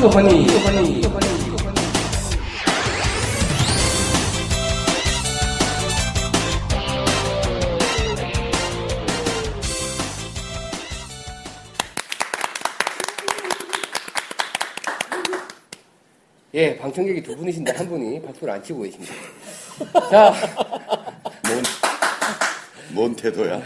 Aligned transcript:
골프 0.00 0.16
허니. 0.16 0.46
예, 16.54 16.76
방청객이 16.78 17.22
두 17.22 17.36
분이신데 17.36 17.72
한 17.72 17.86
분이 17.86 18.22
박수를 18.22 18.54
안 18.54 18.62
치고 18.62 18.82
계십니다. 18.82 19.14
자, 20.10 20.34
뭔, 21.46 21.62
뭔 22.94 23.16
태도야? 23.16 23.62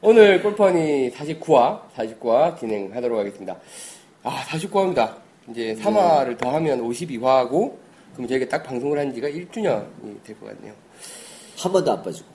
오늘 0.00 0.40
골퍼니 0.42 1.10
49화, 1.10 1.80
49화 1.96 2.56
진행하도록 2.56 3.18
하겠습니다. 3.18 3.56
아, 4.22 4.44
49화입니다. 4.48 5.25
이제 5.50 5.74
3화를 5.80 6.38
더하면 6.38 6.80
52화고, 6.82 7.74
그럼 8.14 8.28
저희가 8.28 8.48
딱 8.48 8.62
방송을 8.62 8.98
한 8.98 9.14
지가 9.14 9.28
1주년이 9.28 10.22
될 10.24 10.38
것 10.40 10.46
같네요. 10.46 10.74
한 11.58 11.72
번도 11.72 11.92
안 11.92 12.02
빠지고. 12.02 12.28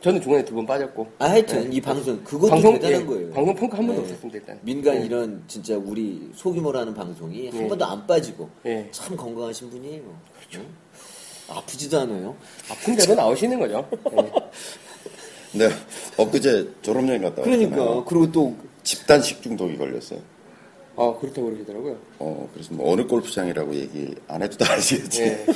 저는 0.00 0.20
중간에 0.20 0.44
두 0.44 0.54
번 0.54 0.66
빠졌고. 0.66 1.12
아, 1.18 1.26
하여튼 1.30 1.72
이 1.72 1.80
방송 1.80 2.24
그것도 2.24 2.50
방송, 2.50 2.74
대단한 2.74 3.02
예, 3.02 3.06
거예요. 3.06 3.30
방송 3.32 3.54
평가 3.54 3.78
한 3.78 3.86
번도 3.86 4.02
네. 4.02 4.08
없었습니다, 4.08 4.38
일단. 4.38 4.58
민간 4.62 4.96
예. 4.96 5.06
이런 5.06 5.44
진짜 5.46 5.76
우리 5.76 6.28
소규모라는 6.34 6.92
방송이 6.94 7.50
한 7.50 7.62
예. 7.64 7.68
번도 7.68 7.84
안 7.84 8.04
빠지고 8.06 8.50
예. 8.66 8.88
참 8.90 9.16
건강하신 9.16 9.70
분이에요. 9.70 10.02
그렇죠. 10.50 10.66
아프지도 11.48 12.00
않아요. 12.00 12.34
아픈 12.68 12.96
대로 12.96 13.14
나오시는 13.14 13.58
거죠. 13.60 13.88
예. 14.16 14.32
네, 15.58 15.68
엊그제 16.16 16.68
졸업여행 16.82 17.22
갔다 17.22 17.42
왔잖아요. 17.42 17.70
그러니까 17.70 18.04
그리고 18.08 18.32
또 18.32 18.56
집단 18.82 19.20
식 19.22 19.40
중독이 19.42 19.76
걸렸어요. 19.76 20.18
아, 20.96 21.14
그렇다고 21.20 21.46
그러시더라고요. 21.46 21.96
어, 22.18 22.48
그래서 22.52 22.74
뭐 22.74 22.92
어느 22.92 23.06
골프장이라고 23.06 23.74
얘기 23.74 24.14
안 24.28 24.42
해도 24.42 24.56
다 24.58 24.72
아시겠지. 24.74 25.22
예. 25.22 25.46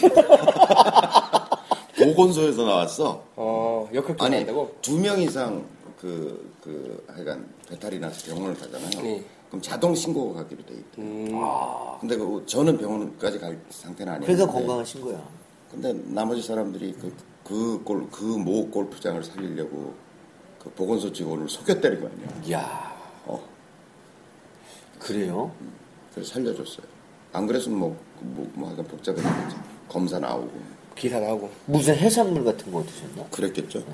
보건소에서 1.99 2.65
나왔어. 2.65 3.23
어, 3.37 3.89
역학기 3.93 4.23
아니, 4.25 4.37
한다고? 4.37 4.75
두 4.83 4.99
명 4.99 5.21
이상 5.21 5.65
그, 6.01 6.53
그, 6.63 7.05
하여간 7.09 7.47
배탈이 7.69 7.99
나서 7.99 8.27
병원을 8.33 8.55
가잖아요. 8.59 9.03
네. 9.03 9.25
그럼 9.49 9.63
자동 9.63 9.95
신고가 9.95 10.43
가기로 10.43 10.65
돼 10.67 10.75
있대. 10.75 11.01
음, 11.03 11.41
근데 12.01 12.17
그 12.17 12.43
저는 12.47 12.77
병원까지 12.79 13.39
갈 13.39 13.59
상태는 13.71 14.13
아니에요. 14.15 14.27
그래서 14.27 14.47
건강하신 14.51 15.01
거야. 15.03 15.23
근데 15.71 15.93
나머지 16.13 16.43
사람들이 16.43 16.95
그, 17.01 17.13
그 17.45 17.83
골, 17.85 18.09
그 18.11 18.23
모 18.37 18.69
골프장을 18.71 19.23
살리려고 19.23 19.95
그 20.63 20.71
보건소 20.71 21.13
직원을 21.13 21.47
때린 21.81 22.01
거 22.01 22.09
아니야. 22.09 22.43
이야, 22.45 22.61
어, 22.61 22.96
그래요? 24.99 25.53
그래서 26.15 26.33
살려줬어요. 26.33 26.87
안 27.33 27.47
그랬으면 27.47 27.79
뭐, 27.79 27.97
뭐, 28.21 28.51
뭐 28.55 28.69
하여간 28.69 28.87
복잡했겠지. 28.87 29.57
검사 29.89 30.19
나오고. 30.19 30.51
기사 30.95 31.21
나오고. 31.21 31.51
무슨 31.67 31.95
해산물 31.95 32.45
같은 32.45 32.73
거 32.73 32.83
드셨나? 32.85 33.25
그랬겠죠. 33.31 33.85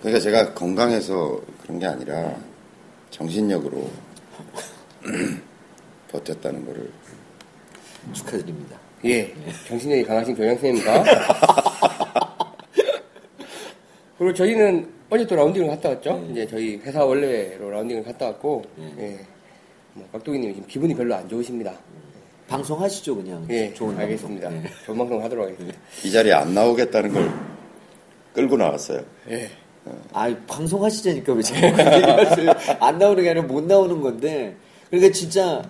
그러니까 0.00 0.20
제가 0.20 0.54
건강해서 0.54 1.40
그런 1.62 1.78
게 1.78 1.86
아니라 1.86 2.34
정신력으로 3.10 3.90
버텼다는 6.10 6.64
거를 6.64 6.90
축하드립니다. 8.12 8.78
예, 9.04 9.34
정신력이 9.68 10.04
강하신 10.04 10.34
교장선생님입니다. 10.34 11.04
그리고 14.18 14.32
저희는 14.34 14.90
어제 15.10 15.26
또 15.26 15.36
라운딩을 15.36 15.68
갔다 15.68 15.90
왔죠. 15.90 16.26
이제 16.30 16.46
저희 16.46 16.76
회사 16.78 17.04
원래로 17.04 17.70
라운딩을 17.70 18.02
갔다 18.04 18.26
왔고, 18.26 18.64
예. 18.98 19.20
뭐, 19.96 20.06
깍두기님이 20.12 20.54
지금 20.54 20.68
기분이 20.68 20.94
별로 20.94 21.14
안 21.14 21.28
좋으십니다. 21.28 21.72
방송하시죠 22.48 23.16
그냥. 23.16 23.44
예, 23.50 23.72
좋은 23.74 23.98
알겠습니다. 23.98 24.48
방송. 24.48 24.64
예. 24.64 24.70
좋은 24.86 24.98
방송 24.98 25.22
하도록 25.24 25.44
하겠습니다. 25.46 25.78
이 26.04 26.10
자리에 26.12 26.32
안 26.32 26.54
나오겠다는 26.54 27.12
걸 27.12 27.30
끌고 28.34 28.56
나왔어요. 28.56 29.02
예. 29.30 29.50
아, 30.12 30.32
방송하시자니까 30.46 31.32
왜 31.32 31.42
자꾸 31.42 31.60
그 31.60 31.66
얘기하세요? 31.82 32.52
안 32.80 32.98
나오는 32.98 33.22
게 33.22 33.30
아니라 33.30 33.46
못 33.46 33.64
나오는 33.64 34.00
건데. 34.00 34.56
그러니까 34.90 35.12
진짜, 35.12 35.62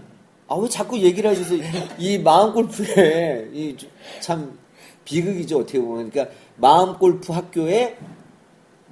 아, 0.49 0.55
왜 0.57 0.69
자꾸 0.69 0.99
얘기를 0.99 1.31
하셔서, 1.31 1.55
이 1.99 2.19
마음 2.19 2.53
골프에, 2.53 3.49
이 3.53 3.77
참 4.21 4.59
비극이죠, 5.05 5.59
어떻게 5.61 5.79
보면. 5.81 6.11
그러니까 6.11 6.35
마음 6.57 6.99
골프 6.99 7.33
학교에 7.33 7.97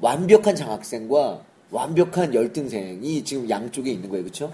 완벽한 0.01 0.55
장학생과 0.55 1.43
완벽한 1.71 2.33
열등생이 2.35 3.25
지금 3.25 3.49
양쪽에 3.51 3.91
있는 3.91 4.09
거예요, 4.11 4.25
그쵸? 4.25 4.53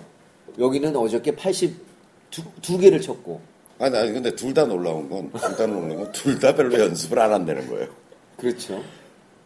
여기는 0.59 0.97
어저께 0.97 1.35
82 1.37 2.79
개를 2.81 3.01
쳤고. 3.01 3.41
아니, 3.79 3.97
아니 3.97 4.13
근데 4.13 4.35
둘 4.35 4.53
다 4.53 4.65
놀라운 4.67 5.09
건, 5.09 5.31
둘 5.33 5.57
다 5.57 5.67
놀라운 5.67 5.97
건, 5.97 6.13
둘 6.13 6.39
다 6.39 6.55
별로 6.55 6.79
연습을 6.79 7.19
안 7.19 7.33
한다는 7.33 7.67
거예요. 7.69 7.89
그렇죠. 8.37 8.83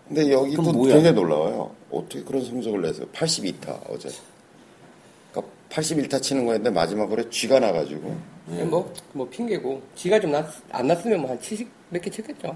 근데 0.09 0.31
여기도? 0.33 0.87
되게 0.87 1.13
놀라워요. 1.13 1.75
어떻게 1.91 2.23
그런 2.23 2.45
성적을 2.45 2.83
내서 2.83 3.05
82타 3.07 3.79
어제. 3.89 4.11
그러니까 5.33 5.53
81타 5.71 6.21
치는 6.21 6.45
거였는데 6.47 6.71
마지막으로 6.71 7.31
쥐가 7.31 7.61
나가지고 7.61 8.15
뭐, 8.47 8.93
뭐, 9.13 9.29
핑계고. 9.29 9.81
지가 9.95 10.21
좀 10.21 10.31
났, 10.33 10.47
안 10.71 10.87
났으면 10.87 11.21
뭐 11.21 11.31
한 11.31 11.41
70 11.41 11.67
몇 11.91 12.01
개 12.03 12.11
쳤겠죠. 12.11 12.55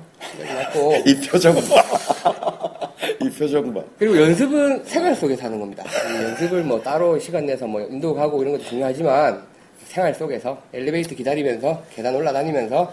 났고. 0.55 0.95
이 1.07 1.15
표정 1.27 1.55
봐. 1.55 2.91
이 3.23 3.31
표정 3.31 3.73
봐. 3.73 3.83
그리고 3.99 4.21
연습은 4.21 4.85
생활 4.85 5.15
속에서 5.15 5.45
하는 5.45 5.59
겁니다. 5.61 5.85
이 6.11 6.25
연습을 6.25 6.63
뭐 6.65 6.81
따로 6.83 7.19
시간 7.19 7.47
내서 7.47 7.67
뭐 7.67 7.81
운동하고 7.83 8.43
이런 8.43 8.55
것도 8.55 8.65
중요하지만 8.65 9.43
생활 9.87 10.15
속에서 10.15 10.61
엘리베이터 10.73 11.15
기다리면서 11.15 11.83
계단 11.95 12.15
올라다니면서 12.15 12.93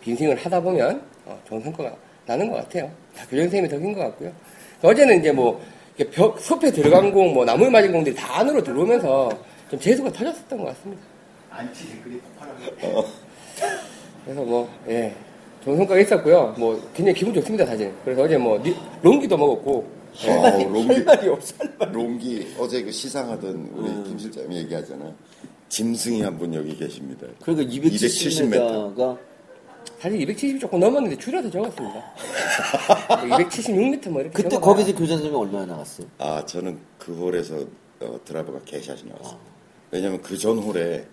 빈스윙을 0.00 0.36
하다 0.36 0.60
보면 0.60 1.02
어, 1.26 1.40
좋은 1.48 1.60
성과가 1.62 1.92
나는 2.26 2.48
것 2.50 2.56
같아요. 2.58 2.88
다 3.16 3.24
교장 3.28 3.44
선생님이 3.46 3.68
덕인 3.68 3.92
것 3.94 4.00
같고요. 4.02 4.30
어제는 4.82 5.18
이제 5.18 5.32
뭐 5.32 5.60
벽, 6.12 6.38
숲에 6.38 6.70
들어간 6.70 7.10
공, 7.12 7.34
뭐 7.34 7.44
나무에 7.44 7.68
맞은 7.68 7.90
공들이 7.90 8.14
다 8.14 8.38
안으로 8.38 8.62
들어오면서 8.62 9.30
좀 9.70 9.80
재수가 9.80 10.12
터졌었던 10.12 10.58
것 10.58 10.64
같습니다. 10.66 11.02
안티 11.50 11.88
댓글이 11.88 12.18
폭발하고 12.18 13.08
그래서 14.24 14.42
뭐, 14.42 14.68
예. 14.88 15.14
좋은 15.64 15.76
성과가 15.76 16.00
있었고요. 16.00 16.54
뭐, 16.58 16.80
굉장히 16.94 17.18
기분 17.18 17.34
좋습니다, 17.34 17.66
사실. 17.66 17.92
그래서 18.04 18.22
어제 18.22 18.36
뭐, 18.38 18.58
니- 18.62 18.74
롱기도 19.02 19.36
먹었고, 19.36 20.00
어, 20.26 20.58
롱기, 20.64 20.94
할 20.94 21.04
말이 21.04 21.28
없어, 21.28 21.54
할 21.58 21.72
말이. 21.78 21.92
롱기 21.92 22.54
어제 22.58 22.82
그 22.82 22.90
시상하던 22.92 23.70
우리 23.74 23.88
김 24.08 24.18
실장이 24.18 24.56
얘기하잖아요. 24.58 25.14
짐승이 25.68 26.22
한 26.22 26.36
분 26.38 26.52
여기 26.54 26.76
계십니다. 26.76 27.26
그러니까 27.42 27.70
270m. 27.72 28.50
270m가 28.96 29.18
사실 30.00 30.18
270이 30.26 30.60
조금 30.60 30.80
넘었는데 30.80 31.16
줄여서 31.16 31.48
적었습니다. 31.50 32.04
276m 33.08 34.08
뭐 34.10 34.20
이렇게. 34.22 34.34
그때 34.34 34.48
적어봐요. 34.50 34.60
거기서 34.74 34.92
교장 34.98 35.18
선생님이 35.18 35.36
얼마나 35.36 35.66
나갔어요? 35.66 36.06
아 36.18 36.44
저는 36.44 36.78
그 36.98 37.14
홀에서 37.14 37.54
어, 38.00 38.18
드라이버가 38.24 38.60
개샷이 38.64 39.02
나왔어요. 39.04 39.38
왜냐면 39.92 40.20
그 40.22 40.36
전 40.36 40.58
홀에 40.58 41.06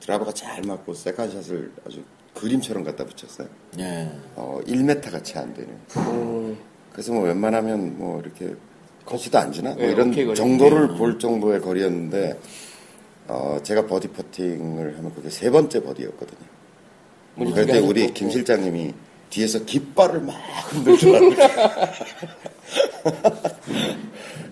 드라이버가 0.00 0.32
잘 0.32 0.62
맞고 0.62 0.94
세컨샷을 0.94 1.72
아주 1.86 2.02
그림처럼 2.34 2.84
갖다 2.84 3.04
붙였어요. 3.04 3.48
예. 3.78 4.10
어, 4.36 4.60
1m 4.66 5.10
같이 5.10 5.36
안 5.38 5.52
되는. 5.54 5.70
음, 5.96 6.56
그래서 6.92 7.12
뭐 7.12 7.24
웬만하면 7.24 7.98
뭐 7.98 8.20
이렇게 8.20 8.54
거시도 9.04 9.38
안 9.38 9.50
지나? 9.52 9.70
뭐 9.74 9.82
네, 9.82 9.90
이런 9.92 10.10
오케이. 10.10 10.34
정도를 10.34 10.88
볼 10.96 11.18
정도의 11.18 11.60
거리였는데, 11.60 12.38
어, 13.28 13.58
제가 13.62 13.86
버디 13.86 14.08
퍼팅을 14.08 14.98
하면 14.98 15.14
그게 15.14 15.30
세 15.30 15.50
번째 15.50 15.82
버디였거든요. 15.82 16.48
뭐 17.34 17.52
그때 17.52 17.78
우리. 17.78 18.12
김 18.14 18.30
실장님이 18.30 18.94
뒤에서 19.30 19.64
깃발을 19.64 20.20
막 20.20 20.34
흔들더라고요. 20.70 21.36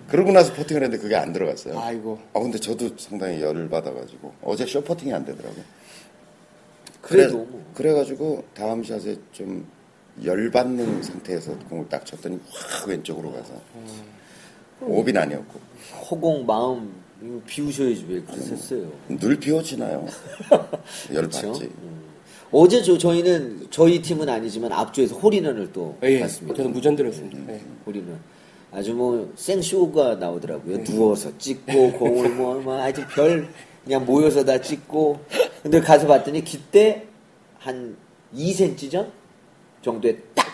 그러고 0.07 0.31
나서 0.31 0.53
퍼팅을 0.53 0.83
했는데 0.83 1.01
그게 1.01 1.15
안 1.15 1.33
들어갔어요. 1.33 1.77
아이고. 1.79 2.19
아, 2.33 2.39
근데 2.39 2.57
저도 2.57 2.89
상당히 2.97 3.41
열을 3.41 3.69
받아가지고, 3.69 4.33
어제 4.41 4.65
쇼 4.65 4.81
퍼팅이 4.83 5.13
안 5.13 5.25
되더라고요. 5.25 5.63
그래도 7.01 7.37
그래, 7.39 7.47
뭐. 7.51 7.71
그래가지고 7.73 8.43
다음 8.53 8.83
샷에 8.83 9.17
좀 9.31 9.65
열받는 10.23 11.03
상태에서 11.03 11.57
공을 11.69 11.87
딱 11.89 12.05
쳤더니 12.05 12.39
확 12.49 12.87
왼쪽으로 12.87 13.31
가서 13.31 13.53
오빈 14.81 15.15
아니었고 15.15 15.59
허공 16.09 16.45
마음 16.45 16.91
비우셔야지 17.45 18.05
왜 18.09 18.21
그랬었어요. 18.21 18.91
늘 19.09 19.39
비워지나요? 19.39 20.07
열받지. 21.13 21.65
음. 21.65 21.96
어제 22.51 22.81
저, 22.81 22.97
저희는 22.97 23.67
저희 23.69 24.01
팀은 24.01 24.27
아니지만 24.29 24.71
앞쪽에서 24.71 25.15
홀인원을 25.15 25.71
또 25.73 25.97
예, 26.03 26.19
봤습니다. 26.21 26.55
저는 26.55 26.71
무전 26.71 26.95
들었습니다. 26.95 27.53
예. 27.53 27.61
홀인원 27.85 28.19
아주 28.71 28.93
뭐 28.93 29.31
생쇼가 29.35 30.15
나오더라고요. 30.15 30.83
누워서 30.83 31.35
찍고 31.37 31.93
공을 31.93 32.29
뭐, 32.35 32.55
뭐 32.61 32.75
하여튼 32.75 33.05
별 33.07 33.47
그냥 33.83 34.05
모여서 34.05 34.43
다 34.43 34.59
찍고 34.61 35.19
근데 35.63 35.79
가서 35.81 36.07
봤더니 36.07 36.43
그때 36.43 37.05
한 37.59 37.95
2cm 38.35 38.91
전 38.91 39.11
정도에 39.81 40.17
딱 40.35 40.45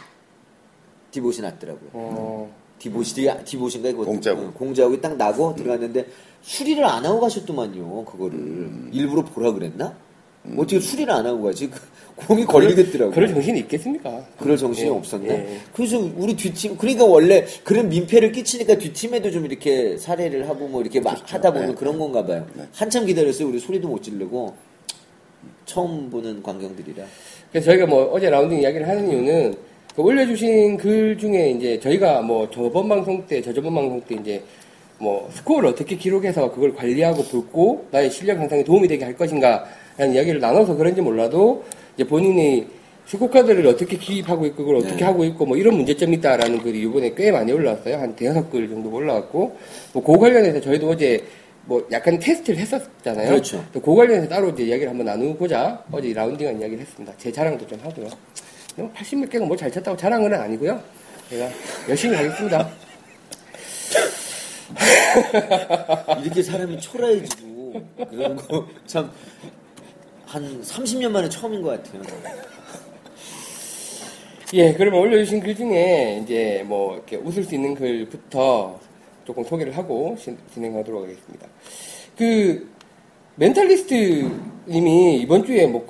디봇이 1.11 1.41
났더라고요. 1.41 1.89
어, 1.93 2.55
디봇이 2.79 3.27
디봇인가 3.45 3.89
이거 3.89 4.03
공짜고. 4.05 4.41
어, 4.41 4.53
공짜고 4.53 4.99
딱 5.01 5.15
나고 5.15 5.55
들어갔는데 5.55 6.07
수리를 6.41 6.83
안 6.85 7.05
하고 7.05 7.19
가셨더만요 7.19 8.05
그거를 8.05 8.89
일부러 8.91 9.23
보라 9.23 9.53
그랬나? 9.53 9.95
어떻게 10.57 10.79
수리를 10.79 11.11
안 11.11 11.25
하고 11.25 11.43
가지? 11.43 11.69
그 11.69 11.79
공이 12.15 12.45
걸리겠더라고. 12.45 13.11
그럴 13.11 13.27
정신이 13.29 13.59
있겠습니까? 13.61 14.23
그럴 14.37 14.55
정신이 14.57 14.87
예, 14.87 14.91
없었네. 14.91 15.29
예. 15.29 15.59
그래서 15.73 15.97
우리 16.15 16.35
뒷팀, 16.35 16.77
그러니까 16.77 17.05
원래 17.05 17.45
그런 17.63 17.89
민폐를 17.89 18.31
끼치니까 18.31 18.77
뒷팀에도 18.77 19.31
좀 19.31 19.45
이렇게 19.45 19.97
살해를 19.97 20.47
하고 20.47 20.67
뭐 20.67 20.81
이렇게 20.81 20.99
막 20.99 21.17
하다 21.25 21.51
보면 21.51 21.69
네, 21.69 21.75
그런 21.75 21.97
건가 21.97 22.25
봐요. 22.25 22.45
네. 22.53 22.63
한참 22.73 23.05
기다렸어요. 23.05 23.47
우리 23.47 23.59
소리도 23.59 23.87
못 23.87 24.03
지르고. 24.03 24.53
처음 25.65 26.09
보는 26.09 26.43
광경들이라. 26.43 27.03
그래서 27.51 27.65
저희가 27.65 27.85
뭐 27.85 28.11
어제 28.11 28.29
라운딩 28.29 28.61
이야기를 28.61 28.87
하는 28.87 29.09
이유는 29.09 29.55
그 29.95 30.01
올려주신 30.01 30.77
글 30.77 31.17
중에 31.17 31.51
이제 31.51 31.79
저희가 31.79 32.21
뭐 32.21 32.49
저번 32.49 32.89
방송 32.89 33.25
때, 33.25 33.41
저저번 33.41 33.73
방송 33.73 34.01
때 34.01 34.15
이제 34.15 34.43
뭐 34.99 35.29
스코어를 35.33 35.69
어떻게 35.69 35.95
기록해서 35.95 36.51
그걸 36.51 36.73
관리하고 36.75 37.23
붓고 37.23 37.87
나의 37.91 38.11
실력 38.11 38.39
향상에 38.39 38.63
도움이 38.63 38.87
되게 38.87 39.05
할 39.05 39.15
것인가 39.15 39.65
라는 39.97 40.13
이야기를 40.15 40.39
나눠서 40.39 40.75
그런지 40.75 41.01
몰라도 41.01 41.63
이제 41.95 42.05
본인이 42.07 42.67
스코카드를 43.05 43.67
어떻게 43.67 43.97
기입하고 43.97 44.45
있고 44.47 44.57
그걸 44.63 44.77
어떻게 44.77 44.95
네. 44.95 45.03
하고 45.03 45.23
있고 45.25 45.45
뭐 45.45 45.57
이런 45.57 45.75
문제점이 45.75 46.17
있다라는 46.17 46.59
글이 46.63 46.81
이번에 46.83 47.13
꽤 47.15 47.31
많이 47.31 47.51
올라왔어요. 47.51 47.97
한 47.97 48.15
대여섯 48.15 48.49
글 48.49 48.69
정도 48.69 48.89
올라왔고 48.91 49.57
뭐 49.93 50.03
그 50.03 50.17
관련해서 50.17 50.61
저희도 50.61 50.89
어제 50.89 51.23
뭐 51.65 51.85
약간 51.91 52.17
테스트를 52.17 52.59
했었잖아요. 52.59 53.29
그렇죠. 53.29 53.63
그 53.73 53.81
관련해서 53.81 54.27
따로 54.29 54.49
이제 54.49 54.63
이야기를 54.63 54.89
한번 54.89 55.05
나누고자 55.05 55.83
어제 55.91 56.13
라운딩한 56.13 56.59
이야기를 56.61 56.79
했습니다. 56.81 57.13
제 57.17 57.31
자랑도 57.31 57.67
좀 57.67 57.79
하고요. 57.83 58.07
80몇 58.77 59.29
개가 59.29 59.45
뭐잘 59.45 59.69
쳤다고 59.71 59.95
자랑은 59.97 60.33
아니고요. 60.33 60.81
제가 61.29 61.49
열심히 61.89 62.15
하겠습니다. 62.15 62.69
이렇게 66.23 66.41
사람이 66.41 66.79
초라해지고 66.79 67.73
그런 68.09 68.35
거 68.37 68.65
참 68.85 69.11
한 70.33 70.61
30년 70.63 71.11
만에 71.11 71.29
처음인 71.29 71.61
것 71.61 71.69
같아요. 71.83 72.01
예, 74.55 74.73
그러면 74.73 75.01
올려주신 75.01 75.41
글 75.41 75.55
중에 75.55 76.21
이제 76.23 76.63
뭐 76.65 76.95
이렇게 76.95 77.17
웃을 77.17 77.43
수 77.43 77.53
있는 77.53 77.75
글부터 77.75 78.79
조금 79.25 79.43
소개를 79.43 79.77
하고 79.77 80.17
진- 80.19 80.35
진행하도록 80.51 81.03
하겠습니다. 81.03 81.45
그 82.17 82.67
멘탈리스트님이 83.35 85.17
이번 85.21 85.45
주에 85.45 85.67
뭐 85.67 85.85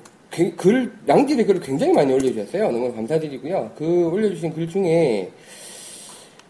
글 0.58 0.92
양질의 1.08 1.46
글을 1.46 1.62
굉장히 1.62 1.94
많이 1.94 2.12
올려주셨어요. 2.12 2.72
너무 2.72 2.92
감사드리고요. 2.96 3.72
그 3.78 4.08
올려주신 4.12 4.52
글 4.56 4.68
중에 4.68 5.30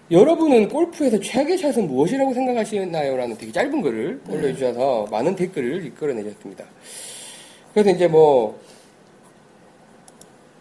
여러분은 0.10 0.70
골프에서 0.70 1.20
최악의 1.20 1.58
샷은 1.58 1.88
무엇이라고 1.88 2.34
생각하시나요? 2.34 3.18
라는 3.18 3.36
되게 3.38 3.52
짧은 3.52 3.82
글을 3.82 4.22
올려주셔서 4.30 5.08
많은 5.12 5.36
댓글을 5.36 5.86
이끌어내셨습니다. 5.88 6.64
그래서 7.74 7.90
이제 7.90 8.08
뭐, 8.08 8.60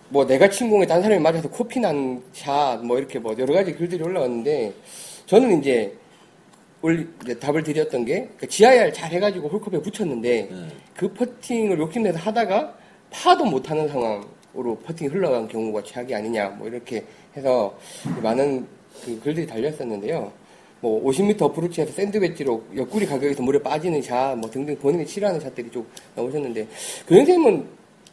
뭐 0.08 0.26
내가 0.26 0.48
침공에 0.48 0.86
딴 0.86 1.02
사람이 1.02 1.20
맞아서 1.22 1.48
코피 1.48 1.80
난 1.80 2.22
샷, 2.32 2.78
뭐 2.84 2.98
이렇게 2.98 3.18
뭐 3.18 3.34
여러 3.38 3.54
가지 3.54 3.72
글들이 3.74 4.02
올라왔는데, 4.02 4.72
저는 5.26 5.60
이제, 5.60 5.94
올, 6.80 7.08
이제 7.22 7.38
답을 7.38 7.62
드렸던 7.62 8.04
게, 8.06 8.28
그 8.38 8.48
GIR 8.48 8.92
잘 8.92 9.12
해가지고 9.12 9.48
홀컵에 9.48 9.82
붙였는데, 9.82 10.48
네. 10.50 10.68
그 10.94 11.12
퍼팅을 11.12 11.78
욕심내서 11.78 12.18
하다가 12.18 12.76
파도 13.10 13.44
못하는 13.44 13.88
상황으로 13.88 14.78
퍼팅이 14.84 15.10
흘러간 15.10 15.48
경우가 15.48 15.82
최악이 15.82 16.14
아니냐, 16.14 16.48
뭐 16.50 16.66
이렇게 16.66 17.04
해서 17.36 17.76
많은 18.22 18.66
그 19.04 19.20
글들이 19.20 19.46
달렸었는데요. 19.46 20.32
뭐 20.82 21.00
50m 21.04 21.40
어프로치에서 21.42 21.92
샌드웨지로 21.92 22.64
옆구리 22.76 23.06
가격에서 23.06 23.40
물에 23.42 23.62
빠지는 23.62 24.02
샷, 24.02 24.34
뭐 24.36 24.50
등등 24.50 24.76
본인이 24.76 25.06
싫어하는 25.06 25.40
샷들이 25.40 25.70
쭉 25.70 25.86
나오셨는데 26.16 26.66
그 27.06 27.14
선생님은 27.14 27.66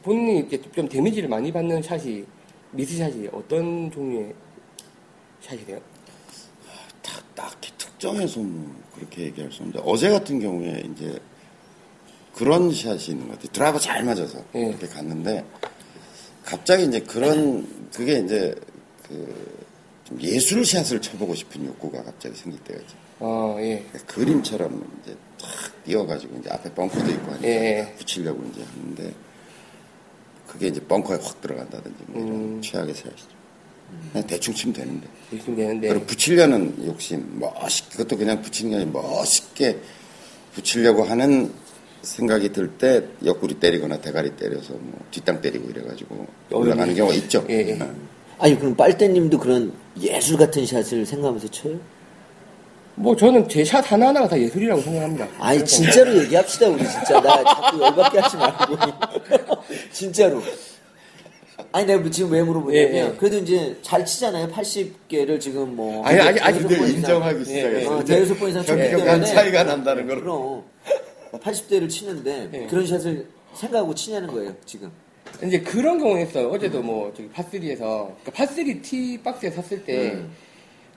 본인이 0.03 0.39
이제 0.41 0.61
좀 0.73 0.87
데미지를 0.87 1.27
많이 1.27 1.51
받는 1.51 1.81
샷이 1.81 2.23
미스샷이 2.71 3.27
어떤 3.33 3.89
종류의 3.91 4.33
샷이세요? 5.41 5.79
딱, 7.01 7.35
딱히 7.35 7.71
특정해서 7.75 8.39
뭐 8.39 8.71
그렇게 8.93 9.23
얘기할 9.23 9.51
수 9.51 9.63
없는데 9.63 9.81
어제 9.83 10.09
같은 10.09 10.39
경우에 10.39 10.83
이제 10.93 11.19
그런 12.35 12.71
샷이 12.71 13.05
있는 13.09 13.27
것 13.27 13.33
같아요. 13.33 13.51
드라이버 13.51 13.79
잘 13.79 14.03
맞아서 14.03 14.37
예. 14.53 14.67
이렇게 14.67 14.85
갔는데 14.85 15.43
갑자기 16.45 16.85
이제 16.85 16.99
그런 16.99 17.67
그게 17.91 18.19
이제 18.19 18.53
그 19.07 19.58
좀 20.09 20.21
예술 20.21 20.65
샷을 20.65 21.01
쳐보고 21.01 21.35
싶은 21.35 21.65
욕구가 21.65 22.03
갑자기 22.03 22.35
생길 22.35 22.59
때가 22.63 22.79
있죠. 22.81 22.97
아 23.19 23.55
예. 23.59 23.85
그러니까 23.91 24.13
그림처럼 24.13 24.99
이제 25.03 25.15
탁 25.39 25.83
띄어가지고 25.85 26.37
이제 26.39 26.49
앞에 26.51 26.73
벙커도 26.73 27.11
있고 27.11 27.31
하니까 27.31 27.47
예, 27.47 27.79
예. 27.79 27.95
붙이려고 27.97 28.43
이제 28.51 28.63
하는데 28.63 29.13
그게 30.47 30.67
이제 30.67 30.81
벙커에 30.81 31.19
확 31.21 31.39
들어간다든지 31.41 32.03
뭐 32.07 32.21
이런 32.21 32.35
음. 32.35 32.61
최악의 32.61 32.93
샷이죠. 32.95 33.39
그냥 34.11 34.27
대충 34.27 34.53
치면 34.53 34.73
되는데. 34.73 35.07
열심히 35.33 35.55
되는데 35.57 35.87
그리고 35.89 36.05
붙이려는 36.05 36.85
욕심, 36.85 37.39
멋있게, 37.39 37.97
그것도 37.97 38.17
그냥 38.17 38.41
붙이는 38.41 38.71
게 38.71 38.75
아니라 38.77 38.91
멋있게 39.01 39.79
붙이려고 40.53 41.03
하는 41.03 41.51
생각이 42.01 42.51
들 42.53 42.77
때 42.77 43.03
옆구리 43.25 43.55
때리거나 43.55 43.99
대가리 43.99 44.35
때려서 44.37 44.73
뭐 44.73 44.99
뒷땅 45.11 45.41
때리고 45.41 45.69
이래가지고 45.69 46.27
올라가는 46.51 46.95
경우가 46.95 47.15
있죠. 47.15 47.45
예, 47.49 47.55
예. 47.67 47.79
네. 48.39 48.45
아니 48.45 48.57
그럼 48.59 48.75
빨대님도 48.75 49.37
그런 49.39 49.73
예술 49.99 50.37
같은 50.37 50.65
샷을 50.65 51.05
생각하면서 51.05 51.47
쳐요? 51.49 51.79
뭐 52.95 53.15
저는 53.15 53.47
제 53.47 53.63
샷 53.63 53.89
하나하나가 53.91 54.27
다 54.27 54.39
예술이라고 54.39 54.81
생각합니다. 54.81 55.27
아니 55.39 55.63
진짜로 55.65 56.17
얘기합시다 56.23 56.67
우리 56.67 56.79
진짜 56.87 57.21
나 57.21 57.43
자꾸 57.43 57.81
열받게 57.81 58.19
하지 58.19 58.37
말고 58.37 58.75
진짜로 59.91 60.41
아니 61.71 61.85
내가 61.85 62.09
지금 62.09 62.31
왜 62.31 62.41
물어보냐면 62.43 62.93
예, 62.93 62.97
예. 63.07 63.13
그래도 63.17 63.37
이제 63.37 63.77
잘 63.81 64.05
치잖아요 64.05 64.47
80개를 64.49 65.39
지금 65.39 65.75
뭐 65.75 66.05
아니, 66.05 66.19
아직- 66.19 66.41
아직 66.45 66.67
대여섯 66.67 66.77
근데. 66.79 66.93
인정하기 66.97 67.39
예, 67.41 67.43
시작했어요. 67.45 67.97
어, 67.97 68.03
대여섯 68.03 68.39
번 68.39 68.49
이상 68.49 68.65
쳤기 68.65 68.81
때문에 68.81 69.25
차이가 69.25 69.63
난다는 69.63 70.07
걸. 70.07 70.19
그럼 70.21 70.63
80대를 71.33 71.89
치는데 71.89 72.49
예. 72.53 72.65
그런 72.67 72.85
샷을 72.87 73.27
생각하고 73.53 73.93
치냐는 73.95 74.27
거예요 74.29 74.53
지금 74.65 74.91
이제 75.43 75.59
그런 75.61 75.99
경우는 75.99 76.27
있어요. 76.27 76.49
어제도 76.49 76.81
뭐 76.81 77.11
저기 77.15 77.29
파3에서 77.29 78.11
그 78.23 78.31
파3 78.31 78.81
티 78.81 79.21
박스에 79.23 79.49
섰을 79.51 79.83
때 79.85 80.11
음. 80.13 80.31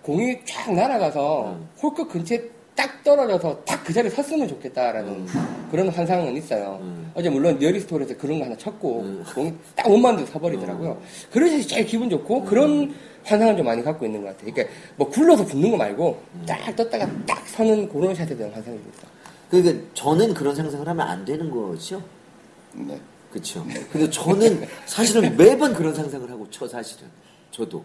공이 0.03 0.41
쫙 0.45 0.73
날아가서 0.73 1.59
홀컵 1.83 2.09
근처에 2.09 2.43
딱 2.75 3.03
떨어져서 3.05 3.65
딱 3.65 3.73
그 3.85 3.93
자리에 3.93 4.11
섰으면 4.11 4.49
좋겠다라는 4.49 5.27
그런 5.71 5.89
환상은 5.89 6.37
있어요. 6.37 6.79
음. 6.83 7.11
어제 7.15 7.29
물론 7.29 7.59
리얼리스토리에서 7.59 8.17
그런 8.17 8.39
거 8.39 8.45
하나 8.45 8.57
쳤고 8.57 9.01
음. 9.01 9.25
공이 9.35 9.53
딱 9.75 9.89
원만도 9.89 10.27
서버리더라고요. 10.27 11.01
그런 11.31 11.51
샷이 11.51 11.67
제일 11.67 11.87
기분 11.87 12.09
좋고 12.09 12.45
그런 12.45 12.95
환상을 13.25 13.57
좀 13.57 13.67
많이 13.67 13.83
갖고 13.83 14.07
있는 14.07 14.23
것 14.23 14.29
같아요. 14.29 14.53
그러니까 14.53 14.75
뭐 14.97 15.09
굴러서 15.09 15.45
붙는 15.45 15.71
거 15.71 15.77
말고 15.77 16.21
딱 16.47 16.75
떴다가 16.77 17.09
딱 17.27 17.47
서는 17.49 17.89
그런 17.89 18.15
샷에 18.15 18.37
대한 18.37 18.53
환상입니다. 18.53 19.09
그러니까 19.51 19.85
저는 19.95 20.33
그런 20.33 20.55
상상을 20.55 20.87
하면 20.89 21.07
안 21.07 21.25
되는 21.25 21.51
거죠 21.51 22.03
네. 22.73 22.99
그렇죠. 23.33 23.67
근데 23.91 24.11
저는 24.11 24.69
사실은 24.85 25.37
매번 25.37 25.73
그런 25.73 25.95
상상을 25.95 26.31
하고 26.31 26.49
쳐 26.51 26.69
사실은 26.69 27.09
저도 27.51 27.83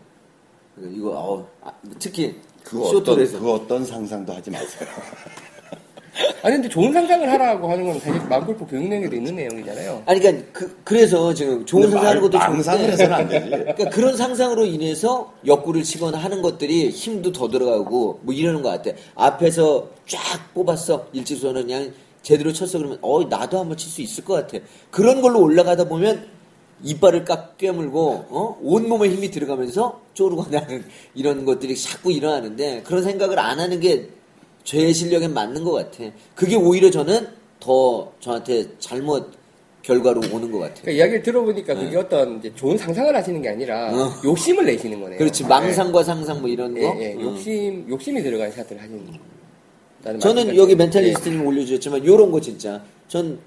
이거 0.77 1.11
어, 1.11 1.49
아, 1.61 1.71
특히 1.97 2.35
그 2.63 2.83
어떤, 2.83 3.25
그 3.25 3.51
어떤 3.51 3.85
상상도 3.85 4.33
하지 4.33 4.51
마세요. 4.51 4.89
아니 6.41 6.55
근데 6.55 6.67
좋은 6.67 6.91
상상을 6.91 7.31
하라고 7.31 7.69
하는 7.71 7.85
건 7.85 7.99
사실 7.99 8.19
마음골프 8.27 8.65
교육내용에도 8.65 9.15
있는 9.15 9.35
내용이잖아요. 9.35 10.03
아니 10.05 10.19
그러니까 10.19 10.47
그, 10.51 10.77
그래서 10.83 11.33
지금 11.33 11.65
좋은 11.65 11.89
상상하는 11.89 12.21
것도 12.21 12.39
좋은데 12.39 12.91
해서는 12.91 13.13
안 13.13 13.29
되지. 13.29 13.49
그러니까 13.49 13.89
그런 13.89 14.17
상상으로 14.17 14.65
인해서 14.65 15.33
옆구리를 15.45 15.83
치거나 15.85 16.17
하는 16.17 16.41
것들이 16.41 16.89
힘도 16.89 17.31
더 17.31 17.47
들어가고 17.47 18.19
뭐 18.23 18.33
이러는 18.33 18.61
것 18.61 18.69
같아. 18.69 18.97
앞에서 19.15 19.89
쫙 20.07 20.53
뽑았어 20.53 21.07
일직선은 21.13 21.67
그냥 21.67 21.93
제대로 22.27 22.51
쳤어 22.51 22.77
그러면 22.77 22.97
어 23.01 23.23
나도 23.23 23.59
한번 23.59 23.77
칠 23.77 23.89
수 23.89 24.01
있을 24.01 24.25
것 24.25 24.33
같아. 24.33 24.57
그런 24.91 25.21
걸로 25.21 25.41
올라가다 25.41 25.87
보면 25.87 26.27
이빨을 26.83 27.23
깍 27.23 27.57
깨물고 27.57 28.25
어? 28.29 28.57
온 28.61 28.89
몸에 28.89 29.07
힘이 29.09 29.31
들어가면서 29.31 30.01
쪼르고 30.13 30.47
나는 30.49 30.83
이런 31.15 31.45
것들이 31.45 31.75
자꾸 31.77 32.11
일어나는데 32.11 32.83
그런 32.83 33.03
생각을 33.03 33.39
안 33.39 33.59
하는 33.59 33.79
게 33.79 34.09
제 34.67 34.91
실력엔 34.91 35.33
맞는 35.33 35.63
것 35.63 35.71
같아. 35.71 36.03
그게 36.35 36.57
오히려 36.57 36.91
저는 36.91 37.25
더 37.57 38.11
저한테 38.19 38.65
잘못 38.79 39.31
결과로 39.81 40.19
오는 40.33 40.51
것 40.51 40.59
같아. 40.59 40.81
그러니까 40.81 40.91
이야기를 40.91 41.23
들어보니까 41.23 41.73
그게 41.73 41.95
어떤 41.95 42.41
좋은 42.53 42.77
상상을 42.77 43.15
하시는 43.15 43.41
게 43.41 43.47
아니라 43.47 43.93
어. 43.95 44.11
욕심을 44.25 44.65
내시는 44.65 44.99
거네요. 44.99 45.19
그렇지 45.19 45.45
망상과 45.45 46.03
상상 46.03 46.41
뭐 46.41 46.49
이런 46.49 46.75
예, 46.75 46.81
거. 46.81 46.97
예, 46.99 47.13
음. 47.13 47.21
욕심 47.21 47.85
욕심이 47.89 48.21
들어간 48.21 48.51
샷을 48.51 48.77
하시는. 48.77 49.36
저는. 50.19 50.55
여기 50.55 50.71
예. 50.71 50.75
멘탈리스트님 50.75 51.45
올려주셨지만 51.45 52.05
요런 52.05 52.31
거 52.31 52.39
진짜 52.41 52.81
전 53.07 53.39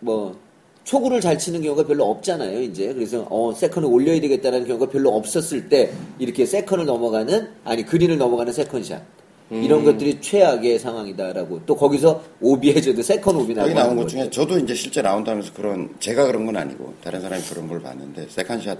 뭐 0.00 0.36
초구를 0.84 1.20
잘 1.20 1.38
치는 1.38 1.62
경우가 1.62 1.86
별로 1.86 2.04
없잖아요 2.04 2.62
이제 2.62 2.92
그래서 2.94 3.26
어 3.30 3.52
second을 3.52 3.88
올려야 3.88 4.20
되겠다는 4.20 4.66
경우가 4.66 4.86
별로 4.90 5.10
없었을 5.16 5.68
때 5.68 5.90
이렇게 6.18 6.46
second을 6.46 6.86
넘어가는 6.86 7.48
아니 7.64 7.84
그린을 7.84 8.18
넘어가는 8.18 8.52
second 8.52 8.82
shot 8.82 9.02
이런 9.50 9.84
것들이 9.84 10.20
최악의 10.20 10.78
상황이다라고 10.78 11.62
또 11.66 11.76
거기서 11.76 12.22
오비 12.40 12.72
해줘도 12.72 13.02
second 13.02 13.36
오비 13.36 13.54
나고 13.54 13.68
여기 13.68 13.74
나온 13.78 13.96
것 13.96 14.02
거죠. 14.02 14.16
중에 14.16 14.30
저도 14.30 14.58
이제 14.58 14.74
실제 14.74 15.02
라운드하면서 15.02 15.52
그런 15.54 15.94
제가 15.98 16.26
그런 16.26 16.46
건 16.46 16.56
아니고 16.56 16.94
다른 17.02 17.20
사람이 17.20 17.42
그런 17.44 17.68
걸 17.68 17.80
봤는데 17.80 18.26
second 18.28 18.58
shot 18.58 18.78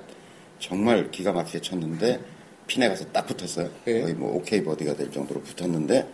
정말 0.58 1.10
기가 1.10 1.32
막히게 1.32 1.60
쳤는데 1.60 2.20
핀에 2.66 2.88
가서 2.88 3.04
딱 3.12 3.26
붙었어요. 3.26 3.68
예. 3.86 4.00
거의 4.00 4.14
뭐 4.14 4.34
오케이 4.36 4.62
버디가 4.62 4.94
될 4.96 5.10
정도로 5.12 5.40
붙었는데 5.40 6.06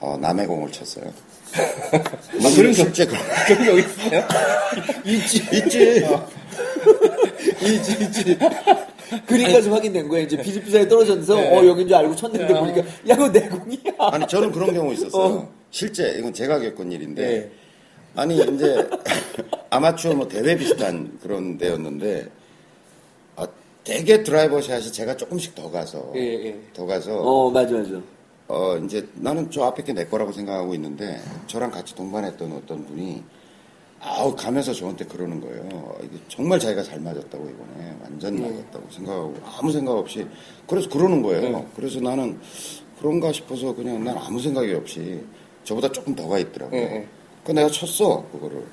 어, 0.00 0.16
남의 0.18 0.46
공을 0.46 0.72
쳤어요. 0.72 1.12
아, 1.52 2.54
그런 2.54 2.72
실제 2.72 3.06
그런 3.06 3.22
그런 3.46 3.64
적 3.64 3.78
있어요? 3.78 4.28
있지 5.04 5.38
있지. 5.52 6.06
있지 7.60 7.92
있지 8.04 8.38
그림까지 9.26 9.68
확인된 9.68 10.08
거예요 10.08 10.24
이제 10.24 10.36
비슷비슷하게 10.36 10.88
떨어져서 10.88 11.34
네. 11.34 11.58
어 11.58 11.66
여긴 11.66 11.88
줄 11.88 11.96
알고 11.96 12.14
쳤는데 12.14 12.52
네. 12.52 12.60
보니까 12.60 12.80
야 12.80 13.14
이거 13.14 13.30
내 13.30 13.48
공이야 13.48 13.80
아니 13.98 14.26
저는 14.26 14.52
그런 14.52 14.72
경우 14.72 14.92
있었어요. 14.92 15.34
어. 15.34 15.52
실제 15.70 16.14
이건 16.18 16.32
제가 16.32 16.60
겪은 16.60 16.92
일인데 16.92 17.22
네. 17.26 17.50
아니 18.14 18.36
이제 18.36 18.88
아마추어 19.70 20.14
뭐 20.14 20.28
대회 20.28 20.56
비슷한 20.56 21.18
그런 21.22 21.58
데였는데 21.58 22.28
아, 23.36 23.46
되게 23.84 24.22
드라이버 24.22 24.60
샷이 24.60 24.92
제가 24.92 25.16
조금씩 25.16 25.54
더 25.54 25.70
가서 25.70 26.12
예, 26.16 26.46
예. 26.46 26.60
더 26.72 26.86
가서 26.86 27.16
어 27.20 27.50
맞아 27.50 27.74
맞아 27.74 28.00
어, 28.50 28.76
이제 28.78 29.08
나는 29.14 29.50
저 29.50 29.64
앞에 29.64 29.82
게 29.84 29.92
내 29.92 30.04
거라고 30.06 30.32
생각하고 30.32 30.74
있는데 30.74 31.20
저랑 31.46 31.70
같이 31.70 31.94
동반했던 31.94 32.52
어떤 32.52 32.84
분이 32.86 33.22
아우 34.00 34.34
가면서 34.34 34.72
저한테 34.72 35.04
그러는 35.04 35.40
거예요. 35.40 35.94
이게 36.02 36.16
정말 36.28 36.58
자기가 36.58 36.82
잘 36.82 37.00
맞았다고 37.00 37.44
이번에 37.48 37.96
완전 38.02 38.36
네. 38.36 38.42
맞았다고 38.42 38.90
생각하고 38.90 39.34
아무 39.58 39.70
생각 39.72 39.92
없이 39.92 40.26
그래서 40.66 40.88
그러는 40.88 41.20
거예요. 41.22 41.42
네. 41.58 41.66
그래서 41.76 42.00
나는 42.00 42.38
그런가 42.98 43.30
싶어서 43.32 43.74
그냥 43.74 44.02
난 44.04 44.16
아무 44.16 44.40
생각이 44.40 44.72
없이 44.74 45.22
저보다 45.64 45.90
조금 45.92 46.14
더 46.14 46.28
가 46.28 46.38
있더라고요. 46.38 46.80
네, 46.80 46.86
네. 47.00 47.08
그 47.44 47.52
내가 47.52 47.68
쳤어 47.68 48.24
그거를 48.32 48.64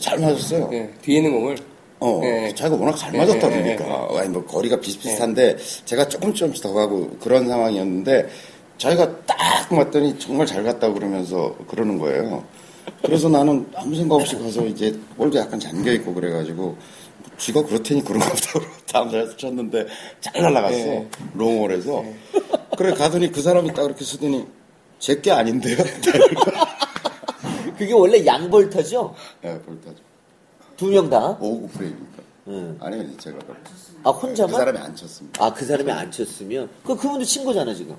잘 0.00 0.18
맞았어요. 0.18 0.68
예, 0.72 0.92
뒤에 1.02 1.18
있는 1.18 1.32
공을. 1.32 1.56
어, 2.04 2.20
예. 2.24 2.52
자기가 2.52 2.76
워낙 2.76 2.96
잘 2.96 3.14
예, 3.14 3.18
맞았다 3.18 3.52
예, 3.52 3.70
예, 3.70 3.76
그러니까. 3.76 4.08
아니, 4.18 4.28
뭐, 4.28 4.44
거리가 4.44 4.80
비슷비슷한데, 4.80 5.56
제가 5.84 6.08
조금 6.08 6.34
조금씩 6.34 6.60
더 6.60 6.72
가고 6.72 7.10
그런 7.20 7.46
상황이었는데, 7.46 8.28
자기가 8.76 9.24
딱 9.24 9.36
맞더니 9.72 10.18
정말 10.18 10.44
잘 10.46 10.64
갔다고 10.64 10.94
그러면서 10.94 11.54
그러는 11.68 11.98
거예요. 11.98 12.44
그래서 13.02 13.28
나는 13.28 13.68
아무 13.76 13.94
생각 13.94 14.16
없이 14.16 14.36
가서 14.36 14.66
이제 14.66 14.98
볼도 15.16 15.38
약간 15.38 15.60
잠겨있고 15.60 16.12
그래가지고, 16.12 16.76
쥐가 17.38 17.62
그렇다니 17.62 18.02
그런가 18.02 18.28
보다 18.30 18.52
그러고 18.52 18.66
다음 18.92 19.08
날에서 19.12 19.36
쳤는데, 19.36 19.86
잘 20.20 20.42
날아갔어. 20.42 20.76
예. 20.76 21.08
롱홀에서. 21.34 22.04
그래, 22.76 22.94
가더니 22.94 23.30
그 23.30 23.40
사람이 23.40 23.72
딱 23.74 23.84
이렇게 23.84 24.04
쓰더니, 24.04 24.44
제게 24.98 25.30
아닌데요? 25.30 25.76
그게 27.78 27.92
원래 27.92 28.24
양볼타죠 28.24 29.14
예, 29.44 29.58
볼타죠. 29.60 30.11
두 30.76 30.86
명 30.90 31.08
다? 31.10 31.36
오구 31.40 31.68
프레이니까. 31.68 32.22
응. 32.48 32.76
아니면 32.80 33.16
제가. 33.18 33.38
아그 34.04 34.18
혼자만? 34.26 34.54
사람이 34.58 34.78
안 34.78 34.96
쳤습니다. 34.96 35.44
아 35.44 35.52
그 35.54 35.64
사람이 35.64 35.90
안 35.92 36.10
쳤으면 36.10 36.68
그 36.84 36.96
그분도 36.96 37.24
친 37.24 37.44
거잖아 37.44 37.72
지금 37.74 37.96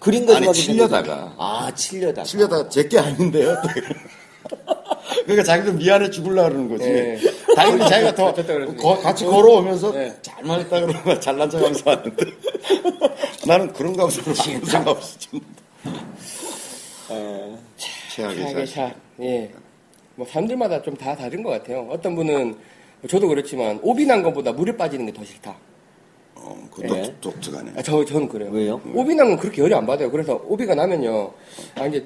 그림 0.00 0.26
가지고 0.26 0.50
아니, 0.50 0.58
치려다가. 0.58 1.34
아 1.38 1.72
치려다가 1.74 2.24
치려다가 2.24 2.68
제게 2.68 2.98
아닌데요? 2.98 3.56
그러니까 5.24 5.42
자기도 5.44 5.72
미안해 5.72 6.10
죽을라 6.10 6.44
그러는 6.48 6.68
거지. 6.68 6.84
예. 6.84 7.18
당연히 7.54 7.88
자기가 7.88 8.14
더. 8.14 8.34
거- 8.76 8.98
같이 8.98 9.24
걸어오면서 9.24 9.94
예. 9.96 10.14
잘 10.20 10.42
맞았다 10.44 10.80
그러는 10.80 11.02
거야. 11.04 11.20
잘난 11.20 11.48
척 11.48 11.58
하면서 11.58 11.82
왔는데. 11.88 12.26
나는 13.46 13.72
그런가 13.72 14.06
보다 14.06 14.22
아무 14.50 14.64
생각 14.66 14.88
없이 14.88 15.16
쳤는데. 15.20 15.54
최악의. 18.08 18.66
샷. 18.66 18.92
예. 19.20 19.52
뭐 20.16 20.26
사람들마다 20.26 20.82
좀 20.82 20.94
다 20.96 21.14
다른 21.16 21.42
것 21.42 21.50
같아요. 21.50 21.86
어떤 21.90 22.14
분은 22.14 22.54
저도 23.08 23.28
그렇지만 23.28 23.78
오비 23.82 24.06
난 24.06 24.22
것보다 24.22 24.52
물에 24.52 24.76
빠지는 24.76 25.06
게 25.06 25.12
더 25.12 25.24
싫다. 25.24 25.54
어, 26.36 26.68
그 26.72 26.82
예. 26.84 26.88
독, 26.88 27.20
독특하네. 27.20 27.72
아, 27.76 27.82
저 27.82 28.04
저는 28.04 28.28
그래요. 28.28 28.50
왜요? 28.50 28.80
오비 28.94 29.14
난건 29.14 29.38
그렇게 29.38 29.62
열이 29.62 29.74
안 29.74 29.86
받아요. 29.86 30.10
그래서 30.10 30.40
오비가 30.46 30.74
나면요, 30.74 31.32
아 31.76 31.86
이제 31.86 32.04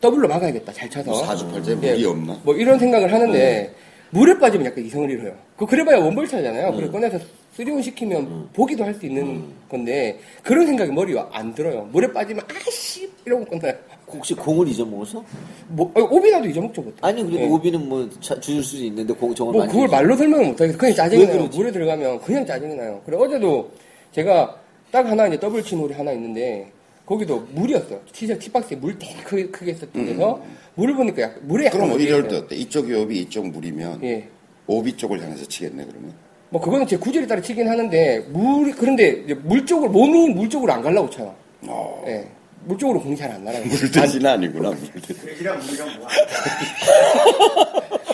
더블로 0.00 0.28
막아야겠다. 0.28 0.72
잘 0.72 0.88
쳐서. 0.88 1.10
뭐 1.10 1.24
사주팔자에 1.24 1.76
예, 1.82 1.90
물이 1.92 2.04
없나? 2.06 2.40
뭐 2.44 2.54
이런 2.54 2.78
생각을 2.78 3.12
하는데 3.12 3.74
물에 4.10 4.38
빠지면 4.38 4.66
약간 4.66 4.84
이성을 4.84 5.10
잃어요. 5.10 5.34
그 5.56 5.66
그래봐야 5.66 5.98
one벌타잖아요. 5.98 6.68
음. 6.70 6.76
그래 6.76 6.88
꺼내서 6.90 7.18
three 7.54 7.74
on 7.74 7.82
시키면 7.82 8.48
보기도 8.52 8.84
할 8.84 8.94
수 8.94 9.06
있는 9.06 9.44
건데 9.68 10.18
그런 10.42 10.66
생각이 10.66 10.90
머리에 10.92 11.20
안 11.32 11.54
들어요. 11.54 11.82
물에 11.92 12.12
빠지면 12.12 12.44
아씨 12.48 13.10
이러고 13.26 13.44
끝나요. 13.44 13.74
혹시 14.12 14.34
공을 14.34 14.68
잊어먹어서? 14.68 15.22
뭐 15.68 15.90
어, 15.94 16.00
오비나도 16.02 16.48
잊어먹죠 16.48 16.82
보통. 16.82 16.94
아니 17.00 17.22
그래도 17.22 17.40
예. 17.42 17.46
오비는 17.48 17.88
뭐 17.88 18.08
자- 18.20 18.38
주줄 18.40 18.62
수도 18.62 18.84
있는데 18.84 19.12
공 19.14 19.34
저걸 19.34 19.52
뭐 19.52 19.66
그걸. 19.66 19.88
말로 19.88 20.16
설명을 20.16 20.46
못하겠어. 20.46 20.78
그냥 20.78 20.94
짜증이 20.94 21.22
왜 21.24 21.28
나요. 21.34 21.46
물에 21.46 21.72
들어가면 21.72 22.20
그냥 22.20 22.46
짜증이 22.46 22.74
나요. 22.74 23.00
그래 23.06 23.16
어제도 23.18 23.70
제가 24.12 24.56
딱 24.90 25.06
하나 25.06 25.26
이제 25.28 25.38
더블 25.38 25.62
친 25.62 25.78
홀이 25.78 25.92
하나 25.92 26.12
있는데 26.12 26.70
거기도 27.06 27.46
물이었어요. 27.52 28.00
티샷 28.12 28.40
tee 28.46 28.59
box에 28.59 28.76
물 28.76 28.98
되게 28.98 29.14
크게, 29.22 29.46
크게 29.48 29.72
있었던 29.72 30.04
데서 30.06 30.40
물을 30.74 30.94
보니까 30.94 31.22
약간 31.22 31.38
물에 31.42 31.66
약간 31.66 31.80
음. 31.82 31.86
그럼 31.88 32.00
이럴 32.00 32.28
때. 32.28 32.36
어때? 32.36 32.56
이쪽이 32.56 32.94
오비, 32.94 33.20
이쪽 33.22 33.48
물이면 33.48 34.00
예. 34.04 34.28
오비 34.66 34.96
쪽을 34.96 35.20
향해서 35.22 35.44
치겠네 35.46 35.84
그러면. 35.84 36.12
뭐 36.52 36.60
그거는 36.60 36.86
제 36.86 36.96
구질에 36.96 37.26
따라 37.26 37.40
치긴 37.40 37.68
하는데 37.68 38.18
물이 38.30 38.72
그런데 38.72 39.22
이제 39.24 39.34
물 39.34 39.64
쪽으로 39.66 39.90
몸이 39.90 40.30
물 40.34 40.48
쪽으로 40.48 40.72
안 40.72 40.82
가려고 40.82 41.08
쳐요. 41.10 41.32
어, 41.66 42.02
예. 42.08 42.26
물 42.64 42.76
쪽으로 42.78 43.00
공이 43.00 43.16
잘 43.16 43.30
안 43.30 43.42
날아요. 43.44 43.64
물대신 43.64 44.26
아니구나 44.26 44.70
물대. 44.70 45.14
그이랑 45.14 45.58
물이랑 45.60 45.98
뭐 45.98 46.08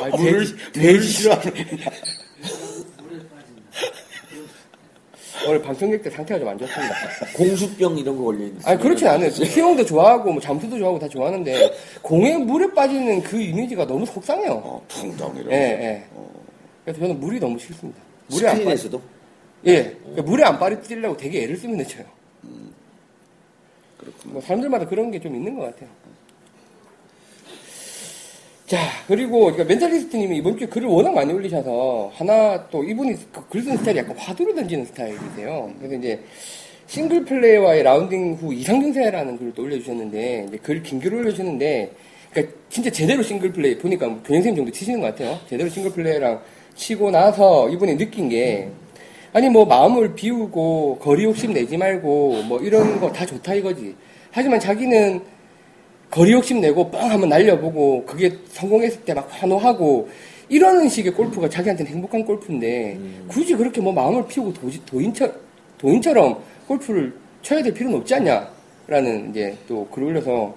아, 0.03 0.09
물을 0.17 0.47
돼지- 0.73 1.09
싫어하는. 1.09 1.53
오늘 5.49 5.63
방청객 5.63 6.03
때 6.03 6.11
상태가 6.11 6.41
좀 6.41 6.49
안 6.49 6.59
좋습니다. 6.59 6.95
공수병 7.37 7.99
이런 7.99 8.17
거 8.17 8.25
걸려 8.25 8.45
있는. 8.47 8.61
아니 8.65 8.81
그렇진 8.81 9.07
않아요. 9.09 9.31
수영도 9.31 9.85
좋아하고 9.85 10.33
뭐 10.33 10.41
잠수도 10.41 10.79
좋아하고 10.79 10.99
다 10.99 11.09
좋아하는데 11.09 11.73
공에 12.03 12.37
물에 12.39 12.73
빠지는 12.73 13.23
그 13.23 13.41
이미지가 13.41 13.87
너무 13.87 14.07
속상해요. 14.07 14.53
어, 14.53 14.85
풍덩 14.89 15.33
이러면서. 15.37 15.53
예, 15.55 15.59
예. 15.85 16.05
그래서 16.85 17.01
저는 17.01 17.21
물이 17.21 17.39
너무 17.41 17.59
싫습니다. 17.59 18.01
물에 18.29 18.47
안 18.49 18.53
빠, 18.55 18.59
스크린에서도 18.59 19.03
예, 19.67 19.83
그러니까 20.03 20.23
물에 20.23 20.45
안 20.45 20.59
빠뜨리려고 20.59 21.17
되게 21.17 21.43
애를 21.43 21.57
쓰면 21.57 21.87
쳐요. 21.87 22.05
그렇구나. 24.07 24.33
뭐 24.35 24.41
사람들마다 24.43 24.87
그런 24.87 25.11
게 25.11 25.19
좀 25.19 25.35
있는 25.35 25.55
것 25.57 25.63
같아요. 25.67 25.89
자, 28.67 28.79
그리고 29.07 29.41
그러니까 29.45 29.65
멘탈리스트님이 29.65 30.39
이번 30.39 30.59
주에 30.59 30.67
글을 30.67 30.89
워낙 30.89 31.15
많이 31.15 31.33
올리셔서 31.33 32.11
하나 32.15 32.67
또 32.69 32.83
이분이 32.83 33.15
그글 33.33 33.63
쓰는 33.63 33.77
스타일이 33.77 34.01
약간 34.01 34.17
화두로 34.19 34.55
던지는 34.57 34.85
스타일이세요. 34.87 35.73
그래서 35.79 35.95
이제 35.95 36.21
싱글 36.89 37.25
플레이어와의 37.25 37.85
라운딩 37.85 38.35
후 38.35 38.53
이상 38.53 38.81
증세라는 38.81 39.39
글을 39.39 39.53
또 39.55 39.63
올려주셨는데 39.63 40.47
이제 40.49 40.57
글 40.59 40.83
긴 40.83 40.99
글을 41.01 41.19
올려주셨는데 41.19 41.93
그러니까 42.33 42.55
진짜 42.69 42.91
제대로 42.91 43.23
싱글 43.23 43.53
플레이어 43.53 43.79
보니까 43.79 44.07
뭐 44.09 44.17
교장선생님 44.19 44.57
정도 44.57 44.73
치시는 44.73 45.01
것 45.01 45.07
같아요. 45.09 45.39
제대로 45.49 45.69
싱글 45.71 45.93
플레이어랑 45.93 46.41
치고 46.75 47.11
나서 47.13 47.69
이분이 47.71 47.97
느낀 47.97 48.29
게 48.29 48.69
아니 49.37 49.51
뭐 49.51 49.67
마음을 49.67 50.15
비우고 50.15 50.97
거리 51.03 51.25
욕심 51.25 51.53
내지 51.53 51.77
말고 51.77 52.45
뭐 52.49 52.59
이런 52.61 52.99
거 52.99 53.13
다 53.13 53.27
좋다 53.27 53.53
이거지. 53.53 53.95
하지만 54.31 54.59
자기는 54.59 55.21
거리 56.11 56.33
욕심 56.33 56.63
내고 56.63 56.91
뻥 56.91 57.11
한번 57.11 57.29
날려보고 57.29 58.05
그게 58.07 58.31
성공했을 58.49 59.03
때 59.03 59.13
막 59.13 59.29
환호하고 59.31 60.09
이러는 60.49 60.89
식의 60.89 61.13
골프가 61.13 61.51
자기한테는 61.51 61.93
행복한 61.93 62.25
골프인데 62.25 62.99
굳이 63.29 63.55
그렇게 63.55 63.79
뭐 63.83 63.93
마음을 63.93 64.27
피우고 64.27 64.55
도지, 64.55 64.83
도인처, 64.87 65.31
도인처럼 65.77 66.39
골프를 66.67 67.13
쳐야 67.43 67.63
될 67.63 67.75
필요는 67.75 67.99
없지 67.99 68.15
않냐라는 68.15 69.31
이제 69.33 69.55
또 69.69 69.87
글을 69.89 70.09
올려서 70.09 70.55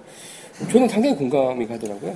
저는 0.72 0.88
상당히 0.88 1.14
공감이 1.16 1.66
가더라고요. 1.66 2.14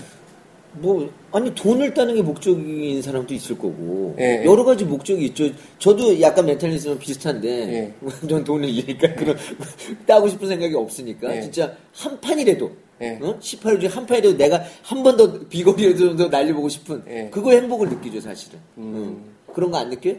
뭐 0.76 1.09
아니 1.33 1.54
돈을 1.54 1.95
따는 1.95 2.14
게 2.16 2.23
목적인 2.23 3.00
사람도 3.02 3.33
있을 3.35 3.57
거고 3.57 4.16
예, 4.19 4.40
예. 4.43 4.45
여러 4.45 4.64
가지 4.64 4.85
목적이 4.85 5.26
있죠. 5.26 5.49
저도 5.78 6.21
약간 6.21 6.47
멘탈리즘은 6.47 6.99
비슷한데 6.99 7.49
예. 7.49 7.95
전 8.28 8.43
돈을 8.45 8.69
잃으니까 8.69 9.14
그런 9.14 9.37
따고 10.07 10.28
싶은 10.28 10.49
생각이 10.49 10.75
없으니까 10.75 11.37
예. 11.37 11.40
진짜 11.43 11.76
한 11.93 12.21
판이라도 12.21 12.71
예. 13.02 13.19
어? 13.23 13.38
18호 13.38 13.81
중에 13.81 13.88
한 13.90 14.04
판이라도 14.07 14.37
내가 14.37 14.62
한 14.83 15.02
번 15.02 15.16
더 15.16 15.38
비거리라도 15.49 16.16
더 16.16 16.28
날려보고 16.28 16.69
싶은 16.69 17.02
예. 17.09 17.28
그거 17.31 17.52
행복을 17.52 17.88
느끼죠 17.88 18.21
사실은. 18.21 18.59
음. 18.78 18.95
응. 19.49 19.54
그런 19.54 19.71
거 19.71 19.78
안 19.78 19.90
느껴요? 19.90 20.16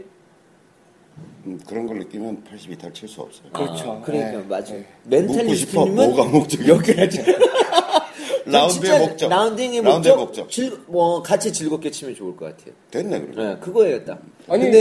음, 1.45 1.59
그런 1.67 1.85
걸 1.85 1.99
느끼면 1.99 2.43
82탈 2.49 2.93
칠 2.93 3.07
수 3.07 3.21
없어요. 3.21 3.49
그렇죠. 3.53 3.91
아, 3.91 4.01
그러니까 4.01 4.33
예. 4.39 4.43
맞아요. 4.47 4.75
예. 4.79 4.85
멘탈리스트님은 5.03 5.95
뭐가 5.95 6.23
목적이 6.29 6.69
여기까지 6.69 7.23
전 7.23 7.35
라운드의 8.45 8.69
진짜 8.81 8.99
목적. 8.99 9.29
라운딩의 9.29 9.81
라운드의 9.81 10.15
목적, 10.15 10.41
목적. 10.43 10.51
즐, 10.51 10.77
뭐 10.87 11.21
같이 11.21 11.51
즐겁게 11.51 11.89
치면 11.89 12.13
좋을 12.15 12.35
것 12.35 12.45
같아요. 12.45 12.73
됐네, 12.91 13.19
그러면. 13.21 13.55
네, 13.55 13.59
그거예요, 13.59 14.05
딱. 14.05 14.21
아니 14.47 14.71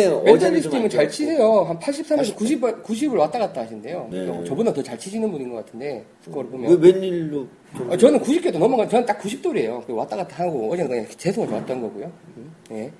좀안 0.62 0.88
잘. 0.90 1.08
치세요. 1.10 1.62
한 1.62 1.78
83에서 1.78 2.36
90, 2.36 2.60
90을 2.60 3.18
왔다 3.18 3.38
갔다 3.38 3.62
하신대요. 3.62 4.08
네. 4.10 4.44
저보다 4.44 4.72
더 4.72 4.82
잘 4.82 4.98
치시는 4.98 5.30
분인 5.32 5.50
것 5.50 5.64
같은데 5.64 6.04
스코어를 6.24 6.50
보면. 6.50 6.78
왜 6.80 6.90
웬일로 6.92 7.46
좀 7.76 7.90
아, 7.92 7.96
저는 7.96 8.20
90개도 8.20 8.58
넘어가, 8.58 8.86
저는 8.86 9.06
딱 9.06 9.18
90돌이에요. 9.20 9.88
왔다 9.90 10.16
갔다 10.16 10.44
하고, 10.44 10.70
어제는 10.70 10.88
그냥 10.90 11.06
재수가 11.16 11.46
좋았던 11.46 11.80
거고요. 11.80 12.12
음, 12.36 12.54
예. 12.70 12.92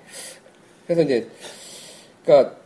그래서 0.87 1.03
이제, 1.03 1.29
그니까, 2.25 2.57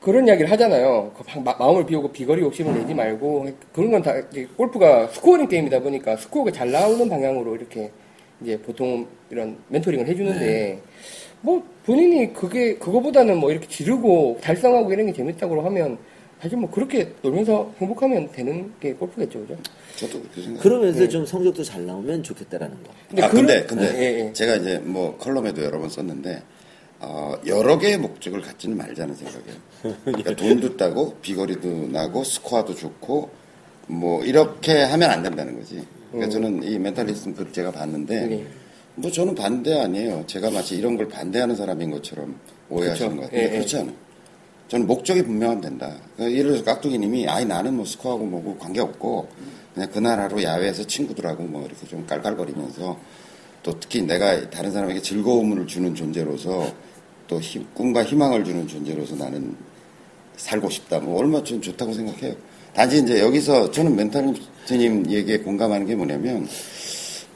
그런 0.00 0.26
이야기를 0.26 0.50
하잖아요. 0.52 1.12
그 1.16 1.38
마- 1.40 1.56
마음을 1.58 1.84
비우고 1.86 2.12
비거리 2.12 2.42
욕심을 2.42 2.74
내지 2.80 2.94
말고, 2.94 3.46
그런 3.72 3.90
건 3.90 4.02
다, 4.02 4.14
이제 4.30 4.46
골프가 4.56 5.08
scoring 5.08 5.48
게임이다 5.48 5.80
보니까 5.80 6.16
스코어가 6.16 6.52
잘 6.52 6.70
나오는 6.70 7.08
방향으로 7.08 7.56
이렇게, 7.56 7.90
이제 8.42 8.56
보통 8.60 9.06
이런 9.30 9.56
멘토링을 9.68 10.06
해주는데, 10.06 10.80
뭐, 11.40 11.62
본인이 11.84 12.32
그게, 12.32 12.76
그거보다는 12.76 13.38
뭐 13.38 13.50
이렇게 13.50 13.66
지르고 13.68 14.38
달성하고 14.40 14.92
이런 14.92 15.06
게 15.06 15.12
재밌다고 15.12 15.60
하면, 15.62 15.98
사실 16.40 16.58
뭐 16.58 16.70
그렇게 16.70 17.12
놀면서 17.22 17.72
행복하면 17.78 18.30
되는 18.30 18.70
게 18.78 18.92
골프겠죠, 18.92 19.40
그죠? 19.40 19.56
저도 19.96 20.20
그렇게 20.20 20.42
생각해요. 20.42 20.60
그러면서 20.62 21.08
좀 21.08 21.24
성적도 21.24 21.64
잘 21.64 21.86
나오면 21.86 22.22
좋겠다라는 22.22 22.76
거. 22.82 22.90
근데 23.08 23.22
아, 23.22 23.30
그런- 23.30 23.46
근데, 23.46 23.66
근데, 23.66 23.98
예, 23.98 24.26
예. 24.26 24.32
제가 24.34 24.56
이제 24.56 24.78
뭐 24.78 25.16
컬럼에도 25.16 25.64
여러 25.64 25.78
번 25.80 25.88
썼는데, 25.88 26.42
어, 27.00 27.34
여러 27.46 27.78
개의 27.78 27.98
목적을 27.98 28.40
갖지는 28.40 28.76
말자는 28.76 29.14
생각이에요. 29.14 29.96
그러니까 30.04 30.34
돈도 30.36 30.76
따고, 30.76 31.14
비거리도 31.20 31.88
나고, 31.88 32.24
스코어도 32.24 32.74
좋고, 32.74 33.30
뭐, 33.88 34.24
이렇게 34.24 34.82
하면 34.82 35.10
안 35.10 35.22
된다는 35.22 35.58
거지. 35.58 35.84
그러니까 36.10 36.32
저는 36.32 36.62
이 36.62 36.78
멘탈리스트 36.78 37.34
글 37.34 37.52
제가 37.52 37.70
봤는데, 37.70 38.24
음. 38.24 38.30
네. 38.30 38.46
뭐 38.98 39.10
저는 39.10 39.34
반대 39.34 39.78
아니에요. 39.78 40.24
제가 40.26 40.50
마치 40.50 40.76
이런 40.76 40.96
걸 40.96 41.06
반대하는 41.08 41.54
사람인 41.54 41.90
것처럼 41.90 42.40
오해하시는 42.70 43.10
그렇죠. 43.10 43.20
것 43.20 43.30
같아요. 43.30 43.42
예, 43.42 43.50
그렇지 43.50 43.76
않아요. 43.76 43.92
저는 44.68 44.86
목적이 44.86 45.22
분명하면 45.22 45.60
된다. 45.60 45.94
그러니까 46.16 46.36
예를 46.36 46.52
들어서 46.52 46.64
깍두기님이 46.64 47.28
아이 47.28 47.44
나는 47.44 47.74
뭐 47.74 47.84
스코어하고 47.84 48.24
뭐고 48.24 48.56
관계없고 48.56 49.28
그냥 49.74 49.90
그날 49.90 50.18
하루 50.18 50.42
야외에서 50.42 50.86
친구들하고 50.86 51.44
뭐 51.44 51.66
이렇게 51.66 51.86
좀 51.86 52.06
깔깔거리면서 52.06 52.98
또 53.62 53.78
특히 53.78 54.02
내가 54.02 54.48
다른 54.48 54.72
사람에게 54.72 55.02
즐거움을 55.02 55.66
주는 55.66 55.94
존재로서 55.94 56.72
또 57.26 57.40
힘- 57.40 57.66
꿈과 57.74 58.04
희망을 58.04 58.44
주는 58.44 58.66
존재로서 58.66 59.16
나는 59.16 59.56
살고 60.36 60.68
싶다. 60.70 61.00
뭐 61.00 61.18
얼마 61.18 61.42
좀 61.42 61.60
좋다고 61.60 61.92
생각해요. 61.92 62.34
단지 62.74 62.98
이제 62.98 63.20
여기서 63.20 63.70
저는 63.70 63.96
멘탈리스트님 63.96 65.10
얘기에 65.10 65.38
공감하는 65.38 65.86
게 65.86 65.94
뭐냐면 65.94 66.46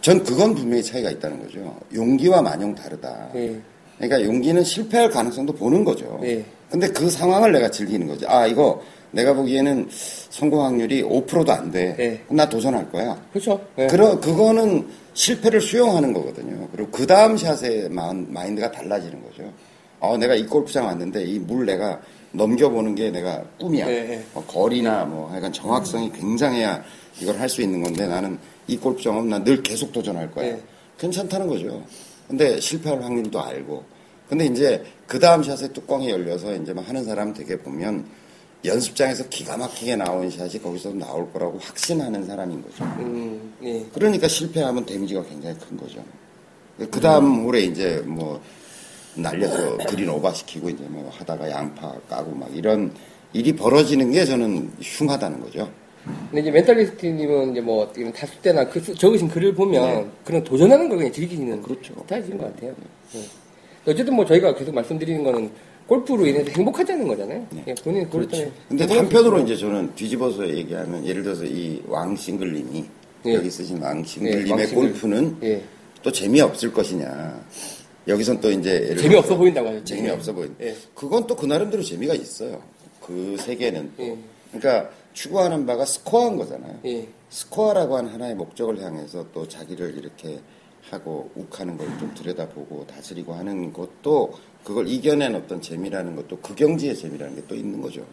전 0.00 0.22
그건 0.22 0.54
분명히 0.54 0.82
차이가 0.82 1.10
있다는 1.10 1.40
거죠. 1.42 1.78
용기와 1.94 2.42
만용 2.42 2.74
다르다. 2.74 3.30
예. 3.34 3.58
그러니까 3.98 4.24
용기는 4.24 4.62
실패할 4.64 5.10
가능성도 5.10 5.52
보는 5.54 5.84
거죠. 5.84 6.18
네. 6.22 6.44
근데 6.70 6.88
그 6.88 7.10
상황을 7.10 7.52
내가 7.52 7.70
즐기는 7.70 8.06
거죠. 8.06 8.26
아, 8.28 8.46
이거 8.46 8.82
내가 9.10 9.34
보기에는 9.34 9.88
성공 9.90 10.64
확률이 10.64 11.02
5%도 11.02 11.52
안 11.52 11.70
돼. 11.70 11.94
네. 11.96 12.22
나 12.30 12.48
도전할 12.48 12.90
거야. 12.90 13.20
그렇죠. 13.32 13.60
예. 13.78 13.88
그러, 13.88 14.18
그거는 14.20 14.86
실패를 15.14 15.60
수용하는 15.60 16.12
거거든요. 16.12 16.68
그리고 16.72 16.90
그 16.90 17.06
다음 17.06 17.36
샷의 17.36 17.88
마인드가 17.90 18.70
달라지는 18.70 19.22
거죠. 19.22 19.52
어, 20.00 20.16
내가 20.16 20.34
이 20.34 20.46
골프장 20.46 20.86
왔는데 20.86 21.24
이 21.24 21.38
물 21.38 21.66
내가 21.66 22.00
넘겨보는 22.32 22.94
게 22.94 23.10
내가 23.10 23.42
꿈이야. 23.58 23.86
네, 23.86 24.02
네. 24.04 24.24
뭐 24.32 24.44
거리나 24.46 25.04
뭐 25.04 25.28
하여간 25.30 25.52
정확성이 25.52 26.12
굉장해야 26.12 26.82
이걸 27.20 27.38
할 27.38 27.48
수 27.48 27.60
있는 27.62 27.82
건데 27.82 28.06
나는 28.06 28.38
이 28.66 28.76
골프장은 28.76 29.28
난늘 29.28 29.62
계속 29.62 29.92
도전할 29.92 30.30
거야. 30.30 30.52
네. 30.52 30.62
괜찮다는 30.98 31.46
거죠. 31.48 31.82
근데 32.28 32.60
실패할 32.60 33.02
확률도 33.02 33.40
알고. 33.42 33.82
근데 34.28 34.46
이제 34.46 34.84
그 35.08 35.18
다음 35.18 35.42
샷에 35.42 35.68
뚜껑이 35.72 36.08
열려서 36.08 36.54
이제 36.54 36.72
막 36.72 36.88
하는 36.88 37.04
사람 37.04 37.34
되게 37.34 37.58
보면 37.58 38.06
연습장에서 38.64 39.28
기가 39.28 39.56
막히게 39.56 39.96
나온 39.96 40.30
샷이 40.30 40.60
거기서 40.62 40.92
나올 40.92 41.32
거라고 41.32 41.58
확신하는 41.58 42.24
사람인 42.26 42.62
거죠. 42.62 42.84
음, 43.00 43.54
예. 43.64 43.84
그러니까 43.92 44.28
실패하면 44.28 44.86
데미지가 44.86 45.24
굉장히 45.24 45.56
큰 45.58 45.76
거죠. 45.76 46.04
그 46.78 47.00
다음 47.00 47.44
홀에 47.44 47.62
이제 47.62 48.02
뭐 48.06 48.40
날려서 49.14 49.78
그린 49.88 50.08
오버시키고 50.08 50.70
이제 50.70 50.84
뭐 50.88 51.10
하다가 51.14 51.50
양파 51.50 51.92
까고 52.08 52.32
막 52.34 52.48
이런 52.54 52.92
일이 53.32 53.54
벌어지는 53.54 54.10
게 54.12 54.24
저는 54.24 54.70
흉하다는 54.80 55.40
거죠. 55.40 55.70
근데 56.30 56.40
이제 56.40 56.50
멘탈리스트님은 56.50 57.52
이제 57.52 57.60
뭐 57.60 57.92
이런 57.96 58.12
다수 58.12 58.32
때나 58.40 58.66
그 58.68 58.80
수- 58.80 58.94
적으신 58.94 59.28
글을 59.28 59.54
보면 59.54 60.10
그런 60.24 60.42
도전하는 60.42 60.88
걸 60.88 60.98
그냥 60.98 61.12
즐기시는 61.12 61.62
그렇죠. 61.62 61.94
스타일이신 62.02 62.38
것 62.38 62.54
같아요. 62.54 62.74
예. 63.16 63.90
어쨌든 63.92 64.14
뭐 64.14 64.24
저희가 64.24 64.54
계속 64.54 64.74
말씀드리는 64.74 65.22
거는 65.22 65.50
골프로 65.86 66.24
인해서 66.26 66.50
행복하자는 66.52 67.06
거잖아요. 67.08 67.46
예, 67.66 67.74
본인 67.82 68.08
골프 68.08 68.28
때문에 68.28 68.52
근데 68.68 68.84
한편으로. 68.94 69.40
이제 69.40 69.56
저는 69.56 69.94
뒤집어서 69.94 70.48
얘기하면 70.48 71.04
예를 71.04 71.22
들어서 71.22 71.44
이 71.44 71.82
왕싱글님이 71.86 72.84
예. 73.26 73.34
여기 73.34 73.50
쓰신 73.50 73.82
왕싱글님의 73.82 74.68
예. 74.70 74.74
골프는 74.74 75.36
예. 75.42 75.62
또 76.02 76.10
재미없을 76.10 76.72
것이냐. 76.72 77.40
여기선 78.10 78.40
또 78.40 78.50
이제 78.50 78.94
재미없어 78.96 79.36
보인다고 79.36 79.68
하죠. 79.68 79.84
재미없어 79.84 80.32
보인. 80.32 80.54
예. 80.60 80.76
그건 80.94 81.26
또 81.26 81.36
그 81.36 81.46
나름대로 81.46 81.82
재미가 81.82 82.14
있어요. 82.14 82.62
그 83.00 83.36
세계는 83.38 83.92
또. 83.96 84.02
예. 84.02 84.18
그러니까 84.52 84.90
추구하는 85.14 85.64
바가 85.64 85.84
스코어인 85.84 86.36
거잖아요. 86.36 86.80
예. 86.86 87.08
스코어라고 87.30 87.96
하는 87.96 88.12
하나의 88.12 88.34
목적을 88.34 88.82
향해서 88.82 89.26
또 89.32 89.46
자기를 89.48 89.96
이렇게 89.96 90.40
하고 90.90 91.30
욱하는 91.36 91.78
걸 91.78 91.86
좀 91.98 92.12
들여다보고 92.14 92.86
다스리고 92.88 93.32
하는 93.34 93.72
것도 93.72 94.32
그걸 94.64 94.88
이겨낸 94.88 95.34
어떤 95.36 95.60
재미라는 95.62 96.16
것도 96.16 96.38
그 96.40 96.54
경지의 96.54 96.96
재미라는 96.96 97.36
게 97.36 97.42
또 97.46 97.54
있는 97.54 97.80
거죠. 97.80 98.04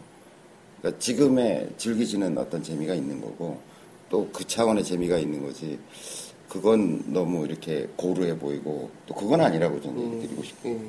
그러니까 0.80 1.00
지금의 1.00 1.70
즐기지는 1.78 2.38
어떤 2.38 2.62
재미가 2.62 2.94
있는 2.94 3.20
거고 3.20 3.60
또 4.10 4.30
그 4.32 4.46
차원의 4.46 4.84
재미가 4.84 5.18
있는 5.18 5.42
거지. 5.44 5.80
그건 6.50 7.04
너무 7.08 7.46
이렇게 7.46 7.88
고루해 7.96 8.38
보이고 8.38 8.90
또 9.06 9.14
그건 9.14 9.42
아니라고 9.42 9.82
저는 9.82 10.14
얘기 10.14 10.28
드리고 10.28 10.44
싶어요. 10.44 10.74
예. 10.74 10.80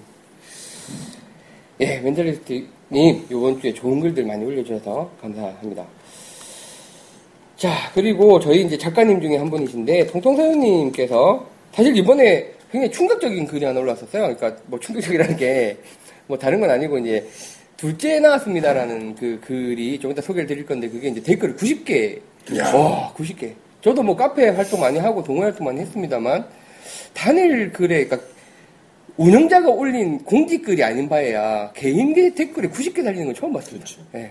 예, 1.81 2.01
멘탈리스트님, 2.01 3.27
요번 3.31 3.61
주에 3.61 3.73
좋은 3.73 4.01
글들 4.01 4.25
많이 4.25 4.45
올려주셔서 4.45 5.11
감사합니다. 5.21 5.87
자, 7.57 7.91
그리고 7.95 8.41
저희 8.41 8.65
이제 8.65 8.77
작가님 8.77 9.21
중에 9.21 9.37
한 9.37 9.49
분이신데, 9.49 10.07
통통사연님께서, 10.09 11.47
사실 11.73 11.97
이번에 11.97 12.53
굉장히 12.73 12.93
충격적인 12.93 13.47
글이 13.47 13.65
하나 13.65 13.79
올라왔었어요. 13.79 14.35
그러니까 14.35 14.61
뭐 14.67 14.79
충격적이라는 14.81 15.37
게, 15.37 15.77
뭐 16.27 16.37
다른 16.37 16.61
건 16.61 16.71
아니고, 16.71 16.99
이제, 16.99 17.29
둘째 17.77 18.19
나왔습니다라는 18.19 19.15
그 19.15 19.41
글이 19.45 20.01
좀 20.01 20.11
이따 20.11 20.21
소개를 20.21 20.49
드릴 20.49 20.67
건데, 20.67 20.89
그게 20.89 21.09
이제 21.09 21.23
댓글 21.23 21.57
90개. 21.57 22.21
야. 22.57 22.75
와, 22.75 23.13
90개. 23.17 23.53
저도 23.81 24.03
뭐 24.03 24.17
카페 24.17 24.49
활동 24.49 24.81
많이 24.81 24.99
하고 24.99 25.23
동호회 25.23 25.45
활동 25.51 25.67
많이 25.67 25.81
했습니다만, 25.81 26.47
단일 27.15 27.73
글에, 27.73 28.07
그러니까 28.07 28.29
운영자가 29.17 29.69
올린 29.69 30.19
공지 30.19 30.63
글이 30.63 30.83
아닌 30.83 31.09
바에야 31.09 31.73
개인계 31.73 32.35
댓글이 32.35 32.69
90개 32.69 33.05
달리는 33.05 33.27
건 33.27 33.35
처음 33.35 33.53
봤습니다. 33.53 33.87
예. 34.15 34.31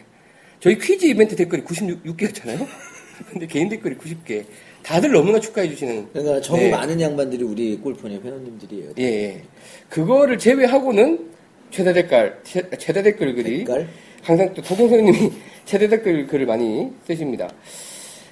저희 0.59 0.77
퀴즈 0.77 1.05
이벤트 1.05 1.35
댓글이 1.35 1.63
96개였잖아요. 1.63 2.65
근데 3.31 3.47
개인 3.47 3.67
댓글이 3.67 3.95
90개. 3.95 4.45
다들 4.83 5.11
너무나 5.11 5.39
축하해 5.39 5.67
주시는. 5.67 6.07
그러니까 6.13 6.39
정이 6.39 6.61
네. 6.61 6.69
많은 6.69 7.01
양반들이 7.01 7.43
우리 7.43 7.77
골프님 7.77 8.23
회원님들이에요. 8.23 8.91
예, 8.99 9.03
예. 9.03 9.41
그거를 9.89 10.37
제외하고는 10.37 11.31
최다 11.71 11.91
댓글, 11.91 12.39
최, 12.45 12.63
최다 12.77 13.03
댓글 13.03 13.35
글이 13.35 13.65
댓글? 13.65 13.87
항상 14.23 14.53
또 14.53 14.61
도경 14.61 14.87
선생님이 14.87 15.33
최다 15.65 15.89
댓글 15.89 16.27
글을 16.27 16.45
많이 16.45 16.89
쓰십니다. 17.05 17.49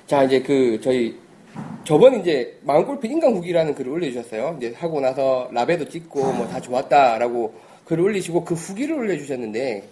자, 0.08 0.24
이제 0.24 0.42
그 0.42 0.80
저희 0.82 1.16
저번 1.84 2.20
이제 2.20 2.58
마음골프 2.64 3.08
인간국이라는 3.08 3.76
글을 3.76 3.92
올려주셨어요. 3.92 4.56
이제 4.58 4.74
하고 4.76 5.00
나서 5.00 5.50
라베도 5.52 5.90
찍고 5.90 6.34
뭐 6.34 6.48
다 6.48 6.60
좋았다라고 6.62 7.54
글을 7.86 8.04
올리시고 8.04 8.44
그 8.44 8.56
후기를 8.56 8.96
올려주셨는데, 8.96 9.84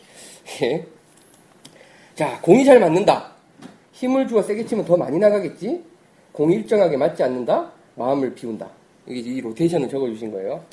예. 0.64 0.86
자, 2.16 2.40
공이 2.42 2.66
잘 2.66 2.80
맞는다. 2.80 3.32
힘을 3.92 4.28
주어 4.28 4.42
세게 4.42 4.66
치면 4.66 4.86
더 4.86 4.98
많이 4.98 5.20
나가겠지. 5.20 5.84
공이 6.32 6.56
일정하게 6.56 6.98
맞지 6.98 7.22
않는다. 7.24 7.72
마음을 7.96 8.34
비운다. 8.34 8.68
이게 9.08 9.20
이 9.20 9.42
로테이션을 9.42 9.90
적어주신 9.90 10.32
거예요. 10.32 10.64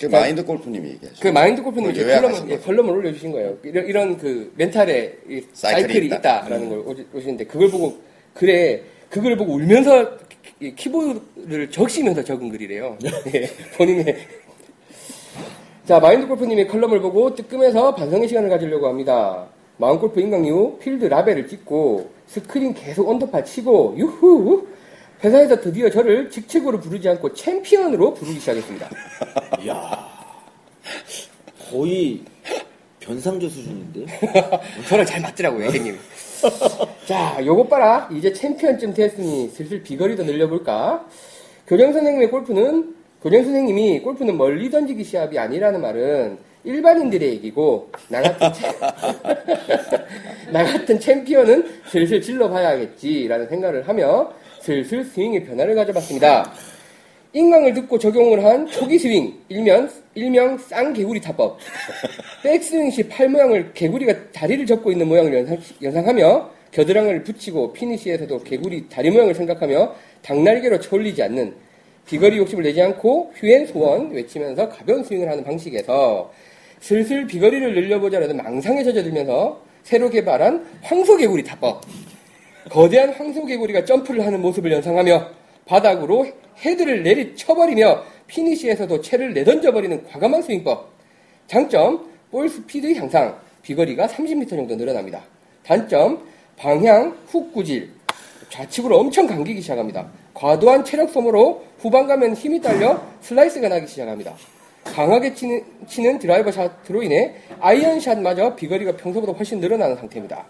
그 0.00 0.06
마인드 0.06 0.42
골프님이 0.42 0.88
얘기하죠. 0.92 1.20
그 1.20 1.28
마인드 1.28 1.62
골프님 1.62 1.92
그걸 1.92 2.20
컬럼을, 2.22 2.50
예. 2.50 2.58
컬럼을 2.58 2.90
올려주신 2.96 3.32
거예요. 3.32 3.58
이런, 3.62 3.86
이런 3.86 4.16
그 4.16 4.50
멘탈에 4.56 5.12
이 5.28 5.42
사이클이 5.52 5.82
사이클이 5.92 6.06
있다. 6.06 6.16
있다라는 6.16 6.68
걸 6.70 6.84
오시- 6.86 7.14
오시는데 7.14 7.44
그걸 7.44 7.70
보고 7.70 7.98
그래 8.40 8.82
그걸 9.10 9.36
보고 9.36 9.52
울면서 9.52 10.16
키- 10.58 10.74
키보드를 10.74 11.70
적시면서 11.70 12.24
적은 12.24 12.48
글이래요. 12.48 12.96
예, 13.34 13.46
본인의 13.76 14.16
자 15.86 16.00
마인드 16.00 16.26
골프님의 16.26 16.66
컬럼을 16.68 17.00
보고 17.00 17.34
뜨끔해서 17.34 17.94
반성의 17.94 18.28
시간을 18.28 18.48
가지려고 18.48 18.88
합니다. 18.88 19.46
마음골프 19.76 20.20
인강 20.20 20.46
이후 20.46 20.78
필드 20.78 21.04
라베를 21.06 21.48
찍고 21.48 22.10
스크린 22.28 22.72
계속 22.72 23.08
언더파 23.10 23.44
치고 23.44 23.94
유후 23.98 24.66
회사에서 25.22 25.60
드디어 25.60 25.90
저를 25.90 26.30
직책으로 26.30 26.80
부르지 26.80 27.08
않고 27.10 27.34
챔피언으로 27.34 28.14
부르기 28.14 28.40
시작했습니다. 28.40 28.88
이야. 29.64 30.08
거의 31.70 32.22
변상조 33.00 33.48
수준인데? 33.50 34.06
저랑 34.88 35.04
잘 35.04 35.20
맞더라고요, 35.20 35.66
형님. 35.66 35.98
자, 37.06 37.38
요것 37.44 37.68
봐라. 37.68 38.08
이제 38.12 38.32
챔피언쯤 38.32 38.94
됐으니 38.94 39.48
슬슬 39.48 39.82
비거리도 39.82 40.24
늘려볼까? 40.24 41.06
교장 41.66 41.92
선생님의 41.92 42.30
골프는, 42.30 42.94
교장 43.22 43.44
선생님이 43.44 44.00
골프는 44.00 44.36
멀리 44.36 44.70
던지기 44.70 45.04
시합이 45.04 45.38
아니라는 45.38 45.80
말은 45.80 46.38
일반인들의 46.64 47.28
얘기고, 47.30 47.90
나 48.08 48.20
같은, 48.22 48.52
챔- 48.52 48.72
나 50.52 50.64
같은 50.64 51.00
챔피언은 51.00 51.80
슬슬 51.86 52.20
질러봐야겠지라는 52.20 53.48
생각을 53.48 53.88
하며 53.88 54.32
슬슬 54.60 55.04
스윙의 55.04 55.44
변화를 55.44 55.74
가져봤습니다. 55.74 56.52
인강을 57.32 57.74
듣고 57.74 57.98
적용을 57.98 58.44
한 58.44 58.66
초기 58.66 58.98
스윙, 58.98 59.32
일명, 59.48 59.88
일명 60.14 60.58
쌍개구리 60.58 61.20
타법. 61.20 61.58
백스윙 62.42 62.90
시 62.90 63.08
팔 63.08 63.28
모양을 63.28 63.72
개구리가 63.72 64.32
다리를 64.32 64.66
접고 64.66 64.90
있는 64.90 65.06
모양을 65.06 65.32
연상, 65.34 65.58
연상하며 65.80 66.50
겨드랑이를 66.72 67.22
붙이고 67.22 67.72
피니시에서도 67.72 68.42
개구리 68.42 68.88
다리 68.88 69.10
모양을 69.10 69.34
생각하며 69.34 69.94
닭날개로 70.22 70.80
쳐올리지 70.80 71.22
않는 71.24 71.54
비거리 72.06 72.38
욕심을 72.38 72.64
내지 72.64 72.82
않고 72.82 73.32
휴엔 73.36 73.66
소원 73.66 74.10
외치면서 74.10 74.68
가벼운 74.68 75.04
스윙을 75.04 75.28
하는 75.28 75.44
방식에서 75.44 76.32
슬슬 76.80 77.26
비거리를 77.26 77.74
늘려보자라는 77.74 78.36
망상에 78.38 78.82
젖어들면서 78.82 79.60
새로 79.84 80.10
개발한 80.10 80.66
황소개구리 80.82 81.44
타법. 81.44 81.82
거대한 82.70 83.10
황소개구리가 83.10 83.84
점프를 83.84 84.26
하는 84.26 84.40
모습을 84.42 84.72
연상하며 84.72 85.39
바닥으로 85.70 86.26
헤드를 86.58 87.04
내리쳐버리며 87.04 88.02
피니시에서도 88.26 89.00
채를 89.00 89.32
내던져버리는 89.32 90.04
과감한 90.08 90.42
스윙법. 90.42 90.90
장점, 91.46 92.10
볼 92.30 92.48
스피드 92.48 92.92
향상, 92.94 93.38
비거리가 93.62 94.08
30m 94.08 94.50
정도 94.50 94.74
늘어납니다. 94.74 95.22
단점, 95.64 96.26
방향, 96.56 97.16
훅 97.28 97.52
구질, 97.52 97.90
좌측으로 98.48 98.98
엄청 98.98 99.28
감기기 99.28 99.60
시작합니다. 99.60 100.08
과도한 100.34 100.84
체력 100.84 101.10
소모로 101.10 101.64
후반 101.78 102.08
가면 102.08 102.34
힘이 102.34 102.60
딸려 102.60 103.00
슬라이스가 103.20 103.68
나기 103.68 103.86
시작합니다. 103.86 104.34
강하게 104.84 105.34
치는, 105.34 105.62
치는 105.86 106.18
드라이버 106.18 106.50
샷으로 106.50 107.02
인해 107.02 107.34
아이언 107.60 108.00
샷마저 108.00 108.56
비거리가 108.56 108.96
평소보다 108.96 109.32
훨씬 109.34 109.60
늘어나는 109.60 109.96
상태입니다. 109.96 110.44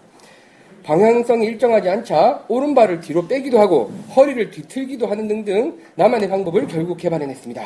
방향성이 0.90 1.46
일정하지 1.46 1.88
않자 1.88 2.46
오른발을 2.48 2.98
뒤로 2.98 3.28
빼기도 3.28 3.60
하고 3.60 3.92
허리를 4.16 4.50
뒤틀기도 4.50 5.06
하는 5.06 5.28
등등 5.28 5.78
나만의 5.94 6.28
방법을 6.28 6.66
결국 6.66 6.96
개발해냈습니다. 6.96 7.62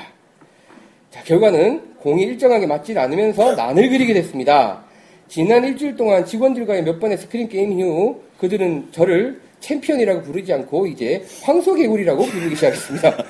자, 1.11 1.23
결과는 1.23 1.95
공이 2.01 2.23
일정하게 2.23 2.67
맞지 2.67 2.99
않으면서 2.99 3.55
난을 3.55 3.89
그리게 3.89 4.13
됐습니다. 4.13 4.85
지난 5.27 5.65
일주일 5.65 5.97
동안 5.97 6.27
직원들과의 6.27 6.85
몇 6.85 7.01
번의 7.01 7.17
스크린 7.17 7.49
게임 7.49 7.73
이후 7.73 8.21
그들은 8.37 8.89
저를 8.93 9.41
챔피언이라고 9.61 10.21
부르지 10.21 10.53
않고 10.53 10.87
이제 10.87 11.25
황소개구리라고 11.45 12.27
부르기 12.27 12.55
시작했습니다. 12.57 13.25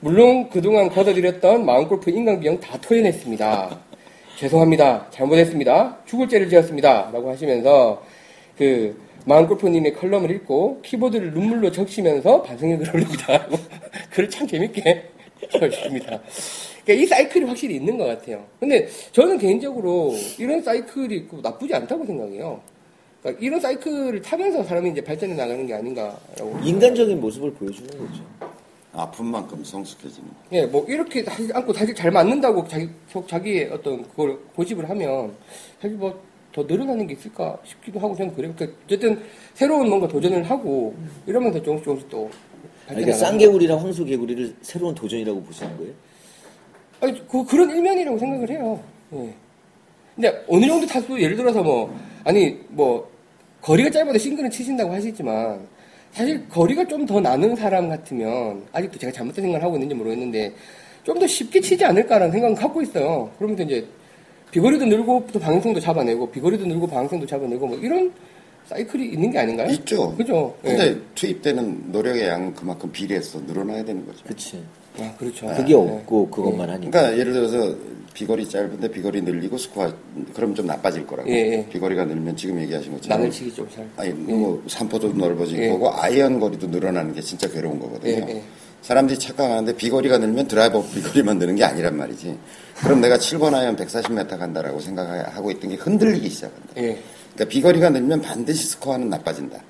물론 0.00 0.50
그동안 0.50 0.88
걷어들였던 0.88 1.64
마음골프 1.64 2.10
인강비용 2.10 2.58
다 2.58 2.76
토해냈습니다. 2.80 3.78
죄송합니다. 4.38 5.06
잘못했습니다. 5.10 5.98
죽을 6.04 6.28
죄를 6.28 6.48
지었습니다. 6.48 7.10
라고 7.12 7.30
하시면서 7.30 8.02
그 8.56 8.96
마음골프님의 9.24 9.94
컬럼을 9.94 10.30
읽고 10.32 10.80
키보드를 10.82 11.32
눈물로 11.32 11.70
적시면서 11.70 12.42
반성의 12.42 12.78
글을 12.78 12.96
올립니다. 12.96 13.46
글을 14.10 14.28
참 14.30 14.46
재밌게 14.46 15.10
써주십니다. 15.52 16.20
그러니까 16.84 17.04
이 17.04 17.06
사이클이 17.06 17.44
확실히 17.44 17.76
있는 17.76 17.96
것 17.96 18.04
같아요. 18.04 18.44
근데 18.58 18.88
저는 19.12 19.38
개인적으로 19.38 20.14
이런 20.38 20.60
사이클이 20.62 21.14
있고 21.16 21.40
나쁘지 21.40 21.74
않다고 21.74 22.04
생각해요. 22.04 22.60
그러니까 23.22 23.44
이런 23.44 23.60
사이클을 23.60 24.20
타면서 24.22 24.64
사람이 24.64 24.90
이제 24.90 25.00
발전해 25.00 25.34
나가는 25.34 25.64
게 25.66 25.74
아닌가라고. 25.74 26.58
인간적인 26.64 27.20
모습을 27.20 27.52
보여주는 27.52 27.88
거죠. 27.90 28.24
아픈 28.94 29.26
만큼 29.26 29.62
성숙해지는. 29.64 30.28
예, 30.52 30.66
뭐 30.66 30.84
이렇게 30.86 31.22
사실 31.22 31.54
않고 31.54 31.72
사실 31.72 31.94
잘 31.94 32.10
맞는다고 32.10 32.66
자기 32.68 32.88
속 33.08 33.26
자기의 33.26 33.70
어떤 33.72 34.02
그걸 34.10 34.38
고집을 34.54 34.90
하면 34.90 35.32
사실 35.80 35.96
뭐 35.96 36.20
더 36.52 36.62
늘어나는 36.62 37.06
게 37.06 37.14
있을까 37.14 37.58
싶기도 37.64 37.98
하고 37.98 38.14
저는 38.14 38.34
그래요. 38.34 38.52
그러니까 38.56 38.78
어쨌든 38.86 39.22
새로운 39.54 39.88
뭔가 39.88 40.06
도전을 40.08 40.42
하고 40.44 40.94
이러면서 41.26 41.62
조금씩 41.62 41.84
조금씩 41.84 42.08
또 42.10 42.30
그러니까 42.86 43.12
쌍개구리랑 43.12 43.80
황소개구리를 43.80 44.56
새로운 44.62 44.94
도전이라고 44.94 45.42
보시는 45.42 45.76
거예요? 45.78 45.92
아니, 47.00 47.26
그, 47.28 47.44
그런 47.44 47.70
일면이라고 47.70 48.18
생각을 48.18 48.50
해요. 48.50 48.80
예. 49.14 49.34
근데 50.14 50.44
어느 50.48 50.66
정도 50.66 50.86
타수, 50.86 51.20
예를 51.20 51.36
들어서 51.36 51.62
뭐, 51.62 51.92
아니, 52.24 52.58
뭐, 52.68 53.10
거리가 53.62 53.90
짧아도 53.90 54.18
싱글은 54.18 54.50
치신다고 54.50 54.92
하시지만, 54.92 55.66
사실 56.12 56.46
거리가 56.48 56.86
좀 56.86 57.06
더 57.06 57.18
나는 57.20 57.56
사람 57.56 57.88
같으면, 57.88 58.62
아직도 58.72 58.98
제가 58.98 59.12
잘못된 59.12 59.42
생각을 59.42 59.64
하고 59.64 59.76
있는지 59.76 59.94
모르겠는데, 59.94 60.52
좀 61.04 61.18
더 61.18 61.26
쉽게 61.26 61.60
치지 61.60 61.84
않을까라는 61.84 62.30
생각은 62.30 62.54
갖고 62.56 62.82
있어요. 62.82 63.30
그러면서 63.38 63.62
이제, 63.64 63.84
비거리도 64.52 64.84
늘고, 64.84 65.26
또 65.32 65.40
방향성도 65.40 65.80
잡아내고, 65.80 66.30
비거리도 66.30 66.66
늘고, 66.66 66.86
방향성도 66.86 67.26
잡아내고, 67.26 67.66
뭐, 67.66 67.76
이런 67.78 68.12
사이클이 68.66 69.08
있는 69.08 69.30
게 69.30 69.38
아닌가요? 69.38 69.70
있죠. 69.72 70.14
그죠? 70.14 70.54
예. 70.64 70.68
근데 70.68 71.00
투입되는 71.14 71.90
노력의 71.90 72.28
양은 72.28 72.54
그만큼 72.54 72.92
비례해서 72.92 73.40
늘어나야 73.46 73.82
되는 73.84 74.06
거죠. 74.06 74.22
그치. 74.24 74.62
아, 75.00 75.12
그렇죠. 75.18 75.46
그게 75.46 75.72
예. 75.72 75.76
없고 75.76 76.28
그것만 76.28 76.68
하니까. 76.68 76.90
그러니까 76.90 77.18
예를 77.18 77.32
들어서 77.32 77.74
비거리 78.12 78.46
짧은데 78.46 78.90
비거리 78.90 79.22
늘리고 79.22 79.56
스코어 79.56 79.90
그럼 80.34 80.54
좀 80.54 80.66
나빠질 80.66 81.06
거라고. 81.06 81.28
예, 81.30 81.34
예. 81.34 81.66
비거리가 81.70 82.04
늘면 82.04 82.36
지금 82.36 82.60
얘기하신 82.60 82.92
것처럼 82.92 83.18
나는 83.18 83.32
치기 83.32 83.54
좀 83.54 83.66
잘. 83.74 83.88
아니 83.96 84.10
뭐 84.12 84.62
산포도 84.68 85.14
넓어질 85.14 85.62
예. 85.62 85.68
거고 85.70 85.90
아이언 85.90 86.38
거리도 86.38 86.66
늘어나는 86.66 87.14
게 87.14 87.22
진짜 87.22 87.48
괴로운 87.48 87.80
거거든요. 87.80 88.26
예, 88.82 88.86
예. 88.86 88.86
사람들이 88.86 89.18
착각하는데 89.18 89.76
비거리가 89.76 90.18
늘면 90.18 90.48
드라이버 90.48 90.82
비거리만 90.82 91.38
느는 91.38 91.56
게 91.56 91.64
아니란 91.64 91.96
말이지. 91.96 92.38
그럼 92.82 93.00
내가 93.00 93.16
7번 93.16 93.54
아이언 93.54 93.76
140m 93.76 94.38
간다라고 94.38 94.80
생각하고 94.80 95.50
있던 95.52 95.70
게 95.70 95.76
흔들리기 95.76 96.28
시작한다. 96.28 96.68
예. 96.78 96.98
그러니까 97.34 97.44
비거리가 97.48 97.90
늘면 97.90 98.22
반드시 98.22 98.66
스코어는 98.66 99.08
나빠진다. 99.08 99.62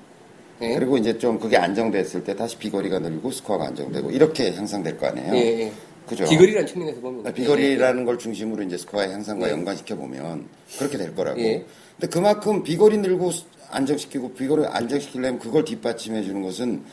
예. 0.61 0.75
그리고 0.75 0.97
이제 0.97 1.17
좀 1.17 1.39
그게 1.39 1.57
안정됐을 1.57 2.23
때 2.23 2.35
다시 2.35 2.57
비거리가 2.57 2.99
늘고 2.99 3.31
스코어가 3.31 3.67
안정되고 3.67 4.11
이렇게 4.11 4.53
향상될 4.53 4.97
거 4.97 5.07
아니에요. 5.07 5.33
예, 5.35 5.61
예. 5.61 5.71
그죠? 6.07 6.25
비거리라는 6.25 6.67
측면에서 6.67 6.99
보면. 6.99 7.23
그러니까 7.23 7.41
비거리라는 7.41 8.05
걸 8.05 8.17
중심으로 8.17 8.63
이제 8.63 8.77
스코어의 8.77 9.11
향상과 9.11 9.49
연관시켜 9.49 9.95
보면 9.95 10.47
그렇게 10.77 10.97
될 10.97 11.15
거라고. 11.15 11.39
예. 11.39 11.65
근데 11.99 12.07
그만큼 12.11 12.63
비거리 12.63 12.97
늘고 12.97 13.31
안정시키고 13.69 14.33
비거리 14.33 14.65
안정시키려면 14.65 15.39
그걸 15.39 15.63
뒷받침해 15.63 16.23
주는 16.23 16.41
것은 16.41 16.83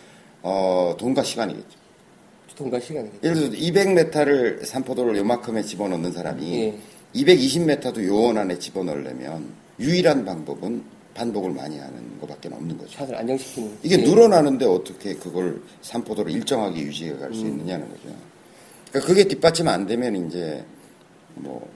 어, 0.43 0.95
돈과 0.99 1.23
시간이겠죠. 1.23 1.80
돈과 2.61 2.79
시간이겠죠. 2.79 3.19
예를 3.23 3.37
들어서 3.37 3.57
200m를 3.57 4.65
산포도를 4.65 5.17
요만큼에 5.17 5.63
집어넣는 5.63 6.13
사람이 6.13 6.55
예. 6.55 6.79
220m도 7.15 8.05
요원 8.05 8.37
안에 8.37 8.59
집어넣으려면 8.59 9.53
유일한 9.79 10.25
방법은 10.25 10.83
반복을 11.15 11.51
많이 11.51 11.79
하는 11.79 12.21
것밖에 12.21 12.49
없는 12.49 12.77
거죠. 12.79 12.91
샷을 12.93 13.15
안정시키는. 13.17 13.79
이게 13.83 13.99
예. 13.99 14.03
늘어나는데 14.03 14.67
어떻게 14.67 15.15
그걸 15.15 15.61
산포도를 15.81 16.31
일정하게 16.33 16.81
유지해 16.83 17.17
갈 17.17 17.29
음. 17.29 17.35
수 17.35 17.41
있느냐는 17.41 17.89
거죠. 17.89 18.15
그러니까 18.91 19.07
그게 19.09 19.25
뒷받침 19.25 19.67
안 19.67 19.87
되면 19.87 20.27
이제 20.27 20.63
뭐 21.35 21.67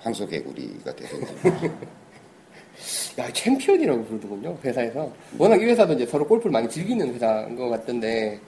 황소개구리가 0.00 0.94
되든지. 0.94 1.34
야, 3.18 3.30
챔피언이라고 3.32 4.04
부르더군요, 4.04 4.56
회사에서. 4.64 5.12
워낙 5.36 5.60
이 5.60 5.64
회사도 5.66 5.92
이제 5.94 6.06
서로 6.06 6.26
골프를 6.26 6.50
많이 6.52 6.68
즐기는 6.68 7.14
회사인 7.14 7.56
것 7.56 7.68
같던데. 7.68 8.40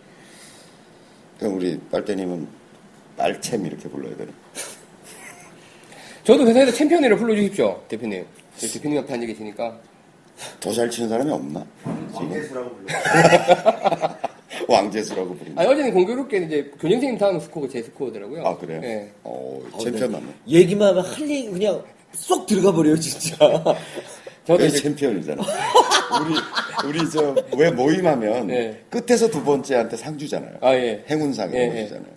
그럼 1.43 1.57
우리 1.57 1.79
빨대님은 1.91 2.47
빨챔 3.17 3.67
이렇게 3.67 3.89
불러야 3.89 4.17
되는. 4.17 4.33
저도 6.25 6.47
회사에서 6.47 6.71
챔피언이라고 6.73 7.21
불러주십시오, 7.21 7.83
대표님. 7.89 8.25
대표님 8.61 8.99
앞에 9.01 9.13
앉아 9.15 9.27
계시니까. 9.27 9.81
더 10.61 10.73
잘 10.73 10.89
치는 10.89 11.09
사람이 11.09 11.31
없나? 11.31 11.67
왕대수라고 12.13 12.71
불러. 12.77 12.89
왕재수라고 14.69 15.35
부르는. 15.37 15.59
아니, 15.59 15.69
어제는 15.69 15.93
공교롭게 15.93 16.37
이제 16.39 16.63
교장선생님 16.81 17.19
다음 17.19 17.41
스코어가 17.41 17.69
제 17.69 17.83
스코어더라고요. 17.83 18.47
아 18.47 18.57
그래요? 18.57 18.81
예. 18.85 19.11
어 19.25 19.61
챔피언 19.81 20.13
맞네. 20.13 20.27
얘기만 20.49 20.89
하면 20.91 21.05
할 21.05 21.21
얘기 21.29 21.51
그냥 21.51 21.83
쏙 22.13 22.47
들어가 22.47 22.73
버려요, 22.73 22.97
진짜. 22.99 23.37
저도 24.47 24.59
그 24.59 24.67
이제 24.67 24.79
챔피언이잖아. 24.79 25.43
우리 26.85 26.89
우리 26.89 27.11
저 27.11 27.35
왜 27.57 27.71
모임하면 27.71 28.47
네. 28.49 28.81
끝에서 28.91 29.29
두 29.29 29.43
번째한테 29.45 29.97
상 29.97 30.19
주잖아요. 30.19 30.57
아, 30.61 30.75
예. 30.75 31.05
행운상 31.09 31.55
예, 31.55 31.59
이런 31.59 31.71
거 31.71 31.79
예. 31.79 31.85
주잖아요. 31.85 32.13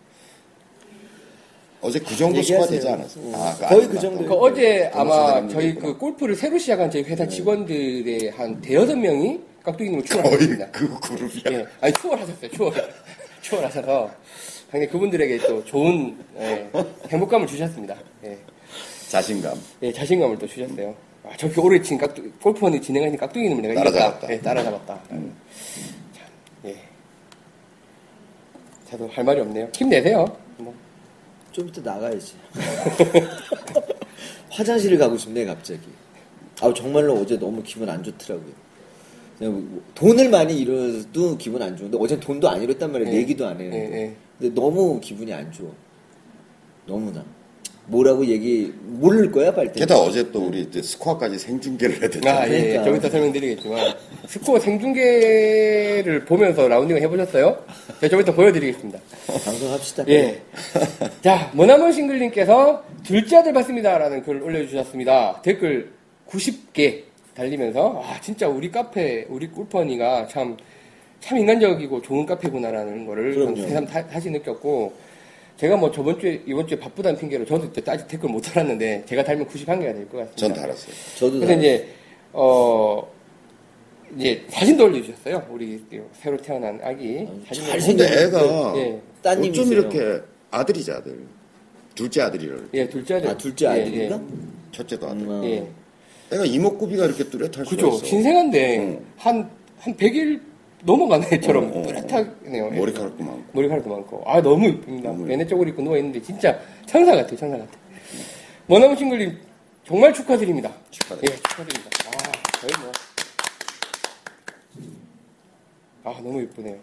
어제 1.82 2.00
그 2.00 2.16
정도 2.16 2.42
수가. 2.42 2.66
되지 2.66 2.88
않았어? 2.90 3.20
아, 3.34 3.54
거의 3.68 3.82
아닌가? 3.84 3.94
그 3.94 4.00
정도. 4.00 4.26
그 4.26 4.34
어제 4.34 4.90
더 4.92 5.00
아마 5.02 5.48
저희. 5.48 5.76
그 5.76 5.96
골프를 5.98 6.36
새로 6.36 6.58
시작한 6.58 6.90
저희 6.90 7.04
회사 7.04 7.28
직원들의 7.28 8.30
한 8.32 8.60
대여섯 8.60 8.98
명이 8.98 9.40
깍두기님을 9.64 10.04
추월하셨습니다. 10.06 10.72
그 10.72 11.00
그룹이야. 11.00 11.60
예, 11.60 11.66
아니 11.82 11.94
추월하셨어요. 11.94 12.50
추월, 12.52 12.74
추월하셔서 13.42 14.12
상당히 14.72 14.88
그분들에게 14.92 15.38
또 15.48 15.64
좋은 15.64 16.18
예, 16.40 16.68
행복감을 17.10 17.46
주셨습니다. 17.46 17.96
예, 18.24 18.36
자신감. 19.10 19.54
예, 19.84 19.94
자신감을 19.94 20.40
또 20.40 20.48
주셨어요. 20.48 20.96
아, 21.28 21.36
저렇게 21.38 21.60
오래 21.60 21.82
친 21.82 21.98
깍두, 21.98 22.32
골프원이 22.42 22.82
진행하신 22.82 23.18
깍두기님을 23.18 23.62
내가 23.64 23.76
따라잡았다. 23.84 24.18
이겼다. 24.18 24.34
예, 24.34 24.40
따라잡았다. 24.42 25.00
참, 25.10 25.36
예. 26.66 26.76
저도 28.90 29.08
할 29.08 29.24
말이 29.24 29.42
없네요. 29.42 29.70
힘내세요. 29.76 30.26
뭐. 30.58 30.74
좀 31.52 31.68
이따 31.68 31.82
나가야지. 31.82 32.34
화장실을 34.52 34.98
가고 34.98 35.18
싶네 35.18 35.46
갑자기. 35.46 35.82
아 36.62 36.74
정말로 36.74 37.14
어제 37.16 37.38
너무 37.38 37.62
기분 37.64 37.90
안 37.90 38.04
좋더라고요. 38.04 38.54
그냥 39.38 39.54
뭐 39.70 39.82
돈을 39.96 40.30
많이 40.30 40.58
잃어도 40.60 41.38
기분 41.38 41.62
안 41.62 41.76
좋은데 41.76 41.98
어제 42.00 42.20
돈도 42.20 42.48
안 42.50 42.62
잃었단 42.62 42.92
말이야. 42.92 43.10
예. 43.10 43.14
내기도 43.18 43.48
안 43.48 43.60
해. 43.60 43.66
예, 43.66 43.74
예. 43.74 44.16
근데 44.40 44.54
너무 44.54 45.00
기분이 45.02 45.34
안 45.34 45.52
좋아. 45.52 45.70
너무나. 46.86 47.26
뭐라고 47.88 48.26
얘기 48.26 48.74
모를 48.84 49.32
거야 49.32 49.54
빨대. 49.54 49.80
게다가 49.80 50.02
어제 50.02 50.32
또 50.32 50.48
우리 50.48 50.62
이제 50.62 50.82
스코어까지 50.82 51.38
생중계를 51.38 52.02
해야. 52.26 52.36
아, 52.36 52.48
예, 52.50 52.54
예. 52.54 52.60
그러니까. 52.62 52.84
좀 52.84 52.96
이따 52.96 53.10
설명드리겠지만, 53.10 53.94
스코어 54.28 54.60
생중계를 54.60 56.26
보면서 56.26 56.68
라운딩을 56.68 57.02
해보셨어요? 57.04 57.64
제가 58.02 58.10
좀 58.10 58.22
이따 58.22 58.34
보여드리겠습니다. 58.34 59.00
방송합시다. 59.46 60.06
예. 60.08 60.42
자, 61.22 61.52
머나먼 61.54 61.92
싱글님께서 61.92 62.84
둘째 63.04 63.38
아들 63.38 63.54
봤습니다라는 63.54 64.24
글을 64.24 64.42
올려주셨습니다. 64.42 65.42
댓글 65.44 65.92
90개 66.28 67.04
달리면서, 67.36 68.02
아, 68.04 68.20
진짜 68.22 68.48
우리 68.48 68.72
카페, 68.72 69.26
우리 69.30 69.48
꿀퍼니가 69.52 70.28
참, 70.28 70.58
참 71.20 71.38
인간적이고 71.38 72.02
좋은 72.02 72.26
카페구나라는 72.26 73.06
거를 73.06 73.34
그럼요. 73.36 73.56
새삼 73.58 73.86
다- 73.86 74.08
다시 74.08 74.30
느꼈고, 74.32 74.94
제가 75.58 75.78
뭐 75.78 75.90
저번 75.92 76.20
주에, 76.20 76.42
이번 76.46 76.68
주에 76.68 76.78
바쁘다는 76.78 77.18
핑계로 77.20 77.46
저도 77.46 77.72
그때 77.72 77.90
아직 77.92 78.08
댓글 78.08 78.30
못 78.30 78.42
달았는데, 78.42 79.04
제가 79.06 79.24
달면 79.24 79.48
91개가 79.48 79.80
될 79.94 80.06
것 80.10 80.18
같습니다. 80.18 80.36
전 80.36 80.54
달았어요. 80.54 80.94
저도 81.18 81.32
그래서 81.40 81.48
다- 81.54 81.60
이제 81.60 81.88
어 82.34 83.08
이제 84.18 84.44
사진도 84.50 84.86
올려주셨어요. 84.86 85.48
우리 85.50 85.82
새로 86.14 86.38
태어난 86.38 86.80
아기 86.84 87.26
사진 87.48 87.64
잘 87.66 87.80
근데 87.80 88.06
생겼는데, 88.08 88.24
애가 88.24 88.74
예. 88.78 89.02
따님이세요. 89.22 89.62
어쩜 89.64 89.74
이렇게 89.74 90.22
아들이지 90.52 90.92
아들. 90.92 91.20
둘째 91.96 92.22
아들이를. 92.24 92.70
예 92.74 92.90
둘째 92.90 93.16
아들 93.16 93.30
아 93.30 93.38
둘째 93.38 93.66
예, 93.66 93.70
아들인가? 93.70 94.22
첫째도 94.74 95.08
아들. 95.08 95.22
음, 95.26 95.44
예, 95.46 95.50
예. 95.52 95.68
애가 96.34 96.44
이목구비가 96.46 97.06
이렇게 97.06 97.24
뚜렷할 97.24 97.66
수가 97.66 97.70
그죠 97.70 97.88
있어. 97.96 98.06
신생한데 98.06 98.78
응. 98.80 99.06
한한 99.16 99.50
100일 99.86 100.42
넘어간 100.86 101.24
애처럼 101.24 101.64
어, 101.66 101.78
어, 101.78 101.80
어. 101.80 101.84
뚜렷하네요. 101.88 102.70
예. 102.74 102.80
머리카락도 102.80 103.24
많고. 103.24 103.44
머리카락도 103.54 103.90
많고 103.90 104.24
아 104.26 104.42
너무 104.42 104.68
이쁩니다. 104.68 105.10
너무 105.10 105.30
얘네 105.32 105.48
쪽으로 105.48 105.70
입고 105.70 105.82
누워 105.82 105.98
있는데 105.98 106.22
진짜 106.22 106.58
천사 106.86 107.16
같아요, 107.16 107.36
천사 107.36 107.58
같아. 107.58 107.72
머나무 108.68 108.96
싱글님 108.96 109.36
정말 109.84 110.14
축하드립니다. 110.14 110.72
축하드립니다. 110.92 111.34
예, 111.34 111.50
축하드립니다. 111.50 111.90
아 112.08 112.60
거의 112.60 112.74
뭐. 112.84 112.92
아 116.04 116.22
너무 116.22 116.42
이쁘네요. 116.44 116.78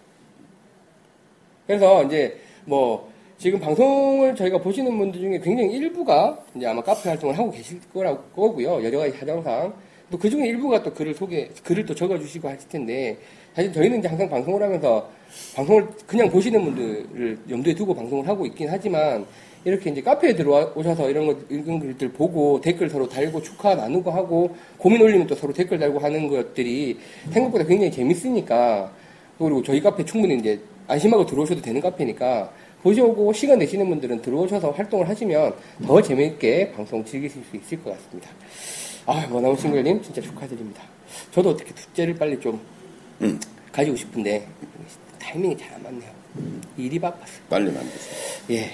그래서 1.66 2.02
이제 2.04 2.40
뭐 2.64 3.10
지금 3.38 3.60
방송을 3.60 4.34
저희가 4.34 4.58
보시는 4.58 4.98
분들 4.98 5.20
중에 5.20 5.38
굉장히 5.40 5.74
일부가 5.76 6.38
이제 6.56 6.66
아마 6.66 6.82
카페 6.82 7.08
활동을 7.08 7.38
하고 7.38 7.50
계실 7.52 7.80
거라고 7.92 8.20
거고요. 8.34 8.82
여러 8.84 8.98
가지 8.98 9.16
사정상 9.16 9.72
또 10.10 10.18
그 10.18 10.28
중에 10.28 10.46
일부가 10.48 10.82
또 10.82 10.92
글을 10.92 11.14
소개 11.14 11.48
글을 11.64 11.86
또 11.86 11.94
적어주시고 11.94 12.48
하실 12.48 12.68
텐데 12.68 13.16
사실 13.54 13.72
저희는 13.72 13.98
이제 13.98 14.08
항상 14.08 14.28
방송을 14.28 14.62
하면서 14.62 15.08
방송을 15.54 15.86
그냥 16.06 16.30
보시는 16.30 16.64
분들을 16.64 17.38
염두에 17.50 17.74
두고 17.74 17.94
방송을 17.94 18.26
하고 18.26 18.46
있긴 18.46 18.68
하지만 18.70 19.26
이렇게 19.64 19.90
이제 19.90 20.00
카페에 20.00 20.34
들어오셔서 20.34 21.08
이런 21.10 21.26
거 21.26 21.36
읽은 21.48 21.78
글들 21.78 22.12
보고 22.12 22.60
댓글 22.60 22.88
서로 22.90 23.08
달고 23.08 23.42
축하 23.42 23.74
나누고 23.74 24.10
하고 24.10 24.56
고민 24.78 25.00
올리면 25.02 25.26
또 25.26 25.34
서로 25.34 25.52
댓글 25.52 25.78
달고 25.78 25.98
하는 26.00 26.28
것들이 26.28 26.98
생각보다 27.30 27.64
굉장히 27.64 27.92
재밌으니까 27.92 28.92
그리고 29.38 29.62
저희 29.62 29.80
카페 29.80 30.04
충분히 30.04 30.36
이제 30.38 30.60
안심하고 30.88 31.26
들어오셔도 31.26 31.62
되는 31.62 31.80
카페니까 31.80 32.50
보시고 32.82 33.32
시간 33.32 33.58
내시는 33.60 33.88
분들은 33.88 34.22
들어오셔서 34.22 34.72
활동을 34.72 35.08
하시면 35.08 35.54
더 35.86 36.02
재미있게 36.02 36.72
방송 36.72 37.04
즐기실 37.04 37.42
수 37.48 37.56
있을 37.56 37.82
것 37.84 37.92
같습니다. 37.92 38.30
아, 39.06 39.26
머나무 39.30 39.56
싱글님 39.56 40.02
진짜 40.02 40.20
축하드립니다. 40.20 40.82
저도 41.32 41.50
어떻게 41.50 41.72
둘째를 41.72 42.14
빨리 42.14 42.40
좀 42.40 42.60
응. 43.22 43.38
가지고 43.70 43.96
싶은데 43.96 44.46
타이밍이 45.18 45.56
잘 45.56 45.72
안 45.74 45.82
맞네요. 45.82 46.10
일이 46.76 46.98
바빴어요. 46.98 47.38
빨리 47.48 47.70
만드세요. 47.70 48.14
예. 48.50 48.70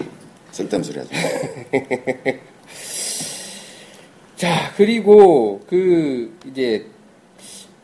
쓸데없는 0.52 0.82
소리 0.84 0.98
하지 0.98 1.10
마. 1.12 2.32
자, 4.36 4.72
그리고 4.76 5.60
그 5.68 6.36
이제 6.50 6.86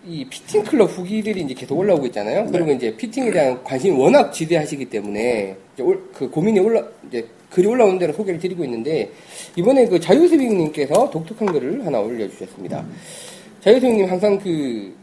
이 0.06 0.24
피팅 0.26 0.62
클럽 0.64 0.90
후기들이 0.90 1.40
이제 1.42 1.54
계속 1.54 1.78
올라오고 1.78 2.06
있잖아요. 2.06 2.46
그리고 2.52 2.70
이제 2.72 2.94
피팅에 2.96 3.30
대한 3.32 3.62
관심이 3.64 3.96
워낙 3.98 4.30
지대하시기 4.32 4.84
때문에 4.86 5.56
올- 5.80 6.10
그 6.12 6.28
고민이 6.30 6.60
올라 6.60 6.84
이제 7.08 7.26
글이 7.50 7.66
올라오는 7.66 7.98
대로 7.98 8.12
소개를 8.12 8.38
드리고 8.38 8.64
있는데 8.64 9.10
이번에 9.56 9.86
그 9.86 9.98
자유스윙님께서 9.98 11.10
독특한 11.10 11.50
글을 11.52 11.84
하나 11.86 11.98
올려주셨습니다. 12.00 12.84
자유스윙님 13.62 14.10
항상 14.10 14.38
그 14.38 14.94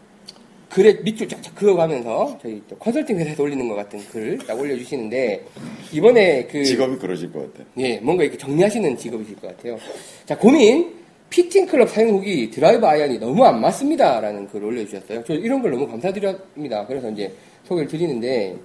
글에 0.73 0.93
밑줄 1.03 1.27
쫙쫙 1.27 1.53
그어가면서 1.53 2.39
저희 2.41 2.61
또 2.69 2.77
컨설팅 2.77 3.17
회사에서 3.17 3.43
올리는 3.43 3.67
것 3.67 3.75
같은 3.75 3.99
글을 3.99 4.37
딱 4.47 4.57
올려주시는데 4.57 5.45
이번에 5.91 6.47
그 6.47 6.63
직업이 6.63 6.97
그러실 6.97 7.31
것 7.31 7.51
같아. 7.53 7.67
예, 7.77 7.97
뭔가 7.97 8.23
이렇게 8.23 8.37
정리하시는 8.37 8.97
직업이실 8.97 9.35
것 9.35 9.55
같아요. 9.55 9.77
자, 10.25 10.37
고민. 10.37 11.01
피팅 11.29 11.65
클럽 11.65 11.89
사용 11.89 12.09
후기 12.15 12.49
드라이버 12.49 12.87
아이언이 12.87 13.17
너무 13.17 13.45
안 13.45 13.61
맞습니다. 13.61 14.19
라는 14.19 14.45
글을 14.49 14.67
올려주셨어요. 14.67 15.23
저 15.25 15.33
이런 15.33 15.61
걸 15.61 15.71
너무 15.71 15.87
감사드립니다. 15.87 16.85
그래서 16.85 17.09
이제 17.09 17.31
소개를 17.63 17.87
드리는데, 17.87 18.57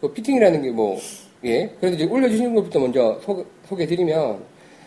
그 0.00 0.12
피팅이라는 0.12 0.62
게 0.62 0.70
뭐, 0.72 0.98
예. 1.44 1.70
그래서 1.78 1.94
이제 1.94 2.04
올려주시는 2.04 2.56
것부터 2.56 2.80
먼저 2.80 3.20
소, 3.22 3.46
소개해드리면, 3.68 4.42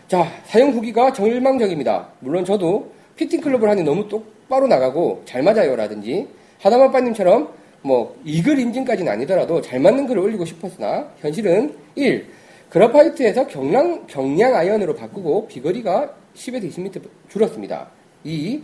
자, 0.10 0.30
사용 0.46 0.72
후기가 0.72 1.14
절망적입니다. 1.14 2.10
물론 2.20 2.44
저도 2.44 2.92
피팅 3.16 3.40
클럽을 3.40 3.70
하니 3.70 3.84
너무 3.84 4.10
똑바로 4.10 4.68
나가고 4.68 5.22
잘 5.24 5.42
맞아요. 5.42 5.74
라든지, 5.78 6.28
하다마빠님처럼 6.66 7.50
뭐, 7.84 8.18
이글 8.26 8.58
인증까지는 8.58 9.12
아니더라도 9.12 9.62
잘 9.62 9.80
맞는 9.80 10.08
글을 10.08 10.20
올리고 10.24 10.44
싶었으나, 10.46 11.08
현실은 11.20 11.76
1. 11.94 12.26
그라파이트에서 12.72 13.46
경량, 13.46 14.08
경량 14.08 14.56
아이언으로 14.56 14.96
바꾸고 14.96 15.48
비거리가 15.48 16.12
10에서 16.36 16.68
20m 16.72 17.04
줄었습니다. 17.30 17.88
2. 18.24 18.60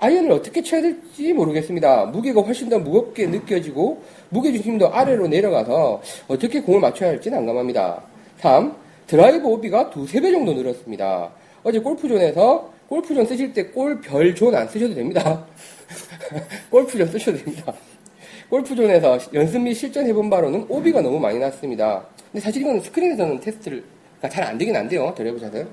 아이언을 0.00 0.32
어떻게 0.32 0.60
쳐야 0.60 0.82
될지 0.82 1.32
모르겠습니다. 1.32 2.06
무게가 2.06 2.40
훨씬 2.40 2.68
더 2.68 2.80
무겁게 2.80 3.26
느껴지고 3.28 4.02
무게중심도 4.30 4.92
아래로 4.92 5.28
내려가서 5.28 6.02
어떻게 6.26 6.60
공을 6.60 6.80
맞춰야 6.80 7.10
할지 7.10 7.30
난감합니다. 7.30 8.02
3. 8.38 8.74
드라이브 9.06 9.46
오비가 9.46 9.88
두세 9.90 10.20
배 10.20 10.32
정도 10.32 10.52
늘었습니다. 10.52 11.30
어제 11.62 11.78
골프존에서 11.78 12.72
골프존 12.88 13.24
쓰실 13.24 13.52
때 13.52 13.70
골프존 13.70 14.54
안 14.56 14.66
쓰셔도 14.68 14.94
됩니다. 14.96 15.46
골프존 16.70 17.06
쓰셔도 17.08 17.38
됩니다. 17.38 17.72
골프존에서 18.50 19.18
연습 19.32 19.60
및 19.60 19.74
실전 19.74 20.06
해본 20.06 20.30
바로는 20.30 20.66
오비가 20.68 21.00
너무 21.00 21.18
많이 21.18 21.38
났습니다. 21.38 22.06
근데 22.30 22.40
사실 22.44 22.62
이건 22.62 22.80
스크린에서는 22.80 23.40
테스트를 23.40 23.82
잘 24.30 24.44
안 24.44 24.56
되긴 24.58 24.74
안 24.76 24.88
돼요. 24.88 25.12
드라이브 25.16 25.38
샷은. 25.38 25.66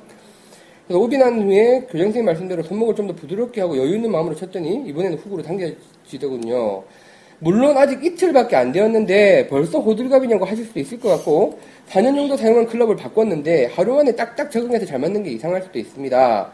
그래서 0.87 0.99
오비 0.99 1.17
난 1.17 1.41
후에 1.41 1.81
교장선생님 1.89 2.25
말씀대로 2.25 2.63
손목을 2.63 2.95
좀 2.95 3.07
더 3.07 3.13
부드럽게 3.15 3.61
하고 3.61 3.77
여유 3.77 3.95
있는 3.95 4.11
마음으로 4.11 4.35
쳤더니 4.35 4.83
이번에는 4.87 5.17
훅으로 5.19 5.41
당겨지더군요. 5.43 6.83
물론 7.39 7.77
아직 7.77 8.03
이틀밖에 8.03 8.55
안 8.55 8.71
되었는데 8.71 9.47
벌써 9.47 9.79
호들갑이냐고 9.79 10.45
하실 10.45 10.65
수도 10.65 10.79
있을 10.79 10.99
것 10.99 11.09
같고 11.09 11.59
4년 11.89 12.15
정도 12.15 12.37
사용한 12.37 12.67
클럽을 12.67 12.95
바꿨는데 12.97 13.65
하루 13.67 13.95
만에 13.95 14.15
딱딱 14.15 14.51
적응해서 14.51 14.85
잘 14.85 14.99
맞는 14.99 15.23
게 15.23 15.31
이상할 15.31 15.61
수도 15.63 15.79
있습니다. 15.79 16.51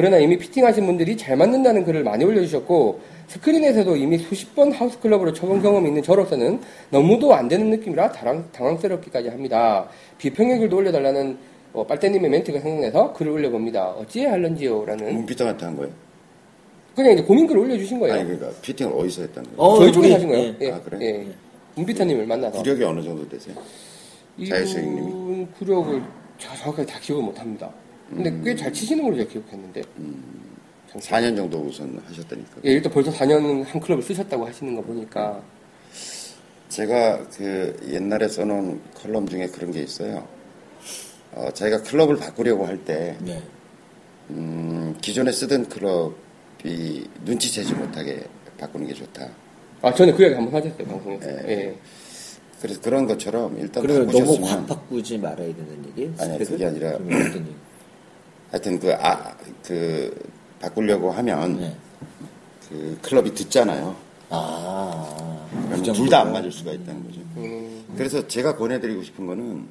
그러나 0.00 0.16
이미 0.16 0.38
피팅하신 0.38 0.86
분들이 0.86 1.14
잘 1.14 1.36
맞는다는 1.36 1.84
글을 1.84 2.02
많이 2.04 2.24
올려주셨고 2.24 3.00
스크린에서도 3.28 3.96
이미 3.96 4.16
수십 4.16 4.54
번 4.56 4.72
하우스 4.72 4.98
클럽으로 4.98 5.30
쳐본 5.34 5.60
경험이 5.60 5.88
있는 5.88 6.02
저로서는 6.02 6.58
너무도 6.88 7.34
안 7.34 7.48
되는 7.48 7.68
느낌이라 7.68 8.10
당황, 8.12 8.48
당황스럽기까지 8.50 9.28
합니다. 9.28 9.86
비평의 10.16 10.58
글도 10.60 10.78
올려달라는 10.78 11.36
어, 11.74 11.86
빨대님의 11.86 12.30
멘트가 12.30 12.60
생각나서 12.60 13.12
글을 13.12 13.30
올려봅니다. 13.32 13.90
어찌해야 13.90 14.32
할런지요? 14.32 14.86
라는 14.86 15.12
문피터한테 15.16 15.66
한 15.66 15.76
거예요? 15.76 15.92
그냥 16.96 17.12
이제 17.12 17.22
고민글 17.22 17.56
을 17.56 17.60
올려주신 17.64 18.00
거예요. 18.00 18.14
아니 18.14 18.24
그러니까 18.24 18.48
피팅을 18.62 18.92
어디서 18.98 19.20
했다는 19.20 19.54
거예요? 19.54 19.70
어, 19.70 19.78
저희 19.80 19.92
쪽에 19.92 20.06
우리- 20.06 20.14
하신 20.14 20.28
거예요. 20.30 20.54
예. 20.62 20.66
예. 20.66 20.72
아, 20.72 20.80
그래? 20.82 20.98
예. 21.02 21.26
문비타님을 21.74 22.26
만나서. 22.26 22.62
구력이 22.62 22.82
어느 22.84 23.02
정도 23.02 23.28
되세요? 23.28 23.54
자유스윙님이? 24.48 25.06
이분 25.08 25.48
구력을 25.58 26.02
자- 26.38 26.56
정확하게 26.56 26.86
다 26.86 26.98
기억을 27.00 27.22
못 27.22 27.38
합니다. 27.38 27.70
근데 28.10 28.30
꽤 28.42 28.56
잘 28.56 28.72
치시는 28.72 29.04
걸로 29.04 29.16
제가 29.16 29.30
기억했는데. 29.30 29.82
4년 30.94 31.36
정도 31.36 31.58
우선 31.60 32.00
하셨다니까. 32.04 32.50
예, 32.64 32.70
일단 32.72 32.92
벌써 32.92 33.12
4년 33.12 33.64
한 33.64 33.80
클럽을 33.80 34.02
쓰셨다고 34.02 34.44
하시는 34.46 34.74
거 34.74 34.82
보니까 34.82 35.40
제가 36.68 37.24
그 37.36 37.76
옛날에 37.92 38.26
써놓은 38.28 38.80
컬럼 38.94 39.28
중에 39.28 39.46
그런 39.46 39.70
게 39.70 39.82
있어요. 39.82 40.26
어, 41.32 41.48
자기가 41.52 41.82
클럽을 41.82 42.16
바꾸려고 42.16 42.66
할 42.66 42.76
때, 42.84 43.16
네. 43.20 43.40
음, 44.30 44.96
기존에 45.00 45.30
쓰던 45.30 45.68
클럽이 45.68 47.06
눈치채지 47.24 47.74
못하게 47.74 48.24
바꾸는 48.58 48.88
게 48.88 48.94
좋다. 48.94 49.28
아 49.82 49.94
저는 49.94 50.14
그 50.16 50.22
이야기 50.22 50.34
한번 50.34 50.54
하셨어요 50.54 50.86
방송에서. 50.88 51.26
네. 51.26 51.44
예. 51.48 51.76
그래서 52.60 52.80
그런 52.80 53.06
것처럼 53.06 53.56
일단 53.58 53.82
그러면 53.82 54.06
너무 54.08 54.18
바꾸셨으면 54.18 54.48
확 54.48 54.66
바꾸지 54.66 55.18
말아야 55.18 55.54
되는 55.54 55.84
얘기? 55.96 56.12
아니? 56.18 56.38
그게 56.44 56.64
아니라- 56.66 56.98
그러면 56.98 57.28
어떤 57.28 57.42
얘기? 57.46 57.54
하여튼 58.50 58.78
그, 58.78 58.92
아, 58.94 59.34
그, 59.64 60.14
바꾸려고 60.60 61.10
하면 61.10 61.58
네. 61.58 61.76
그 62.68 62.98
클럽이 63.02 63.34
듣잖아요. 63.34 63.96
아, 64.28 65.46
그러면 65.50 65.82
그둘다 65.82 66.20
안? 66.20 66.32
맞을 66.32 66.52
수가 66.52 66.72
있다는 66.72 67.04
거죠. 67.06 67.20
음, 67.36 67.84
그래서 67.96 68.26
제가 68.26 68.56
권해드리고 68.56 69.02
싶은 69.02 69.26
거는 69.26 69.68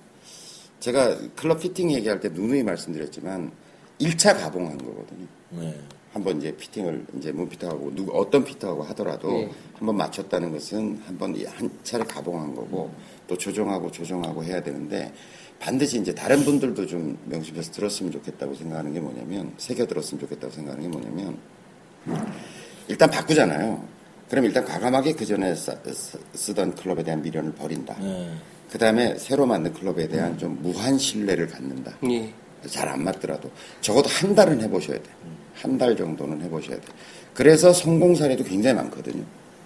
제가 0.79 1.17
클럽 1.35 1.59
피팅 1.59 1.91
얘기할 1.91 2.19
때 2.19 2.29
누누이 2.29 2.63
말씀드렸지만 2.63 3.51
1차 3.99 4.37
가봉한 4.37 4.77
거거든요. 4.77 5.27
네. 5.51 5.75
한번 6.11 6.37
이제 6.39 6.55
피팅을 6.55 7.05
이제 7.17 7.31
문피터하고 7.31 7.93
누구 7.95 8.17
어떤 8.19 8.43
피터하고 8.43 8.83
하더라도 8.83 9.31
네. 9.31 9.51
한번 9.75 9.97
맞췄다는 9.97 10.51
것은 10.51 11.01
한번 11.05 11.35
이한 11.35 11.69
차를 11.83 12.05
가봉한 12.05 12.55
거고 12.55 12.91
또 13.27 13.37
조정하고 13.37 13.91
조정하고 13.91 14.43
해야 14.43 14.61
되는데 14.61 15.13
반드시 15.59 15.99
이제 15.99 16.13
다른 16.13 16.43
분들도 16.43 16.85
좀 16.87 17.17
명심해서 17.25 17.71
들었으면 17.71 18.11
좋겠다고 18.13 18.55
생각하는 18.55 18.93
게 18.93 18.99
뭐냐면 18.99 19.51
새겨 19.57 19.85
들었으면 19.87 20.21
좋겠다고 20.21 20.53
생각하는 20.53 20.89
게 20.89 20.97
뭐냐면 20.97 21.37
일단 22.87 23.09
바꾸잖아요. 23.09 23.83
그럼 24.29 24.45
일단 24.45 24.63
과감하게 24.63 25.13
그 25.13 25.25
전에 25.25 25.53
쓰던 26.33 26.75
클럽에 26.75 27.03
대한 27.03 27.21
미련을 27.21 27.51
버린다. 27.53 27.95
네. 27.99 28.31
그 28.71 28.77
다음에 28.77 29.15
새로 29.17 29.45
만든 29.45 29.73
클럽에 29.73 30.07
대한 30.07 30.37
좀 30.37 30.59
무한 30.61 30.97
신뢰를 30.97 31.47
갖는다. 31.47 31.97
예. 32.09 32.31
잘안 32.67 33.03
맞더라도 33.03 33.49
적어도 33.81 34.07
한 34.09 34.35
달은 34.35 34.61
해보셔야 34.61 34.97
돼. 34.97 35.09
한 35.55 35.77
달 35.77 35.95
정도는 35.97 36.41
해보셔야 36.43 36.77
돼. 36.77 36.83
그래서 37.33 37.73
성공 37.73 38.15
사례도 38.15 38.43
굉장히 38.45 38.75
많거든요. 38.77 39.23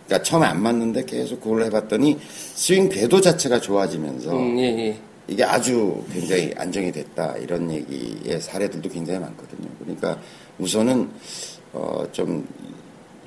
그러니까 0.08 0.23
처음에 0.23 0.47
안 0.47 0.62
맞는데 0.62 1.06
계속 1.06 1.39
그걸 1.41 1.63
해봤더니 1.65 2.17
스윙 2.56 2.89
궤도 2.89 3.21
자체가 3.21 3.60
좋아지면서 3.62 4.36
음, 4.36 4.58
예, 4.60 4.63
예. 4.63 4.97
이게 5.27 5.43
아주 5.43 6.03
굉장히 6.12 6.53
안정이 6.57 6.91
됐다 6.91 7.38
이런 7.38 7.71
얘기의 7.71 8.41
사례들도 8.41 8.89
굉장히 8.89 9.19
많거든요. 9.19 9.69
그러니까 9.79 10.19
우선은 10.59 11.09
어 11.73 12.05
좀 12.12 12.45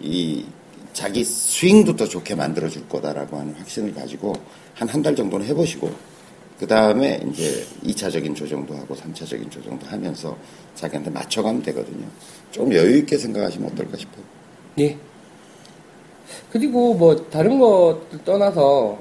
이 0.01 0.45
자기 0.93 1.25
스윙부터 1.25 2.07
좋게 2.07 2.35
만들어 2.35 2.69
줄 2.69 2.87
거다라고 2.89 3.39
하는 3.39 3.55
확신을 3.55 3.95
가지고 3.95 4.35
한 4.75 4.89
한 4.89 5.03
달 5.03 5.17
정도는 5.17 5.47
해보시고 5.47 5.91
그 6.59 6.67
다음에 6.67 7.21
이제 7.31 7.67
2차적인 7.85 8.35
조정도 8.37 8.75
하고 8.77 8.95
3차적인 8.95 9.51
조정도 9.51 9.87
하면서 9.87 10.37
자기한테 10.75 11.11
맞춰가면 11.11 11.63
되거든요. 11.63 12.07
좀 12.51 12.73
여유 12.75 12.99
있게 12.99 13.17
생각하시면 13.19 13.73
어떨까 13.73 13.97
싶어요. 13.97 14.25
예. 14.81 14.99
그리고 16.51 16.95
뭐 16.95 17.17
다른 17.31 17.59
것들 17.59 18.25
떠나서 18.25 18.99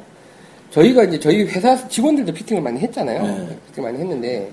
저희가 0.76 1.06
이제 1.06 1.18
저희 1.18 1.44
회사 1.44 1.88
직원들도 1.88 2.34
피팅을 2.34 2.62
많이 2.62 2.80
했잖아요. 2.82 3.22
네. 3.22 3.60
피팅 3.68 3.84
많이 3.84 3.98
했는데 3.98 4.52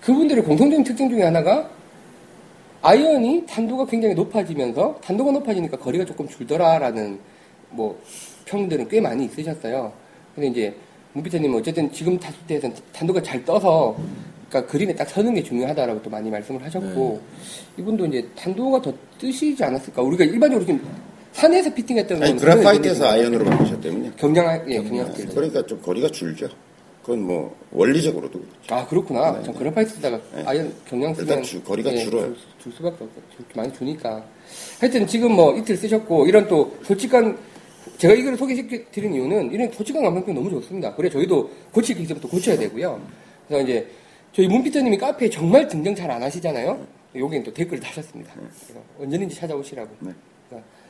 그분들의 0.00 0.42
공통적인 0.44 0.82
특징 0.82 1.10
중에 1.10 1.22
하나가 1.22 1.68
아이언이 2.80 3.44
탄도가 3.46 3.84
굉장히 3.86 4.14
높아지면서 4.14 4.98
탄도가 5.04 5.30
높아지니까 5.32 5.76
거리가 5.76 6.06
조금 6.06 6.26
줄더라라는 6.26 7.18
뭐 7.68 8.00
평들은 8.46 8.88
꽤 8.88 9.00
많이 9.00 9.26
있으셨어요. 9.26 9.92
근데 10.34 10.48
이제 10.48 10.74
문피터님은 11.12 11.58
어쨌든 11.58 11.92
지금 11.92 12.18
때에는 12.48 12.72
탄도가 12.94 13.22
잘 13.22 13.44
떠서 13.44 13.94
그러니까 14.48 14.72
그린에 14.72 14.94
딱 14.94 15.08
서는 15.08 15.34
게 15.34 15.42
중요하다라고 15.42 16.02
또 16.02 16.08
많이 16.08 16.30
말씀을 16.30 16.62
하셨고 16.64 17.20
이분도 17.76 18.06
이제 18.06 18.26
탄도가 18.34 18.80
더 18.80 18.92
뜨시지 19.18 19.62
않았을까? 19.62 20.00
우리가 20.00 20.24
일반적으로 20.24 20.64
지금 20.64 20.82
산에서 21.32 21.72
피팅했던 21.74 22.20
건 22.20 22.36
그라파이트에서 22.36 23.06
아이언으로 23.06 23.44
바꾸셨다면요. 23.44 24.12
경량 24.16 24.64
예 24.70 24.82
경량 24.82 25.12
스틸. 25.12 25.28
그러니까 25.34 25.64
좀 25.66 25.80
거리가 25.80 26.08
줄죠. 26.08 26.48
그건 27.02 27.20
뭐 27.22 27.56
원리적으로도 27.72 28.38
그렇죠. 28.38 28.74
아 28.74 28.86
그렇구나. 28.86 29.32
네, 29.38 29.42
전 29.42 29.52
네. 29.54 29.58
그래파이트 29.58 29.90
쓰다가 29.94 30.20
네. 30.36 30.42
아이언 30.46 30.72
경량 30.88 31.14
일단 31.18 31.42
주- 31.42 31.62
거리가 31.62 31.92
예, 31.92 31.96
줄어요. 32.04 32.26
줄, 32.26 32.36
줄 32.62 32.72
수밖에. 32.72 32.98
줄- 32.98 33.44
많이 33.56 33.72
주니까. 33.72 34.24
하여튼 34.80 35.06
지금 35.06 35.32
뭐 35.32 35.56
이틀 35.56 35.76
쓰셨고 35.76 36.26
이런 36.26 36.46
또 36.46 36.76
솔직한 36.84 37.36
제가 37.98 38.14
이걸 38.14 38.36
소개시켜드린 38.36 39.14
이유는 39.14 39.50
이런 39.52 39.72
솔직한 39.72 40.02
감상평 40.04 40.34
너무 40.34 40.48
좋습니다. 40.50 40.94
그래 40.94 41.08
저희도 41.10 41.50
고치기 41.72 42.06
전부터 42.06 42.28
고쳐야 42.28 42.56
되고요. 42.58 43.00
그래서 43.48 43.64
이제 43.64 43.88
저희 44.32 44.46
문피터님이 44.46 44.96
카페에 44.98 45.28
정말 45.28 45.66
등장 45.66 45.94
잘 45.94 46.10
안 46.10 46.22
하시잖아요. 46.22 46.86
여기는 47.16 47.42
또 47.44 47.52
댓글을 47.52 47.80
다셨습니다. 47.80 48.32
그래서 48.34 48.80
언제든지 49.00 49.34
찾아오시라고. 49.36 49.90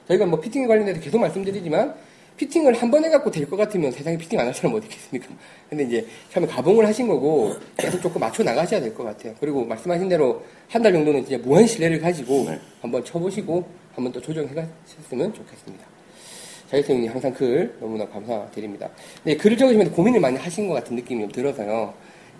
저희가 0.08 0.26
뭐 0.26 0.40
피팅 0.40 0.66
관련해서 0.66 1.00
계속 1.00 1.18
말씀드리지만 1.20 1.94
피팅을 2.36 2.72
한 2.74 2.90
번 2.90 3.04
해갖고 3.04 3.30
될 3.30 3.46
것 3.48 3.56
같으면 3.56 3.92
세상에 3.92 4.16
피팅 4.16 4.40
안 4.40 4.46
할 4.46 4.54
사람 4.54 4.74
어디 4.74 4.86
있겠습니까? 4.86 5.28
근데 5.68 5.84
이제 5.84 6.06
처음에 6.32 6.46
가봉을 6.48 6.86
하신 6.86 7.06
거고 7.08 7.54
계속 7.76 8.00
조금 8.00 8.20
맞춰 8.20 8.42
나가셔야 8.42 8.80
될 8.80 8.94
것 8.94 9.04
같아요. 9.04 9.34
그리고 9.38 9.64
말씀하신 9.64 10.08
대로 10.08 10.42
한 10.68 10.82
달 10.82 10.92
정도는 10.92 11.24
진짜 11.26 11.42
무한 11.46 11.66
신뢰를 11.66 12.00
가지고 12.00 12.46
네. 12.48 12.58
한번 12.80 13.04
쳐보시고 13.04 13.64
한번 13.94 14.12
또 14.12 14.20
조정해 14.20 14.48
가셨으면 14.54 15.32
좋겠습니다. 15.34 15.84
자유생님 16.70 17.10
항상 17.12 17.32
글 17.34 17.76
너무나 17.78 18.08
감사드립니다. 18.08 18.88
네, 19.24 19.36
글을 19.36 19.58
적으시면서 19.58 19.92
고민을 19.92 20.18
많이 20.20 20.38
하신 20.38 20.66
것 20.68 20.74
같은 20.74 20.96
느낌이 20.96 21.20
좀 21.20 21.30
들어서요. 21.30 21.92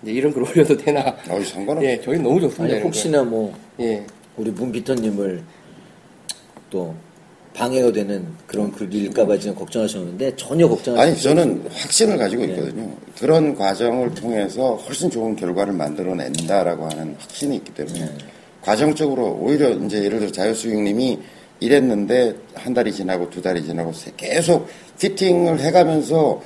이제 0.03 0.13
이런 0.13 0.33
글 0.33 0.43
올려도 0.43 0.75
되나? 0.79 1.15
어이 1.29 1.45
상관없어. 1.45 1.87
예, 1.87 2.01
저희 2.01 2.19
너무 2.19 2.41
좋습니다. 2.41 2.75
아니. 2.77 2.83
혹시나 2.83 3.23
뭐 3.23 3.55
예, 3.79 4.05
우리 4.39 4.51
문비터님을 4.51 5.43
또 6.71 6.95
방해가 7.55 7.93
되는 7.93 8.27
그런 8.47 8.73
글일까봐 8.73 9.39
지금 9.39 9.55
걱정하셨는데 9.57 10.37
전혀 10.37 10.67
걱정하지 10.69 11.03
아니 11.11 11.21
저는 11.21 11.65
확신을 11.73 12.17
가지고 12.17 12.47
네. 12.47 12.53
있거든요. 12.53 12.91
그런 13.19 13.55
과정을 13.55 14.15
통해서 14.15 14.75
훨씬 14.77 15.11
좋은 15.11 15.37
결과를 15.37 15.73
만들어낸다라고 15.75 16.87
하는 16.87 17.15
확신이 17.19 17.57
있기 17.57 17.75
때문에 17.75 18.01
네. 18.01 18.11
과정적으로 18.63 19.39
오히려 19.41 19.71
이제 19.71 20.03
예를 20.05 20.21
들어 20.21 20.33
자유수익님이 20.33 21.19
이랬는데 21.61 22.35
한 22.55 22.75
달이 22.75 22.93
지나고 22.93 23.29
두 23.31 23.41
달이 23.43 23.65
지나고 23.65 23.93
세- 23.93 24.13
계속 24.17 24.67
피팅을 24.99 25.61
해가면서 25.61 26.41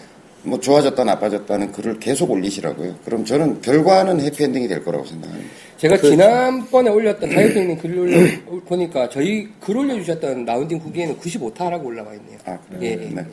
뭐 0.46 0.60
좋아졌다 0.60 1.02
나빠졌다는 1.02 1.72
글을 1.72 1.98
계속 1.98 2.30
올리시라고요. 2.30 2.96
그럼 3.04 3.24
저는 3.24 3.60
결과는 3.60 4.20
해피엔딩이 4.20 4.68
될 4.68 4.84
거라고 4.84 5.04
생각합니다. 5.04 5.50
제가 5.76 5.96
그렇죠. 5.96 6.10
지난번에 6.10 6.88
올렸던 6.90 7.28
다이어트님 7.28 7.78
글을 7.78 7.98
올려 7.98 8.16
보니까 8.64 9.08
저희 9.10 9.48
글 9.60 9.76
올려주셨던 9.76 10.44
라운딩 10.44 10.78
후기에는 10.78 11.18
95타라고 11.18 11.84
올라와 11.84 12.14
있네요. 12.14 12.38
아, 12.44 12.58
그래요? 12.60 12.80
예, 12.82 13.04
예. 13.04 13.08
네. 13.12 13.26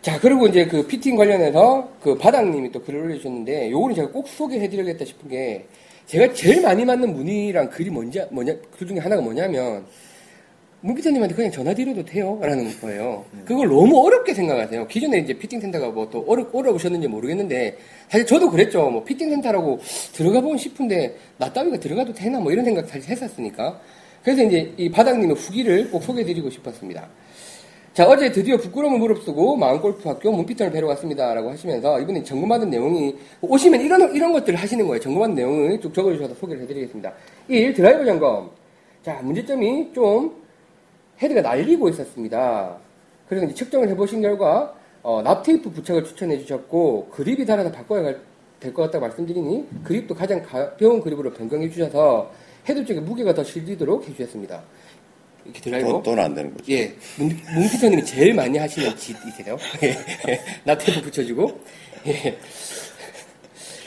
자, 0.00 0.18
그리고 0.20 0.46
이제 0.46 0.66
그 0.66 0.86
피팅 0.86 1.16
관련해서 1.16 1.90
그 2.02 2.16
바닥님이 2.16 2.72
또 2.72 2.82
글을 2.82 3.00
올려주셨는데, 3.00 3.70
요거는 3.70 3.96
제가 3.96 4.10
꼭 4.10 4.28
소개해드려야겠다 4.28 5.04
싶은 5.04 5.30
게, 5.30 5.64
제가 6.06 6.34
제일 6.34 6.60
많이 6.60 6.84
받는 6.84 7.14
문의랑 7.14 7.70
글이 7.70 7.88
뭔지, 7.88 8.20
뭐냐, 8.30 8.54
그 8.78 8.86
중에 8.86 8.98
하나가 8.98 9.22
뭐냐면, 9.22 9.84
문피터님한테 10.84 11.34
그냥 11.34 11.50
전화 11.50 11.74
드려도 11.74 12.04
돼요? 12.04 12.38
라는 12.42 12.70
거예요. 12.78 13.24
그걸 13.46 13.68
너무 13.68 14.04
어렵게 14.06 14.34
생각하세요. 14.34 14.86
기존에 14.86 15.18
이제 15.18 15.32
피팅센터가 15.32 15.88
뭐 15.88 16.04
또 16.10 16.22
어려, 16.28 16.46
어려우셨는지 16.52 17.08
모르겠는데, 17.08 17.78
사실 18.08 18.26
저도 18.26 18.50
그랬죠. 18.50 18.90
뭐 18.90 19.02
피팅센터라고 19.02 19.80
들어가 20.12 20.42
보면 20.42 20.58
싶은데, 20.58 21.16
나 21.38 21.50
따위가 21.50 21.78
들어가도 21.80 22.12
되나? 22.12 22.38
뭐 22.38 22.52
이런 22.52 22.66
생각 22.66 22.86
사실 22.86 23.10
했었으니까. 23.10 23.80
그래서 24.22 24.42
이제 24.42 24.74
이 24.76 24.90
바닥님의 24.90 25.36
후기를 25.36 25.90
꼭 25.90 26.02
소개해드리고 26.02 26.50
싶었습니다. 26.50 27.08
자, 27.94 28.06
어제 28.06 28.30
드디어 28.30 28.58
부끄러움을 28.58 28.98
무릅쓰고 28.98 29.56
마음골프학교 29.56 30.32
문피터를 30.32 30.70
뵈러 30.72 30.88
왔습니다 30.88 31.32
라고 31.32 31.50
하시면서 31.50 32.00
이분이 32.00 32.24
점검받은 32.24 32.68
내용이 32.68 33.14
오시면 33.40 33.80
이런 33.80 34.14
이런 34.14 34.32
것들을 34.32 34.58
하시는 34.58 34.86
거예요. 34.86 35.00
점검받은 35.00 35.34
내용을 35.34 35.80
쭉 35.80 35.94
적어주셔서 35.94 36.34
소개를 36.34 36.62
해드리겠습니다. 36.64 37.12
1. 37.48 37.72
드라이버 37.72 38.04
점검. 38.04 38.50
자, 39.02 39.20
문제점이 39.22 39.92
좀 39.94 40.43
헤드가 41.20 41.40
날리고 41.42 41.88
있었습니다. 41.90 42.76
그래서 43.28 43.46
이제 43.46 43.54
측정을 43.54 43.88
해보신 43.90 44.20
결과 44.22 44.74
어, 45.02 45.20
납테이프 45.22 45.70
부착을 45.70 46.04
추천해 46.04 46.38
주셨고 46.38 47.08
그립이 47.12 47.44
달아서 47.46 47.70
바꿔야 47.72 48.02
될 48.60 48.72
것 48.72 48.84
같다고 48.84 49.00
말씀드리니 49.06 49.68
그립도 49.84 50.14
가장 50.14 50.42
가벼운 50.42 50.98
그립으로 51.02 51.30
변경해 51.34 51.68
주셔서 51.68 52.32
헤드 52.66 52.82
쪽에 52.86 52.98
무게가 53.00 53.34
더 53.34 53.44
실리도록 53.44 54.08
해주셨습니다. 54.08 54.62
이렇게 55.44 55.60
드라이버 55.60 55.88
돈, 55.92 56.02
돈안 56.02 56.34
되는 56.34 56.54
거죠. 56.54 56.72
예, 56.72 56.94
문, 57.18 57.28
문피터님이 57.54 58.02
제일 58.06 58.32
많이 58.32 58.56
하시는 58.56 58.96
짓이세요. 58.96 59.58
예, 59.82 59.94
납테이프 60.64 61.02
붙여주고. 61.02 61.60
예. 62.06 62.38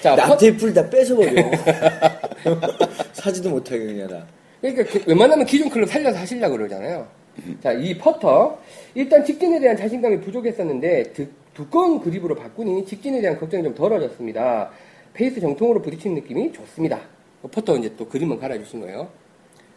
자, 0.03 0.15
납테이프를 0.15 0.75
다 0.75 0.87
뺏어버려 0.87 1.31
사지도 3.13 3.49
못하게 3.49 3.79
그냥 3.83 4.07
다 4.09 4.25
그러니까 4.61 4.83
그- 4.85 5.03
웬만하면 5.07 5.45
기존 5.45 5.69
클럽 5.69 5.89
살려서 5.89 6.17
하시려고 6.19 6.57
그러잖아요. 6.57 7.07
자, 7.61 7.71
이 7.73 7.97
퍼터. 7.97 8.57
일단 8.95 9.23
직진에 9.23 9.59
대한 9.59 9.77
자신감이 9.77 10.21
부족했었는데 10.21 11.13
두, 11.13 11.27
두꺼운 11.53 11.99
그립으로 11.99 12.35
바꾸니 12.35 12.85
직진에 12.85 13.21
대한 13.21 13.37
걱정이 13.39 13.63
좀 13.63 13.75
덜어졌습니다. 13.75 14.71
페이스 15.13 15.39
정통으로 15.39 15.81
부딪히는 15.81 16.15
느낌이 16.21 16.51
좋습니다. 16.53 16.99
그 17.41 17.47
퍼터 17.49 17.77
이제 17.77 17.93
또 17.97 18.07
그립은 18.07 18.39
갈아주신 18.39 18.81
거예요. 18.81 19.07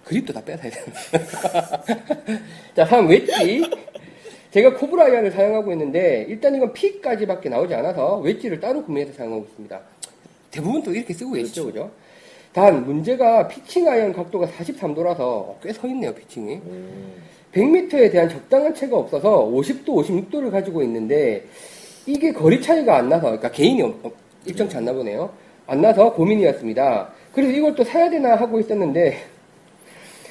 그립도 0.04 0.32
다 0.32 0.42
뺏어야 0.42 0.70
돼요. 0.70 0.84
자, 2.74 2.84
다음 2.86 3.08
웨지. 3.08 3.62
제가 4.50 4.74
코브라 4.74 5.04
아이언을 5.04 5.30
사용하고 5.30 5.70
있는데 5.72 6.24
일단 6.28 6.54
이건 6.56 6.72
P까지밖에 6.72 7.48
나오지 7.50 7.74
않아서 7.74 8.16
웨지를 8.18 8.58
따로 8.58 8.82
구매해서 8.84 9.12
사용하고 9.12 9.44
있습니다. 9.44 9.80
대부분 10.50 10.82
또 10.82 10.92
이렇게 10.92 11.12
쓰고 11.14 11.32
계시죠, 11.32 11.66
그죠? 11.66 11.90
단 12.52 12.84
문제가 12.84 13.46
피칭 13.48 13.88
아이언 13.88 14.12
각도가 14.12 14.46
43도라서 14.48 15.60
꽤 15.62 15.72
서 15.72 15.86
있네요, 15.88 16.12
피칭이. 16.14 16.60
100m에 17.52 18.10
대한 18.12 18.28
적당한 18.28 18.74
채가 18.74 18.96
없어서 18.96 19.44
50도, 19.46 19.86
56도를 19.86 20.50
가지고 20.50 20.82
있는데 20.82 21.44
이게 22.06 22.32
거리 22.32 22.60
차이가 22.60 22.96
안 22.96 23.08
나서 23.08 23.22
그러니까 23.26 23.50
갭이 23.50 23.80
없- 23.82 24.04
없- 24.04 24.14
일정치 24.46 24.76
않나 24.76 24.92
보네요. 24.92 25.30
안 25.66 25.80
나서 25.80 26.12
고민이었습니다. 26.12 27.08
그래서 27.32 27.52
이걸 27.52 27.74
또 27.74 27.84
사야 27.84 28.08
되나 28.10 28.34
하고 28.36 28.58
있었는데 28.58 29.16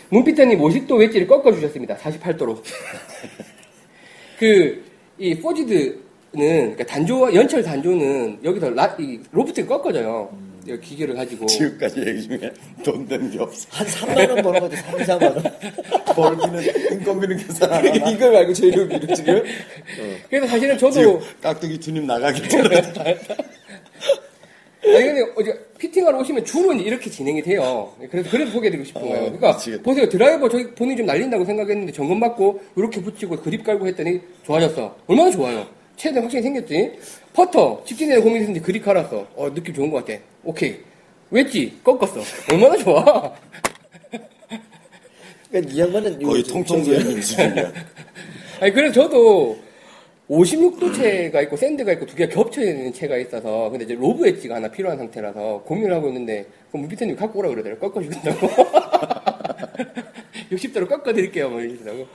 문피터님 0.09 0.59
50도 0.59 0.97
웨지를 0.99 1.27
꺾어 1.27 1.51
주셨습니다. 1.53 1.95
48도로. 1.97 2.57
그 4.39 4.89
이 5.21 5.35
forged는 5.37 5.99
그러니까 6.31 6.85
단조 6.85 7.33
연철 7.35 7.61
단조는 7.61 8.39
여기서 8.41 8.69
라, 8.69 8.95
이 8.97 9.19
로프트가 9.33 9.77
꺾어져요. 9.77 10.29
이 10.75 10.79
기계를 10.81 11.15
가지고 11.15 11.45
지금까지 11.45 12.03
얘기 12.05 12.21
중에 12.23 12.51
돈 12.83 13.07
되는 13.07 13.29
게 13.31 13.39
없어. 13.39 13.67
한 13.71 13.87
3만 13.87 14.29
원 14.29 14.41
버는 14.41 14.59
것도 14.61 14.75
3, 14.75 15.19
4만 15.19 15.23
원. 15.23 15.43
벌기는 16.15 16.63
인건비는 16.93 17.37
계산 17.37 17.71
안 17.71 17.85
하나? 17.87 18.09
이걸 18.09 18.31
말고 18.31 18.53
재료비로 18.53 19.13
지금. 19.15 19.43
그래서 20.29 20.47
사실은 20.47 20.77
저도 20.77 21.21
깍두기 21.41 21.79
주님 21.79 22.05
나가기 22.07 22.47
전에 22.49 22.81
아니 24.81 25.03
근데 25.05 25.21
어제 25.35 25.53
피팅하러 25.77 26.19
오시면 26.19 26.43
이제 26.43 26.83
이렇게 26.83 27.09
진행이 27.09 27.41
돼요. 27.43 27.93
그래서 28.09 28.29
그래서 28.29 28.51
소개해드리고 28.51 28.85
싶은 28.85 29.01
거예요. 29.01 29.19
그러니까 29.25 29.53
미치겠다. 29.53 29.83
보세요 29.83 30.09
드라이버 30.09 30.49
저기 30.49 30.71
본인이 30.71 30.97
좀 30.97 31.05
날린다고 31.05 31.45
생각했는데 31.45 31.91
점검 31.91 32.19
받고 32.19 32.61
이렇게 32.75 33.01
붙이고 33.01 33.37
그립 33.41 33.63
갈고 33.63 33.87
했더니 33.87 34.21
좋아졌어. 34.45 34.95
얼마나 35.07 35.29
좋아요. 35.31 35.67
최대 35.95 36.19
확실히 36.19 36.43
생겼지. 36.43 36.93
퍼터 37.39 37.81
직진에 37.85 38.19
고민했는데 38.19 38.59
그립 38.59 38.83
갈았어. 38.83 39.25
어 39.35 39.53
느낌 39.53 39.73
좋은 39.73 39.89
것 39.89 40.05
같아. 40.05 40.19
오케이. 40.43 40.77
웨지 41.31 41.79
꺾었어. 41.83 42.19
얼마나 42.51 42.75
좋아. 42.75 43.03
그러니까 45.49 45.73
이 45.73 45.79
양반은 45.79 46.21
거의 46.21 46.43
통통부님 46.43 47.21
수준이야. 47.21 47.71
아니 48.59 48.73
그래서 48.73 48.93
저도 48.93 49.57
56도 50.29 50.93
채가 50.93 51.41
있고 51.43 51.55
샌드가 51.55 51.93
있고 51.93 52.05
두 52.05 52.15
개가 52.15 52.33
겹쳐 52.33 52.61
있는 52.61 52.91
채가 52.91 53.17
있어서 53.17 53.69
근데 53.69 53.85
이제 53.85 53.95
로브 53.95 54.27
웨지가 54.27 54.55
하나 54.55 54.69
필요한 54.69 54.97
상태라서 54.97 55.63
고민을 55.65 55.95
하고 55.95 56.09
있는데 56.09 56.45
그럼 56.69 56.81
문피터님 56.81 57.15
갖고 57.15 57.39
오라 57.39 57.49
그러더라고요 57.49 57.89
꺾어주겠다고 57.89 58.47
60도로 60.51 60.87
꺾어드릴게요 60.89 61.49
뭐 61.49 61.61
이러시다고 61.61 62.05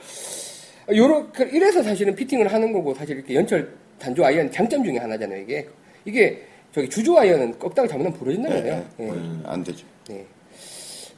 요런 0.95 1.33
그 1.33 1.45
이래서 1.45 1.83
사실은 1.83 2.15
피팅을 2.15 2.53
하는 2.53 2.73
거고 2.73 2.95
사실 2.95 3.17
이렇게 3.17 3.35
연철 3.35 3.73
단조 3.99 4.25
아이언 4.25 4.51
장점 4.51 4.85
중에 4.85 4.99
하나잖아요 4.99 5.41
이게 5.43 5.67
이게 6.05 6.43
저기 6.73 6.89
주조 6.89 7.19
아이언은 7.19 7.59
꺾다가 7.59 7.87
잘못하면 7.89 8.19
부러진다는 8.19 8.63
거예요 8.63 8.85
예. 9.01 9.13
안 9.45 9.63
되죠. 9.63 9.87
네. 10.09 10.25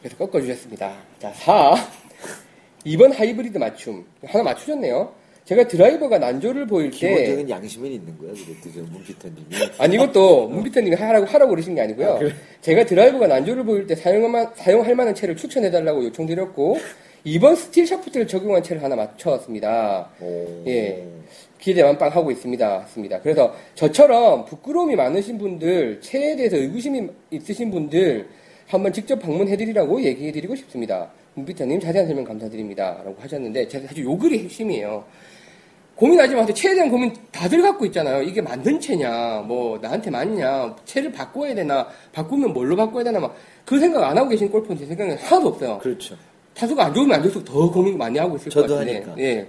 그래서 0.00 0.16
꺾어주셨습니다. 0.18 0.92
자, 1.18 1.32
4. 1.32 1.74
2번 2.84 3.12
하이브리드 3.16 3.58
맞춤. 3.58 4.04
하나 4.24 4.44
맞추셨네요. 4.44 5.12
제가 5.44 5.66
드라이버가 5.68 6.18
난조를 6.18 6.66
보일 6.66 6.90
때. 6.90 6.96
기본적인 7.08 7.50
양심은 7.50 7.90
있는 7.90 8.18
거야. 8.18 8.32
저 8.34 8.80
문피터님이. 8.80 9.46
아니, 9.78 9.94
이것도 9.94 10.48
문피터님이 10.48 10.96
하라고, 10.96 11.24
하라고 11.26 11.50
그러신 11.50 11.74
게 11.76 11.80
아니고요. 11.82 12.18
제가 12.60 12.84
드라이버가 12.84 13.28
난조를 13.28 13.64
보일 13.64 13.86
때 13.86 13.94
사용할, 13.94 14.50
사용할 14.56 14.94
만한 14.96 15.14
채를 15.14 15.36
추천해달라고 15.36 16.04
요청드렸고, 16.04 16.78
2번 17.24 17.56
스틸 17.56 17.86
샤프트를 17.86 18.26
적용한 18.26 18.62
채를 18.62 18.82
하나 18.82 18.96
맞춰왔습니다. 18.96 20.10
오. 20.20 20.64
예. 20.66 21.06
기대 21.66 21.82
만빵 21.82 22.10
하고 22.14 22.30
있습니다. 22.30 22.80
했습니다. 22.82 23.20
그래서 23.22 23.52
저처럼 23.74 24.44
부끄러움이 24.44 24.94
많으신 24.94 25.36
분들, 25.36 26.00
체에 26.00 26.36
대해서 26.36 26.56
의구심이 26.56 27.08
있으신 27.32 27.72
분들, 27.72 28.28
한번 28.68 28.92
직접 28.92 29.16
방문해드리라고 29.18 30.00
얘기해드리고 30.00 30.54
싶습니다. 30.54 31.10
문피터님 31.34 31.80
자세한 31.80 32.06
설명 32.06 32.22
감사드립니다. 32.22 33.02
라고 33.04 33.16
하셨는데, 33.18 33.66
제가 33.66 33.88
사실 33.88 34.04
요 34.04 34.16
글이 34.16 34.44
핵심이에요. 34.44 35.02
고민하지 35.96 36.36
마세요. 36.36 36.54
체에 36.54 36.74
대한 36.74 36.88
고민 36.88 37.12
다들 37.32 37.60
갖고 37.62 37.84
있잖아요. 37.86 38.22
이게 38.22 38.40
맞는 38.40 38.78
채냐, 38.78 39.42
뭐, 39.44 39.76
나한테 39.82 40.08
맞냐, 40.08 40.76
채를 40.84 41.10
바꿔야 41.10 41.52
되나, 41.52 41.88
바꾸면 42.12 42.52
뭘로 42.52 42.76
바꿔야 42.76 43.02
되나, 43.02 43.18
막, 43.18 43.34
그 43.64 43.80
생각 43.80 44.04
안 44.04 44.16
하고 44.16 44.28
계신 44.28 44.48
골프는 44.48 44.78
제 44.78 44.86
생각엔 44.86 45.18
하나도 45.18 45.48
없어요. 45.48 45.78
그렇죠. 45.78 46.14
타수가 46.54 46.84
안 46.84 46.94
좋으면 46.94 47.16
안 47.16 47.22
좋을수록 47.22 47.44
더 47.44 47.68
고민 47.72 47.98
많이 47.98 48.20
하고 48.20 48.36
있을 48.36 48.52
것 48.52 48.60
저도 48.62 48.74
같은데. 48.76 48.94
하니까. 49.00 49.14
예. 49.18 49.48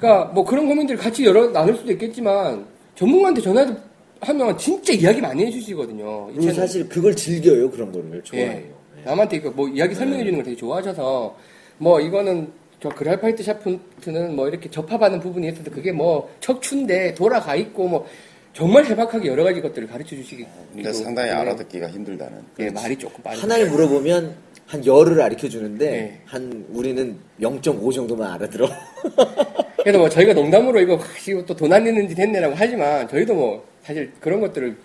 그러니까 0.00 0.32
뭐 0.32 0.44
그런 0.44 0.66
고민들을 0.66 0.98
같이 0.98 1.24
여러 1.24 1.46
나눌 1.52 1.76
수도 1.76 1.92
있겠지만 1.92 2.64
전문가한테 2.94 3.40
전화해서 3.42 3.76
하면 4.22 4.56
진짜 4.58 4.92
이야기 4.92 5.20
많이 5.20 5.44
해주시거든요. 5.46 6.30
채널. 6.40 6.54
사실 6.54 6.88
그걸 6.88 7.14
즐겨요. 7.14 7.70
그런 7.70 7.92
거를 7.92 8.22
좋아해요. 8.22 8.50
예. 8.50 8.70
남한테 9.04 9.36
이거 9.36 9.50
뭐 9.50 9.68
이야기 9.68 9.94
설명해 9.94 10.24
주는 10.24 10.36
걸 10.36 10.44
되게 10.44 10.56
좋아하셔서 10.56 11.36
뭐 11.78 12.00
이거는 12.00 12.50
저 12.82 12.88
그랄파이트 12.88 13.42
샤프트는 13.42 14.34
뭐 14.34 14.48
이렇게 14.48 14.70
접합하는 14.70 15.20
부분이 15.20 15.48
있어서 15.48 15.70
그게 15.70 15.92
뭐 15.92 16.30
척추인데 16.40 17.14
돌아가 17.14 17.54
있고 17.56 17.88
뭐 17.88 18.06
정말 18.52 18.84
해박하게 18.84 19.28
여러 19.28 19.44
가지 19.44 19.60
것들을 19.60 19.86
가르쳐 19.88 20.16
주시기 20.16 20.44
그러니까 20.72 20.92
상당히 20.92 21.30
알아듣기가 21.30 21.88
힘들다는. 21.88 22.42
예, 22.58 22.70
말이 22.70 22.96
조금 22.96 23.22
빠르 23.22 23.38
하나를 23.38 23.70
물어보면 23.70 24.34
한 24.70 24.86
열을 24.86 25.16
가르쳐 25.16 25.48
주는데 25.48 25.90
네. 25.90 26.20
한 26.26 26.64
우리는 26.70 27.16
0.5 27.40 27.92
정도만 27.92 28.30
알아들어. 28.34 28.68
그래서 29.82 29.98
뭐 29.98 30.08
저희가 30.08 30.32
농담으로 30.32 30.80
이거 30.80 30.94
혹시 30.94 31.32
또돈 31.44 31.72
안 31.72 31.82
내는 31.82 32.08
짓 32.08 32.16
했네라고 32.16 32.54
하지만 32.56 33.08
저희도 33.08 33.34
뭐 33.34 33.66
사실 33.82 34.12
그런 34.20 34.40
것들을 34.40 34.76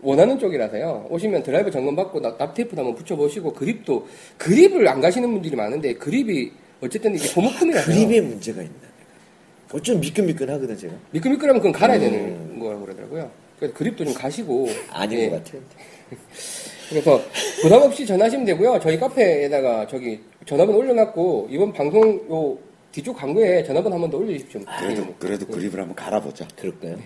원하는 0.00 0.38
쪽이라서요. 0.38 1.08
오시면 1.10 1.42
드라이버 1.42 1.70
점검 1.70 1.94
받고 1.96 2.20
납- 2.20 2.38
납테이프도 2.38 2.78
한번 2.80 2.94
붙여보시고 2.94 3.52
그립도 3.52 4.06
그립을 4.38 4.88
안 4.88 5.02
가시는 5.02 5.30
분들이 5.30 5.54
많은데 5.54 5.92
그립이 5.94 6.52
어쨌든 6.80 7.14
이게 7.14 7.28
고무품이라서 7.34 7.90
그립에 7.92 8.22
문제가 8.22 8.62
있나. 8.62 8.74
어쩜 9.70 10.00
미끈미끈하거든 10.00 10.78
제가. 10.78 10.94
미끌미끌하면 11.10 11.60
그건 11.60 11.72
갈아야 11.72 11.98
음. 11.98 12.00
되는 12.00 12.58
거라고 12.58 12.86
그러더라고요. 12.86 13.30
그래서 13.58 13.74
그립도 13.74 14.02
좀 14.06 14.14
가시고 14.14 14.66
아닌 14.92 15.18
예. 15.18 15.28
것 15.28 15.44
같아요. 15.44 15.60
그래서 16.88 17.20
부담 17.62 17.82
없이 17.82 18.06
전화하시면 18.06 18.46
되고요. 18.46 18.78
저희 18.82 18.98
카페에다가 18.98 19.86
저기 19.88 20.20
전화번호 20.44 20.78
올려놨고 20.78 21.48
이번 21.50 21.72
방송 21.72 22.26
요 22.30 22.58
뒤쪽 22.92 23.16
광고에 23.16 23.62
전화번호 23.64 23.94
한 23.96 24.00
번 24.02 24.10
더 24.10 24.18
올려주십시오. 24.18 24.60
그래도 24.78 25.02
예. 25.02 25.14
그래도 25.18 25.46
그립을 25.46 25.80
한번 25.80 25.94
갈아보자. 25.96 26.46
그럴까요? 26.56 26.96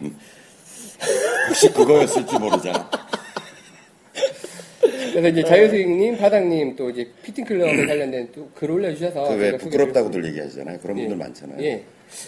혹시 1.49 1.73
그거였을지 1.73 2.39
모르잖아. 2.39 2.91
그래서 5.13 5.29
이제 5.29 5.43
자유수익님, 5.43 6.19
바닥님 6.19 6.77
또 6.77 6.91
이제 6.91 7.11
피팅 7.23 7.45
클럽에 7.45 7.87
관련된 7.87 8.31
또 8.33 8.49
글 8.55 8.71
올려주셔서 8.71 9.25
그왜 9.29 9.51
저희가 9.53 9.59
부끄럽다고들 9.59 10.25
얘기하잖아요. 10.27 10.79
그런 10.81 10.99
예. 10.99 11.03
분들 11.03 11.17
많잖아요. 11.17 11.63
예. 11.65 11.83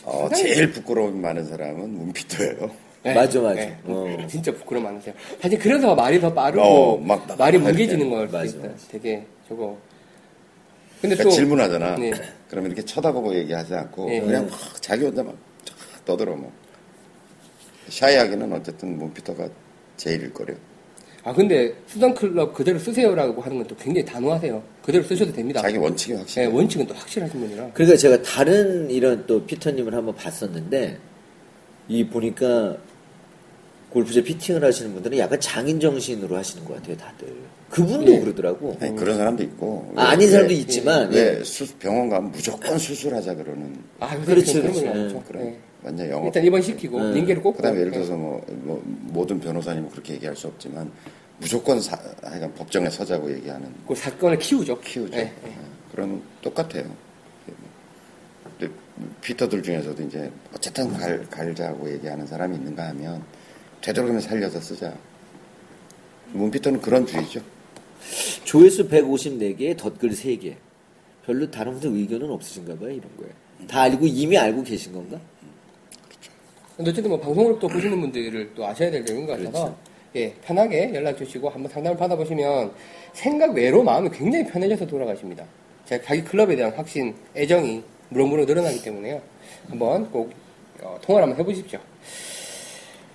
어, 0.05 0.29
제일 0.35 0.71
부끄러움이 0.73 1.19
많은 1.21 1.45
사람은 1.47 1.89
문피터예요. 1.91 2.71
네. 3.05 3.15
맞아, 3.15 3.41
맞아. 3.41 3.55
네. 3.55 3.77
어. 3.85 4.17
진짜 4.29 4.53
부끄러움 4.53 4.85
많으세요. 4.85 5.15
사실 5.41 5.59
그래서 5.59 5.95
말이 5.95 6.21
더 6.21 6.33
빠르고 6.33 6.63
어, 6.63 6.97
막 6.99 7.27
말이 7.37 7.59
막 7.59 7.69
뭉개지는. 7.71 8.31
맞아. 8.31 8.55
되게 8.91 9.25
저거. 9.49 9.77
근데 11.01 11.17
그러니까 11.17 11.25
또 11.25 11.31
질문하잖아. 11.31 11.97
네. 11.97 12.13
그러면 12.49 12.71
이렇게 12.71 12.85
쳐다보고 12.85 13.35
얘기하지 13.35 13.75
않고 13.75 14.09
예. 14.13 14.21
그냥 14.21 14.47
막 14.49 14.81
자기 14.81 15.05
혼자 15.05 15.23
막 15.23 15.35
떠들어 16.05 16.37
뭐. 16.37 16.53
샤이하기는 17.89 18.53
어쨌든 18.53 18.97
문피터가 18.99 19.49
제일일 19.97 20.33
거래요. 20.33 20.57
아 21.25 21.33
근데 21.33 21.73
수단 21.87 22.15
클럽 22.15 22.53
그대로 22.53 22.79
쓰세요라고 22.79 23.41
하는 23.43 23.59
건 23.59 23.67
또 23.67 23.77
굉장히 23.77 24.05
단호하세요. 24.05 24.63
그대로 24.85 25.05
쓰셔도 25.05 25.33
됩니다. 25.33 25.61
자기 25.61 25.77
원칙이 25.77 26.13
네, 26.13 26.19
확실해. 26.19 26.47
원칙은 26.47 26.87
또 26.87 26.95
확실하신 26.95 27.41
분이라. 27.41 27.71
그러니까 27.75 27.97
제가 27.97 28.23
다른 28.23 28.91
이런 28.91 29.25
또 29.27 29.45
피터님을 29.45 29.95
한번 29.95 30.15
봤었는데 30.15 30.99
이 31.89 32.07
보니까 32.07 32.77
골프제 33.93 34.23
피팅을 34.25 34.65
하시는 34.65 34.93
분들은 34.95 35.19
약간 35.19 35.39
장인 35.39 35.79
정신으로 35.79 36.37
하시는 36.37 36.65
것 36.65 36.75
같아요, 36.77 36.97
다들. 36.97 37.29
그분도 37.71 38.11
네. 38.13 38.21
그러더라고. 38.21 38.77
아니, 38.81 38.95
그런 38.97 39.17
사람도 39.17 39.43
있고. 39.45 39.93
아, 39.97 40.05
아닌 40.09 40.27
왜- 40.29 40.33
사람도 40.33 40.53
있지만 40.55 41.13
예. 41.15 41.21
왜 41.39 41.45
수- 41.45 41.75
병원 41.79 42.09
가면 42.09 42.31
무조건 42.33 42.79
수술하자 42.79 43.35
그러는 43.35 43.77
아 44.01 44.15
네, 44.25 44.35
많죠. 44.35 45.23
그런 45.29 45.45
네. 45.45 45.59
완전 45.83 46.09
영어. 46.11 46.27
일단 46.27 46.45
입원시키고 46.45 47.01
네. 47.03 47.13
링게를 47.15 47.43
꽂고. 47.43 47.57
그다음에 47.59 47.79
예를 47.81 47.91
네. 47.93 47.99
들어서 47.99 48.17
뭐, 48.17 48.45
뭐 48.63 48.83
모든 48.85 49.41
변호사님은 49.41 49.91
그렇게 49.91 50.15
얘기할 50.15 50.37
수 50.37 50.47
없지만 50.47 50.91
무조건 51.39 51.81
사, 51.81 51.99
하여간 52.23 52.55
법정에 52.55 52.89
서자고 52.89 53.31
얘기하는 53.35 53.69
그 53.87 53.95
사건을 53.95 54.39
키우죠. 54.39 54.79
키우죠. 54.81 55.17
네, 55.17 55.25
네. 55.45 55.53
그런 55.93 56.23
똑같아요. 56.41 56.85
피터들 59.21 59.63
중에서도 59.63 60.03
이제 60.05 60.31
어쨌든 60.55 60.93
갈, 60.93 61.25
갈자고 61.29 61.91
얘기하는 61.93 62.27
사람이 62.27 62.55
있는가 62.57 62.89
하면 62.91 63.23
되도록이면 63.83 64.21
살려서 64.21 64.61
쓰자. 64.61 64.95
문피터는 66.33 66.81
그런 66.81 67.07
주의죠. 67.07 67.41
조회수 68.45 68.89
154개, 68.89 69.77
덧글 69.77 70.11
3개. 70.11 70.55
별로 71.27 71.51
다른 71.51 71.73
분들 71.73 71.91
의견은 72.01 72.31
없으신가 72.31 72.77
봐요, 72.77 72.91
이런 72.91 73.03
거에. 73.17 73.29
다 73.69 73.83
알고, 73.83 74.07
이미 74.07 74.37
알고 74.39 74.63
계신 74.65 74.93
건가? 74.93 75.21
근데 76.77 76.91
어쨌든 76.91 77.11
뭐 77.11 77.21
방송을 77.21 77.59
또 77.59 77.69
보시는 77.69 78.01
분들을 78.01 78.55
또 78.55 78.67
아셔야 78.67 78.91
될 78.91 79.05
내용인 79.05 79.27
것 79.27 79.33
같아서 79.33 79.51
그렇죠. 79.53 79.77
예 80.17 80.35
편하게 80.43 80.93
연락 80.95 81.17
주시고 81.17 81.49
한번 81.49 81.71
상담을 81.71 81.97
받아보시면 81.97 82.73
생각 83.13 83.55
외로 83.55 83.83
마음이 83.83 84.11
굉장히 84.11 84.47
편해져서 84.47 84.87
돌아가십니다. 84.87 85.45
제가 85.87 86.03
자기 86.05 86.25
클럽에 86.25 86.57
대한 86.57 86.73
확신, 86.73 87.15
애정이 87.37 87.83
무럭무럭 88.09 88.47
늘어나기 88.47 88.83
때문에요. 88.83 89.21
한번 89.69 90.11
꼭 90.11 90.33
어, 90.81 90.99
통화를 91.03 91.29
한번 91.29 91.41
해보십시오. 91.41 91.79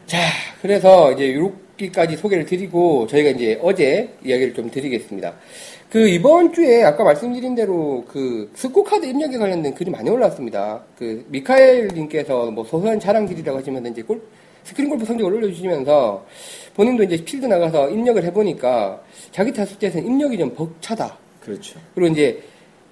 자, 0.07 0.17
그래서 0.61 1.11
이제 1.11 1.25
이렇게까지 1.25 2.15
소개를 2.15 2.45
드리고 2.45 3.07
저희가 3.07 3.31
이제 3.31 3.59
어제 3.61 4.09
이야기를 4.23 4.53
좀 4.53 4.71
드리겠습니다. 4.71 5.33
그 5.89 6.07
이번 6.07 6.53
주에 6.53 6.81
아까 6.83 7.03
말씀드린 7.03 7.55
대로 7.55 8.05
그 8.07 8.49
스코카드 8.55 9.05
입력에 9.05 9.37
관련된 9.37 9.73
글이 9.73 9.91
많이 9.91 10.09
올라왔습니다. 10.09 10.81
그 10.97 11.25
미카엘 11.27 11.89
님께서 11.93 12.49
뭐 12.51 12.63
소소한 12.63 12.97
자랑질이라고 12.97 13.59
하시면서 13.59 13.89
이제 13.89 14.01
골 14.01 14.21
스크린 14.63 14.89
골프 14.89 15.03
성적을 15.03 15.33
올려주시면서 15.33 16.25
본인도 16.73 17.03
이제 17.03 17.17
필드 17.17 17.45
나가서 17.45 17.89
입력을 17.89 18.23
해보니까 18.23 19.01
자기 19.31 19.51
타수제에서는 19.51 20.07
입력이 20.07 20.37
좀 20.37 20.53
벅차다. 20.55 21.17
그렇죠. 21.41 21.81
그리고 21.93 22.13
이제 22.13 22.41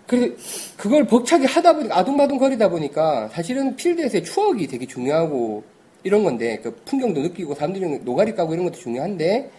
그 0.06 0.38
그걸 0.76 1.06
벅차게 1.06 1.46
하다 1.46 1.76
보니까 1.76 1.98
아둥바둥 1.98 2.38
거리다 2.38 2.68
보니까 2.68 3.30
사실은 3.30 3.74
필드에서의 3.78 4.26
추억이 4.26 4.68
되게 4.68 4.86
중요하고 4.86 5.75
이런 6.06 6.24
건데 6.24 6.60
그 6.62 6.74
풍경도 6.86 7.22
느끼고 7.22 7.56
사람들이 7.56 8.00
노가리 8.04 8.36
까고 8.36 8.54
이런 8.54 8.66
것도 8.66 8.76
중요한데 8.78 9.50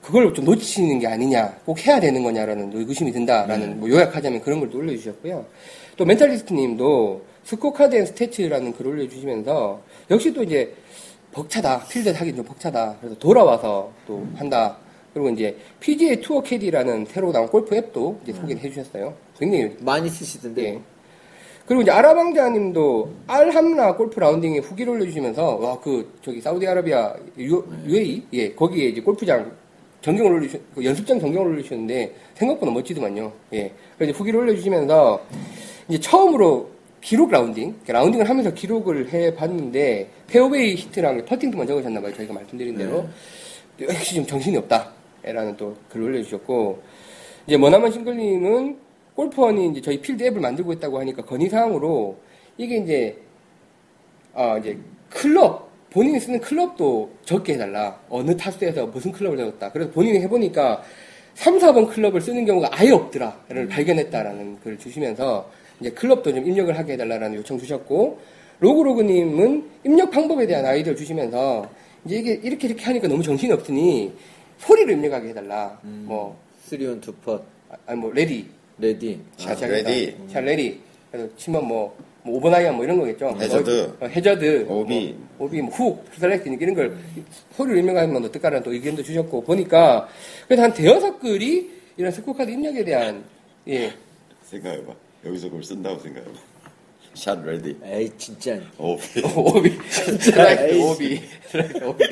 그걸 0.00 0.32
좀 0.34 0.44
놓치는 0.44 1.00
게 1.00 1.08
아니냐 1.08 1.58
꼭 1.64 1.84
해야 1.84 1.98
되는 1.98 2.22
거냐라는 2.22 2.70
의구심이 2.72 3.10
든다라는 3.12 3.80
뭐 3.80 3.90
요약하자면 3.90 4.40
그런 4.40 4.60
걸 4.60 4.70
또 4.70 4.78
올려주셨고요. 4.78 5.44
또 5.96 6.04
멘탈리스트님도 6.04 7.22
scorecard 7.44 7.96
and 7.96 8.06
stats라는 8.06 8.72
글을 8.72 8.92
올려주시면서 8.92 9.82
역시 10.12 10.32
또 10.32 10.44
이제 10.44 10.72
벅차다 11.32 11.86
필드 11.88 12.10
하기 12.10 12.36
좀 12.36 12.44
벅차다 12.44 12.98
그래서 13.00 13.18
돌아와서 13.18 13.90
또 14.06 14.24
한다. 14.36 14.76
그리고 15.12 15.28
이제 15.28 15.56
PGA 15.80 16.20
투어 16.20 16.40
캐디라는 16.40 17.06
새로 17.06 17.32
나온 17.32 17.48
골프 17.48 17.74
앱도 17.74 18.20
이제 18.22 18.32
소개를 18.32 18.62
해주셨어요. 18.62 19.12
굉장히 19.38 19.76
많이 19.80 20.08
쓰시던데. 20.08 20.64
예. 20.64 20.80
그리고 21.66 21.82
이제 21.82 21.90
아라방자님도 21.90 23.10
알함라 23.26 23.96
골프 23.96 24.18
라운딩에 24.18 24.58
후기를 24.58 24.94
올려주시면서 24.94 25.56
와 25.56 25.78
그 25.80 26.12
저기 26.22 26.40
사우디아라비아 26.40 27.14
유, 27.38 27.64
UAE 27.86 28.26
예 28.32 28.52
거기에 28.52 28.88
이제 28.88 29.00
골프장 29.00 29.50
전경을 30.00 30.32
올리시 30.32 30.60
그 30.74 30.84
연습장 30.84 31.18
전경을 31.20 31.52
올리셨는데 31.52 32.14
생각보다 32.34 32.72
멋지더만요. 32.72 33.32
예. 33.54 33.72
그래서 33.96 34.12
후기를 34.18 34.40
올려주시면서 34.40 35.24
이제 35.88 36.00
처음으로 36.00 36.70
기록 37.00 37.30
라운딩 37.30 37.74
라운딩을 37.86 38.28
하면서 38.28 38.52
기록을 38.52 39.12
해봤는데 39.12 40.08
페어웨이 40.28 40.74
히트랑 40.76 41.24
퍼팅도만 41.24 41.66
적으셨나봐요. 41.66 42.14
저희가 42.14 42.32
말씀드린 42.34 42.76
대로 42.76 43.06
역시 43.80 44.14
좀 44.16 44.26
정신이 44.26 44.56
없다 44.58 44.90
라는 45.22 45.56
또 45.56 45.74
글을 45.88 46.06
올려주셨고 46.06 46.82
이제 47.46 47.56
머나먼 47.56 47.90
싱글님은 47.90 48.76
골프원이 49.14 49.68
이제 49.68 49.80
저희 49.80 50.00
필드 50.00 50.22
앱을 50.24 50.40
만들고 50.40 50.72
있다고 50.74 50.98
하니까 51.00 51.22
건의사항으로 51.24 52.16
이게 52.58 52.78
이제 52.78 53.18
아 54.34 54.58
이제 54.58 54.78
클럽 55.10 55.70
본인이 55.90 56.18
쓰는 56.18 56.40
클럽도 56.40 57.10
적게 57.24 57.54
해달라. 57.54 58.00
어느 58.08 58.34
타수에서 58.36 58.86
무슨 58.86 59.12
클럽을 59.12 59.36
적었다. 59.36 59.70
그래서 59.72 59.90
본인이 59.90 60.20
해보니까 60.20 60.82
3, 61.34 61.58
4번 61.58 61.88
클럽을 61.90 62.20
쓰는 62.20 62.46
경우가 62.46 62.70
아예 62.72 62.90
없더라를 62.90 63.68
발견했다라는 63.68 64.60
글을 64.60 64.78
주시면서 64.78 65.50
이제 65.80 65.90
클럽도 65.90 66.32
좀 66.32 66.46
입력을 66.46 66.76
하게 66.78 66.94
해달라는 66.94 67.34
요청 67.34 67.58
주셨고 67.58 68.20
로그로그님은 68.60 69.70
입력 69.84 70.10
방법에 70.10 70.46
대한 70.46 70.64
아이디어를 70.64 70.96
주시면서 70.96 71.68
이제 72.06 72.16
이게 72.16 72.40
이렇게 72.42 72.68
이렇게 72.68 72.84
하니까 72.84 73.08
너무 73.08 73.22
정신이 73.22 73.52
없으니 73.52 74.12
소리를 74.58 74.92
입력하게 74.94 75.30
해달라. 75.30 75.78
뭐 75.82 76.36
3온 76.70 77.00
투 77.02 77.12
펏, 77.12 77.42
아, 77.70 77.76
아니 77.86 78.00
뭐 78.00 78.12
ready 78.12 78.46
ready. 78.78 79.20
샷 79.36 79.54
시작했다. 79.54 79.88
ready. 79.90 80.16
샷 80.28 80.40
ready. 80.40 80.80
그래서 81.10 81.28
치면 81.36 81.66
뭐, 81.66 81.96
뭐 82.22 82.36
5번 82.36 82.55
아이언 82.55 82.74
뭐 82.76 82.84
이런 82.84 82.98
거겠죠. 82.98 83.36
해저드. 83.38 83.96
어, 84.00 84.06
해저드. 84.06 84.66
오비. 84.68 85.14
뭐, 85.36 85.46
오비, 85.46 85.60
뭐 85.62 85.70
훅, 85.72 86.04
슬렉트 86.18 86.48
이런 86.48 86.74
걸 86.74 86.96
소리를 87.56 87.78
입력하면 87.78 88.24
어떨까라는 88.24 88.62
또 88.62 88.72
의견도 88.72 89.02
주셨고 89.02 89.42
보니까 89.44 90.08
그래서 90.46 90.62
한 90.62 90.72
대여섯 90.72 91.20
글이 91.20 91.70
이런 91.96 92.10
스코카드 92.10 92.50
입력에 92.50 92.84
대한 92.84 93.24
예. 93.68 93.92
생각해봐. 94.44 94.92
여기서 95.26 95.48
그걸 95.48 95.62
쓴다고 95.62 96.00
생각해봐. 96.00 96.51
샷 97.14 97.42
ready. 97.44 97.76
에이, 97.84 98.10
진짜. 98.16 98.58
오비. 98.78 99.20
오비, 99.36 99.78
슬라이스 99.90 100.74
오비, 100.78 101.22
슬라이스 101.50 101.84
오비, 101.84 102.04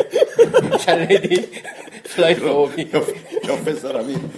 샷 0.78 0.94
ready, 0.96 1.50
슬라이스 2.06 2.44
오비. 2.44 2.90
옆, 2.92 3.06
옆에 3.48 3.74
사람이 3.74 4.16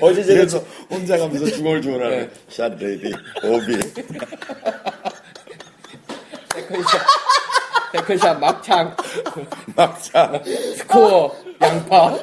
어제 0.00 0.24
제가 0.24 0.58
혼자 0.90 1.16
가면서 1.18 1.46
중얼중얼하네. 1.46 2.16
네. 2.16 2.30
샷 2.48 2.74
ready. 2.78 3.12
오비. 3.44 3.72
세컨샷, 6.52 7.00
세컨샷 7.92 8.38
막창, 8.40 8.96
막자. 9.76 10.42
스코어, 10.78 11.30
양파. 11.60 12.16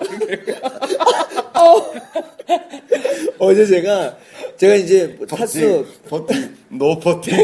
어제 3.37 3.65
제가 3.65 4.15
제가 4.57 4.75
이제 4.75 5.17
타수 5.29 5.85
퍼팅. 6.09 6.57
no 6.69 6.99
퍼팅. 6.99 7.35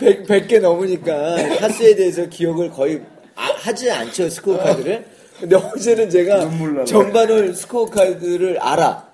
100, 0.00 0.26
100개 0.26 0.60
넘으니까 0.60 1.36
타수에 1.58 1.94
대해서 1.94 2.26
기억을 2.26 2.70
거의 2.70 3.00
아- 3.34 3.52
하지 3.56 3.90
않죠 3.90 4.28
스코어 4.28 4.58
카드를. 4.58 5.04
근데 5.40 5.54
어제는 5.56 6.10
제가. 6.10 6.50
전반을 6.84 7.54
스코어 7.54 7.86
카드를 7.86 8.58
알아. 8.60 9.06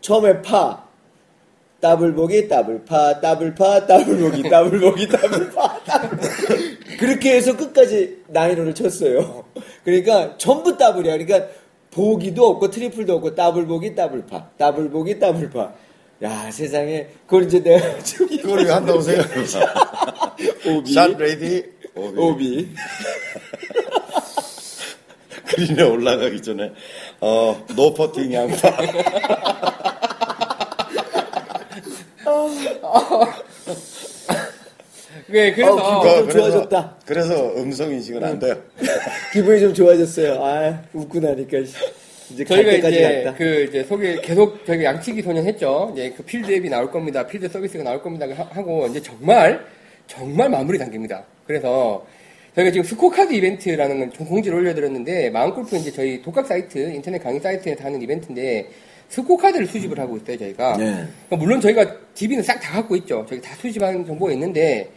처음에 0.00 0.40
파, 0.42 0.84
더블 1.80 2.14
보기, 2.14 2.48
더블 2.48 2.84
파, 2.84 3.20
더블 3.20 3.54
파, 3.54 3.84
더블 3.86 4.18
보기, 4.18 4.42
더블 4.48 4.78
보기, 4.80 5.08
더블 5.08 5.50
파, 5.50 5.78
더블. 5.84 6.18
그렇게 6.98 7.34
해서 7.36 7.56
끝까지 7.56 8.22
nine홀을 8.26 8.74
쳤어요. 8.74 9.44
그러니까 9.84 10.36
전부 10.36 10.76
더블이야. 10.76 11.16
그러니까 11.16 11.48
보기도 11.90 12.46
없고 12.48 12.70
트리플도 12.70 13.14
없고 13.14 13.34
더블 13.34 13.66
보기, 13.66 13.94
더블 13.94 14.26
파, 14.26 14.50
더블 14.58 14.90
보기, 14.90 15.18
더블 15.18 15.48
파. 15.48 15.72
야 16.20 16.50
세상에 16.50 17.06
그걸 17.26 17.44
이제 17.44 17.62
내가 17.62 17.98
저기 18.02 18.38
그걸 18.38 18.64
왜 18.64 18.72
한다고 18.72 19.00
생각해봐. 19.00 20.36
오비. 20.68 20.92
샷 20.92 21.16
ready. 21.16 21.64
오비. 21.94 22.18
오비. 22.20 22.68
그린에 25.46 25.82
올라가기 25.82 26.42
전에 26.42 26.72
어, 27.20 27.64
no 27.74 27.94
퍼팅 27.94 28.32
양파. 28.32 28.76
네, 35.30 35.52
그래서 35.52 35.74
어, 35.74 36.00
그거- 36.00 36.18
좀 36.20 36.30
좋아졌다. 36.30 36.96
그래서 37.04 37.52
음성 37.56 37.90
인식은 37.92 38.24
안 38.24 38.38
돼요. 38.38 38.56
기분이 39.32 39.60
좀 39.60 39.74
좋아졌어요. 39.74 40.42
아, 40.42 40.82
웃고 40.94 41.20
나니까 41.20 41.58
이제 42.30 42.44
갈 42.44 42.64
저희가 42.64 42.88
이제 42.88 43.22
갔다. 43.24 43.36
그 43.36 43.64
이제 43.68 43.84
소개 43.84 44.20
계속 44.20 44.64
저희가 44.64 44.84
양치기 44.84 45.22
소년 45.22 45.44
했죠. 45.46 45.90
이제 45.92 46.12
그 46.16 46.22
필드 46.22 46.50
앱이 46.50 46.68
나올 46.70 46.90
겁니다. 46.90 47.26
필드 47.26 47.48
서비스가 47.48 47.84
나올 47.84 48.02
겁니다. 48.02 48.26
하- 48.34 48.48
하고 48.50 48.86
이제 48.86 49.00
정말 49.02 49.64
정말 50.06 50.48
마무리 50.48 50.78
단계입니다. 50.78 51.24
그래서 51.46 52.04
저희가 52.54 52.70
지금 52.70 52.84
스코카드 52.84 53.32
이벤트라는 53.34 53.98
걸좀 54.10 54.26
공지를 54.26 54.58
올려드렸는데 54.58 55.30
마음골프 55.30 55.76
이제 55.76 55.92
저희 55.92 56.22
독학 56.22 56.46
사이트 56.46 56.78
인터넷 56.78 57.18
강의 57.22 57.38
사이트에서 57.40 57.84
하는 57.84 58.00
이벤트인데 58.02 58.66
스코카드를 59.10 59.66
수집을 59.66 59.98
하고 59.98 60.16
있어요 60.16 60.38
저희가. 60.38 60.76
네. 60.76 60.84
그러니까 60.84 61.36
물론 61.36 61.60
저희가 61.60 61.96
DB는 62.14 62.42
싹 62.42 62.58
다 62.60 62.72
갖고 62.74 62.96
있죠. 62.96 63.24
저희 63.28 63.40
다 63.40 63.54
수집한 63.60 64.04
정보가 64.04 64.32
있는데 64.32 64.88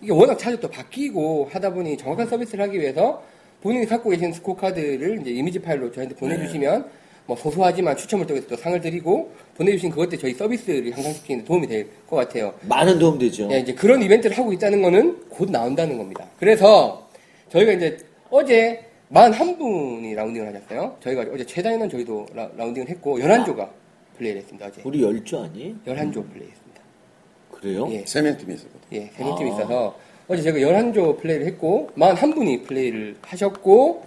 이게 0.00 0.12
워낙 0.12 0.38
자주 0.38 0.58
또 0.60 0.68
바뀌고 0.68 1.48
하다 1.50 1.72
보니 1.74 1.96
정확한 1.96 2.26
서비스를 2.28 2.64
하기 2.66 2.78
위해서 2.78 3.22
본인이 3.60 3.86
갖고 3.86 4.10
계신 4.10 4.32
스코카드를 4.32 5.20
이제 5.22 5.30
이미지 5.30 5.58
파일로 5.58 5.90
저희한테 5.90 6.14
보내주시면 6.16 6.88
뭐 7.26 7.36
소소하지만 7.36 7.96
추첨을 7.96 8.26
통해서 8.26 8.46
또 8.46 8.56
상을 8.56 8.80
드리고 8.80 9.32
보내주신 9.56 9.90
그것 9.90 10.08
때 10.08 10.16
저희 10.16 10.32
서비스를 10.34 10.92
향상시키는 10.92 11.42
데 11.42 11.46
도움이 11.46 11.66
될 11.66 11.86
것 12.08 12.16
같아요. 12.16 12.54
많은 12.62 12.98
도움 12.98 13.18
되죠. 13.18 13.48
예, 13.52 13.58
이제 13.58 13.74
그런 13.74 14.00
이벤트를 14.00 14.38
하고 14.38 14.52
있다는 14.52 14.80
거는 14.80 15.24
곧 15.28 15.50
나온다는 15.50 15.98
겁니다. 15.98 16.24
그래서 16.38 17.06
저희가 17.50 17.72
이제 17.72 17.98
어제 18.30 18.84
만 19.08 19.32
한 19.32 19.58
분이 19.58 20.14
라운딩을 20.14 20.54
하셨어요. 20.54 20.96
저희가 21.00 21.26
어제 21.34 21.44
최다 21.44 21.72
인원 21.72 21.90
저희도 21.90 22.26
라, 22.34 22.48
운딩을 22.58 22.88
했고 22.88 23.18
11조가 23.18 23.68
플레이를 24.16 24.40
했습니다. 24.42 24.66
어제 24.66 24.80
우리 24.84 25.02
열주 25.02 25.38
아니? 25.38 25.74
11조 25.86 26.14
플레이했습니다. 26.32 26.67
그래요? 27.60 27.88
예. 27.90 28.04
세 28.06 28.22
명 28.22 28.36
팀이 28.36 28.54
있었거든. 28.54 28.80
예, 28.92 29.10
세 29.16 29.22
명 29.24 29.36
팀이 29.36 29.50
아. 29.50 29.54
있어서 29.54 29.96
어제 30.28 30.42
제가 30.42 30.58
11조 30.58 31.20
플레이를 31.20 31.46
했고 31.46 31.90
41분이 31.96 32.66
플레이를 32.66 33.16
하셨고 33.22 34.04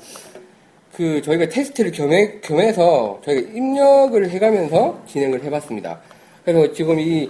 그 0.96 1.22
저희가 1.22 1.50
테스트를 1.50 1.92
겸해, 1.92 2.42
겸해서 2.42 3.22
저희가 3.26 3.50
입력을 3.52 4.30
해가면서 4.30 5.02
진행을 5.08 5.44
해봤습니다. 5.44 6.02
그래서 6.44 6.72
지금 6.74 7.00
이 7.00 7.30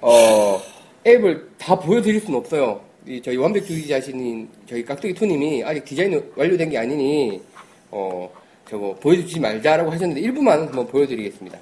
어, 0.00 0.60
앱을 1.06 1.48
다 1.58 1.78
보여드릴 1.78 2.20
수는 2.20 2.38
없어요. 2.38 2.80
이 3.06 3.20
저희 3.22 3.36
완벽주의자신인 3.36 4.48
저희 4.66 4.82
깍두기 4.84 5.12
투님이 5.12 5.62
아직 5.62 5.84
디자인이 5.84 6.18
완료된 6.36 6.70
게 6.70 6.78
아니니 6.78 7.42
어 7.90 8.30
저거 8.68 8.94
보여주지 8.94 9.38
말자라고 9.40 9.90
하셨는데 9.92 10.22
일부만 10.22 10.60
한번 10.60 10.86
보여드리겠습니다. 10.86 11.58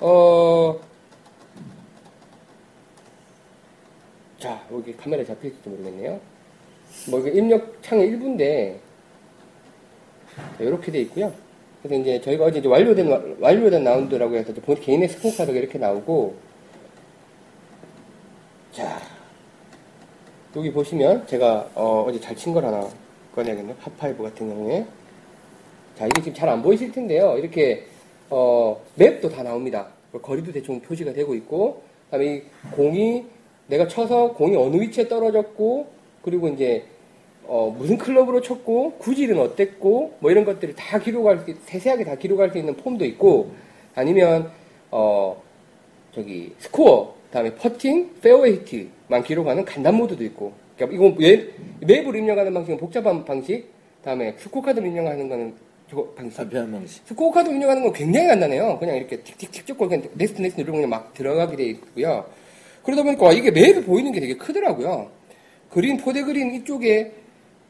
어 0.00 0.80
자, 4.40 4.66
여기 4.72 4.96
카메라 4.96 5.22
잡힐지 5.24 5.56
모르겠네요. 5.68 6.18
뭐, 7.10 7.20
이게 7.20 7.30
입력 7.38 7.80
창이 7.82 8.04
1부인데, 8.06 8.76
이렇게 10.58 10.90
돼 10.90 11.00
있고요. 11.02 11.32
그래서 11.82 12.00
이제 12.02 12.20
저희가 12.20 12.46
어제 12.46 12.58
이제 12.60 12.68
완료된, 12.68 13.08
와- 13.08 13.20
완료된 13.38 13.84
라운드라고 13.84 14.34
해서 14.36 14.52
개인의 14.54 15.08
스코어 15.08 15.32
카드가 15.36 15.58
이렇게 15.58 15.78
나오고, 15.78 16.34
자, 18.72 19.00
여기 20.56 20.72
보시면 20.72 21.26
제가 21.26 21.70
어, 21.74 22.08
제 22.12 22.18
잘 22.20 22.34
친 22.36 22.52
걸 22.54 22.64
하나 22.64 22.88
꺼내야겠네요. 23.34 23.76
팝파이브 23.76 24.22
같은 24.22 24.48
경우에. 24.48 24.86
자, 25.98 26.06
이게 26.06 26.22
지금 26.22 26.34
잘 26.34 26.48
안 26.48 26.62
보이실 26.62 26.90
텐데요. 26.92 27.36
이렇게, 27.38 27.86
어, 28.30 28.80
맵도 28.96 29.28
다 29.30 29.42
나옵니다. 29.42 29.88
뭐 30.12 30.20
거리도 30.20 30.50
대충 30.52 30.80
표시가 30.80 31.12
되고 31.12 31.34
있고, 31.34 31.82
그 32.06 32.10
다음에 32.12 32.36
이 32.36 32.42
공이, 32.72 33.24
내가 33.70 33.86
쳐서 33.86 34.32
공이 34.32 34.56
어느 34.56 34.76
위치에 34.76 35.08
떨어졌고, 35.08 35.86
그리고 36.22 36.48
이제, 36.48 36.84
어, 37.44 37.74
무슨 37.76 37.96
클럽으로 37.96 38.40
쳤고, 38.42 38.94
구질은 38.98 39.38
어땠고, 39.38 40.16
뭐 40.18 40.30
이런 40.30 40.44
것들을 40.44 40.74
다 40.74 40.98
기록할 40.98 41.38
수, 41.38 41.54
세세하게 41.64 42.04
다 42.04 42.16
기록할 42.16 42.50
수 42.50 42.58
있는 42.58 42.76
폼도 42.76 43.04
있고, 43.06 43.52
아니면, 43.94 44.50
어, 44.90 45.40
저기, 46.12 46.52
스코어, 46.58 47.14
그 47.28 47.32
다음에 47.32 47.54
퍼팅, 47.54 48.10
페어웨이 48.20 48.54
히트만 48.54 49.22
기록하는 49.22 49.64
간단 49.64 49.94
모드도 49.94 50.24
있고, 50.24 50.52
그러니까 50.76 50.96
이건 50.96 51.16
웹, 51.18 51.54
맵으로 51.80 52.18
입력하는 52.18 52.52
방식은 52.52 52.76
복잡한 52.76 53.24
방식, 53.24 53.66
그 54.00 54.04
다음에 54.04 54.34
스코어 54.36 54.62
카드로 54.62 54.86
입력하는 54.86 55.28
거는 55.28 55.54
저 55.90 56.06
방식. 56.16 56.36
간편한 56.38 56.72
방식. 56.72 57.06
스코어 57.06 57.30
카드 57.30 57.50
입력하는 57.50 57.82
건 57.82 57.92
굉장히 57.92 58.28
간단해요. 58.28 58.78
그냥 58.78 58.96
이렇게 58.96 59.20
틱틱틱 59.20 59.66
찍고 59.66 59.88
그냥 59.88 60.08
next 60.14 60.40
next 60.40 60.64
그냥 60.64 60.88
막 60.88 61.12
들어가게 61.14 61.56
돼 61.56 61.64
있고요. 61.64 62.24
그러다 62.90 63.02
보니까 63.04 63.26
와, 63.26 63.32
이게 63.32 63.50
맵에 63.50 63.82
보이는 63.84 64.10
게 64.12 64.20
되게 64.20 64.36
크더라고요. 64.36 65.10
그린 65.70 65.96
포대 65.96 66.22
그린 66.22 66.54
이쪽에 66.54 67.12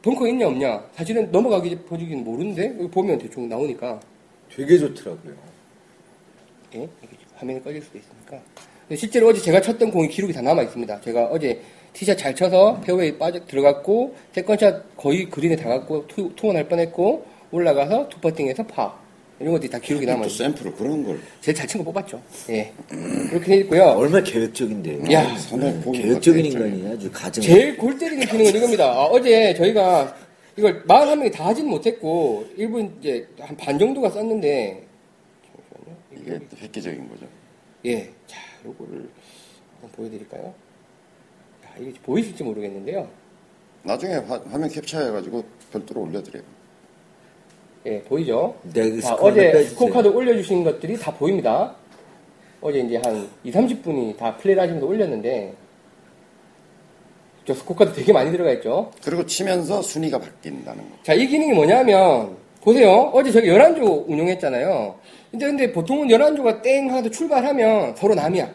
벙커 0.01 0.27
있냐 0.29 0.47
없냐 0.47 0.83
사실은 0.95 1.31
넘어가기 1.31 1.75
보기는 1.81 2.23
모르는데 2.23 2.73
여기 2.79 2.89
보면 2.89 3.19
대충 3.19 3.47
나오니까 3.47 3.99
되게 4.53 4.77
좋더라고요. 4.79 5.35
예? 6.75 6.89
화면이 7.35 7.63
꺼질 7.63 7.81
수도 7.81 7.99
있으니까. 7.99 8.41
실제로 8.95 9.27
어제 9.27 9.39
제가 9.39 9.61
쳤던 9.61 9.91
공이 9.91 10.09
기록이 10.09 10.33
다 10.33 10.41
남아 10.41 10.63
있습니다. 10.63 11.01
제가 11.01 11.25
어제 11.25 11.61
티샷 11.93 12.17
잘 12.17 12.35
쳐서 12.35 12.81
페어웨이 12.81 13.17
빠져 13.17 13.45
들어갔고 13.45 14.15
세컨샷 14.31 14.97
거의 14.97 15.29
그린에 15.29 15.55
닿았고 15.55 16.07
투, 16.07 16.33
투온할 16.35 16.67
뻔했고 16.67 17.25
올라가서 17.51 18.09
투퍼팅해서 18.09 18.65
파 18.65 18.97
이런 19.41 19.53
것들이 19.53 19.69
다 19.71 19.79
기록이 19.79 20.05
남아 20.05 20.21
또 20.23 20.27
있어요. 20.27 20.49
샘플을 20.49 20.73
그런 20.75 21.03
걸. 21.03 21.19
제일 21.41 21.55
잘 21.55 21.67
친 21.67 21.83
거 21.83 21.91
뽑았죠. 21.91 22.21
예. 22.49 22.71
그렇게 23.29 23.45
돼 23.45 23.55
있고요. 23.57 23.83
얼마나 23.83 24.23
계획적인데. 24.23 25.11
야, 25.13 25.35
선을 25.37 25.73
보고 25.81 25.91
계획적인 25.93 26.45
인간이 26.45 26.87
아주 26.87 27.09
가정. 27.11 27.43
제일 27.43 27.77
골 27.77 27.97
때리는 27.97 28.25
기능은 28.27 28.55
이겁니다. 28.55 28.85
아, 28.91 29.05
어제 29.05 29.53
저희가 29.55 30.15
이걸 30.57 30.83
41명이 30.85 31.31
다 31.33 31.47
하지는 31.47 31.69
못했고, 31.69 32.45
일부 32.57 32.79
이제 32.99 33.27
한 33.39 33.55
반 33.57 33.79
정도가 33.79 34.09
썼는데, 34.09 34.85
잠시만요. 35.45 35.97
이게 36.37 36.39
또 36.49 36.57
획기적인 36.57 37.09
거죠. 37.09 37.25
예. 37.85 38.09
자, 38.27 38.37
요거를 38.65 39.09
한번 39.81 39.91
보여드릴까요? 39.95 40.53
야, 41.65 41.69
이게 41.79 41.93
보이실지 42.03 42.43
모르겠는데요. 42.43 43.09
나중에 43.83 44.15
화, 44.15 44.37
면 44.57 44.69
캡처해가지고 44.69 45.43
별도로 45.71 46.01
올려드려요. 46.01 46.43
예, 47.85 47.99
보이죠? 48.03 48.55
자, 48.75 48.83
스코어를 48.83 49.31
어제 49.31 49.51
빼주세요. 49.51 49.69
스코어 49.69 49.89
카드 49.89 50.07
올려주신 50.07 50.63
것들이 50.63 50.97
다 50.97 51.11
보입니다. 51.11 51.75
어제 52.61 52.79
이제 52.79 52.97
한 52.97 53.27
2, 53.43 53.51
30분이 53.51 54.17
다 54.17 54.37
플레이를 54.37 54.61
하시면서 54.61 54.85
올렸는데, 54.85 55.53
저 57.45 57.53
스코어 57.55 57.75
카드 57.77 57.93
되게 57.93 58.13
많이 58.13 58.31
들어가 58.31 58.51
있죠? 58.53 58.91
그리고 59.03 59.25
치면서 59.25 59.81
순위가 59.81 60.19
바뀐다는 60.19 60.83
거. 60.83 60.97
자, 61.01 61.13
이 61.13 61.25
기능이 61.25 61.53
뭐냐면, 61.53 62.37
보세요. 62.61 63.09
어제 63.13 63.31
저기 63.31 63.49
11조 63.49 64.07
운영했잖아요. 64.07 64.95
근데, 65.31 65.45
근데 65.47 65.71
보통은 65.71 66.07
11조가 66.09 66.61
땡 66.61 66.93
하고 66.93 67.09
출발하면 67.09 67.95
서로 67.95 68.13
남이야. 68.13 68.53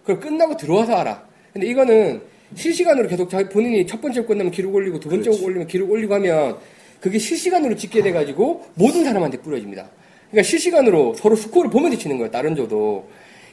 그걸 0.00 0.20
끝나고 0.20 0.56
들어와서 0.56 0.94
알아. 0.94 1.22
근데 1.52 1.66
이거는 1.66 2.22
실시간으로 2.54 3.08
계속 3.08 3.28
자기 3.28 3.46
본인이 3.50 3.86
첫 3.86 4.00
번째 4.00 4.24
끝나면 4.24 4.50
기록 4.50 4.74
올리고 4.74 4.98
두 5.00 5.10
번째 5.10 5.28
그렇지. 5.28 5.44
올리면 5.44 5.66
기록 5.66 5.90
올리고 5.90 6.14
하면 6.14 6.56
그게 7.00 7.18
실시간으로 7.18 7.76
찍게 7.76 8.02
돼가지고 8.02 8.64
모든 8.74 9.04
사람한테 9.04 9.38
뿌려집니다. 9.38 9.88
그러니까 10.30 10.48
실시간으로 10.48 11.14
서로 11.14 11.36
스코어를 11.36 11.70
보면서 11.70 11.98
치는 11.98 12.16
거예요. 12.18 12.30
다른 12.30 12.54
조도. 12.56 13.06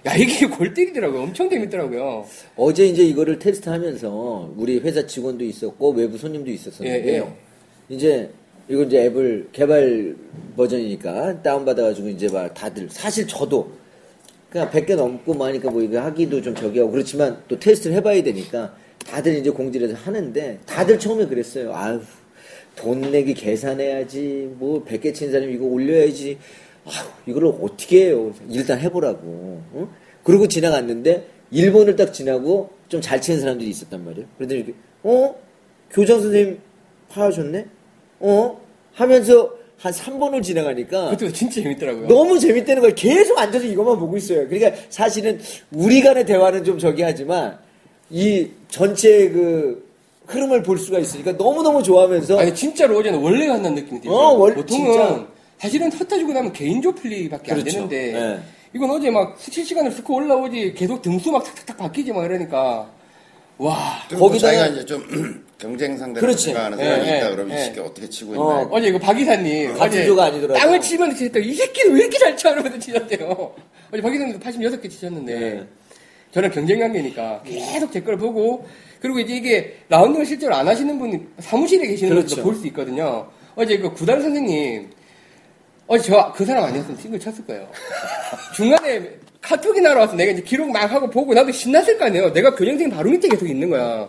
야, 0.05 0.15
이게 0.15 0.47
골 0.49 0.73
때리더라고요. 0.73 1.21
엄청 1.21 1.49
재밌더라고요. 1.49 2.25
어제 2.55 2.85
이제 2.87 3.03
이거를 3.03 3.37
테스트하면서 3.39 4.53
우리 4.57 4.79
회사 4.79 5.05
직원도 5.05 5.43
있었고 5.43 5.91
외부 5.91 6.17
손님도 6.17 6.49
있었었는데요. 6.49 7.23
예, 7.89 7.95
이제 7.95 8.29
이거 8.67 8.83
이제 8.83 9.05
앱을 9.05 9.49
개발 9.51 10.15
버전이니까 10.55 11.41
다운 11.43 11.65
받아가지고 11.65 12.09
이제 12.09 12.29
막 12.29 12.53
다들 12.53 12.87
사실 12.89 13.27
저도 13.27 13.69
그냥 14.49 14.69
100개 14.69 14.95
넘고 14.95 15.33
마니까 15.33 15.69
뭐 15.69 15.81
이거 15.81 15.99
하기도 16.01 16.41
좀 16.41 16.55
저기 16.55 16.79
하고 16.79 16.91
그렇지만 16.91 17.41
또 17.47 17.59
테스트를 17.59 17.95
해봐야 17.97 18.21
되니까 18.23 18.73
다들 19.07 19.35
이제 19.35 19.49
공지를 19.49 19.93
하는데 19.93 20.59
다들 20.65 20.97
처음에 20.97 21.27
그랬어요. 21.27 21.73
아유 21.75 22.01
돈 22.81 23.01
내기 23.11 23.33
계산해야지 23.33 24.53
뭐 24.57 24.83
100개 24.83 25.13
친 25.13 25.31
사람이 25.31 25.53
이거 25.53 25.65
올려야지 25.65 26.37
아유 26.85 27.05
이걸 27.27 27.45
어떻게 27.45 28.05
해요 28.07 28.33
일단 28.49 28.79
해보라고 28.79 29.61
응? 29.75 29.87
그러고 30.23 30.47
지나갔는데 30.47 31.27
1번을 31.53 31.95
딱 31.97 32.11
지나고 32.13 32.69
좀 32.89 33.01
잘 33.01 33.21
치는 33.21 33.39
사람들이 33.39 33.69
있었단 33.69 34.03
말이에요 34.03 34.27
그러더니 34.37 34.61
이렇게 34.61 34.73
어? 35.03 35.35
교장 35.91 36.21
선생님 36.21 36.59
파하셨네? 37.09 37.65
어? 38.19 38.61
하면서 38.93 39.53
한 39.77 39.91
3번을 39.91 40.43
지나가니까 40.43 41.09
그것도 41.11 41.31
진짜 41.33 41.61
재밌더라고요. 41.61 42.07
너무 42.07 42.37
재밌다는 42.39 42.81
걸 42.83 42.93
계속 42.93 43.37
앉아서 43.39 43.65
이것만 43.65 43.97
보고 43.97 44.15
있어요. 44.15 44.47
그러니까 44.47 44.79
사실은 44.89 45.39
우리 45.73 46.01
간의 46.01 46.25
대화는 46.25 46.63
좀 46.63 46.77
저기 46.77 47.01
하지만 47.01 47.57
이 48.11 48.47
전체 48.69 49.29
그 49.29 49.90
흐름을 50.31 50.63
볼 50.63 50.77
수가 50.77 50.99
있으니까 50.99 51.33
너무너무 51.33 51.83
좋아하면서 51.83 52.39
아니 52.39 52.55
진짜로 52.55 52.97
어제는 52.97 53.19
원래 53.21 53.47
만난 53.47 53.75
느낌이 53.75 54.01
들어요. 54.01 54.15
어, 54.15 54.33
원- 54.33 54.53
보통은 54.55 54.91
진짜. 54.91 55.27
사실은 55.59 55.91
흩어지고 55.91 56.33
나면 56.33 56.53
개인조 56.53 56.93
플레이밖에 56.95 57.51
안 57.51 57.59
그렇죠. 57.59 57.87
되는데 57.87 58.11
네. 58.13 58.39
이건 58.73 58.89
어제 58.91 59.11
막 59.11 59.37
실시간으로 59.39 59.93
스코어 59.93 60.15
올라오지 60.17 60.73
계속 60.75 61.01
등수 61.01 61.31
막 61.31 61.43
탁탁탁 61.43 61.77
바뀌지 61.77 62.11
막 62.13 62.25
이러니까 62.25 62.89
와 63.57 63.77
거기다가- 64.09 64.39
자기가 64.39 64.67
이제 64.67 64.85
좀 64.85 65.45
경쟁 65.59 65.95
상대로 65.97 66.25
그렇지. 66.25 66.45
생각하는 66.45 66.79
예, 66.79 66.83
사람이 66.85 67.07
예, 67.09 67.17
있다 67.17 67.29
그러면 67.29 67.55
예. 67.57 67.61
이 67.61 67.65
새끼 67.65 67.79
어떻게 67.79 68.09
치고 68.09 68.31
어, 68.31 68.61
있나. 68.61 68.69
어제 68.71 68.87
이거 68.87 68.97
박 68.97 69.19
이사님 69.19 69.73
같은 69.73 69.81
어제 69.85 70.05
조가 70.07 70.23
아니더라도. 70.25 70.59
땅을 70.59 70.81
치면서 70.81 71.15
치셨다고 71.17 71.45
이 71.45 71.53
새끼는 71.53 71.95
왜 71.95 72.01
이렇게 72.01 72.17
잘 72.17 72.35
쳐? 72.35 72.49
이러면서 72.51 72.79
치셨대요. 72.79 73.53
어제 73.93 74.01
박 74.01 74.15
이사님도 74.15 74.39
86개 74.39 74.89
치셨는데 74.89 75.39
네. 75.39 75.63
저는 76.31 76.49
경쟁 76.51 76.79
관계니까 76.79 77.41
계속 77.45 77.91
제 77.91 78.01
걸 78.01 78.17
보고 78.17 78.65
그리고 79.01 79.19
이제 79.19 79.35
이게 79.35 79.75
라운딩을 79.89 80.25
실제로 80.25 80.55
안 80.55 80.67
하시는 80.67 80.97
분이 80.97 81.19
사무실에 81.39 81.87
계시는 81.87 82.13
분도 82.15 82.27
그렇죠. 82.27 82.43
볼수 82.43 82.67
있거든요. 82.67 83.27
어제 83.55 83.77
그 83.77 83.91
구단 83.93 84.21
선생님 84.21 84.89
어제 85.87 86.09
저 86.09 86.31
그 86.33 86.45
사람 86.45 86.63
아니었으면 86.65 86.97
싱글 86.99 87.19
쳤을 87.19 87.45
거예요. 87.45 87.67
중간에 88.55 89.09
카톡이 89.41 89.81
날아와서 89.81 90.15
내가 90.15 90.31
이제 90.31 90.41
기록 90.41 90.69
막 90.71 90.89
하고 90.91 91.09
보고 91.09 91.33
나도 91.33 91.51
신났을 91.51 91.97
거 91.97 92.05
아니에요. 92.05 92.31
내가 92.31 92.55
교정생 92.55 92.89
바로 92.91 93.09
밑에 93.09 93.27
계속 93.27 93.49
있는 93.49 93.69
거야. 93.69 94.07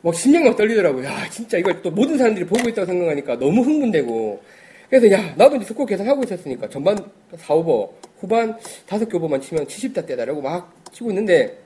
막 0.00 0.14
심장이 0.14 0.44
막 0.48 0.56
떨리더라고. 0.56 1.04
야, 1.04 1.28
진짜 1.28 1.58
이걸 1.58 1.82
또 1.82 1.90
모든 1.90 2.16
사람들이 2.16 2.46
보고 2.46 2.68
있다고 2.68 2.86
생각하니까 2.86 3.36
너무 3.38 3.62
흥분되고. 3.62 4.40
그래서 4.88 5.10
야, 5.10 5.34
나도 5.36 5.56
이제 5.56 5.66
스코어 5.66 5.84
계산 5.84 6.06
하고 6.08 6.22
있었으니까 6.22 6.68
전반 6.70 6.96
4오버, 7.36 7.90
후반 8.20 8.56
5개 8.86 9.12
오버만 9.16 9.40
치면 9.40 9.66
70다 9.66 10.06
떼다라고 10.06 10.40
막 10.40 10.72
치고 10.92 11.10
있는데 11.10 11.58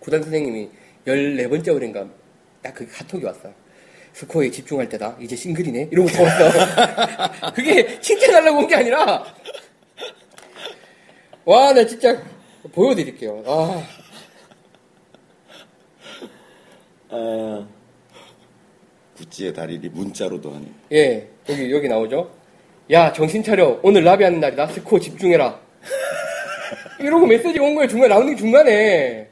구단 0.00 0.22
선생님이 0.22 0.68
14번째 1.06 1.74
오랜가 1.74 2.06
딱 2.62 2.74
그 2.74 2.86
카톡이 2.88 3.24
왔어. 3.24 3.50
스코어에 4.12 4.50
집중할 4.50 4.88
때다. 4.90 5.16
이제 5.20 5.34
싱글이네. 5.34 5.88
이러고 5.90 6.08
적었어. 6.10 6.50
그게 7.54 7.98
칭찬하려고 8.00 8.58
온 8.60 8.66
게 8.68 8.76
아니라 8.76 9.24
와, 11.44 11.72
나 11.72 11.84
진짜 11.84 12.22
보여드릴게요. 12.72 13.42
아, 13.46 13.82
아, 17.10 17.66
구찌의 19.16 19.52
달인이 19.54 19.88
문자로도 19.88 20.50
하는. 20.52 20.72
예, 20.92 21.28
여기, 21.48 21.72
여기 21.72 21.88
나오죠? 21.88 22.30
야, 22.92 23.12
정신 23.12 23.42
차려. 23.42 23.80
오늘 23.82 24.04
라비하는 24.04 24.38
날이다. 24.40 24.68
스코어 24.68 25.00
집중해라. 25.00 25.60
이러고 27.02 27.26
메시지 27.26 27.58
온 27.58 27.74
거예요. 27.74 27.88
중간에, 27.88 28.08
라운딩 28.08 28.36
중간에. 28.36 29.28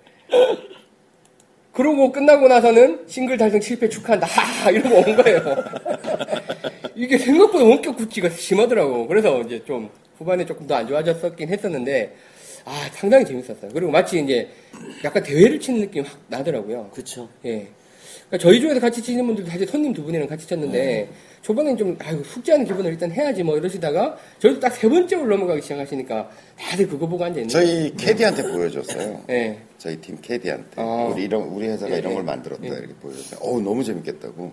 그러고 1.73 2.11
끝나고 2.13 2.49
나서는 2.49 3.05
싱글 3.07 3.37
달성 3.39 3.61
실패 3.61 3.89
축하한다. 3.89 4.27
하하! 4.27 4.71
이러고 4.71 4.97
온 4.97 5.17
거예요. 5.17 5.41
이게 6.95 7.17
생각보다 7.17 7.65
원격 7.65 7.97
구찌가 7.97 8.29
심하더라고. 8.29 9.07
그래서 9.07 9.41
이제 9.43 9.63
좀 9.65 9.89
후반에 10.19 10.45
조금 10.45 10.67
더 10.67 10.75
안 10.75 10.87
좋아졌었긴 10.87 11.49
했었는데, 11.49 12.15
아, 12.65 12.89
상당히 12.93 13.25
재밌었어요. 13.25 13.71
그리고 13.73 13.91
마치 13.91 14.21
이제 14.21 14.49
약간 15.05 15.23
대회를 15.23 15.61
치는 15.61 15.81
느낌이 15.83 16.07
확 16.07 16.19
나더라고요. 16.29 16.91
그쵸. 16.93 17.29
예. 17.47 17.69
그러니까 18.29 18.39
저희 18.39 18.61
조에서 18.61 18.81
같이 18.81 19.01
치는 19.03 19.27
분들도 19.27 19.51
사실 19.51 19.67
손님 19.67 19.93
두 19.95 20.05
분이랑 20.05 20.27
같이 20.29 20.47
쳤는데 20.47 21.09
초반엔 21.43 21.77
좀 21.79 21.97
아이고 22.01 22.23
숙제하는 22.23 22.67
기분을 22.67 22.93
일단 22.93 23.11
해야지 23.11 23.43
뭐 23.43 23.57
이러시다가 23.57 24.17
저희도 24.41 24.61
딱 24.61 24.71
세 24.75 24.89
번째 24.89 25.17
홀 25.17 25.29
넘어가기 25.29 25.63
시작하시니까 25.63 26.31
다들 26.59 26.87
그거 26.89 27.07
보고 27.09 27.25
앉아 27.25 27.41
있는. 27.41 27.49
저희 27.49 27.95
캐디한테 27.97 28.43
보여줬어요. 28.43 29.25
예. 29.31 29.59
저희 29.79 29.97
팀 30.01 30.19
캐디한테 30.21 30.81
아. 30.83 31.09
우리 31.13 31.25
이런 31.25 31.43
우리 31.45 31.67
회사가 31.69 31.93
예, 31.95 31.99
이런 31.99 32.13
예. 32.13 32.15
걸 32.17 32.25
만들었다 32.25 32.63
예. 32.65 32.69
이렇게 32.69 32.93
보여줬어요. 33.01 33.41
어우 33.43 33.61
너무 33.63 33.83
재밌겠다고 33.83 34.53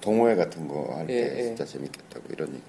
동호회 0.00 0.34
같은 0.34 0.66
거 0.66 0.92
할때 0.96 1.14
예, 1.14 1.38
예. 1.38 1.42
진짜 1.44 1.64
재밌겠다고 1.64 2.24
이런 2.32 2.48
얘기. 2.48 2.60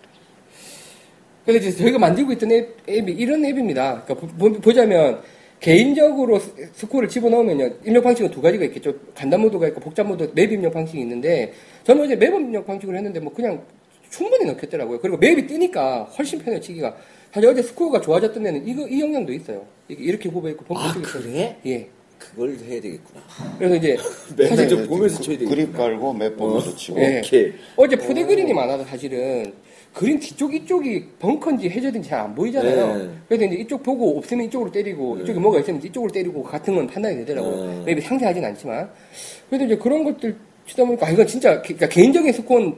그래서 1.45 1.67
이제 1.67 1.77
저희가 1.77 1.99
만들고 1.99 2.31
있던 2.33 2.51
앱, 2.51 2.77
앱이 2.89 3.11
이런 3.13 3.43
앱입니다. 3.45 4.03
그러니까 4.03 4.27
보, 4.35 4.51
보자면 4.61 5.21
개인적으로 5.59 6.39
스- 6.39 6.53
스코어를 6.73 7.09
집어넣으면요 7.09 7.69
입력 7.85 8.03
방식은 8.03 8.31
두 8.31 8.41
가지가 8.41 8.65
있겠죠. 8.65 8.93
간단 9.15 9.41
모드가 9.41 9.67
있고 9.69 9.79
복잡 9.79 10.05
모드 10.05 10.29
map 10.33 10.51
입력 10.51 10.73
방식이 10.73 10.99
있는데 11.01 11.53
저는 11.83 12.03
어제 12.03 12.15
map 12.15 12.33
입력 12.33 12.65
방식으로 12.67 12.95
했는데 12.97 13.19
뭐 13.19 13.33
그냥 13.33 13.63
충분히 14.09 14.45
넣겠더라고요. 14.45 14.99
그리고 14.99 15.17
맵이 15.17 15.47
뜨니까 15.47 16.03
훨씬 16.17 16.39
편해요 16.39 16.61
치기가. 16.61 16.95
사실 17.31 17.49
어제 17.49 17.61
스코어가 17.61 17.99
좋아졌던 18.01 18.43
데는 18.43 18.67
이거 18.67 18.87
이 18.87 19.01
영향도 19.01 19.33
있어요. 19.33 19.65
이게 19.87 20.03
이렇게 20.03 20.29
굽어 20.29 20.49
있고 20.49 20.77
아. 20.77 20.93
그래? 21.03 21.57
예. 21.65 21.87
그걸 22.17 22.51
해야 22.65 22.79
되겠구나. 22.81 23.21
그래서 23.57 23.75
이제 23.75 23.97
사실 24.47 24.69
좀 24.69 24.87
보면서 24.87 25.21
쳐야 25.21 25.37
되겠다. 25.37 25.53
그립 25.55 25.73
깔고 25.75 26.13
몇 26.13 26.37
번도 26.37 26.75
치고 26.75 26.99
예. 26.99 27.19
오케이. 27.19 27.53
어제 27.75 27.95
포대 27.97 28.23
그린이 28.25 28.53
많아서 28.53 28.85
사실은 28.85 29.53
그린 29.95 30.19
뒤쪽 30.19 30.53
이쪽이 30.53 31.05
벙커인지 31.19 31.69
해저든지 31.69 32.09
잘 32.09 32.19
안 32.19 32.35
보이잖아요. 32.35 32.97
네. 32.97 33.09
그래서 33.29 33.45
이제 33.45 33.55
이쪽 33.55 33.81
보고 33.81 34.17
없으면 34.17 34.45
이쪽으로 34.47 34.69
때리고 34.69 35.17
이쪽에 35.21 35.39
뭐가 35.39 35.59
있으면 35.61 35.81
이쪽으로 35.81 36.11
때리고 36.11 36.43
같은 36.43 36.75
건 36.75 36.85
판단이 36.85 37.15
되더라고요. 37.19 37.55
네. 37.65 37.71
maybe 37.83 38.01
상세하진 38.01 38.43
않지만 38.43 38.89
그래도 39.49 39.63
이제 39.65 39.77
그런 39.77 40.03
것들 40.03 40.35
치다 40.67 40.83
보니까 40.83 41.07
아, 41.07 41.09
이건 41.11 41.25
진짜 41.25 41.61
기- 41.61 41.73
그러니까 41.75 41.87
개인적인 41.87 42.33
스코어는 42.33 42.75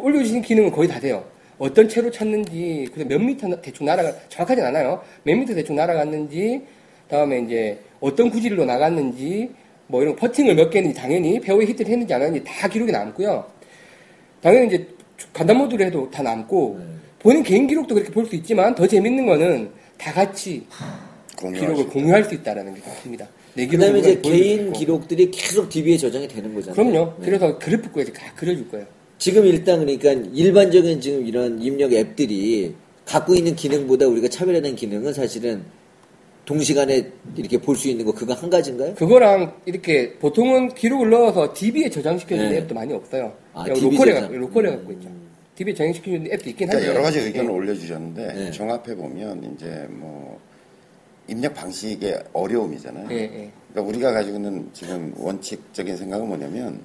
올려주신 0.00 0.40
기능은 0.40 0.70
거의 0.70 0.88
다 0.88 0.98
돼요. 0.98 1.22
어떤 1.58 1.86
채로 1.86 2.10
쳤는지 2.10 2.88
그래서 2.94 3.06
몇 3.08 3.20
미터 3.20 3.46
나- 3.46 3.60
대충 3.60 3.84
날아가 3.86 4.10
정확하진 4.30 4.64
않아요. 4.64 5.02
몇 5.22 5.36
미터 5.36 5.54
대충 5.54 5.76
날아갔는지 5.76 6.62
다음에 7.08 7.40
이제 7.40 7.78
어떤 8.00 8.30
구질로 8.30 8.64
나갔는지 8.64 9.50
뭐 9.86 10.00
이런 10.00 10.16
퍼팅을 10.16 10.54
몇개 10.54 10.78
했는지 10.78 10.98
당연히 10.98 11.38
페어웨이 11.40 11.66
히트를 11.68 11.90
했는지 11.92 12.14
안 12.14 12.22
했는지 12.22 12.42
다 12.42 12.66
기록이 12.68 12.90
남고요. 12.90 13.44
당연히 14.40 14.66
이제 14.68 14.86
간단 15.32 15.56
모드로 15.58 15.84
해도 15.84 16.10
다 16.10 16.22
남고 16.22 16.76
네. 16.80 16.84
본인 17.20 17.42
개인 17.42 17.66
기록도 17.66 17.94
그렇게 17.94 18.10
볼 18.12 18.26
수 18.26 18.34
있지만 18.36 18.74
더 18.74 18.86
재밌는 18.86 19.26
거는 19.26 19.70
다 19.98 20.12
같이 20.12 20.64
기록을. 21.38 21.86
공유할 21.88 22.24
수 22.24 22.34
있다라는 22.34 22.74
게 22.74 22.80
좋습니다. 22.82 23.26
내그 23.54 23.78
다음에 23.78 24.00
기록을 24.00 24.18
이제 24.18 24.20
개인. 24.20 24.72
기록들이 24.72 25.30
계속 25.30 25.68
DB에 25.68 25.96
저장이 25.96 26.26
되는 26.28 26.54
거잖아요. 26.54 26.74
그럼요. 26.74 27.14
네. 27.20 27.26
그래서 27.26 27.58
그래프까지 27.58 28.12
다 28.12 28.32
그려줄 28.36 28.68
거예요. 28.70 28.86
지금 29.18 29.46
일단 29.46 29.80
그러니까 29.80 30.12
일반적인 30.32 31.00
지금 31.00 31.26
이런 31.26 31.60
입력 31.62 31.92
앱들이 31.92 32.74
갖고 33.06 33.34
있는 33.34 33.54
기능보다 33.54 34.06
우리가 34.06 34.28
차별화된 34.28 34.74
기능은 34.76 35.12
사실은 35.12 35.62
동시간에 36.44 37.10
이렇게 37.36 37.58
볼 37.58 37.74
수 37.76 37.88
있는 37.88 38.04
거 38.04 38.12
그거 38.12 38.34
한 38.34 38.50
가지인가요? 38.50 38.94
그거랑 38.94 39.60
이렇게 39.64 40.12
보통은 40.18 40.74
기록을 40.74 41.10
넣어서 41.10 41.52
DB에 41.54 41.88
저장시켜주는 41.90 42.50
네. 42.50 42.58
앱도 42.58 42.74
많이 42.74 42.92
없어요. 42.92 43.32
아, 43.52 43.64
DB 43.64 43.80
로컬에, 43.96 44.12
저장. 44.14 44.22
갖고, 44.22 44.36
로컬에 44.36 44.70
갖고 44.70 44.92
있죠. 44.92 45.08
DB에 45.56 45.74
저장시켜주는 45.74 46.32
앱도 46.32 46.50
있긴 46.50 46.68
한데. 46.68 46.80
그러니까 46.80 46.94
여러 46.94 47.02
가지 47.02 47.18
의견을 47.20 47.50
올려주셨는데 47.50 48.32
네. 48.34 48.50
종합해 48.50 48.94
보면 48.94 49.54
이제 49.54 49.86
뭐 49.90 50.38
입력 51.28 51.54
방식의 51.54 52.22
어려움이잖아요. 52.34 53.08
예, 53.10 53.16
예. 53.16 53.50
그러니까 53.72 53.88
우리가 53.88 54.12
가지고 54.12 54.36
있는 54.36 54.68
지금 54.74 55.14
원칙적인 55.16 55.96
생각은 55.96 56.28
뭐냐면 56.28 56.80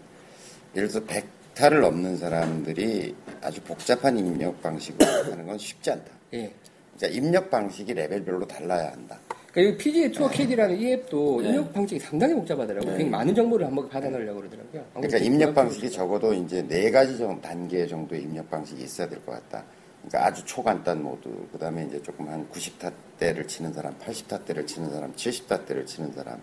예를 0.76 0.88
들어서 0.88 1.06
100타를 1.06 1.82
넘는 1.82 2.16
사람들이 2.18 3.14
아주 3.42 3.62
복잡한 3.62 4.18
입력 4.18 4.62
방식으로 4.62 5.06
하는 5.32 5.46
건 5.46 5.58
쉽지 5.58 5.92
않다. 5.92 6.06
예. 6.36 6.52
그러니까 6.98 7.18
입력 7.20 7.50
방식이 7.50 7.94
레벨별로 7.94 8.48
달라야 8.48 8.92
한다. 8.94 9.20
그러니까 9.52 9.74
이 9.76 9.78
PGA 9.78 10.12
투어 10.12 10.30
KD라는 10.30 10.80
이 10.80 10.92
앱도 10.94 11.42
네. 11.42 11.50
입력 11.50 11.74
방식이 11.74 12.00
상당히 12.00 12.34
복잡하더라고요. 12.36 12.90
굉장히 12.92 13.10
많은 13.10 13.34
정보를 13.34 13.66
한번 13.66 13.90
받아 13.90 14.10
넣으려고 14.10 14.40
그러더라고요. 14.42 14.84
그러니까 14.94 15.18
입력 15.18 15.56
방식이 15.56 15.90
적어도 15.90 16.34
이제 16.34 16.62
네 16.68 16.92
가지 16.92 17.18
정 17.18 17.42
단계 17.42 17.88
정도의 17.88 18.22
입력 18.24 18.50
방식이 18.50 18.84
있어야 18.84 19.08
될 19.10 19.20
것 19.26 19.32
같다. 19.32 19.64
그러니까 20.08 20.28
아주 20.28 20.46
초간단 20.46 21.04
모드, 21.04 21.30
그 21.52 21.58
다음에 21.58 21.86
이제 21.86 22.02
조금 22.02 22.30
한 22.30 22.48
90타 22.54 22.92
대를 23.20 23.48
치는 23.48 23.74
사람, 23.74 23.94
80타 24.00 24.46
대를 24.46 24.66
치는 24.66 24.92
사람, 24.92 25.14
70타 25.14 25.66
대를 25.66 25.86
치는 25.86 26.14
사람. 26.14 26.38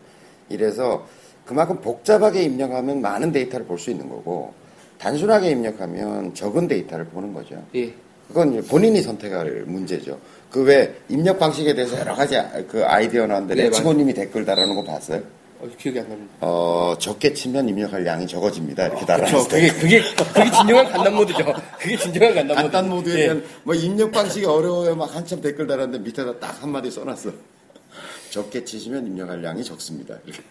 이래서 0.49 1.07
그만큼 1.45 1.81
복잡하게 1.81 2.43
입력하면 2.43 3.01
많은 3.01 3.33
데이터를 3.33 3.65
볼 3.67 3.79
수 3.79 3.91
있는 3.91 4.09
거고, 4.09 4.53
단순하게 4.99 5.51
입력하면 5.51 6.35
적은 6.35 6.69
데이터를 6.69 7.07
보는 7.07 7.33
거죠. 7.33 7.63
예. 7.75 7.93
그건 8.29 8.61
본인이 8.65 9.01
선택할 9.01 9.65
문제죠. 9.67 10.19
그외 10.57 10.91
입력 11.11 11.39
방식에 11.39 11.75
대해서 11.75 11.99
여러 12.01 12.15
가지 12.15 12.35
아- 12.35 12.51
그 12.67 12.83
아이디어 12.83 13.27
나왔는데 13.27 13.55
네, 13.57 13.63
레츠고님이 13.65 14.15
댓글 14.15 14.47
달아놓은 14.47 14.75
거 14.77 14.85
봤어요? 14.85 15.21
어, 15.61 15.69
기억이 15.79 16.01
안 16.01 16.09
납니다. 16.09 16.33
어, 16.41 16.95
적게 16.99 17.35
치면 17.35 17.69
입력할 17.69 18.07
양이 18.07 18.27
적어집니다. 18.27 18.87
이렇게 18.87 19.05
그렇죠. 19.05 19.25
달아놨어요. 19.27 19.49
그게, 19.51 19.69
그게, 19.69 20.01
그게 20.01 20.51
진정한 20.51 20.91
간단 20.91 21.15
모드죠. 21.15 21.45
그게 21.79 21.97
진정한 21.99 22.35
간단 22.35 22.57
모드. 22.57 22.63
간단 22.63 22.89
모드에 22.89 23.13
예. 23.15 23.17
대한 23.25 23.45
뭐 23.65 23.75
입력 23.75 24.11
방식이 24.13 24.47
어려워요. 24.47 24.97
막 24.97 25.15
한참 25.15 25.43
댓글 25.43 25.67
달았는데 25.67 25.99
밑에다 25.99 26.39
딱 26.41 26.63
한마디 26.63 26.91
써놨어. 26.91 27.31
적게 28.31 28.65
치시면 28.65 29.07
입력할 29.09 29.45
양이 29.45 29.63
적습니다. 29.63 30.17
이렇게. 30.25 30.43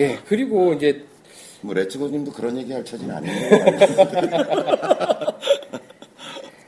예. 0.00 0.18
그리고 0.26 0.72
이제 0.74 1.04
뭐 1.60 1.72
레츠고님도 1.72 2.32
그런 2.32 2.58
얘기 2.58 2.72
할 2.72 2.84
처지는 2.84 3.14
아니에요. 3.14 3.50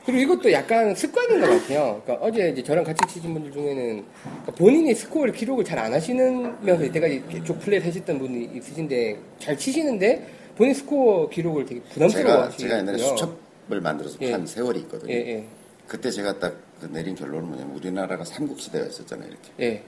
그리고 0.07 0.35
이것도 0.35 0.53
약간 0.53 0.95
습관인 0.95 1.41
것 1.41 1.49
같아요. 1.49 2.01
그러니까 2.05 2.25
어제 2.25 2.49
이제 2.49 2.63
저랑 2.63 2.85
같이 2.85 2.97
치신 3.09 3.33
분들 3.33 3.51
중에는 3.51 4.05
그러니까 4.23 4.51
본인이 4.53 4.95
스코어를 4.95 5.33
기록을 5.33 5.65
잘 5.65 5.77
안 5.77 5.93
하시면서 5.93 6.85
이때까지 6.85 7.23
쭉 7.45 7.59
플레이 7.59 7.81
하셨던 7.81 8.17
분이 8.17 8.51
있으신데 8.55 9.19
잘 9.37 9.57
치시는데 9.57 10.25
본인 10.55 10.73
스코어 10.73 11.27
기록을 11.29 11.65
되게 11.65 11.81
부담스러워 11.81 12.25
제가, 12.25 12.45
하시고요. 12.47 12.67
제가 12.67 12.79
옛날에 12.79 12.97
수첩을 12.97 13.81
만들어서 13.81 14.17
예. 14.21 14.31
판 14.31 14.47
세월이 14.47 14.79
있거든요. 14.81 15.11
예, 15.13 15.17
예, 15.17 15.47
그때 15.87 16.09
제가 16.09 16.39
딱그 16.39 16.89
내린 16.89 17.13
결론은 17.13 17.49
뭐냐면 17.49 17.75
우리나라가 17.75 18.23
삼국시대였었잖아요. 18.23 19.27
이렇게. 19.29 19.49
예. 19.59 19.83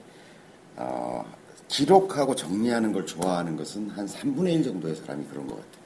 어, 0.76 1.24
기록하고 1.68 2.34
정리하는 2.36 2.92
걸 2.92 3.06
좋아하는 3.06 3.56
것은 3.56 3.88
한 3.90 4.06
3분의 4.06 4.52
1 4.52 4.64
정도의 4.64 4.96
사람이 4.96 5.24
그런 5.30 5.46
것 5.46 5.56
같아요. 5.56 5.80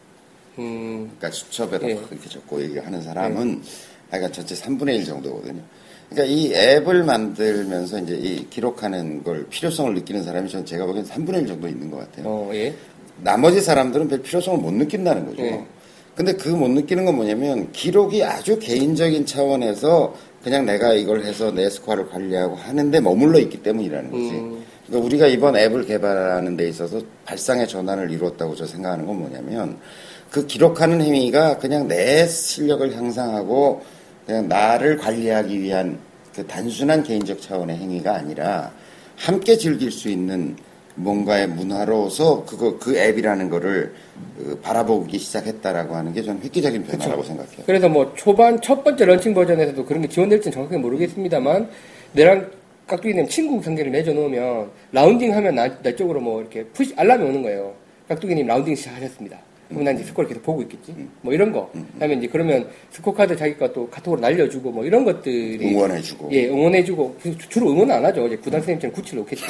음, 0.58 1.12
그러니까 1.16 1.30
수첩에다 1.30 1.88
예. 1.88 1.94
막 1.94 2.12
이렇게 2.12 2.28
적고 2.28 2.60
얘기하는 2.62 3.00
사람은 3.00 3.62
하여간 4.14 4.32
전체 4.32 4.54
3분의 4.54 4.96
1 4.96 5.04
정도거든요. 5.04 5.60
그러니까 6.10 6.32
이 6.34 6.54
앱을 6.54 7.02
만들면서 7.04 7.98
이제 8.00 8.14
이 8.14 8.48
기록하는 8.48 9.22
걸 9.24 9.46
필요성을 9.48 9.94
느끼는 9.94 10.22
사람이 10.22 10.48
전 10.48 10.64
제가 10.64 10.86
보기엔 10.86 11.04
3분의 11.04 11.42
1 11.42 11.46
정도 11.46 11.68
있는 11.68 11.90
것 11.90 11.98
같아요. 11.98 12.26
어, 12.26 12.50
예. 12.54 12.74
나머지 13.22 13.60
사람들은 13.60 14.08
별 14.08 14.22
필요성을 14.22 14.58
못 14.60 14.72
느낀다는 14.72 15.26
거죠. 15.26 15.42
예. 15.42 15.64
근데 16.14 16.32
그 16.34 16.50
못 16.50 16.68
느끼는 16.70 17.04
건 17.04 17.16
뭐냐면 17.16 17.72
기록이 17.72 18.22
아주 18.22 18.58
개인적인 18.60 19.26
차원에서 19.26 20.14
그냥 20.44 20.64
내가 20.64 20.92
이걸 20.92 21.24
해서 21.24 21.50
내 21.50 21.68
스코어를 21.68 22.08
관리하고 22.08 22.54
하는데 22.54 23.00
머물러 23.00 23.38
있기 23.40 23.62
때문이라는 23.62 24.10
거지. 24.10 24.30
음. 24.30 24.62
그러니까 24.86 25.06
우리가 25.06 25.26
이번 25.26 25.56
앱을 25.56 25.86
개발하는 25.86 26.56
데 26.56 26.68
있어서 26.68 27.00
발상의 27.24 27.66
전환을 27.66 28.10
이루었다고 28.12 28.54
저 28.54 28.66
생각하는 28.66 29.06
건 29.06 29.18
뭐냐면 29.18 29.78
그 30.30 30.46
기록하는 30.46 31.00
행위가 31.00 31.58
그냥 31.58 31.88
내 31.88 32.26
실력을 32.28 32.94
향상하고 32.94 33.82
그냥 34.26 34.48
나를 34.48 34.96
관리하기 34.96 35.60
위한 35.60 35.98
그 36.34 36.46
단순한 36.46 37.02
개인적 37.02 37.40
차원의 37.40 37.76
행위가 37.76 38.14
아니라 38.14 38.72
함께 39.16 39.56
즐길 39.56 39.90
수 39.90 40.08
있는 40.08 40.56
뭔가의 40.96 41.48
문화로서 41.48 42.44
그거 42.44 42.78
그 42.78 42.96
앱이라는 42.96 43.50
거를 43.50 43.94
그 44.38 44.58
바라보기 44.60 45.18
시작했다라고 45.18 45.94
하는 45.94 46.12
게 46.12 46.22
저는 46.22 46.42
획기적인 46.42 46.84
변화라고 46.84 47.22
생각해요. 47.22 47.64
그래서 47.66 47.88
뭐 47.88 48.12
초반 48.14 48.60
첫 48.60 48.82
번째 48.84 49.04
런칭 49.04 49.34
버전에서도 49.34 49.84
그런 49.84 50.02
게 50.02 50.08
지원될지는 50.08 50.52
정확하게 50.52 50.78
모르겠습니다만 50.78 51.68
내랑 52.12 52.50
깍두기님 52.86 53.28
친구 53.28 53.60
관계를 53.60 53.90
맺어놓으면 53.90 54.70
라운딩 54.92 55.34
하면 55.34 55.54
나, 55.54 55.82
나 55.82 55.96
쪽으로 55.96 56.20
뭐 56.20 56.40
이렇게 56.40 56.64
push 56.66 56.94
알람이 56.96 57.24
오는 57.24 57.42
거예요. 57.42 57.74
깍두기님 58.08 58.46
라운딩 58.46 58.76
시작하셨습니다. 58.76 59.38
그러면 59.68 59.84
난 59.84 59.94
이제 59.96 60.04
스코어를 60.04 60.28
계속 60.28 60.42
보고 60.42 60.62
있겠지. 60.62 60.94
뭐 61.22 61.32
이런 61.32 61.50
거. 61.52 61.70
그다음에 61.94 62.14
이제 62.14 62.28
그러면 62.28 62.68
스코어 62.90 63.14
카드 63.14 63.34
자기가 63.36 63.72
또 63.72 63.88
카톡으로 63.90 64.20
날려주고 64.20 64.70
뭐 64.70 64.84
이런 64.84 65.04
것들이 65.04 65.74
응원해주고. 65.74 66.28
예, 66.32 66.48
응원해주고 66.48 67.16
주- 67.22 67.38
주로 67.48 67.70
응원 67.70 67.90
안 67.90 68.04
하죠. 68.04 68.26
이제 68.26 68.36
구단 68.36 68.60
선생님처럼 68.60 68.94
구찌를 68.94 69.20
놓겠죠. 69.20 69.46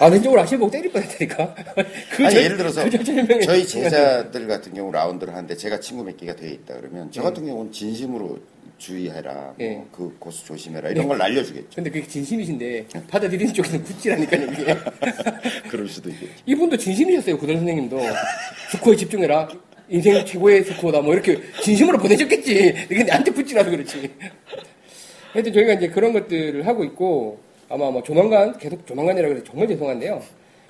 아, 0.00 0.06
왼쪽으로 0.06 0.40
아시를 0.42 0.58
보고 0.60 0.70
때릴 0.70 0.92
뻔했다니까. 0.92 1.54
그 2.16 2.24
아니 2.26 2.34
저- 2.34 2.42
예를 2.42 2.56
들어서 2.56 2.84
그 2.84 3.40
저희. 3.44 3.64
제자들 3.66 4.46
같은 4.46 4.74
경우 4.74 4.92
라운드를 4.92 5.32
하는데 5.34 5.56
제가 5.56 5.80
친구 5.80 6.04
맺기가 6.04 6.36
돼 6.36 6.50
있다 6.50 6.74
그러면 6.80 7.10
저 7.10 7.22
같은 7.22 7.44
경우는 7.46 7.72
진심으로 7.72 8.38
주의해라, 8.78 9.54
예. 9.60 9.70
뭐 9.76 9.88
그 9.92 10.16
고수 10.18 10.44
조심해라 10.44 10.90
이런 10.90 11.06
걸 11.08 11.18
날려주겠죠. 11.18 11.68
근데 11.74 11.90
그게 11.90 12.06
진심이신데 12.06 12.86
받아들이는 13.08 13.54
쪽에는 13.54 13.82
구찌라니까요 13.84 14.52
이게. 14.52 14.76
그럴 15.70 15.88
수도 15.88 16.10
있겠죠. 16.10 16.32
이분도 16.46 16.76
진심이셨어요 16.76 17.38
구단 17.38 17.56
선생님도 17.56 18.00
스코어에 18.72 18.96
집중해라. 18.96 19.48
인생 19.88 20.24
최고의 20.24 20.64
스코어다 20.64 21.00
뭐 21.02 21.12
이렇게 21.14 21.38
진심으로 21.62 21.98
보내줬겠지. 21.98 22.74
이게 22.90 23.04
나한테 23.04 23.30
붙지라서 23.32 23.70
그렇지. 23.70 24.10
하여튼 25.32 25.52
저희가 25.52 25.74
이제 25.74 25.88
그런 25.88 26.12
것들을 26.12 26.66
하고 26.66 26.84
있고 26.84 27.38
아마 27.68 27.90
뭐 27.90 28.02
조만간 28.02 28.56
계속 28.58 28.86
조만간이라 28.86 29.28
그래서 29.28 29.44
정말 29.44 29.68
죄송한데요. 29.68 30.22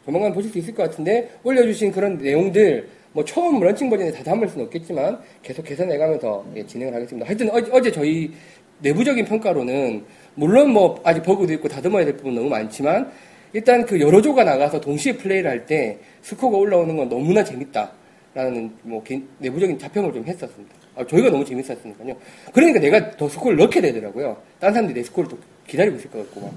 조만간 0.05 0.33
보실 0.33 0.51
수 0.51 0.59
있을 0.59 0.75
것 0.75 0.83
같은데 0.85 1.31
올려주신 1.43 1.93
그런 1.93 2.19
내용들 2.19 2.89
뭐 3.15 3.25
처음 3.25 3.61
런칭 3.61 3.89
버전에 3.89 4.11
다 4.13 4.23
담을 4.25 4.49
수는 4.49 4.67
없겠지만 4.67 5.21
계속 5.43 5.65
개선해가면서 5.65 6.45
예, 6.57 6.67
진행을 6.67 6.93
하겠습니다. 6.95 7.27
하여튼 7.27 7.49
어제, 7.51 7.71
어제 7.73 7.93
저희 7.93 8.33
내부적인 8.81 9.25
평가로는 9.25 10.05
물론 10.35 10.71
뭐 10.71 11.01
아직 11.05 11.23
버그도 11.23 11.53
있고 11.55 11.69
다듬어야 11.69 12.05
될 12.05 12.17
부분 12.17 12.35
너무 12.35 12.49
많지만 12.49 13.11
일단 13.53 13.87
그 13.87 14.01
여러 14.01 14.21
조가 14.21 14.43
나가서 14.43 14.81
동시에 14.81 15.17
플레이를 15.17 15.49
할 15.49 15.65
때 15.67 15.99
스코어가 16.23 16.59
올라오는 16.59 16.97
건 16.97 17.09
너무나 17.09 17.45
재밌다라는 17.45 18.73
뭐 18.83 19.01
개인- 19.05 19.29
내부적인 19.39 19.79
자평을 19.79 20.13
좀 20.13 20.25
했었습니다. 20.27 20.75
아, 20.97 21.07
저희가 21.07 21.31
너무 21.31 21.45
재밌었으니까요. 21.45 22.17
그러니까 22.53 22.81
내가 22.81 23.17
더 23.17 23.29
스코어를 23.29 23.57
넣게 23.59 23.81
되더라고요. 23.81 24.37
다른 24.59 24.75
사람들이 24.75 25.01
내 25.01 25.05
스코어를 25.07 25.31
또 25.31 25.39
기다리고 25.69 25.97
있을 25.99 26.11
것 26.11 26.19
같고 26.19 26.41
막. 26.41 26.53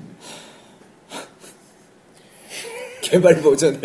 개발 3.01 3.41
버전에 3.41 3.77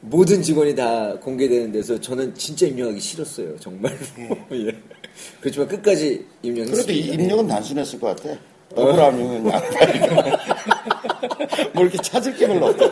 모든 0.00 0.40
직원이 0.42 0.74
다 0.74 1.14
공개되는 1.20 1.72
데서 1.72 2.00
저는 2.00 2.34
진짜 2.34 2.66
입력하기 2.66 2.98
싫었어요. 3.00 3.56
정말로. 3.58 3.96
예. 4.52 4.72
그렇지만 5.40 5.68
끝까지 5.68 6.24
입력했습니다. 6.42 6.82
그래도 6.86 6.92
이 6.92 7.14
입력은 7.14 7.46
단순했을 7.46 8.00
것 8.00 8.16
같아. 8.16 8.38
더블하면 8.74 9.50
양파니까. 9.50 10.38
뭐 11.74 11.82
이렇게 11.82 11.98
찾을 11.98 12.34
게 12.36 12.46
별로 12.46 12.66
없다. 12.66 12.86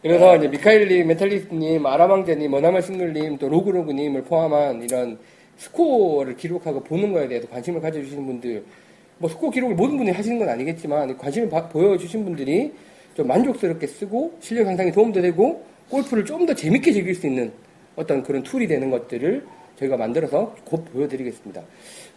그래서 0.00 0.36
이제 0.36 0.48
미카엘님, 0.48 1.06
멘탈리스트님, 1.06 1.84
아라망제님, 1.86 2.50
머나먼 2.50 2.82
싱글님, 2.82 3.38
또 3.38 3.48
로그로그님을 3.48 4.22
포함한 4.24 4.82
이런 4.82 5.18
스코어를 5.58 6.36
기록하고 6.36 6.82
보는 6.82 7.12
거에 7.12 7.28
대해서 7.28 7.46
관심을 7.48 7.80
가져주시는 7.80 8.26
분들, 8.26 8.64
뭐 9.18 9.30
스코어 9.30 9.50
기록을 9.50 9.76
모든 9.76 9.96
분이 9.98 10.10
하시는 10.10 10.38
건 10.40 10.48
아니겠지만 10.48 11.16
관심을 11.18 11.48
바- 11.50 11.68
보여주신 11.68 12.24
분들이 12.24 12.72
좀 13.14 13.26
만족스럽게 13.26 13.86
쓰고 13.86 14.38
실력 14.40 14.66
향상에 14.66 14.90
도움도 14.92 15.20
되고 15.22 15.64
골프를 15.90 16.24
좀 16.24 16.46
더 16.46 16.54
재밌게 16.54 16.92
즐길 16.92 17.14
수 17.14 17.26
있는 17.26 17.52
어떤 17.96 18.22
그런 18.22 18.42
툴이 18.42 18.66
되는 18.66 18.90
것들을 18.90 19.44
저희가 19.78 19.96
만들어서 19.96 20.54
곧 20.64 20.84
보여드리겠습니다. 20.92 21.60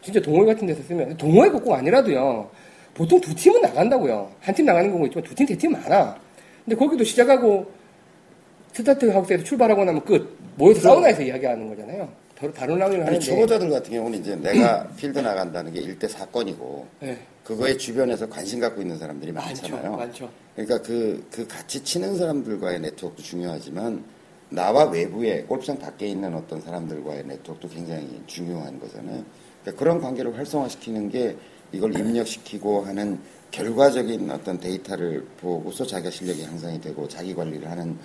진짜 0.01 0.21
동호회 0.21 0.45
같은 0.53 0.67
데서 0.67 0.81
쓰면 0.83 1.17
동호회가 1.17 1.59
꼭 1.59 1.73
아니라도요. 1.73 2.49
보통 2.93 3.19
두 3.19 3.35
팀은 3.35 3.61
나간다고요. 3.61 4.31
한 4.39 4.55
팀 4.55 4.65
나가는 4.65 4.89
경우 4.89 5.05
있지만 5.07 5.23
두 5.25 5.35
팀, 5.35 5.45
세 5.47 5.55
팀 5.57 5.71
많아. 5.73 6.17
근데 6.63 6.75
거기도 6.77 7.03
시작하고 7.03 7.69
스타트 8.71 9.05
하우스에서 9.09 9.43
출발하고 9.43 9.83
나면 9.83 10.03
끝. 10.05 10.37
모여서 10.55 10.79
사우나에서 10.81 11.21
이야기하는 11.23 11.67
거잖아요. 11.69 12.07
더- 12.37 12.51
다른 12.53 12.77
라운을 12.77 12.97
아니, 12.97 13.05
하는데. 13.05 13.19
초보자들 13.25 13.69
같은 13.69 13.91
경우는 13.91 14.19
이제 14.19 14.35
내가 14.37 14.87
필드 14.97 15.19
나간다는 15.19 15.73
게 15.73 15.81
일대 15.81 16.07
사건이고 16.07 16.85
네. 17.01 17.17
그거에 17.45 17.77
주변에서 17.77 18.27
관심 18.27 18.59
갖고 18.59 18.81
있는 18.81 18.97
사람들이 18.97 19.31
많죠, 19.31 19.61
많잖아요. 19.61 19.95
많죠. 19.95 20.29
그러니까 20.55 20.81
그, 20.81 21.25
그 21.31 21.47
같이 21.47 21.83
치는 21.83 22.17
사람들과의 22.17 22.79
네트워크도 22.79 23.21
중요하지만 23.21 24.03
나와 24.49 24.85
외부에 24.85 25.43
골프장 25.43 25.77
밖에 25.77 26.07
있는 26.07 26.33
어떤 26.33 26.59
사람들과의 26.59 27.25
네트워크도 27.25 27.69
굉장히 27.69 28.21
중요한 28.25 28.79
거잖아요. 28.79 29.23
그러니까 29.61 29.79
그런 29.79 30.01
관계를 30.01 30.35
활성화시키는 30.35 31.09
게 31.09 31.37
이걸 31.71 31.97
입력시키고 31.97 32.81
하는 32.81 33.19
결과적인 33.51 34.29
어떤 34.31 34.59
데이터를 34.59 35.23
보고서 35.39 35.85
자기가 35.85 36.09
실력이 36.09 36.43
향상이 36.43 36.81
되고 36.81 37.07
자기 37.07 37.35
관리를 37.35 37.69
하는 37.69 37.97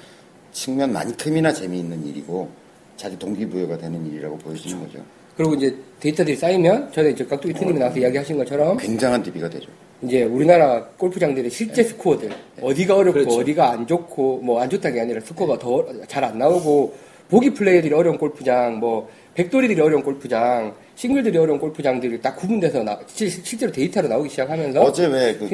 측면만큼이나 0.52 1.52
재미있는 1.52 2.04
일이고 2.06 2.50
자기 2.96 3.18
동기부여가 3.18 3.78
되는 3.78 4.04
일이라고 4.06 4.36
보여지는 4.38 4.80
거죠. 4.80 5.04
그리고 5.36 5.54
이제 5.54 5.74
데이터들이 6.00 6.36
쌓이면 6.36 6.92
전에 6.92 7.10
이제 7.10 7.24
깍두기 7.24 7.54
트님이 7.54 7.78
나와서 7.78 7.98
이야기하신 7.98 8.36
것처럼 8.38 8.76
굉장한 8.78 9.22
DB가 9.22 9.48
되죠. 9.50 9.68
이제 10.02 10.22
우리나라 10.22 10.82
골프장들의 10.96 11.50
실제 11.50 11.82
스코어들 11.82 12.30
어디가 12.62 12.96
어렵고 12.96 13.20
그렇죠. 13.20 13.38
어디가 13.40 13.70
안 13.70 13.86
좋고 13.86 14.38
뭐 14.42 14.60
안 14.62 14.68
좋다는 14.70 14.94
게 14.96 15.00
아니라 15.02 15.20
스코어가 15.20 15.58
더 15.58 15.86
잘 16.08 16.24
안 16.24 16.38
나오고 16.38 16.94
보기 17.28 17.54
플레이들이 17.54 17.94
어려운 17.94 18.18
골프장 18.18 18.78
뭐 18.78 19.08
백돌이들이 19.34 19.80
어려운 19.80 20.02
골프장 20.02 20.74
싱글들이 20.96 21.38
어려운 21.38 21.58
골프장들이 21.58 22.20
딱 22.20 22.36
구분돼서 22.36 22.82
나, 22.82 22.98
실, 23.06 23.30
실제로 23.30 23.70
데이터로 23.72 24.08
나오기 24.08 24.28
시작하면서 24.30 24.80
어제 24.82 25.06
왜그 25.06 25.48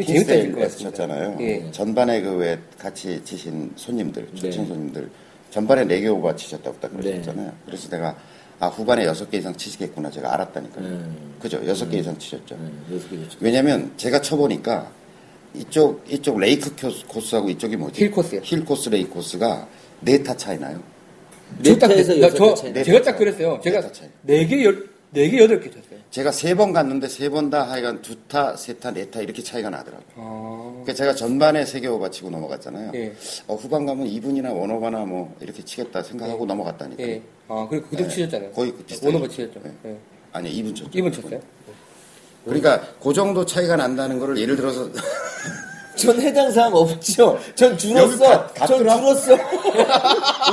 같습니다. 0.61 0.91
쳤잖아요. 0.91 1.37
예. 1.41 1.70
전반에 1.72 2.20
그 2.22 2.35
왜 2.37 2.59
같이 2.79 3.22
치신 3.24 3.70
손님들, 3.77 4.27
네. 4.33 4.41
초청 4.41 4.66
손님들 4.66 5.09
전반에 5.51 5.85
4개 5.85 6.12
오버 6.12 6.35
치셨다고 6.35 6.77
딱 6.81 6.91
그러셨잖아요. 6.97 7.53
그래서 7.66 7.89
내가 7.91 8.16
아 8.59 8.69
후반에 8.69 9.05
6개 9.07 9.35
이상 9.35 9.55
치시겠구나 9.55 10.11
제가 10.11 10.33
알았다니까요. 10.35 10.85
음. 10.85 11.17
그죠? 11.41 11.61
6개 11.63 11.95
이상 11.95 12.19
치셨죠. 12.19 12.57
네, 12.57 12.95
여섯 12.97 13.11
개 13.11 13.17
됐죠. 13.19 13.39
왜냐면 13.41 13.93
제가 13.97 14.21
쳐보니까 14.23 14.91
이쪽 15.55 16.03
이쪽 16.09 16.39
레이크 16.39 16.75
코스- 16.75 17.07
코스하고 17.07 17.51
이쪽이 17.51 17.77
뭐지? 17.77 18.03
힐 18.03 18.11
코스요. 18.11 18.41
힐 18.43 18.65
코스 18.65 18.89
레이크 18.89 19.11
코스가 19.11 19.69
네 20.01 20.23
타 20.23 20.35
차이 20.37 20.59
나요. 20.59 20.83
저 21.63 21.77
딱- 21.79 21.89
네타에서 21.89 22.15
나- 22.15 22.21
여섯 22.21 22.37
저, 22.37 22.45
개 22.47 22.55
차이. 22.55 22.73
네 22.73 22.83
제가 22.85 22.99
타딱 23.01 23.19
그랬어요. 23.19 23.61
제가 23.63 23.81
네타 23.81 23.93
차이. 23.93 24.09
네 24.23 24.47
개, 24.47 24.65
열, 24.65 24.89
네 25.17 25.31
개, 25.31 25.39
여덟 25.43 25.61
개 25.61 25.71
쳤어요. 25.71 25.99
제가 26.11 26.31
세 26.31 26.55
번 26.55 26.73
갔는데 26.73 27.09
세 27.09 27.29
번 27.31 27.49
다 27.51 27.62
하여간 27.62 28.03
두 28.03 28.14
타, 28.29 28.55
세 28.57 28.75
타, 28.75 28.91
네 28.93 29.07
타 29.11 29.21
이렇게 29.23 29.43
차이가 29.43 29.71
나더라고요. 29.71 30.07
아, 30.17 30.69
그러니까 30.85 30.93
제가 30.93 31.14
전반에 31.14 31.64
세 31.64 31.81
개 31.81 31.87
오버 31.89 32.11
치고 32.11 32.29
넘어갔잖아요. 32.31 32.93
예. 32.95 33.14
어, 33.47 33.55
후반 33.55 33.87
가면 33.87 34.07
even이나 34.07 34.55
one 34.55 34.71
over나 34.71 35.05
뭐 35.07 35.35
이렇게 35.41 35.64
치겠다 35.64 36.03
생각하고 36.03 36.45
넘어갔다니까. 36.47 37.03
예. 37.03 37.23
아, 37.49 37.67
그리고 37.71 37.87
그대로 37.89 38.09
네. 38.09 38.14
치셨잖아요. 38.14 38.53
거의 38.53 38.73
그 38.73 38.85
비슷하게. 38.85 39.07
one 39.14 39.20
over 39.20 39.29
치셨죠. 39.33 39.61
네. 39.64 39.73
예. 39.87 39.97
아니 40.33 40.53
even 40.62 40.74
쳤죠. 40.77 40.91
even 40.91 41.12
쳤어요. 41.12 41.41
그러니까 42.45 42.81
그 43.03 43.12
정도 43.12 43.45
차이가 43.47 43.75
난다는 43.77 44.19
거를 44.21 44.39
예를 44.39 44.55
들어서 44.57 44.89
전 45.97 46.20
해당 46.20 46.51
사항 46.53 46.74
없죠. 46.74 47.38
전 47.55 47.76
줄었어. 47.76 48.53
가- 48.53 48.66
전? 48.66 48.78
줄었어. 48.78 49.32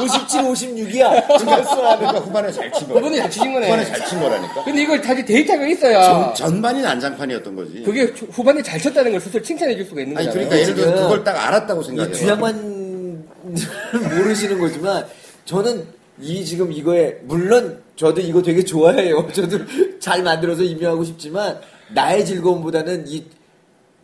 57, 0.01 0.41
56이야. 0.41 1.39
줄었어. 1.39 1.75
그러니까 1.97 2.19
후반에 2.19 2.51
잘 2.51 2.71
친 2.71 2.87
거. 2.87 2.93
그분이 2.95 3.17
잘 3.17 3.29
치신 3.29 3.53
거네. 3.53 3.67
후반에 3.67 3.85
잘 3.85 4.05
친 4.05 4.19
거라니까. 4.19 4.63
근데 4.63 4.81
이걸 4.81 5.01
다시 5.01 5.23
데이터가 5.25 5.67
있어야 5.67 6.33
전, 6.33 6.35
전반이 6.35 6.81
난장판이었던 6.81 7.55
거지. 7.55 7.83
그게 7.83 8.03
후- 8.03 8.27
후반에 8.31 8.61
잘 8.63 8.79
쳤다는 8.79 9.11
걸 9.11 9.19
스스로 9.21 9.43
칭찬해 9.43 9.75
줄 9.75 9.85
수가 9.85 10.01
있는 10.01 10.17
아니 10.17 10.27
거잖아요. 10.27 10.49
그러니까 10.49 10.71
예를 10.71 10.75
들어 10.91 11.01
그걸 11.03 11.23
딱 11.23 11.47
알았다고 11.47 11.81
이 11.81 11.85
생각해요. 11.85 12.13
주양만 12.15 13.23
모르시는 14.17 14.59
거지만 14.59 15.05
저는 15.45 15.85
이 16.21 16.45
지금 16.45 16.71
이거에 16.71 17.17
물론 17.23 17.81
저도 17.95 18.21
이거 18.21 18.41
되게 18.41 18.63
좋아해요. 18.63 19.27
저도 19.33 19.59
잘 19.99 20.23
만들어서 20.23 20.63
임명하고 20.63 21.03
싶지만 21.03 21.59
나의 21.93 22.25
즐거움보다는 22.25 23.05
이 23.07 23.25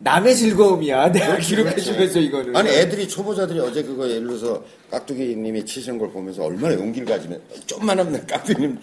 남의 0.02 0.34
즐거움이야. 0.34 1.12
내가 1.12 1.36
기록해주면서 1.36 2.20
이거는. 2.20 2.56
아니 2.56 2.70
애들이 2.70 3.06
초보자들이 3.06 3.60
어제 3.60 3.82
그거 3.82 4.08
예를 4.08 4.26
들어서 4.26 4.64
깍두기님이 4.90 5.64
치신 5.64 5.98
걸 5.98 6.10
보면서 6.10 6.44
얼마나 6.44 6.74
용기를 6.74 7.06
가지면 7.06 7.40
좀만 7.66 7.98
하면 8.00 8.26
깍두기님 8.26 8.78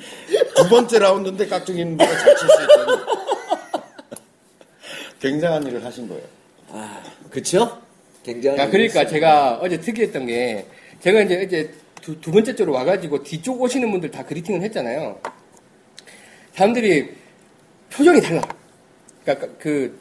두 0.55 0.69
번째 0.69 0.99
라운드인데 0.99 1.47
깍두기님보다 1.47 2.17
잘칠수 2.17 2.63
있다니 2.63 3.01
굉장한 5.19 5.65
일을 5.67 5.83
하신 5.83 6.07
거예요. 6.07 6.23
아, 6.69 7.03
그쵸? 7.29 7.81
굉장히. 8.23 8.59
야, 8.59 8.69
그러니까 8.69 9.07
제가 9.07 9.59
어제 9.61 9.79
특이했던 9.79 10.27
게, 10.27 10.67
제가 11.01 11.21
이제, 11.21 11.43
이제 11.43 11.73
두, 12.01 12.19
두 12.19 12.31
번째 12.31 12.55
쪽으로 12.55 12.75
와가지고 12.75 13.23
뒤쪽 13.23 13.61
오시는 13.61 13.89
분들 13.91 14.11
다 14.11 14.25
그리팅을 14.25 14.61
했잖아요. 14.61 15.19
사람들이 16.53 17.15
표정이 17.89 18.21
달라. 18.21 18.41
그러니까 19.23 19.47
그, 19.59 19.97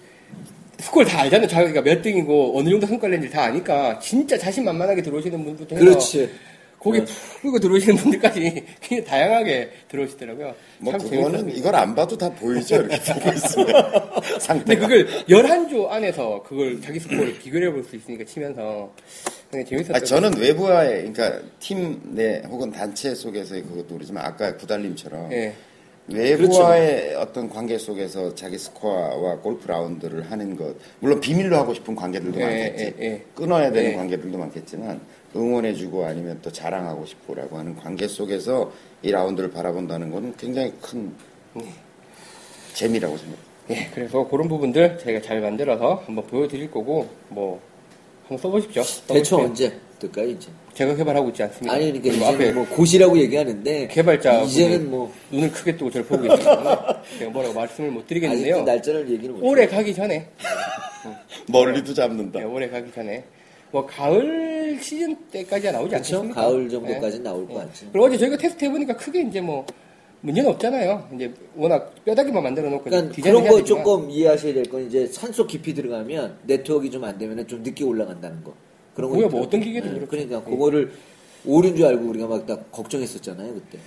스코어를 0.79 1.11
다 1.11 1.21
알잖아요. 1.23 1.49
자기가 1.49 1.83
몇 1.83 2.03
등이고 2.03 2.59
어느 2.59 2.69
정도 2.71 2.87
성과를 2.87 3.17
낸지 3.19 3.31
다 3.33 3.45
아니까 3.45 3.99
진짜 3.99 4.37
자신만만하게 4.39 5.03
들어오시는 5.03 5.43
분부터 5.45 5.77
해서 5.77 5.85
그렇지. 5.85 6.31
거기 6.79 7.03
푹 7.41 7.59
들어오시는 7.61 7.97
분들까지 7.97 8.41
굉장히 8.81 9.05
다양하게 9.05 9.71
들어오시더라고요. 9.89 10.55
뭐 10.79 10.93
참 10.93 11.09
그거는. 11.11 11.57
이걸 11.57 11.75
안 11.75 11.95
봐도 11.95 12.17
다 12.17 12.29
보이죠 12.31 12.77
이렇게 12.77 12.99
들고 13.01 13.31
있으면 13.33 13.67
근데 14.13 14.39
상태가. 14.39 14.87
그걸 14.87 15.07
11조 15.29 15.89
안에서 15.89 16.43
그걸 16.47 16.81
자기 16.81 17.01
스코어를 17.01 17.39
비교해 17.39 17.71
볼 17.73 17.83
수 17.83 17.97
있으니까 17.97 18.25
치면서 18.25 18.93
굉장히 19.51 19.65
재밌었어요. 19.85 19.97
아, 19.97 20.01
저는 20.01 20.37
외부와의 20.39 21.11
그러니까 21.13 21.41
팀 21.59 21.99
내 22.15 22.43
혹은 22.49 22.71
단체 22.71 23.15
속에서의 23.15 23.63
그것도 23.63 23.95
그렇지만 23.95 24.25
아까 24.25 24.57
구달님처럼 24.57 25.33
예. 25.33 25.55
외부와의 26.09 27.17
어떤 27.17 27.49
관계 27.49 27.79
속에서 27.79 28.35
자기 28.35 28.59
스코어와 28.59 29.39
골프 29.39 29.67
라운드를 29.67 30.31
하는 30.31 30.57
것 30.57 30.77
물론 31.01 31.21
비밀로 31.21 31.57
하고 31.57 31.75
싶은 31.75 31.97
관계들도 31.97 32.41
예, 32.41 32.45
많겠지 32.45 32.95
예, 33.01 33.05
예. 33.05 33.25
끊어야 33.35 33.73
되는 33.73 33.93
예. 33.93 33.97
관계들도 33.97 34.39
많겠지만 34.39 35.01
응원해주고 35.35 36.05
아니면 36.05 36.39
또 36.43 36.51
자랑하고 36.51 37.05
싶고라고 37.07 37.59
하는 37.59 37.75
관계 37.77 38.07
속에서 38.07 38.73
이 39.03 39.11
라운드를 39.11 39.51
바라본다는 39.51 40.11
것은 40.11 40.35
굉장히 40.37 40.73
큰 40.81 41.13
재미라고 42.73 43.17
생각합니다. 43.17 43.57
예, 43.71 43.91
그래서 43.93 44.29
그런 44.29 44.49
부분들 44.49 44.99
저희가 44.99 45.21
잘 45.23 45.41
만들어서 45.41 46.03
한번 46.07 46.27
보여드릴 46.27 46.71
거고, 46.71 47.09
뭐, 47.29 47.61
한번 48.29 48.39
써보십시오. 48.39 48.83
대충 48.83 49.39
써보십시오. 49.39 49.39
언제 49.39 49.81
뜰까요 49.99 50.29
이제? 50.29 50.51
제가 50.77 50.95
개발하고 50.95 51.31
있지 51.31 51.43
않습니다. 51.43 51.73
아니 51.75 51.87
그러니까 51.87 52.09
이제는 52.15 52.35
앞에 52.35 52.53
뭐 52.53 52.67
고시라고 52.69 53.19
얘기하는데 53.19 53.89
개발자 53.89 54.43
이제는 54.43 54.91
뭐 54.91 55.11
눈을 55.33 55.51
크게 55.51 55.75
뜨고 55.77 55.91
저를 55.91 56.07
보고 56.07 56.23
때문에 56.23 56.37
제가 57.19 57.31
뭐라고 57.33 57.55
말씀을 57.55 57.91
못 57.91 58.07
드리겠는데요. 58.07 58.63
날짜를 58.63 59.11
얘기를 59.11 59.35
못. 59.35 59.41
올해 59.43 59.67
가기 59.67 59.95
전에, 59.95 60.29
멀리도 61.49 61.95
잡는다. 61.95 62.41
네, 62.41 62.45
올해 62.45 62.69
가기 62.69 62.93
전에, 62.93 63.25
뭐, 63.71 63.87
가을 63.87 64.79
시즌 64.83 65.17
때까지야 65.31 65.73
나오지 65.73 65.91
그렇죠. 65.91 66.17
않겠습니까? 66.17 66.41
가을 66.43 66.69
정도까지 66.69 67.17
네. 67.19 67.25
나올 67.25 67.47
예. 67.49 67.55
것 67.55 67.61
같지. 67.61 67.89
그리고 67.91 68.07
어제 68.07 68.19
저희가 68.19 68.37
테스트 68.37 68.65
해보니까 68.67 68.97
크게 68.97 69.23
이제 69.23 69.41
뭐, 69.41 69.65
문제는 70.21 70.51
없잖아요. 70.51 71.09
이제 71.15 71.33
워낙 71.55 71.95
뼈다귀만 72.05 72.43
만들어 72.43 72.69
놓고 72.69 72.85
그러니까 72.85 73.15
그런 73.23 73.45
거 73.45 73.57
되지만 73.59 73.65
조금 73.65 74.11
이해하셔야 74.11 74.53
될 74.55 74.65
건 74.65 74.87
이제 74.87 75.07
산속 75.07 75.47
깊이 75.47 75.73
들어가면 75.73 76.39
네트워크가 76.43 76.91
좀안 76.91 77.17
되면 77.17 77.47
좀 77.47 77.63
늦게 77.63 77.83
올라간다는 77.85 78.43
거. 78.45 78.53
그런 78.97 79.11
거. 79.13 79.29
뭐 79.29 79.43
어떤 79.43 79.61
기계든 79.61 79.91
예, 79.91 79.95
그렇죠. 79.95 80.11
그러니까 80.11 80.43
예. 80.47 80.51
그거를 80.51 80.93
오류인 81.45 81.77
줄 81.77 81.87
알고 81.87 82.09
우리가 82.09 82.27
막 82.27 82.47
다 82.47 82.57
걱정했었잖아요 82.73 83.55
그때. 83.55 83.79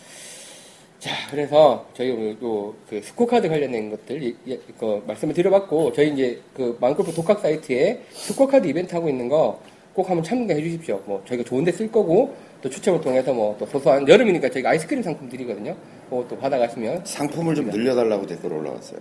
자, 1.00 1.12
그래서 1.32 1.86
저희 1.94 2.12
오늘 2.12 2.38
또그 2.40 3.02
스코어 3.04 3.26
카드 3.26 3.48
관련된 3.50 3.90
것들 3.90 4.22
이- 4.22 4.36
이- 4.46 4.60
그 4.80 5.02
말씀을 5.08 5.34
드려봤고 5.34 5.94
저희 5.94 6.12
이제 6.14 6.42
그 6.54 6.78
마음골프 6.80 7.14
독학 7.14 7.40
사이트에 7.40 8.02
스코어 8.12 8.48
카드 8.48 8.68
이벤트 8.68 8.94
하고 8.96 9.10
있는 9.10 9.28
거 9.30 9.60
꼭 9.96 10.08
한번 10.08 10.24
참가해 10.24 10.62
주십시오. 10.62 11.02
뭐 11.06 11.22
저희가 11.28 11.44
좋은데 11.44 11.72
쓸 11.74 11.92
거고 11.92 12.34
또 12.62 12.70
추첨을 12.70 13.02
통해서 13.02 13.34
뭐 13.34 13.58
또 13.60 13.66
소소한 13.66 14.08
여름이니까 14.08 14.50
저희가 14.50 14.70
아이스크림 14.70 15.02
상품 15.04 15.28
드리거든요. 15.28 15.76
그것도 16.10 16.38
받아가시면 16.38 17.02
상품을 17.06 17.56
좀 17.56 17.66
늘려달라고 17.70 18.26
댓글 18.28 18.54
올라왔어요. 18.54 19.00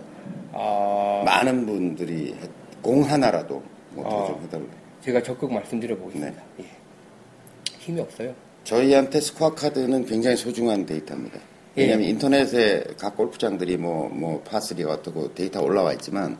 아 0.51 1.21
많은 1.25 1.65
분들이 1.65 2.33
했- 2.33 2.49
공 2.81 3.03
하나라도 3.03 3.61
뭐더 3.91 4.23
아. 4.23 4.27
좀 4.27 4.41
해달라. 4.43 4.65
제가 5.03 5.23
적극 5.23 5.51
말씀드려 5.53 5.97
보겠습니다. 5.97 6.41
네. 6.57 6.63
예. 6.65 6.69
힘이 7.79 8.01
없어요. 8.01 8.33
저희한테 8.63 9.21
스코어 9.21 9.55
카드는 9.55 10.05
굉장히 10.05 10.35
소중한 10.35 10.85
데이터입니다. 10.85 11.39
예. 11.77 11.81
왜냐하면 11.83 12.07
인터넷에 12.09 12.83
각 12.97 13.15
골프장들이 13.15 13.77
뭐, 13.77 14.09
뭐, 14.09 14.43
파3가 14.43 14.89
어떻고 14.89 15.33
데이터 15.33 15.61
올라와 15.61 15.93
있지만 15.93 16.37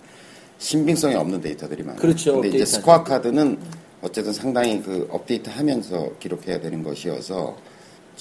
신빙성이 0.57 1.15
없는 1.15 1.41
데이터들이 1.41 1.83
많아요. 1.83 2.01
그렇죠, 2.01 2.33
근데 2.33 2.49
이제. 2.49 2.65
스코어 2.65 3.03
카드는 3.03 3.57
어쨌든 4.01 4.33
상당히 4.33 4.81
그 4.81 5.07
업데이트 5.09 5.49
하면서 5.49 6.11
기록해야 6.19 6.59
되는 6.59 6.83
것이어서 6.83 7.55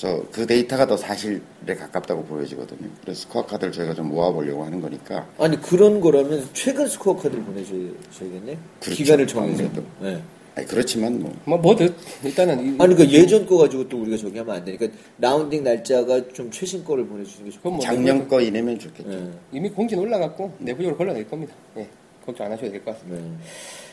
저그 0.03 0.47
데이터가 0.47 0.87
더 0.87 0.97
사실에 0.97 1.41
가깝다고 1.67 2.23
보여지거든요. 2.27 2.89
그래서 3.03 3.23
스코어 3.23 3.47
카드를 3.47 3.73
저희가 3.73 3.95
좀 3.95 4.09
모아보려고 4.11 4.65
하는 4.65 4.81
거니까 4.81 5.27
아니 5.39 5.61
그런 5.61 6.01
거라면 6.01 6.49
최근 6.53 6.87
스코어 6.87 7.17
카드를 7.17 7.43
보내줘야겠네. 7.43 8.59
그렇죠. 8.79 8.97
기간을 8.97 9.27
정해서. 9.27 9.65
네. 10.01 10.23
아니, 10.55 10.67
그렇지만 10.69 11.21
뭐 11.21 11.33
뭐 11.45 11.59
뭐든 11.59 11.93
일단은 12.23 12.61
이- 12.61 12.69
아니 12.81 12.95
그러니까 12.95 13.11
예전 13.11 13.45
거 13.45 13.59
가지고 13.59 13.89
또 13.89 14.01
우리가 14.03 14.17
저기 14.17 14.39
하면 14.39 14.55
안 14.55 14.65
되니까 14.65 14.87
라운딩 15.19 15.65
날짜가 15.65 16.29
좀 16.33 16.49
최신 16.53 16.85
거를 16.85 17.05
보내주는 17.05 17.45
게 17.47 17.51
좋고. 17.51 17.69
뭐 17.71 17.81
작년 17.81 18.29
거 18.29 18.41
이내면 18.41 18.79
좋겠죠. 18.79 19.09
네. 19.09 19.31
이미 19.51 19.69
공지는 19.69 20.05
올라갔고 20.05 20.53
내부적으로 20.59 20.97
걸러낼 20.97 21.29
겁니다. 21.29 21.55
예. 21.77 21.89
걱정 22.25 22.47
안 22.47 22.53
하셔도 22.53 22.71
될 22.71 22.85
것 22.85 22.93
같습니다. 22.95 23.21
네. 23.21 23.31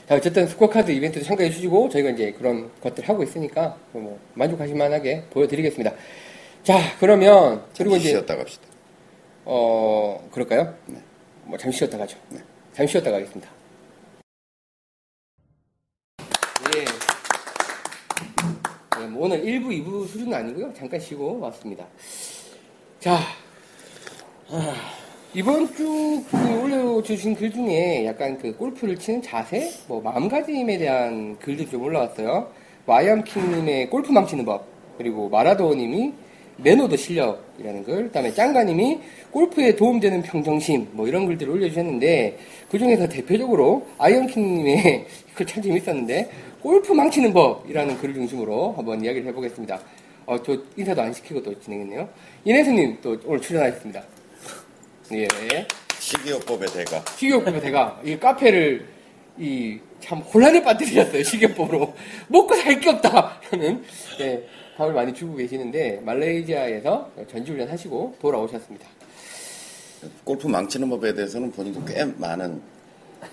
자, 0.07 0.15
어쨌든 0.15 0.47
스코어카드 0.47 0.91
이벤트도 0.91 1.25
참가해 1.25 1.49
주시고, 1.49 1.89
저희가 1.89 2.11
이제 2.11 2.31
그런 2.31 2.69
것들 2.79 3.09
하고 3.09 3.23
있으니까, 3.23 3.75
뭐, 3.91 4.19
만족하실 4.35 4.75
만하게 4.75 5.23
보여드리겠습니다. 5.31 5.91
자, 6.61 6.77
그러면, 6.99 7.63
그리고 7.75 7.91
잠시 7.95 8.09
이제, 8.09 8.09
쉬었다 8.11 8.35
갑시다. 8.35 8.63
어, 9.45 10.29
그럴까요? 10.31 10.75
네. 10.85 11.01
뭐, 11.45 11.57
잠시 11.57 11.79
쉬었다 11.79 11.97
가죠. 11.97 12.19
네. 12.29 12.39
잠시 12.73 12.91
쉬었다 12.91 13.09
가겠습니다. 13.09 13.49
예. 16.75 16.85
네, 18.99 19.07
뭐 19.07 19.25
오늘 19.25 19.41
1부, 19.43 19.67
2부 19.69 20.07
수준은 20.07 20.33
아니고요. 20.33 20.71
잠깐 20.75 20.99
쉬고 20.99 21.39
왔습니다. 21.39 21.85
자, 22.99 23.19
이번 25.35 25.67
주그 25.67 26.61
올려주신 26.63 27.35
글 27.35 27.51
중에 27.51 28.05
약간 28.05 28.37
그 28.37 28.55
골프를 28.55 28.95
치는 28.95 29.21
자세, 29.21 29.69
뭐 29.85 30.01
마음가짐에 30.01 30.77
대한 30.77 31.37
글들이 31.39 31.69
좀 31.69 31.81
올라왔어요. 31.81 32.49
와이암킹님의 32.85 33.89
골프 33.89 34.13
망치는 34.13 34.45
법, 34.45 34.65
그리고 34.97 35.27
마라도님이 35.27 36.13
매너도 36.55 36.95
실력이라는 36.95 37.83
글, 37.83 38.03
그다음에 38.05 38.33
짱가님이 38.33 38.99
골프에 39.31 39.75
도움되는 39.75 40.21
평정심, 40.21 40.87
뭐 40.93 41.05
이런 41.05 41.25
글들을 41.25 41.51
올려주셨는데 41.51 42.39
그 42.71 42.79
중에서 42.79 43.09
대표적으로 43.09 43.85
아이언킹님의 43.97 45.05
글 45.33 45.43
참 45.45 45.61
재밌었는데 45.61 46.31
골프 46.61 46.93
망치는 46.93 47.33
법이라는 47.33 47.97
글을 47.97 48.13
중심으로 48.13 48.71
한번 48.77 49.03
이야기를 49.03 49.27
해보겠습니다. 49.27 49.81
어, 50.27 50.41
저 50.41 50.57
인사도 50.77 51.01
안 51.01 51.11
시키고 51.11 51.43
또 51.43 51.59
진행했네요. 51.59 52.07
이내수님 52.45 52.99
또 53.01 53.17
오늘 53.25 53.41
출연하셨습니다. 53.41 54.14
예. 55.13 55.67
식이요법의 55.99 56.67
대가. 56.69 57.03
식이요법의 57.17 57.61
대가 57.61 57.99
이 58.03 58.17
카페를 58.17 58.87
이 59.37 59.79
참 60.01 60.19
혼란에 60.19 60.61
빠뜨리셨어요 60.61 61.23
식이요법으로 61.23 61.93
먹고 62.29 62.53
살 62.55 62.79
게 62.79 62.89
없다 62.91 63.39
하는 63.49 63.83
예, 64.19 64.43
답을 64.77 64.93
많이 64.93 65.11
주고 65.13 65.35
계시는데 65.35 66.01
말레이시아에서 66.03 67.09
전지훈련 67.31 67.67
하시고 67.69 68.15
돌아오셨습니다. 68.21 68.85
골프 70.23 70.47
망치는 70.47 70.89
법에 70.89 71.13
대해서는 71.13 71.51
본인도 71.51 71.83
꽤 71.85 72.03
많은 72.05 72.61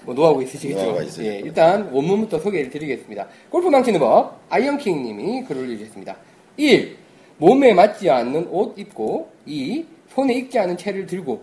뭐 0.04 0.14
노하우가 0.14 0.42
있으시겠죠. 0.44 0.80
노하우가 0.82 1.04
예. 1.24 1.40
일단 1.44 1.90
원문부터 1.92 2.38
소개를 2.38 2.70
드리겠습니다. 2.70 3.28
골프 3.50 3.68
망치는 3.68 4.00
법 4.00 4.40
아이언킹님이 4.48 5.44
글을 5.44 5.62
올려주셨습니다. 5.64 6.16
1. 6.56 6.96
몸에 7.36 7.74
맞지 7.74 8.08
않는 8.08 8.46
옷 8.50 8.78
입고 8.78 9.30
2. 9.44 9.84
손에 10.14 10.34
익지 10.34 10.58
않은 10.58 10.76
채를 10.78 11.06
들고 11.06 11.42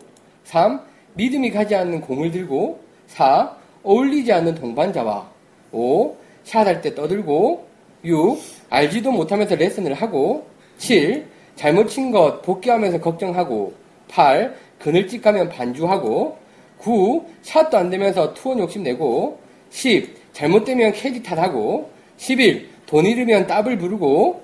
3. 0.50 0.82
믿음이 1.14 1.52
가지 1.52 1.76
않는 1.76 2.02
공을 2.02 2.32
들고 2.32 2.80
4. 3.08 3.56
어울리지 3.84 4.34
않는 4.34 4.56
동반자와 4.56 5.30
5. 5.72 6.16
샷할 6.43 6.82
때 6.82 6.95
떠들고 6.95 7.68
6. 8.04 8.39
알지도 8.72 9.12
못하면서 9.12 9.54
레슨을 9.56 9.93
하고 9.93 10.47
7. 10.80 11.28
잘못 11.56 11.88
친 11.89 12.12
것 12.12 12.41
복귀하면서 12.41 13.00
걱정하고 13.00 13.74
8. 14.08 14.56
그늘집 14.80 15.22
가면 15.22 15.50
반주하고 15.50 16.38
9. 16.80 17.26
샷도 17.43 17.78
안 17.78 17.91
되면서 17.91 18.34
투원 18.34 18.58
욕심내고 18.60 19.39
10. 19.70 20.18
잘못되면 20.34 20.93
캐디 20.93 21.22
탓하고 21.22 21.91
11. 22.18 22.68
돈 22.88 23.06
잃으면 23.06 23.45
따블 23.45 23.78
부르고 23.78 24.41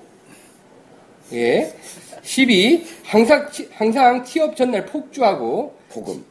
예. 1.32 1.72
12. 2.22 2.86
항상, 3.04 3.50
치- 3.50 3.68
항상 3.72 4.22
취업 4.24 4.54
전날 4.54 4.86
폭주하고 4.86 5.74
폭음. 5.96 6.24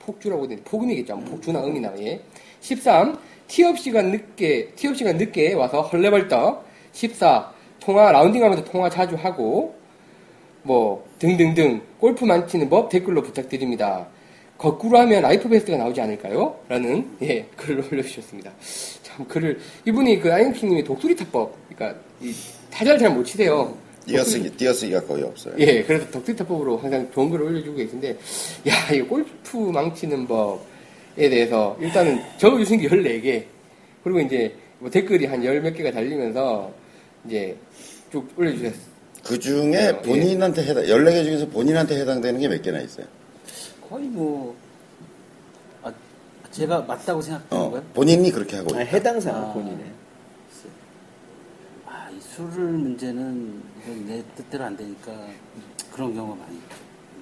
폭주라고 0.00 0.46
되는 0.48 0.62
폭음이겠죠. 0.64 1.16
폭주나 1.20 1.64
음이나 1.64 1.92
예. 2.00 2.20
13. 2.60 3.16
티업 3.46 3.78
시간 3.78 4.10
늦게 4.10 4.72
티업 4.74 4.96
시간 4.96 5.16
늦게 5.16 5.54
와서 5.54 5.82
헐레벌떡. 5.82 6.64
14. 6.92 7.52
통화 7.80 8.10
라운딩하면서 8.12 8.64
통화 8.64 8.90
자주 8.90 9.14
하고 9.14 9.74
뭐 10.62 11.06
등등등 11.18 11.80
골프만 12.00 12.46
치는 12.48 12.68
법 12.68 12.88
댓글로 12.88 13.22
부탁드립니다. 13.22 14.06
거꾸로 14.58 14.98
하면 15.00 15.22
life 15.22 15.48
best가 15.48 15.76
나오지 15.78 16.00
않을까요? 16.00 16.56
라는 16.68 17.16
예 17.22 17.44
글을 17.56 17.84
올려주셨습니다. 17.92 18.50
참 19.02 19.26
글을 19.26 19.58
이분이 19.86 20.20
그 20.20 20.32
아이언킹님이 20.32 20.84
독수리 20.84 21.14
타법 21.16 21.54
그러니까 21.68 22.00
이 22.20 22.32
타자를 22.70 22.98
잘 22.98 23.10
못 23.10 23.24
치세요. 23.24 23.76
띄어쓰기, 24.06 24.50
띄어쓰기가 24.50 25.02
거의 25.02 25.22
없어요. 25.24 25.54
예, 25.58 25.82
그래서 25.82 26.10
독수리 26.10 26.38
타법으로 26.38 26.78
항상 26.78 27.10
좋은 27.12 27.30
글을 27.30 27.46
올려주고 27.46 27.76
계신데, 27.76 28.18
야, 28.68 28.90
이 28.92 29.00
골프 29.02 29.56
망치는 29.56 30.26
법에 30.26 31.28
대해서 31.28 31.76
일단은 31.80 32.20
적어주신 32.38 32.80
게 32.80 32.88
14개, 32.88 33.44
그리고 34.02 34.20
이제 34.20 34.54
뭐 34.78 34.90
댓글이 34.90 35.26
한 35.26 35.42
열 35.44 35.60
몇 35.62 35.72
개가 35.74 35.90
달리면서 35.92 36.72
이제 37.26 37.56
쭉 38.12 38.28
올려주셨, 38.36 38.72
그 39.24 39.38
중에 39.38 39.96
본인한테 40.02 40.62
해당, 40.64 40.84
14개 40.84 41.24
중에서 41.24 41.46
본인한테 41.48 41.98
해당되는 42.00 42.40
게 42.40 42.48
몇 42.48 42.60
개나 42.60 42.80
있어요? 42.80 43.06
거의 43.88 44.04
뭐 44.04 44.54
아, 45.82 45.90
제가 46.50 46.82
맞다고 46.82 47.22
생각하는 47.22 47.64
어, 47.64 47.70
거예요? 47.70 47.84
본인이 47.94 48.30
그렇게 48.30 48.56
하고 48.56 48.76
아, 48.76 48.82
있다. 48.82 48.90
해당 48.96 49.20
사항 49.20 49.44
아. 49.50 49.52
본인의. 49.54 49.78
아, 52.14 52.16
이 52.16 52.20
술을 52.20 52.72
문제는 52.72 53.62
내 54.06 54.22
뜻대로 54.36 54.64
안 54.64 54.76
되니까 54.76 55.12
그런 55.92 56.14
경우가 56.14 56.36
많이 56.44 56.60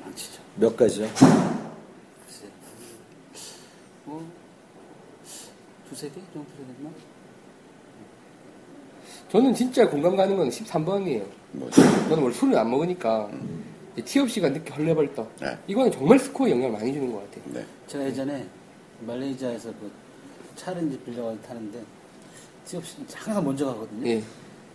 많지죠. 0.05 0.43
몇 0.57 0.77
가지요? 0.77 1.09
글쎄. 2.27 2.47
뭐 4.05 4.27
두세 5.89 6.09
개 6.09 6.15
정도 6.33 6.47
되겠나? 6.59 6.91
저는 9.31 9.55
진짜 9.55 9.89
공감 9.89 10.15
가는 10.15 10.37
건 10.37 10.51
13번이에요. 10.51 11.27
뭐, 11.53 11.71
저는 11.71 12.23
원래 12.23 12.35
술을 12.35 12.59
안 12.59 12.71
먹으니까 12.71 13.31
이제 13.95 14.05
티 14.05 14.19
없이가 14.19 14.51
늦게 14.51 14.75
헐레벌떡. 14.75 15.37
네. 15.41 15.59
이거는 15.69 15.91
정말 15.91 16.19
스코어에 16.19 16.51
영향을 16.51 16.73
많이 16.73 16.93
주는 16.93 17.11
것 17.11 17.31
같아요. 17.31 17.55
네. 17.55 17.67
제가 17.87 18.05
예전에 18.05 18.47
말레이시아에서 19.01 19.71
그 19.71 19.91
차를 20.57 20.87
이제 20.89 20.99
빌려가서 21.01 21.41
타는데 21.41 21.83
티 22.67 22.77
없이 22.77 22.97
항상 23.15 23.43
먼저 23.43 23.67
가거든요. 23.67 24.07
예. 24.07 24.23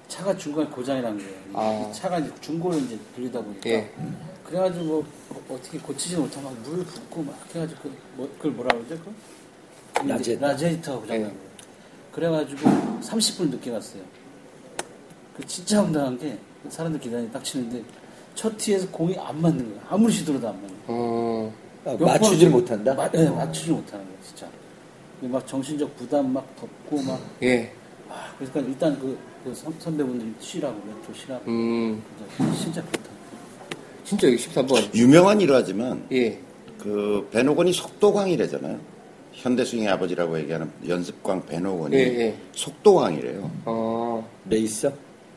차가 0.07 0.35
중간에 0.37 0.67
고장이라는 0.69 1.17
거예요. 1.17 1.31
이- 1.31 1.51
아. 1.53 1.89
이 1.89 1.93
차가 1.93 2.19
이제 2.19 2.31
중고를 2.41 2.79
이제 2.81 2.97
빌리다 3.15 3.41
보니까 3.41 3.69
예. 3.69 3.89
그래가지고 4.45 4.85
뭐 4.85 5.05
어- 5.31 5.53
어떻게 5.55 5.77
고치지 5.79 6.15
못하고 6.17 6.49
막 6.49 6.57
물을 6.61 6.83
붓고 6.85 7.23
막 7.23 7.37
해가지고 7.53 7.81
그 7.83 7.97
뭐, 8.15 8.29
그걸 8.37 8.51
뭐라 8.53 8.77
그러죠? 8.77 9.03
그 9.93 10.07
라제타. 10.07 10.47
라제이터가 10.47 10.99
고장난 11.01 11.21
예. 11.21 11.25
거예요. 11.25 11.47
그래가지고 12.13 12.69
30분 13.01 13.49
늦게 13.51 13.71
갔어요. 13.71 14.01
그 15.35 15.45
진짜 15.45 15.83
황당한 15.83 16.17
게 16.17 16.37
사람들 16.69 16.99
기다리니 16.99 17.31
딱 17.31 17.43
치는데 17.43 17.83
첫 18.33 18.55
티에서 18.57 18.87
공이 18.89 19.17
안 19.19 19.39
맞는 19.41 19.65
거예요. 19.65 19.81
아무리 19.89 20.13
시도해도 20.13 20.47
안 20.47 20.55
맞는 20.55 20.69
거예요. 20.69 20.85
어, 20.87 21.53
아, 21.85 21.89
몇 21.91 21.99
맞추질 22.05 22.51
번- 22.51 22.61
못한다? 22.61 22.93
마, 22.93 23.09
네, 23.11 23.29
맞추지 23.29 23.71
못하는 23.71 24.05
거예요, 24.05 24.19
진짜. 24.23 24.47
막 25.21 25.45
정신적 25.47 25.95
부담 25.97 26.31
막 26.31 26.45
덮고 26.55 27.01
막, 27.03 27.19
예. 27.43 27.71
아, 28.09 28.33
그러니까 28.37 28.59
일단 28.61 28.99
그, 28.99 29.17
그 29.43 29.53
선, 29.53 29.73
선배분들이 29.79 30.33
쉬라고, 30.39 30.75
몇초 30.75 31.13
쉬라고. 31.19 31.43
음, 31.49 32.01
그래서 32.37 32.55
진짜 32.55 32.81
그렇다. 32.81 33.09
진짜 34.03 34.27
여기 34.27 34.37
13번. 34.37 34.93
유명한 34.95 35.41
일화지만 35.41 36.05
예. 36.11 36.39
그 36.79 37.27
배노건이 37.31 37.73
속도광이래잖아요. 37.73 38.79
현대스윙의 39.33 39.89
아버지라고 39.89 40.39
얘기하는 40.39 40.71
연습광 40.87 41.45
배노건이 41.45 41.95
예, 41.95 41.99
예. 41.99 42.35
속도광이래요. 42.53 43.51
어, 43.65 44.27
레이서? 44.49 44.91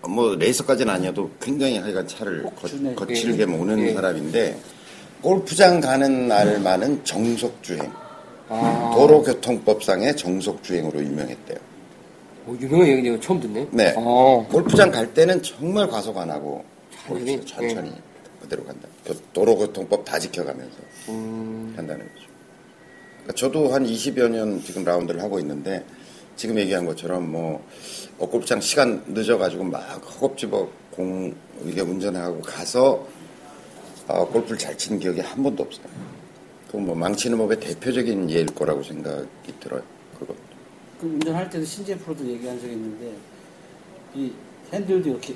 뭐 0.08 0.34
레이서까지는 0.34 0.92
아니어도 0.92 1.30
굉장히 1.40 1.78
하여간 1.78 2.06
차를 2.06 2.44
거, 2.44 2.66
주네. 2.66 2.94
거 2.94 3.06
칠게 3.06 3.42
예. 3.42 3.46
모는 3.46 3.78
예. 3.80 3.92
사람인데 3.92 4.58
골프장 5.20 5.80
가는 5.80 6.28
날만은 6.28 7.04
정속 7.04 7.62
주행, 7.62 7.92
아. 8.48 8.92
도로교통법상의 8.94 10.16
정속 10.16 10.62
주행으로 10.62 11.00
유명했대요. 11.02 11.58
어, 12.50 12.56
유명한 12.60 12.88
얘기 12.88 13.20
처음 13.20 13.40
듣네. 13.40 13.68
네. 13.70 13.94
어, 13.96 14.46
골프장 14.50 14.90
갈 14.90 15.12
때는 15.14 15.42
정말 15.42 15.86
과속 15.88 16.16
안 16.18 16.30
하고 16.30 16.64
천천히? 17.06 17.36
골프 17.36 17.46
천천히 17.46 17.92
그대로 18.40 18.64
간다. 18.64 18.88
교- 19.06 19.14
도로교통법 19.32 20.04
다 20.04 20.18
지켜가면서 20.18 20.76
음, 21.10 21.72
한다는 21.76 22.08
거죠. 22.12 22.26
그러니까 23.22 23.32
저도 23.34 23.72
한 23.72 23.84
20여 23.86 24.28
년 24.28 24.60
지금 24.62 24.84
라운드를 24.84 25.22
하고 25.22 25.38
있는데 25.38 25.84
지금 26.36 26.58
얘기한 26.58 26.86
것처럼 26.86 27.30
뭐 27.30 27.64
어, 28.18 28.28
골프장 28.28 28.60
시간 28.60 29.04
늦어가지고 29.06 29.64
막 29.64 29.78
허겁지겁 29.80 30.90
공 30.90 31.34
이게 31.64 31.82
운전하고 31.82 32.40
가서 32.40 33.06
어, 34.08 34.26
골프를 34.26 34.58
잘 34.58 34.76
치는 34.76 34.98
기억이 34.98 35.20
한 35.20 35.40
번도 35.42 35.62
없어요. 35.62 35.86
그건 36.66 36.86
뭐 36.86 36.94
망치는 36.96 37.36
법의 37.38 37.60
대표적인 37.60 38.30
예일 38.30 38.46
거라고 38.46 38.82
생각이 38.82 39.26
들어요. 39.60 39.82
그거. 40.18 40.34
그 41.00 41.06
운전할 41.06 41.48
때도 41.48 41.64
신재 41.64 41.96
프로도 41.98 42.26
얘기한 42.28 42.60
적이 42.60 42.74
있는데, 42.74 43.12
이 44.14 44.30
핸들도 44.72 45.08
이렇게 45.08 45.34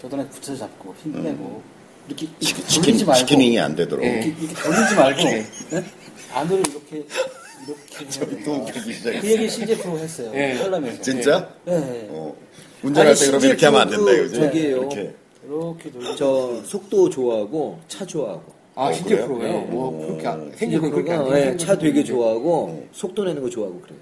겨드랑이 0.00 0.28
붙여 0.30 0.56
잡고, 0.56 0.94
힘 1.02 1.12
빼고, 1.22 1.62
이렇게, 2.08 2.26
이렇게 2.40 2.62
치킨, 2.66 2.82
돌리지 2.82 3.04
말고, 3.04 3.18
치킨윙이 3.20 3.60
안 3.60 3.76
되도록. 3.76 4.04
예. 4.04 4.08
이렇게, 4.12 4.28
이렇게 4.40 4.54
돌리지 4.54 4.94
말고, 4.96 5.22
네? 5.24 5.84
안으로 6.32 6.58
이렇게, 6.60 6.96
이렇게. 6.96 8.04
해야 8.04 8.26
또 8.26 8.26
된다. 8.30 8.50
웃기기 8.52 8.92
시작했어. 8.94 9.20
그 9.20 9.30
얘기 9.30 9.48
신재 9.48 9.76
프로가 9.76 9.98
했어요. 10.00 10.32
예. 10.34 10.56
설람에서. 10.56 11.02
진짜? 11.02 11.54
네. 11.66 11.78
네. 11.78 12.06
어, 12.10 12.34
운전할 12.82 13.14
때 13.14 13.26
그러면 13.26 13.48
이렇게 13.48 13.66
하면 13.66 13.80
안 13.82 13.90
된다 13.90 14.10
이거지? 14.12 14.34
저기예요. 14.34 14.76
이렇게. 14.78 15.14
이렇게 15.46 15.90
돌리고. 15.92 16.16
저 16.16 16.62
속도 16.64 17.08
좋아하고 17.10 17.78
차 17.86 18.04
좋아하고. 18.06 18.52
아, 18.74 18.86
어, 18.86 18.92
신재 18.92 19.14
그래요? 19.16 19.26
프로예요? 19.28 19.52
네. 19.52 19.66
뭐, 19.66 20.06
그렇게, 20.06 20.26
안- 20.26 20.40
신재 20.40 20.56
생긴 20.56 20.80
건 20.80 20.90
그렇게 20.90 21.12
안 21.12 21.18
프로가 21.18 21.38
예, 21.38 21.42
생긴 21.44 21.58
차건 21.58 21.78
되게 21.78 21.94
생겼는데. 22.04 22.08
좋아하고 22.12 22.88
속도 22.92 23.24
내는 23.24 23.42
거 23.42 23.50
좋아하고 23.50 23.80
그래요. 23.80 23.98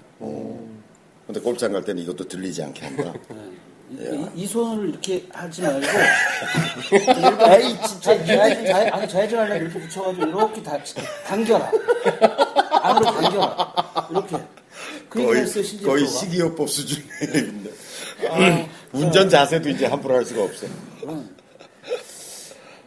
근데 1.25 1.39
골프장 1.39 1.71
갈 1.71 1.83
때는 1.83 2.03
이것도 2.03 2.27
들리지 2.27 2.63
않게 2.63 2.85
한다. 2.85 3.13
이, 3.91 4.25
이 4.35 4.47
손을 4.47 4.89
이렇게 4.89 5.25
하지 5.33 5.61
말고 5.61 5.81
에이 7.51 7.75
진짜 7.85 8.25
좌회전 8.25 8.65
좌회, 8.65 8.87
아니 8.89 9.09
좌회전 9.09 9.39
하려면 9.39 9.63
이렇게 9.63 9.79
붙여가지고 9.81 10.25
이렇게 10.27 10.63
다, 10.63 10.77
당겨라. 11.27 11.71
안으로 12.81 13.05
당겨라. 13.05 14.07
이렇게. 14.11 14.37
거의, 15.09 15.45
거의 15.83 16.07
식이요법 16.07 16.69
수준의 16.69 17.05
얘기인데. 17.35 17.71
운전 18.93 19.27
자세도 19.29 19.67
이제 19.69 19.85
함부로 19.87 20.15
할 20.15 20.23
수가 20.25 20.43
없어. 20.43 20.67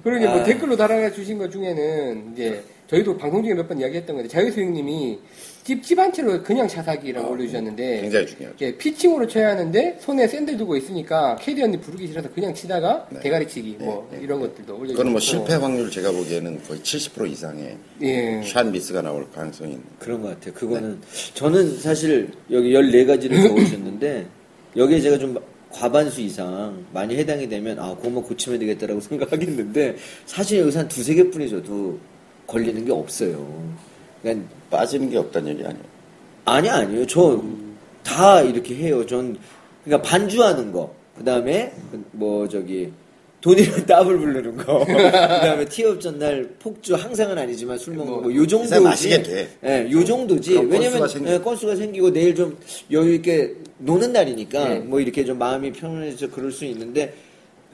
그리고 0.03 0.19
이제 0.19 0.27
뭐 0.27 0.41
아. 0.41 0.43
댓글로 0.45 0.77
달아주신 0.77 1.37
것 1.39 1.51
중에는 1.51 2.33
이제 2.33 2.65
저희도 2.89 3.19
방송 3.19 3.43
중에 3.43 3.55
몇 3.55 3.69
번 3.69 3.79
이야기했던 3.79 4.17
건데 4.17 4.29
자유수영님이 4.29 5.19
찝찝 5.65 5.99
한 5.99 6.13
채로 6.13 6.43
그냥 6.43 6.69
차사기라고 6.69 7.33
올려주셨는데 7.33 8.03
굉장히 8.03 8.27
중요하죠. 8.27 8.57
예, 8.61 8.77
피칭으로 8.77 9.27
쳐야 9.27 9.51
하는데 9.53 9.99
손에 9.99 10.29
샌들 10.29 10.59
두고 10.59 10.77
있으니까 10.77 11.37
캐디 11.37 11.63
언니 11.63 11.81
부르기 11.81 12.07
싫어서 12.07 12.31
그냥 12.35 12.53
치다가 12.53 13.07
네. 13.11 13.21
대가리 13.21 13.49
치기 13.49 13.77
뭐 13.79 14.07
이런 14.21 14.41
것들도 14.41 14.75
올려주고 14.75 14.93
그거는 14.93 15.13
뭐 15.13 15.21
실패 15.21 15.55
확률 15.55 15.91
제가 15.91 16.13
보기에는 16.13 16.63
거의 16.65 16.81
70% 16.81 17.31
이상의 17.33 17.77
예. 18.03 18.43
샷 18.45 18.67
미스가 18.67 19.01
나올 19.01 19.27
가능성이 19.31 19.73
있는. 19.73 19.85
그런 19.99 20.21
것 20.21 20.29
같아요. 20.29 20.53
그거는 20.53 21.01
저는 21.33 21.79
사실 21.79 22.31
여기 22.51 22.71
14가지를 22.75 23.41
적으셨는데 23.49 24.27
여기에 24.77 25.01
제가 25.01 25.17
좀 25.19 25.39
과반수 25.71 26.21
이상 26.21 26.85
많이 26.93 27.17
해당이 27.17 27.49
되면 27.49 27.79
아, 27.79 27.97
그거만 27.97 28.23
고치면 28.23 28.59
되겠다라고 28.61 29.01
생각하겠는데 29.03 29.97
사실 30.27 30.59
여기서 30.61 30.81
한 30.81 30.89
두세 30.89 31.15
개뿐이 31.15 31.49
저도 31.49 31.99
걸리는 32.47 32.85
게 32.85 32.93
없어요. 32.93 33.73
그러니까 34.25 34.49
빠지는 34.71 35.11
게 35.11 35.19
없다는 35.19 35.53
얘기 35.53 35.65
아니에요. 35.65 35.85
아니 36.47 36.69
아니요. 36.69 37.07
저 37.07 37.41
다 38.05 38.43
이렇게 38.43 38.75
해요. 38.75 39.05
전 39.07 39.37
그러니까 39.85 40.07
반주하는 40.09 40.73
거. 40.73 40.95
그다음에 41.17 41.73
그뭐 42.13 42.47
저기 42.49 42.93
돈이랑 43.41 43.85
따블 43.87 44.19
부르는 44.19 44.57
거. 44.59 44.85
그다음에 44.85 45.65
티업 45.65 46.01
전날 46.01 46.51
폭주 46.59 46.95
항상은 46.95 47.39
아니지만 47.39 47.79
술 47.79 47.95
먹는 47.95 48.23
거. 48.23 48.35
요 48.35 48.47
정도지. 48.47 48.81
마시게 48.81 49.23
돼. 49.23 49.49
예, 49.65 49.91
요 49.91 50.05
정도지. 50.05 50.55
왜냐면 50.55 50.99
건수가 51.01 51.09
생겨. 51.09 51.33
예, 51.33 51.39
건수가 51.39 51.77
생기고 51.77 52.13
내일 52.13 52.35
좀 52.35 52.59
여유 52.91 53.15
있게 53.15 53.55
노는 53.79 54.13
날이니까 54.13 54.69
네. 54.69 54.79
뭐 54.81 55.01
이렇게 55.01 55.25
좀 55.25 55.39
마음이 55.39 55.73
편안해져 55.73 56.29
그럴 56.31 56.53
수 56.53 56.65
있는데 56.67 57.15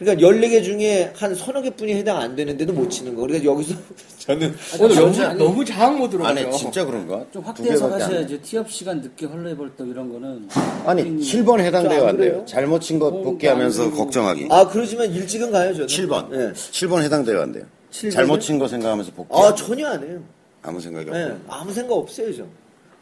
그러니까 0.00 0.26
14개 0.26 0.64
중에 0.64 1.12
한 1.14 1.34
서너 1.34 1.60
개 1.60 1.68
뿐이 1.68 1.92
해당 1.92 2.16
안 2.16 2.34
되는데도 2.34 2.72
못 2.72 2.88
치는 2.88 3.14
거. 3.14 3.22
그러니까 3.22 3.52
여기서 3.52 3.74
저는 4.18 4.54
오늘 4.80 4.94
너무, 4.96 5.12
진짜- 5.12 5.32
너무 5.34 5.64
자학 5.64 5.96
모드로 5.98 6.24
아니. 6.26 6.50
진짜 6.52 6.84
그런가? 6.86 7.18
좀두 7.30 7.40
확대해서 7.46 7.92
하셔야죠 7.92 8.40
티업 8.40 8.70
시간 8.70 9.02
늦게 9.02 9.26
헐레벌떡 9.26 9.86
이런 9.88 10.10
거는 10.10 10.48
아니 10.86 11.02
음, 11.02 11.18
7번 11.20 11.60
해당돼요 11.60 12.02
안안 12.04 12.16
돼요? 12.16 12.30
그래요? 12.32 12.44
잘못 12.46 12.80
친것 12.80 13.12
어, 13.12 13.22
복귀하면서 13.22 13.82
안 13.84 13.90
되고. 13.90 14.02
걱정하기. 14.04 14.48
아, 14.50 14.66
그러지만 14.68 15.12
일찍은 15.12 15.50
가요, 15.52 15.72
저는. 15.74 15.86
7번. 15.86 16.32
예. 16.32 16.52
7번 16.54 17.02
해당돼요 17.02 17.40
안 17.42 17.52
돼요? 17.52 17.64
7번이요? 17.92 18.10
잘못 18.12 18.40
친 18.40 18.58
거 18.58 18.66
생각하면서 18.68 19.12
복귀. 19.12 19.36
아, 19.36 19.54
전혀 19.54 19.86
안 19.86 20.02
해요. 20.02 20.22
아무 20.62 20.80
생각이 20.80 21.10
예, 21.12 21.22
없고. 21.24 21.38
아무 21.52 21.72
생각 21.74 21.94
없어요, 21.94 22.34
저. 22.34 22.44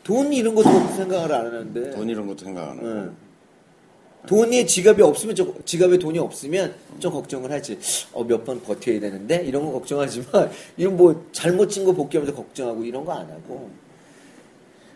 돈 0.03 0.33
이런 0.33 0.53
것도 0.55 0.69
생각을 0.97 1.33
안 1.33 1.47
하는데. 1.47 1.91
돈 1.91 2.09
이런 2.09 2.27
것도 2.27 2.45
생각 2.45 2.71
안 2.71 2.79
하고. 2.79 2.89
예. 2.89 3.28
돈이 4.29 4.67
지갑이 4.67 5.01
없으면 5.03 5.35
저 5.35 5.47
지갑에 5.65 5.99
돈이 5.99 6.19
없으면 6.19 6.75
좀 7.01 7.13
걱정을 7.13 7.51
하지. 7.51 7.79
어, 8.13 8.23
몇 8.25 8.45
번 8.45 8.61
버텨야 8.63 9.01
되는데 9.01 9.43
이런 9.45 9.65
거 9.65 9.73
걱정하지만 9.73 10.51
이런 10.77 10.97
뭐 10.97 11.25
잘못 11.33 11.69
친 11.71 11.85
거 11.87 11.93
복귀하면서 11.93 12.37
걱정하고 12.37 12.85
이런 12.85 13.05
거 13.07 13.13
안 13.13 13.21
하고. 13.31 13.71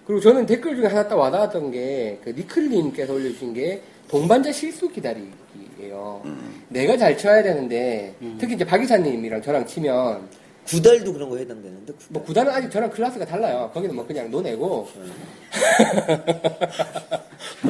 그리고 0.07 0.21
저는 0.21 0.45
댓글 0.47 0.77
중에 0.77 0.87
하나 0.87 1.07
딱 1.09 1.17
와닿았던 1.17 1.71
게, 1.71 2.19
그 2.23 2.31
니클님께서 2.31 3.13
올려주신 3.15 3.55
게, 3.55 3.81
동반자 4.09 4.51
실수 4.53 4.89
기다리기예요 4.91 6.23
내가 6.69 6.97
잘 6.99 7.17
쳐야 7.17 7.43
되는데, 7.43 8.15
특히 8.39 8.55
이제 8.57 8.65
박 8.67 8.83
이사님이랑 8.83 9.41
저랑 9.43 9.65
치면, 9.65 10.29
구달도 10.67 11.13
그런 11.13 11.29
거 11.29 11.37
해당되는데 11.37 11.93
구달. 11.93 12.07
뭐 12.11 12.23
구단은 12.23 12.53
아직 12.53 12.71
저랑 12.71 12.91
클래스가 12.91 13.25
달라요. 13.27 13.71
거기는 13.75 13.95
뭐 13.95 14.07
그냥 14.07 14.31
노내고. 14.31 14.89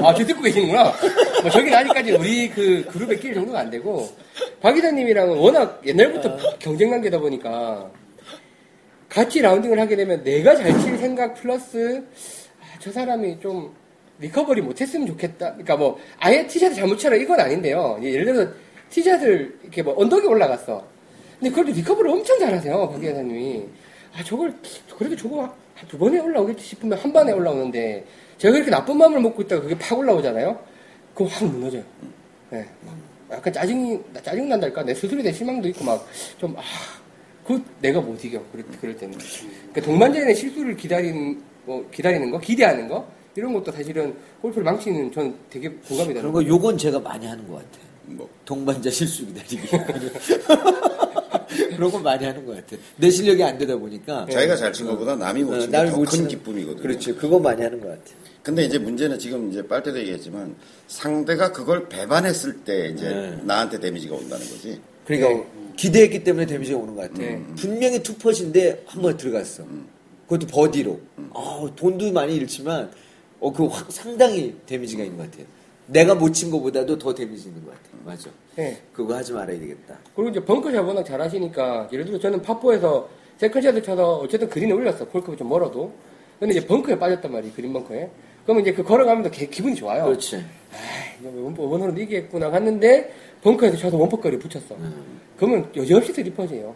아, 0.02 0.14
저 0.14 0.24
듣고 0.26 0.42
계시는구나. 0.42 0.92
뭐 1.42 1.50
저기는 1.50 1.76
아직까지 1.78 2.12
우리 2.12 2.48
그 2.50 2.84
그룹에 2.90 3.16
끼를 3.16 3.34
정도가 3.36 3.60
안 3.60 3.70
되고. 3.70 4.08
박 4.60 4.72
기자님이랑은 4.74 5.36
워낙 5.38 5.80
옛날부터 5.84 6.36
경쟁 6.58 6.90
관계다 6.90 7.18
보니까 7.18 7.90
같이 9.08 9.40
라운딩을 9.42 9.78
하게 9.80 9.96
되면 9.96 10.22
내가 10.22 10.54
잘 10.56 10.78
칠 10.80 10.96
생각 10.98 11.34
플러스 11.34 12.02
아, 12.60 12.64
저 12.78 12.92
사람이 12.92 13.40
좀 13.40 13.74
recovery 14.20 14.60
못했으면 14.62 15.06
좋겠다. 15.08 15.52
그러니까 15.52 15.76
뭐 15.76 15.98
아예 16.18 16.46
티샷을 16.46 16.76
잘못 16.76 16.98
쳐라 16.98 17.16
이건 17.16 17.40
아닌데요. 17.40 17.98
예를 18.02 18.24
들어서 18.26 18.50
티샷을 18.90 19.58
이렇게 19.62 19.82
뭐 19.82 19.94
언덕에 19.98 20.26
올라갔어. 20.26 20.86
근데 21.42 21.50
그래도 21.56 21.72
recovery 21.72 22.08
엄청 22.08 22.38
잘하세요, 22.38 22.88
박 22.88 23.00
기자님이. 23.00 23.64
아 24.14 24.22
저걸 24.22 24.54
그래도 24.96 25.16
저거 25.16 25.42
한 25.42 25.88
두 25.88 25.98
번에 25.98 26.20
올라오겠지 26.20 26.62
싶으면 26.64 26.96
한 26.96 27.12
번에 27.12 27.32
올라오는데 27.32 28.04
제가 28.38 28.52
그렇게 28.52 28.70
나쁜 28.70 28.96
마음을 28.96 29.18
먹고 29.20 29.42
있다가 29.42 29.62
그게 29.62 29.76
팍 29.76 29.98
올라오잖아요. 29.98 30.56
그럼 31.12 31.28
확 31.32 31.44
무너져요. 31.44 31.82
네, 32.50 32.68
막 32.86 32.96
약간 33.32 33.52
짜증이 33.52 33.98
나- 34.12 34.22
짜증 34.22 34.48
난달까 34.48 34.84
내 34.84 34.94
스스로에 34.94 35.22
대한 35.24 35.36
실망도 35.36 35.66
있고 35.70 35.84
막 35.84 36.06
좀 36.38 36.54
아, 36.56 36.62
그 37.44 37.60
내가 37.80 38.00
못 38.00 38.24
이겨 38.24 38.40
그럴, 38.52 38.64
그럴 38.80 38.96
때는. 38.96 39.18
그러니까 39.18 39.80
동반자의 39.80 40.36
실수를 40.36 40.76
기다리는 40.76 41.42
뭐 41.64 41.84
기다리는 41.90 42.30
거, 42.30 42.38
기대하는 42.38 42.86
거 42.86 43.04
이런 43.34 43.52
것도 43.52 43.72
사실은 43.72 44.14
골프를 44.40 44.62
망치는 44.62 45.10
전 45.10 45.34
되게 45.50 45.68
공감이 45.68 46.14
되는 46.14 46.20
그런 46.30 46.32
거 46.32 46.46
요건 46.46 46.78
제가 46.78 47.00
많이 47.00 47.26
하는 47.26 47.48
것 47.48 47.54
같아. 47.56 47.78
뭐 48.04 48.28
동반자 48.44 48.88
실수 48.90 49.26
기다리기. 49.26 49.58
그런 51.76 51.90
거 51.90 51.98
많이 51.98 52.24
하는 52.24 52.44
것 52.46 52.54
같아. 52.56 52.76
내 52.96 53.10
실력이 53.10 53.42
안 53.42 53.58
되다 53.58 53.76
보니까. 53.76 54.26
자기가 54.30 54.56
잘 54.56 54.72
친 54.72 54.86
것보다 54.86 55.16
남이 55.16 55.42
못 55.44 55.54
어, 55.54 55.58
친 55.60 55.70
남이 55.70 55.90
게못더큰 55.90 56.18
치는- 56.24 56.28
기쁨이거든요. 56.28 56.82
그렇죠. 56.82 57.16
그거 57.16 57.38
많이 57.38 57.62
하는 57.62 57.80
것 57.80 57.88
같아. 57.88 58.02
근데 58.42 58.64
이제 58.64 58.76
문제는 58.78 59.18
지금 59.18 59.50
이제 59.50 59.66
빨대도 59.66 59.98
얘기했지만 60.00 60.54
상대가 60.88 61.52
그걸 61.52 61.88
배반했을 61.88 62.60
때 62.64 62.88
이제 62.88 63.08
네. 63.08 63.38
나한테 63.44 63.78
데미지가 63.78 64.14
온다는 64.16 64.44
거지. 64.48 64.80
그러니까 65.06 65.28
네. 65.28 65.46
기대했기 65.76 66.24
때문에 66.24 66.46
데미지가 66.46 66.78
오는 66.78 66.94
것 66.94 67.02
같아. 67.02 67.22
네. 67.22 67.42
분명히 67.56 68.02
투퍼신데 68.02 68.84
한 68.86 69.02
번 69.02 69.16
들어갔어. 69.16 69.64
그것도 70.28 70.46
버디로. 70.48 71.00
어, 71.30 71.68
돈도 71.76 72.12
많이 72.12 72.34
잃지만 72.36 72.90
어, 73.40 73.52
그확 73.52 73.90
상당히 73.92 74.54
데미지가 74.66 75.02
있는 75.04 75.18
것 75.18 75.30
같아요. 75.30 75.46
내가 75.86 76.14
못 76.14 76.32
친 76.32 76.50
것보다도 76.50 76.98
더 76.98 77.14
데미지 77.14 77.48
있는 77.48 77.64
것 77.64 77.70
같아. 77.70 77.82
맞아. 78.04 78.30
네. 78.56 78.80
그거 78.92 79.14
하지 79.16 79.32
말아야 79.32 79.58
되겠다. 79.58 79.96
그리고 80.14 80.30
이제 80.30 80.44
벙커샷 80.44 80.84
워낙 80.86 81.04
잘 81.04 81.20
하시니까 81.20 81.88
예를 81.92 82.04
들어 82.04 82.18
저는 82.18 82.42
파포에서 82.42 83.08
second 83.38 83.58
shot을 83.58 83.82
쳐서 83.82 84.16
어쨌든 84.18 84.48
그린에 84.48 84.72
올렸어 84.72 85.06
홀컵이 85.06 85.36
좀 85.38 85.48
멀어도 85.48 85.92
근데 86.38 86.54
이제 86.56 86.66
벙커에 86.66 86.98
빠졌단 86.98 87.32
말이에요 87.32 87.54
그린 87.54 87.72
벙커에 87.72 88.10
그러면 88.44 88.62
이제 88.62 88.72
그 88.72 88.82
걸어가면서 88.82 89.30
개- 89.30 89.46
기분이 89.46 89.74
좋아요 89.74 90.04
그렇지. 90.04 90.36
아이, 90.36 91.18
이제 91.18 91.28
원- 91.28 91.56
원으로 91.56 91.92
이기겠구나 91.92 92.50
갔는데 92.50 93.12
벙커에서 93.42 93.76
쳐서 93.78 93.96
one 93.96 94.07
putt 94.07 94.21
거리 94.21 94.38
붙였어 94.38 94.76
그러면 95.36 95.70
여지없이 95.74 96.12
스리퍼지예요 96.12 96.74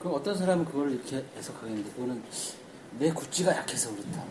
그럼 0.00 0.14
어떤 0.14 0.34
사람은 0.36 0.64
그걸 0.64 0.92
이렇게 0.92 1.22
해석하겠는데 1.36 1.90
그거는 1.90 2.22
내 2.98 3.12
구찌가 3.12 3.54
약해서 3.54 3.90
그렇다. 3.94 4.24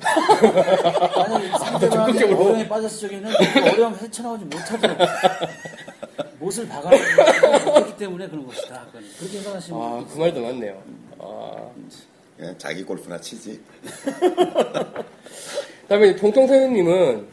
만약에 1.30 1.48
상대방이. 1.60 2.24
어려움에 2.24 2.68
빠졌을 2.68 3.08
적에는 3.08 3.32
그 3.54 3.70
어려움 3.70 3.94
헤쳐나오지 3.96 4.46
못하도록 4.46 4.98
못을 6.40 6.68
박아내지 6.68 7.04
못했기 7.66 7.98
때문에 7.98 8.28
그런 8.28 8.46
것이다. 8.48 8.86
그렇게 8.92 9.38
생각하시면 9.40 9.82
아 9.82 10.06
그 10.06 10.18
말도 10.20 10.42
맞네요 10.42 10.84
아. 11.20 11.70
그냥 12.38 12.56
자기 12.58 12.84
골프나 12.84 13.20
치지. 13.20 13.60
그다음에 15.84 16.16
통통선생님은 16.16 17.28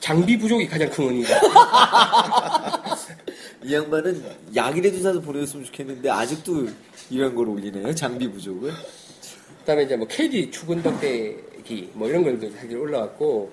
장비 0.00 0.38
부족이 0.38 0.66
가장 0.66 0.88
큰 0.90 1.04
원인이다 1.04 1.40
이 3.64 3.74
양반은 3.74 4.24
약이라도 4.54 4.98
사서 5.00 5.20
보내줬으면 5.20 5.64
좋겠는데 5.66 6.10
아직도 6.10 6.66
이런 7.10 7.34
걸 7.34 7.48
올리네요. 7.48 7.94
장비 7.94 8.28
부족을. 8.30 8.72
그다음에 9.60 9.84
이제 9.84 9.96
뭐 9.96 10.06
KD 10.08 10.50
추근덕대기 10.50 11.90
뭐 11.94 12.08
이런 12.08 12.24
걸도 12.24 12.50
사실 12.52 12.76
올라왔고 12.76 13.52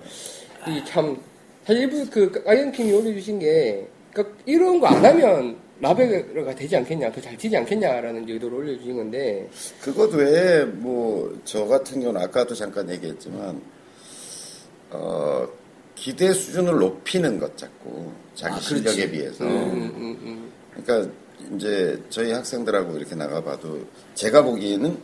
이 0.66 0.82
참 0.84 1.16
사실 1.70 1.84
일부 1.84 2.04
그 2.10 2.42
아이언킴이 2.44 2.92
올려주신 2.92 3.38
게 3.38 3.86
그러니까 4.12 4.36
이런 4.44 4.80
거 4.80 4.88
안 4.88 5.04
하면 5.04 5.56
라베가 5.80 6.52
되지 6.56 6.76
않겠냐 6.76 7.12
더 7.12 7.20
잘 7.20 7.38
치지 7.38 7.56
않겠냐라는 7.58 8.28
의도로 8.28 8.56
올려주신 8.56 8.96
건데 8.96 9.48
그것 9.80 10.12
외에 10.12 10.64
뭐 10.64 11.32
저 11.44 11.64
같은 11.66 12.00
경우는 12.00 12.20
아까도 12.20 12.56
잠깐 12.56 12.90
얘기했지만 12.90 13.62
어 14.90 15.46
기대 15.94 16.32
수준을 16.32 16.76
높이는 16.76 17.38
것 17.38 17.56
자꾸 17.56 18.10
자기 18.34 18.56
아, 18.56 18.58
실력에. 18.58 19.08
비해서 19.08 19.44
음, 19.44 19.50
음, 19.96 20.18
음. 20.22 20.52
그러니까 20.74 21.12
이제 21.54 22.02
저희 22.08 22.32
학생들하고 22.32 22.96
이렇게 22.96 23.14
나가봐도 23.14 23.86
제가 24.14 24.42
보기에는 24.42 24.98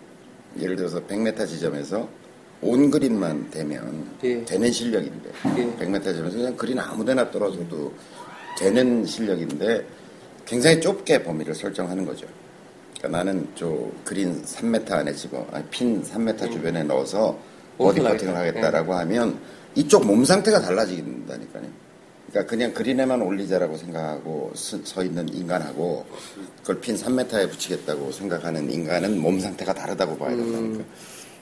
예를 0.59 0.75
들어서 0.75 0.99
100m 1.07 1.47
지점에서 1.47 2.09
온 2.63 2.91
그린만 2.91 3.51
되면 3.51 4.07
예. 4.25 4.45
되는 4.45 4.73
실력인데 4.73 5.31
예. 5.57 5.85
100m 5.85 6.03
지점에서 6.05 6.37
그냥 6.37 6.57
그린 6.57 6.79
아무데나 6.79 7.31
떨어져도 7.31 7.93
되는 8.59 9.05
실력인데 9.05 9.87
굉장히 10.45 10.81
좁게 10.81 11.23
범위를 11.23 11.55
설정하는 11.55 12.07
거죠. 12.07 12.27
그러니까 12.97 13.19
나는 13.19 13.47
저 13.55 13.91
그린 14.05 14.43
3m 14.43 14.91
안에 14.91 15.13
집어 15.13 15.47
아니, 15.53 15.65
핀 15.67 16.03
3m 16.03 16.51
주변에 16.51 16.83
넣어서 16.85 17.39
버디. 17.77 18.01
퍼팅을 18.01 18.35
하겠다라고 18.35 18.95
하면 18.95 19.39
이쪽 19.75 20.07
몸 20.07 20.25
상태가 20.25 20.61
달라진다니까요. 20.63 21.87
그러니까 22.31 22.51
그냥 22.51 22.73
그린에만 22.73 23.21
올리자라고 23.23 23.77
생각하고 23.77 24.53
서, 24.55 24.79
서 24.85 25.03
있는 25.05 25.29
인간하고 25.29 26.07
그걸 26.63 26.81
핀 26.81 26.97
3m에 26.97 27.51
붙이겠다고 27.51 28.11
생각하는 28.13 28.71
인간은 28.71 29.21
몸 29.21 29.39
상태가 29.39 29.75
다르다고 29.75 30.17
봐야 30.17 30.35
된다니까. 30.35 30.85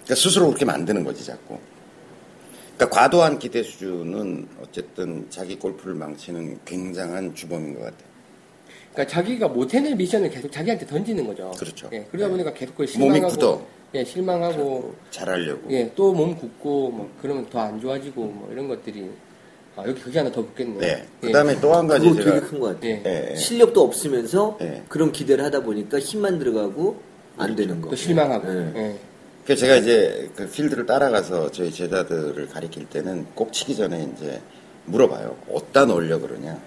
그러니까 0.04 0.14
스스로 0.14 0.46
그렇게 0.46 0.64
만드는 0.64 1.04
거지 1.04 1.24
자꾸. 1.24 1.58
그러니까 2.76 3.00
과도한 3.00 3.38
기대 3.38 3.62
수준은 3.62 4.48
어쨌든 4.62 5.26
자기 5.30 5.56
골프를 5.58 5.94
망치는 5.94 6.60
굉장한 6.64 7.34
주범인 7.34 7.74
것 7.74 7.80
같아요. 7.80 8.14
그러니까 8.92 9.12
자기가 9.12 9.48
못 9.48 9.72
해낼 9.74 9.96
미션을 9.96 10.30
계속 10.30 10.50
자기한테 10.52 10.86
던지는 10.86 11.26
거죠. 11.26 11.50
그렇죠. 11.58 11.88
예, 11.92 12.06
그러다 12.10 12.28
보니까 12.28 12.52
계속 12.52 12.72
그걸 12.76 12.86
몸이 12.98 13.14
실망하고 13.14 13.28
굳어. 13.28 13.66
예, 13.94 14.04
실망하고 14.04 14.94
잘하려고. 15.10 15.70
예, 15.70 15.90
또 15.94 16.12
몸 16.12 16.36
굳고 16.36 16.90
뭐 16.90 17.10
그러면 17.22 17.48
더 17.48 17.60
안 17.60 17.80
좋아지고 17.80 18.24
뭐 18.24 18.48
이런 18.52 18.68
것들이 18.68 19.08
아, 19.76 19.84
여기 19.86 20.00
그게 20.00 20.18
하나 20.18 20.30
더 20.30 20.42
붙겠네요. 20.44 20.78
네. 20.80 21.04
예. 21.22 21.26
그다음에 21.26 21.58
또한 21.60 21.86
가지 21.88 22.08
그거 22.08 22.22
되게 22.22 22.40
큰 22.40 22.60
것 22.60 22.66
같아. 22.74 22.86
예. 22.86 23.02
예, 23.06 23.28
예. 23.32 23.36
실력도 23.36 23.82
없으면서 23.82 24.58
예. 24.60 24.82
그런 24.88 25.10
기대를 25.12 25.44
하다 25.44 25.60
보니까 25.62 25.98
힘만 25.98 26.38
들어가고 26.38 27.00
안 27.36 27.54
되는 27.56 27.80
거. 27.80 27.90
또 27.90 27.96
실망하고. 27.96 28.48
예. 28.76 28.96
예. 29.44 29.46
그 29.46 29.56
제가 29.56 29.76
이제 29.76 30.30
그 30.34 30.48
필드를 30.48 30.86
따라가서 30.86 31.50
저희 31.50 31.70
제자들을 31.70 32.48
가리킬 32.48 32.86
때는 32.86 33.26
꼭 33.34 33.52
치기 33.52 33.76
전에 33.76 34.08
이제 34.16 34.40
물어봐요. 34.86 35.36
어디다 35.52 35.86
넣으려 35.86 36.18
그러냐. 36.18 36.58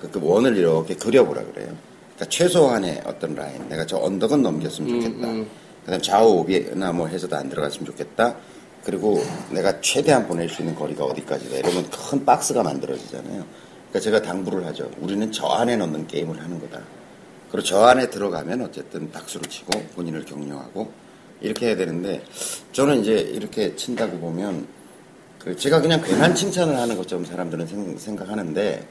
그, 0.00 0.10
그 0.10 0.20
원을 0.22 0.56
이렇게 0.56 0.94
그려보라 0.94 1.42
그래요. 1.42 1.76
그러니까 2.14 2.26
최소한의 2.28 3.02
어떤 3.04 3.34
라인. 3.34 3.68
내가 3.68 3.84
저 3.84 3.98
언덕은 3.98 4.42
넘겼으면 4.42 5.00
좋겠다. 5.00 5.26
음, 5.28 5.40
음. 5.40 5.50
그다음 5.84 6.02
좌우 6.02 6.38
오비나 6.38 6.92
뭐 6.92 7.06
해서도 7.08 7.36
안 7.36 7.48
들어갔으면 7.48 7.86
좋겠다. 7.86 8.36
그리고 8.84 9.22
내가 9.50 9.80
최대한 9.80 10.26
보낼 10.26 10.48
수 10.48 10.62
있는 10.62 10.74
거리가 10.74 11.04
어디까지다. 11.04 11.56
이러면 11.56 11.90
큰 11.90 12.24
박스가 12.24 12.62
만들어지잖아요. 12.62 13.44
그러니까 13.88 14.00
제가 14.00 14.22
당부를 14.22 14.64
하죠. 14.66 14.90
우리는 15.00 15.30
저 15.32 15.46
안에 15.46 15.76
넣는 15.76 16.06
게임을 16.06 16.40
하는 16.40 16.60
거다. 16.60 16.80
그리고 17.50 17.66
저 17.66 17.82
안에 17.82 18.08
들어가면 18.08 18.62
어쨌든 18.62 19.10
박수를 19.10 19.50
치고 19.50 19.70
본인을 19.96 20.24
격려하고 20.24 20.92
이렇게 21.40 21.66
해야 21.68 21.76
되는데 21.76 22.22
저는 22.72 23.00
이제 23.00 23.12
이렇게 23.18 23.74
친다고 23.76 24.18
보면 24.18 24.66
그 25.38 25.56
제가 25.56 25.80
그냥 25.80 26.02
괜한 26.02 26.34
칭찬을 26.34 26.76
하는 26.76 26.96
것처럼 26.96 27.24
사람들은 27.24 27.66
생- 27.66 27.96
생각하는데 27.98 28.86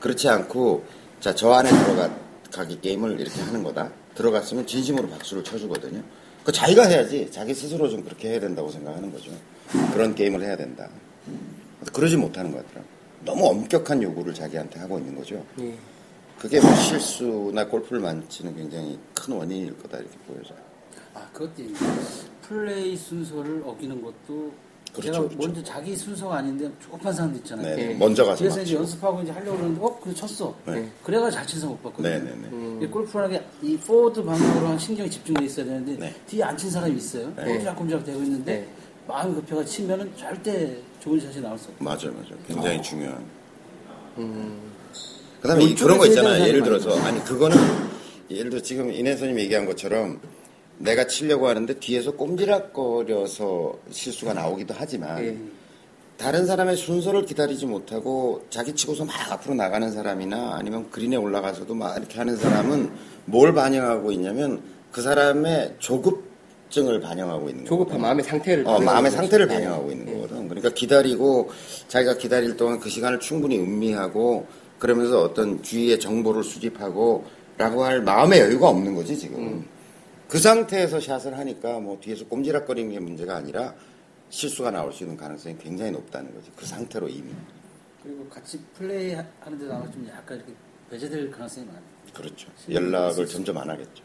그렇지 0.00 0.28
않고 0.28 0.84
자 1.20 1.32
저 1.34 1.52
안에 1.52 1.70
들어가기 1.70 2.80
게임을 2.80 3.20
이렇게 3.20 3.40
하는 3.42 3.62
거다 3.62 3.92
들어갔으면 4.16 4.66
진심으로 4.66 5.08
박수를 5.08 5.44
쳐주거든요. 5.44 6.02
그 6.44 6.50
자기가 6.50 6.86
해야지 6.86 7.28
자기 7.30 7.54
스스로 7.54 7.88
좀 7.88 8.02
그렇게 8.02 8.30
해야 8.30 8.40
된다고 8.40 8.68
생각하는 8.70 9.12
거죠. 9.12 9.30
그런 9.92 10.14
게임을 10.16 10.42
해야 10.42 10.56
된다. 10.56 10.88
그러지 11.92 12.16
못하는 12.16 12.50
것 12.50 12.58
같더라고요. 12.66 12.90
너무 13.24 13.46
엄격한 13.46 14.02
요구를 14.02 14.34
자기한테 14.34 14.80
하고 14.80 14.98
있는 14.98 15.14
거죠. 15.14 15.44
예. 15.60 15.72
그게 16.40 16.60
뭐 16.60 16.74
실수나 16.74 17.68
골프를 17.68 18.00
망치는 18.00 18.56
굉장히 18.56 18.98
큰 19.14 19.34
원인일 19.34 19.78
거다 19.78 19.98
이렇게 19.98 20.16
보여져요. 20.26 20.58
아, 21.32 21.38
그것도 21.38 21.62
있네. 21.62 21.78
플레이 22.42 22.96
순서를 22.96 23.62
어기는 23.64 24.02
것도 24.02 24.52
그렇죠, 24.92 25.06
제가 25.06 25.18
그렇죠. 25.20 25.36
먼저 25.38 25.62
자기 25.64 25.96
순서가 25.96 26.36
아닌데 26.36 26.70
조급한 26.82 27.12
사람도 27.14 27.38
있잖아요. 27.38 27.76
네, 27.76 27.90
예. 27.90 27.94
먼저 27.94 28.24
가서 28.26 28.38
그래서 28.38 28.56
이제 28.60 28.74
맞추고. 28.74 28.80
연습하고 28.82 29.22
이제 29.22 29.32
하려고 29.32 29.56
그러는데 29.56 29.80
어? 29.82 30.00
그래 30.02 30.14
쳤어. 30.14 30.54
네. 30.66 30.90
그래가 31.02 31.30
잘 31.30 31.46
쳐서 31.46 31.66
못 31.68 31.82
봤거든요. 31.82 32.10
네, 32.10 32.18
네, 32.18 32.24
네. 32.30 32.48
음. 32.52 32.80
이 32.82 32.86
골프라는 32.86 33.40
게 33.62 33.78
이 33.78 33.84
forward 33.84 34.22
방향으로 34.22 34.66
한 34.68 34.78
신경이 34.78 35.10
집중돼 35.10 35.44
있어야 35.46 35.64
되는데 35.64 35.96
네. 35.96 36.14
뒤에 36.26 36.42
안 36.42 36.56
친 36.58 36.70
사람이 36.70 36.94
있어요. 36.96 37.32
네. 37.36 37.44
꼼짝꼼짝 37.56 38.04
되고 38.04 38.22
있는데 38.22 38.52
네. 38.60 38.68
마음이 39.08 39.34
급해가 39.36 39.64
치면은 39.64 40.12
절대 40.16 40.76
좋은 41.00 41.18
샷이 41.18 41.40
나올 41.40 41.58
수 41.58 41.70
없어요. 41.70 41.76
맞아요, 41.78 42.12
맞아요. 42.12 42.38
굉장히 42.46 42.82
중요한. 42.82 43.24
음. 44.18 44.60
그다음에 45.40 45.64
이- 45.64 45.68
이쪽에서 45.70 45.84
그런 45.86 45.98
거 45.98 46.06
있잖아요. 46.06 46.34
해야 46.34 46.44
되는 46.44 46.48
예를 46.50 46.62
들어서 46.64 47.00
아니 47.02 47.18
그거는 47.24 47.56
예를 48.30 48.50
들어 48.50 48.60
지금 48.62 48.92
인혜선님 48.92 49.38
얘기한 49.40 49.64
것처럼 49.64 50.20
내가 50.82 51.06
치려고 51.06 51.48
하는데 51.48 51.72
뒤에서 51.78 52.12
꼼지락거려서 52.12 53.78
실수가 53.90 54.34
나오기도 54.34 54.74
하지만 54.76 55.24
예. 55.24 55.38
다른 56.16 56.44
사람의 56.44 56.76
순서를 56.76 57.24
기다리지 57.24 57.66
못하고 57.66 58.44
자기 58.50 58.74
치고서 58.74 59.04
막 59.04 59.32
앞으로 59.32 59.54
나가는 59.54 59.90
사람이나 59.90 60.56
아니면 60.56 60.90
그린에 60.90 61.16
올라가서도 61.16 61.74
막 61.74 61.96
이렇게 61.96 62.18
하는 62.18 62.36
사람은 62.36 62.90
뭘 63.26 63.54
반영하고 63.54 64.12
있냐면 64.12 64.60
그 64.90 65.02
사람의 65.02 65.76
조급증을 65.78 67.00
반영하고 67.00 67.48
있는 67.48 67.64
거예요. 67.64 67.68
조급한 67.68 68.00
마음의 68.00 68.24
상태를 68.24 68.66
어, 68.66 68.80
마음의 68.80 69.10
상태를 69.10 69.46
거죠. 69.46 69.60
반영하고 69.60 69.88
예. 69.88 69.92
있는 69.92 70.14
거거든. 70.14 70.48
그러니까 70.48 70.70
기다리고 70.70 71.50
자기가 71.88 72.18
기다릴 72.18 72.56
동안 72.56 72.80
그 72.80 72.88
시간을 72.88 73.20
충분히 73.20 73.58
음미하고 73.58 74.46
그러면서 74.80 75.22
어떤 75.22 75.62
주위의 75.62 76.00
정보를 76.00 76.42
수집하고 76.42 77.24
라고 77.56 77.84
할 77.84 78.02
마음의 78.02 78.40
여유가 78.40 78.68
없는 78.68 78.94
거지 78.96 79.16
지금. 79.16 79.38
음. 79.38 79.71
그 80.32 80.38
상태에서 80.38 80.98
샷을 80.98 81.36
하니까 81.36 81.78
뭐 81.78 81.98
뒤에서 82.00 82.24
꼼지락거리는 82.24 82.90
게 82.90 82.98
문제가 82.98 83.36
아니라 83.36 83.74
실수가 84.30 84.70
나올 84.70 84.90
수 84.90 85.02
있는 85.02 85.14
가능성이 85.14 85.58
굉장히 85.58 85.90
높다는 85.90 86.34
거지. 86.34 86.50
그 86.56 86.64
상태로 86.64 87.06
이미. 87.06 87.34
그리고 88.02 88.26
같이 88.30 88.58
플레이 88.78 89.12
하- 89.12 89.26
하는데 89.40 89.70
아마 89.70 89.84
좀 89.90 90.08
약간 90.10 90.38
이렇게 90.38 90.54
배제될 90.88 91.30
가능성이 91.30 91.66
많아요. 91.66 91.82
그렇죠. 92.14 92.48
연락을 92.70 93.26
점점 93.26 93.58
안 93.58 93.68
하겠죠. 93.68 94.02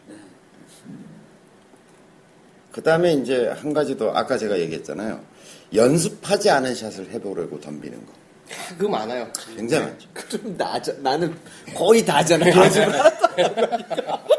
그 2.73 2.83
다음에 2.83 3.13
이제 3.13 3.47
한 3.47 3.71
가지 3.71 3.95
더 3.95 4.09
아까 4.11 4.37
제가 4.37 4.59
얘기했잖아요. 4.59 5.23
연습하지 5.73 6.49
않은 6.49 6.75
샷을 6.75 7.09
해보려고 7.09 7.61
덤비는 7.61 8.05
거. 8.05 8.11
아, 8.51 8.75
그거 8.77 8.89
많아요. 8.89 9.31
굉장히 9.55 9.85
많죠. 9.85 10.09
그럼 10.13 10.57
나자, 10.57 10.91
나는 10.99 11.33
거의 11.73 12.05
다잖아. 12.05 12.49
연습을 12.49 12.87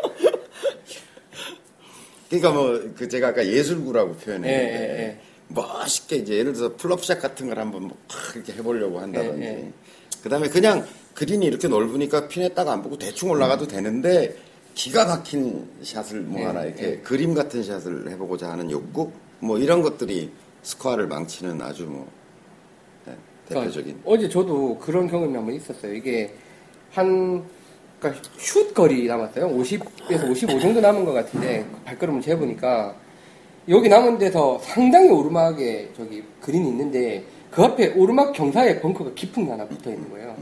그러니까 2.29 2.51
뭐 2.53 2.81
그 2.97 3.09
제가 3.09 3.29
아까 3.29 3.47
예술구라고 3.47 4.11
예, 4.21 4.25
표현했는데 4.25 4.99
예, 4.99 5.03
예. 5.05 5.19
멋있게 5.49 6.17
이제 6.17 6.35
예를 6.39 6.53
들어서 6.53 6.77
플럽샷 6.77 7.21
같은 7.21 7.49
걸 7.49 7.59
한번 7.59 7.83
뭐팍 7.89 8.37
이렇게 8.37 8.53
해보려고 8.55 9.01
한다든지 9.01 9.43
예, 9.43 9.49
예. 9.49 9.73
그다음에 10.23 10.49
그냥 10.49 10.87
그린이 11.15 11.47
이렇게 11.47 11.69
넓으니까 11.69 12.29
핀에 12.29 12.51
딱 12.51 12.69
안 12.69 12.83
보고 12.83 12.99
대충 12.99 13.31
올라가도 13.31 13.67
되는데 13.67 14.37
기가 14.75 15.07
막힌 15.07 15.69
샷을 15.83 16.21
뭐 16.21 16.41
예, 16.41 16.45
하나 16.45 16.65
이렇게 16.65 16.85
예. 16.93 16.97
그림 16.99 17.35
같은 17.35 17.63
샷을 17.63 18.11
해보고자 18.11 18.51
하는 18.51 18.71
욕구 18.71 19.11
뭐 19.41 19.59
이런 19.59 19.83
것들이 19.83 20.31
스코어를 20.63 21.07
망치는 21.07 21.63
아주 21.63 21.85
뭐 21.87 22.07
네, 23.07 23.15
대표적인 23.49 24.03
그러니까 24.03 24.11
어제 24.11 24.29
저도 24.29 24.79
그런 24.79 25.09
경험이 25.09 25.35
한 25.35 25.47
번 25.47 25.55
있었어요. 25.55 25.95
이게 25.95 26.35
한 26.91 27.43
그러니까 27.99 28.23
슛 28.39 28.73
거리 28.75 29.07
남았어요. 29.07 29.49
50에서 29.49 30.31
55 30.31 30.61
정도 30.61 30.81
남은 30.81 31.05
것 31.05 31.13
같은데 31.13 31.65
그 31.73 31.81
발걸음을 31.85 32.21
재보니까 32.23 32.95
여기 33.69 33.89
남은 33.89 34.19
데서 34.19 34.59
상당히 34.63 35.11
오르막에 35.11 35.91
저기 35.97 36.23
그린이 36.41 36.69
있는데 36.69 37.25
그 37.51 37.63
앞에 37.63 37.89
오르막 37.97 38.33
경사에 38.33 38.81
벙커가 38.81 39.13
깊은 39.15 39.45
게 39.45 39.51
하나 39.51 39.67
붙어 39.67 39.91
있는 39.91 40.09
거예요. 40.11 40.37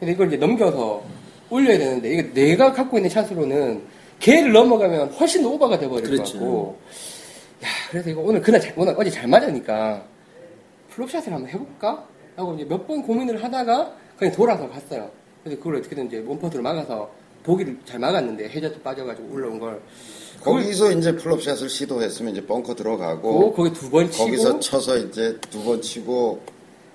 근데 0.00 0.12
이걸 0.12 0.28
이제 0.28 0.36
넘겨서 0.36 1.02
올려야 1.50 1.78
되는데 1.78 2.10
이거 2.12 2.22
내가 2.34 2.72
갖고 2.72 2.96
있는 2.98 3.10
샷으로는 3.10 3.82
걔를 4.18 4.52
넘어가면 4.52 5.10
훨씬 5.12 5.42
더 5.42 5.50
오버가 5.50 5.78
돼버릴 5.78 6.02
것 6.04 6.10
그렇죠. 6.10 6.32
같고 6.38 6.78
야 7.62 7.68
그래서 7.90 8.10
이거 8.10 8.20
오늘 8.22 8.40
그날 8.40 8.60
잘, 8.60 8.72
오늘 8.76 8.94
어제 8.96 9.10
잘 9.10 9.28
맞으니까 9.28 10.02
플롭샷을 10.90 11.32
한번 11.32 11.48
해볼까? 11.50 12.04
하고 12.36 12.54
이제 12.54 12.64
몇 12.64 12.86
번 12.86 13.02
고민을 13.02 13.42
하다가 13.42 13.92
그냥 14.18 14.34
돌아서 14.34 14.68
갔어요. 14.68 15.10
그래서 15.46 15.58
그걸 15.62 15.76
어떻게든 15.76 16.06
이제 16.08 16.24
원퍼트로 16.26 16.60
막아서 16.62 17.08
보기를 17.44 17.78
잘 17.84 18.00
막았는데 18.00 18.48
해저도 18.48 18.80
빠져가지고 18.80 19.32
올라온 19.32 19.60
걸 19.60 19.80
거기서 20.42 20.90
이제 20.92 21.14
플럽샷을 21.14 21.68
시도했으면 21.68 22.32
이제 22.32 22.44
벙커 22.44 22.74
그 22.74 22.76
들어가고 22.82 23.52
거기 23.52 23.72
두 23.72 23.88
번 23.90 24.10
치고 24.10 24.24
거기서 24.24 24.58
쳐서 24.58 24.98
이제 24.98 25.38
두 25.50 25.62
번 25.64 25.80
치고 25.80 26.40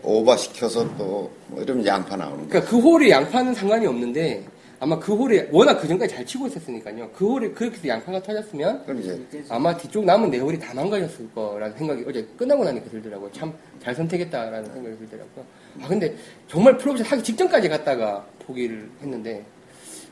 오버 0.04 0.36
시켜서 0.36 0.84
또 0.98 1.32
뭐 1.48 1.62
이러면 1.62 1.86
양파 1.86 2.18
나오는 2.18 2.38
거야. 2.40 2.48
그러니까 2.50 2.70
그 2.70 2.78
홀에 2.80 3.10
양파는 3.10 3.54
상관이 3.54 3.86
없는데 3.88 4.46
아마 4.80 4.98
그 5.00 5.14
홀에 5.16 5.48
워낙 5.52 5.76
그 5.80 5.88
전까지 5.88 6.14
잘 6.16 6.26
치고 6.26 6.48
있었으니까요. 6.48 7.10
그 7.16 7.26
홀에 7.28 7.52
그렇게 7.52 7.78
해서 7.78 7.88
양파가 7.88 8.22
터졌으면 8.24 8.84
그럼 8.84 9.00
이제 9.00 9.22
아마 9.50 9.78
뒤쪽 9.78 10.04
남은 10.06 10.30
네 10.32 10.40
홀이 10.40 10.60
다 10.60 10.74
망가졌을 10.74 11.30
거라는 11.36 11.78
생각이 11.78 12.04
어제 12.08 12.28
끝나고 12.38 12.64
나니까 12.66 12.90
들더라고요. 12.90 13.32
참 13.32 13.54
잘 13.82 13.96
선택했다라는 13.96 14.74
생각이 14.74 14.98
들더라고요. 14.98 15.46
아 15.82 15.88
근데 15.88 16.16
정말 16.48 16.78
flop 16.78 16.95
shot 16.95 17.12
하기 17.12 17.24
직전까지 17.24 17.70
갔다가 17.70 18.26
포기를 18.46 18.90
했는데 19.02 19.46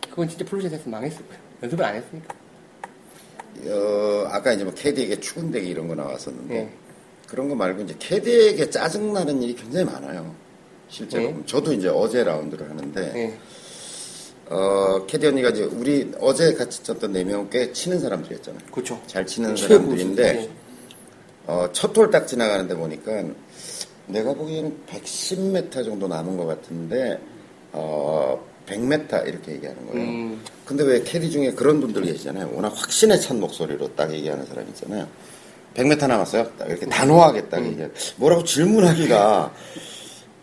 그건 0.09 0.27
진짜 0.27 0.45
flop 0.45 0.58
shot 0.58 0.71
했으면 0.71 0.91
망했을 0.91 1.25
거예요. 1.27 1.41
연습을 1.63 1.83
안 1.85 1.95
했으니까. 1.95 2.35
어, 3.65 4.27
아까 4.29 4.53
이제 4.53 4.63
뭐 4.63 4.73
캐디에게 4.73 5.19
추근대기 5.19 5.67
이런 5.67 5.87
거 5.87 5.95
나왔었는데 5.95 6.55
예. 6.55 6.69
그런 7.27 7.49
거 7.49 7.55
말고 7.55 7.81
이제 7.81 7.95
캐디에게 7.99 8.69
짜증 8.69 9.11
나는 9.13 9.41
일이 9.41 9.53
굉장히 9.55 9.85
많아요. 9.85 10.33
실제로 10.87 11.23
예. 11.25 11.35
저도 11.45 11.73
이제 11.73 11.89
어제 11.89 12.23
라운드를 12.23 12.69
하는데 12.69 13.11
예. 13.15 13.37
어, 14.51 15.05
캐디 15.05 15.27
언니가 15.27 15.49
이제 15.49 15.63
우리 15.63 16.11
어제 16.19 16.53
같이 16.53 16.81
쳤던 16.83 17.11
네 17.11 17.23
명 17.23 17.49
꽤 17.49 17.71
치는 17.73 17.99
사람들이었잖아요. 17.99 18.61
그렇죠. 18.71 18.99
잘 19.05 19.25
치는 19.25 19.55
사람들인데 19.55 20.33
네. 20.33 20.49
어, 21.45 21.67
첫홀딱 21.71 22.27
지나가는데 22.27 22.75
보니까 22.75 23.23
내가 24.09 24.33
보기에는 24.33 24.75
110m 24.87 25.71
정도 25.85 26.07
남은 26.07 26.37
것 26.37 26.45
같은데 26.45 27.19
어, 27.71 28.43
100m 28.67 29.27
이렇게 29.27 29.53
얘기하는 29.53 29.87
거예요. 29.87 30.07
음. 30.07 30.41
근데 30.65 30.83
왜 30.83 31.01
캐디 31.03 31.31
중에 31.31 31.51
그런 31.51 31.79
분들 31.81 32.03
계시잖아요. 32.03 32.51
워낙 32.53 32.73
확신에 32.75 33.17
찬 33.19 33.39
목소리로 33.39 33.95
딱 33.95 34.11
얘기하는 34.11 34.45
사람 34.45 34.67
있잖아요. 34.69 35.07
100m 35.75 36.07
남았어요. 36.07 36.51
딱 36.57 36.67
이렇게 36.67 36.85
단호하게 36.87 37.49
딱 37.49 37.65
얘기해. 37.65 37.89
뭐라고 38.17 38.43
질문하기가. 38.43 39.53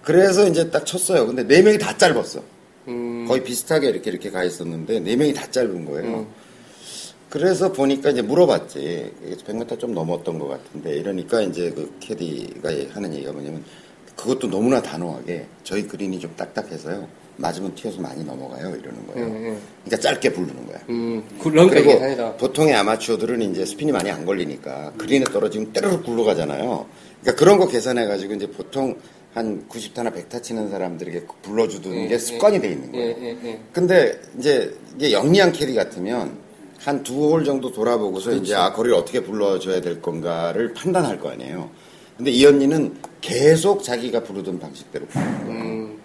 그래서 0.03 0.47
이제 0.47 0.71
딱 0.71 0.87
쳤어요. 0.87 1.27
근데 1.27 1.43
네 1.43 1.63
명이 1.63 1.79
다 1.79 1.97
짧았어. 1.97 2.41
음. 2.89 3.27
거의 3.27 3.43
비슷하게 3.43 3.89
이렇게 3.89 4.11
이렇게 4.11 4.31
가 4.31 4.45
있었는데 4.45 5.01
네 5.01 5.17
명이 5.17 5.35
다 5.35 5.51
짧은 5.51 5.85
거예요. 5.85 6.27
음. 7.27 7.31
그래서 7.31 7.73
보니까 7.73 8.11
이제 8.11 8.23
물어봤지. 8.23 9.13
100m 9.47 9.79
좀 9.79 9.95
넘었던 9.95 10.39
것 10.39 10.49
같은데 10.49 10.97
이러니까 10.97 11.43
이제 11.43 11.71
그 11.71 11.95
캐디가 12.01 12.71
하는 12.93 13.13
얘기가 13.15 13.33
뭐냐면 13.33 13.65
그것도 14.15 14.49
너무나 14.49 14.81
단호하게 14.81 15.47
저희 15.63 15.87
그린이 15.87 16.19
좀 16.19 16.33
딱딱해서요. 16.37 17.07
맞으면 17.39 17.75
튀어서 17.75 18.01
많이 18.01 18.25
넘어가요. 18.25 18.75
이러는 18.75 19.07
거예요. 19.09 19.27
음, 19.27 19.33
음. 19.37 19.61
그러니까 19.85 20.09
짧게 20.09 20.33
부르는 20.33 20.67
거야. 20.67 20.79
음. 20.89 21.23
그 21.39 21.51
그리고. 21.51 22.37
보통의 22.39 22.75
아마추어들은 22.75 23.43
이제 23.43 23.67
스핀이 23.67 23.93
많이 23.93 24.11
안 24.11 24.25
걸리니까 24.25 24.93
그린에 24.97 25.25
떨어지면 25.25 25.73
때르륵 25.73 26.05
굴러가잖아요. 26.05 26.87
그러니까 27.21 27.39
그런 27.39 27.59
거 27.59 27.69
계산해 27.69 28.07
가지고 28.07 28.35
이제 28.35 28.47
보통 28.51 28.97
한 29.35 29.69
90타나 29.69 30.15
100타 30.15 30.43
치는 30.43 30.71
사람들에게 30.71 31.27
불러주던 31.43 31.95
예, 31.95 32.07
게 32.09 32.15
예. 32.15 32.19
습관이 32.19 32.59
돼 32.59 32.71
있는 32.71 32.91
거예요. 32.91 33.07
예, 33.07 33.17
예, 33.21 33.39
예. 33.45 33.61
근데 33.71 34.19
이제 34.39 34.75
이게 34.95 35.13
영리한 35.13 35.53
캐디 35.53 35.75
같으면 35.75 36.46
한 36.87 37.03
두 37.03 37.33
홀 37.33 37.45
정도 37.45 37.73
돌아보고서 37.73 38.31
이제 38.33 38.55
아 38.55 38.73
거리를 38.73 38.97
어떻게 38.97 39.19
불러줘야 39.21 39.81
될 39.81 40.01
건가를 40.01 40.73
판단할 40.73 41.19
거 41.19 41.31
아니에요. 41.31 41.69
근데 42.17 42.31
이 42.31 42.47
언니는 42.47 42.95
계속 43.21 43.83
자기가 43.83 44.23
부르던 44.23 44.61
방식대로 44.61 45.05
거예요. 45.07 45.29
음. 45.49 45.99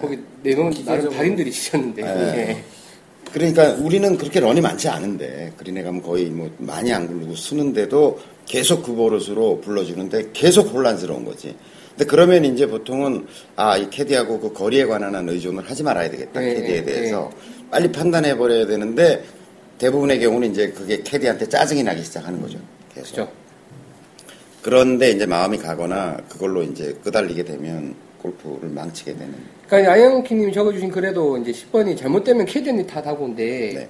거기 0.00 0.18
내놓은 0.42 0.72
나름 0.86 1.10
달인들이 1.10 1.52
치셨는데. 1.52 2.02
네. 2.02 2.10
예. 2.38 2.64
그러니까 3.30 3.72
우리는 3.74 4.16
그렇게 4.16 4.40
런이 4.40 4.62
많지 4.62 4.88
않은데 4.88 5.52
그린에 5.58 5.82
가면 5.82 6.00
거의 6.00 6.26
뭐 6.30 6.50
많이 6.58 6.90
안 6.94 7.06
굴르고 7.06 7.36
쓰는데도 7.36 8.18
계속 8.46 8.82
그 8.84 8.94
버릇으로 8.94 9.60
불러주는데 9.60 10.30
계속 10.32 10.72
혼란스러운 10.72 11.26
거지. 11.26 11.54
근데 11.90 12.06
그러면 12.06 12.42
이제 12.46 12.66
보통은 12.66 13.26
아 13.56 13.76
이 13.76 13.90
캐디하고 13.90 14.40
그 14.40 14.52
거리에 14.54 14.86
관한 14.86 15.14
한 15.14 15.28
의존을 15.28 15.68
하지 15.68 15.82
말아야 15.82 16.10
되겠다 16.10 16.40
네, 16.40 16.54
캐디에 16.54 16.80
네, 16.80 16.84
대해서 16.84 17.30
빨리 17.70 17.92
판단해 17.92 18.36
버려야 18.38 18.66
되는데 18.66 19.22
대부분의 19.78 20.20
경우는 20.20 20.50
이제 20.52 20.70
그게 20.70 21.02
캐디한테 21.02 21.48
짜증이 21.48 21.82
나기 21.82 22.02
시작하는 22.02 22.40
거죠. 22.40 22.58
계속. 22.94 23.14
그렇죠. 23.14 23.32
그런데 24.62 25.10
이제 25.10 25.26
마음이 25.26 25.58
가거나 25.58 26.16
그걸로 26.28 26.62
이제 26.62 26.96
끄달리게 27.04 27.44
되면 27.44 27.94
골프를 28.20 28.68
망치게 28.70 29.12
되는. 29.16 29.34
그러니까 29.68 29.92
아영키님이 29.92 30.52
적어주신 30.52 30.90
글에도 30.90 31.36
이제 31.38 31.52
10번이 31.52 31.96
잘못되면 31.96 32.46
캐디언니 32.46 32.86
탓하고인데 32.86 33.44
네. 33.74 33.88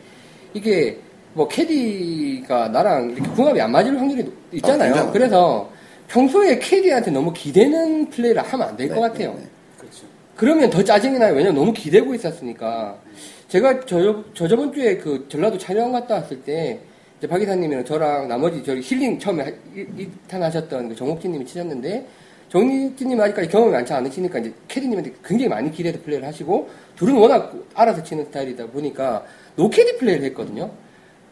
이게 0.53 0.99
뭐 1.33 1.47
캐디가 1.49 2.69
나랑 2.69 3.11
이렇게 3.13 3.31
궁합이 3.31 3.61
안 3.61 3.71
맞을 3.73 3.99
확률이 3.99 4.25
높- 4.25 4.35
있잖아요. 4.55 4.93
굉장히 4.93 5.13
그래서 5.13 5.71
평소에 6.09 6.59
캐디한테 6.59 7.11
너무 7.11 7.33
기대는 7.33 8.11
플레이를 8.11 8.43
하면 8.43 8.69
안 8.69 8.77
될것 8.77 8.97
네, 8.97 9.01
같아요. 9.03 9.31
네, 9.35 9.41
네. 9.41 9.47
그렇죠. 9.79 10.03
그러면 10.35 10.71
더 10.71 10.83
짜증이 10.83 11.19
나요. 11.19 11.35
왜냐면 11.35 11.55
너무 11.57 11.73
기대고 11.73 12.15
있었으니까. 12.15 12.99
제가 13.49 13.81
저, 13.87 14.25
저 14.35 14.49
저번 14.49 14.73
주에 14.73 14.97
그 14.97 15.27
전라도 15.29 15.57
촬영 15.59 15.93
갔다 15.93 16.15
왔을 16.17 16.43
때 16.43 16.81
이제 17.19 17.27
박 17.29 17.41
이사님이랑 17.41 17.85
저랑 17.85 18.29
나머지 18.29 18.63
저기 18.65 18.81
힐링 18.81 19.19
처음에 19.19 19.55
1탄 19.75 20.41
하셨던 20.41 20.89
그 20.91 20.95
정옥진님이 20.97 21.47
치셨는데 21.47 22.07
정리진님 22.49 23.21
아직까지 23.21 23.49
경험이 23.49 23.73
많지 23.73 23.93
않으시니까 23.93 24.39
이제 24.41 24.53
캐디님한테 24.69 25.13
굉장히 25.25 25.49
많이 25.49 25.71
기대해서 25.71 26.01
플레이를 26.05 26.27
하시고 26.29 26.69
둘은 26.97 27.15
워낙 27.15 27.53
알아서 27.75 28.03
치는 28.03 28.27
스타일이다 28.27 28.67
보니까 28.67 29.25
no 29.57 29.67
caddie 29.67 29.97
플레이를 29.99 30.25
했거든요. 30.27 30.71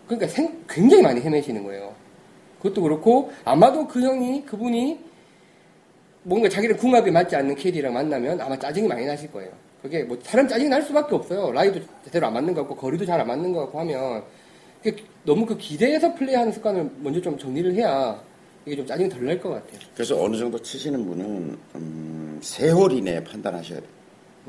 그러니까 0.07 0.27
생- 0.29 0.65
굉장히 0.69 1.03
많이 1.03 1.21
헤매시는 1.21 1.63
거예요. 1.65 1.95
그것도 2.59 2.83
그렇고 2.83 3.33
아마도 3.45 3.87
그 3.87 4.01
형이 4.01 4.45
그분이 4.47 4.99
뭔가 6.23 6.49
자기를 6.49 6.77
궁합이 6.79 7.11
맞지 7.11 7.37
않는 7.37 7.55
캐디랑 7.57 7.93
만나면 7.93 8.41
아마 8.41 8.59
짜증이 8.59 8.89
많이 8.89 9.05
나실 9.07 9.31
거예요. 9.31 9.51
그게 9.85 10.03
뭐 10.03 10.19
사람 10.23 10.49
짜증이 10.49 10.71
날 10.71 10.81
수밖에 10.81 11.15
없어요. 11.15 11.53
라이도 11.53 11.79
제대로 12.07 12.27
안 12.27 12.33
맞는 12.33 12.55
것 12.55 12.63
같고 12.63 12.75
거리도 12.77 13.05
잘 13.05 13.21
안 13.21 13.27
맞는 13.27 13.53
것 13.53 13.61
같고 13.65 13.81
하면 13.81 14.23
그게 14.83 15.05
너무 15.27 15.45
그 15.45 15.59
기대해서 15.59 16.15
플레이하는 16.15 16.53
습관을 16.53 16.91
먼저 17.01 17.21
좀 17.21 17.37
정리를 17.37 17.75
해야 17.75 18.19
이게 18.65 18.77
좀 18.77 18.87
짜증이 18.87 19.11
덜 19.11 19.27
날 19.27 19.39
것 19.39 19.51
같아요. 19.51 19.79
그래서 19.95 20.19
어느 20.23 20.39
정도 20.39 20.59
치시는 20.59 21.05
분은 21.05 21.59
음, 21.75 22.39
세월 22.43 22.93
이내에 22.93 23.23
판단하셔야 23.25 23.79
돼요. 23.81 23.91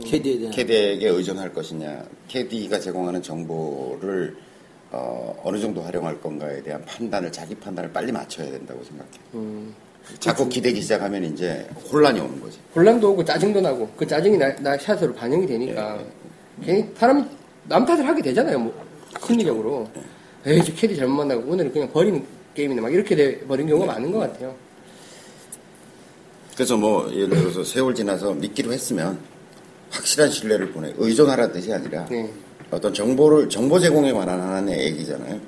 캐디에 0.06 0.38
대한 0.40 0.52
캐디에게 0.54 1.08
의존할 1.10 1.54
것이냐, 1.54 2.06
캐디가 2.30 2.80
제공하는 2.80 3.22
정보를 3.22 4.38
어, 4.92 5.52
느 5.52 5.60
정도 5.60 5.82
활용할 5.82 6.22
건가에 6.22 6.64
대한 6.64 6.84
판단을 6.86 7.30
자기 7.30 7.54
판단을 7.56 7.92
빨리 7.92 8.14
맞춰야 8.14 8.50
된다고 8.52 8.82
생각해요. 8.86 9.20
음, 9.34 9.76
자꾸 10.20 10.48
기대기 10.48 10.82
시작하면 10.82 11.24
이제 11.24 11.68
혼란이 11.92 12.20
오는 12.20 12.40
거지. 12.40 12.60
혼란도 12.76 13.12
오고 13.12 13.26
짜증도 13.26 13.62
나고 13.62 13.90
그 13.96 14.06
짜증이 14.06 14.38
나, 14.38 14.56
나 14.58 14.78
샷으로 14.78 15.14
반영이 15.14 15.48
되니까 15.48 16.00
괜히 16.64 16.90
사람이 16.96 17.24
남 17.68 17.86
탓을 17.86 18.08
하게 18.08 18.22
되잖아요. 18.22 18.60
뭐 18.60 18.86
심리적으로 19.26 19.90
에이 20.46 20.62
저 20.64 20.74
캐디 20.74 20.96
잘못 20.96 21.16
만나고 21.16 21.52
오늘은 21.52 21.72
그냥 21.72 21.92
버리는 21.92 22.24
게임이네 22.54 22.82
막 22.82 22.94
이렇게 22.94 23.16
돼 23.16 23.40
버린 23.42 23.68
경우가 23.68 23.94
많은 23.94 24.12
것 24.12 24.20
같아요. 24.20 24.56
그래서 26.54 26.78
뭐 26.78 27.12
예를 27.12 27.30
들어서 27.30 27.64
세월 27.64 27.94
지나서 27.94 28.34
믿기로 28.34 28.72
했으면 28.72 29.20
확실한 29.90 30.30
신뢰를 30.30 30.72
보내 30.72 30.94
의존하라는 30.98 31.54
뜻이 31.54 31.74
아니라 31.74 32.06
네. 32.06 32.32
어떤 32.72 32.94
정보를 32.94 33.50
정보 33.50 33.80
제공에 33.80 34.12
관한 34.14 34.40
하나의 34.40 34.86
얘기잖아요. 34.86 35.40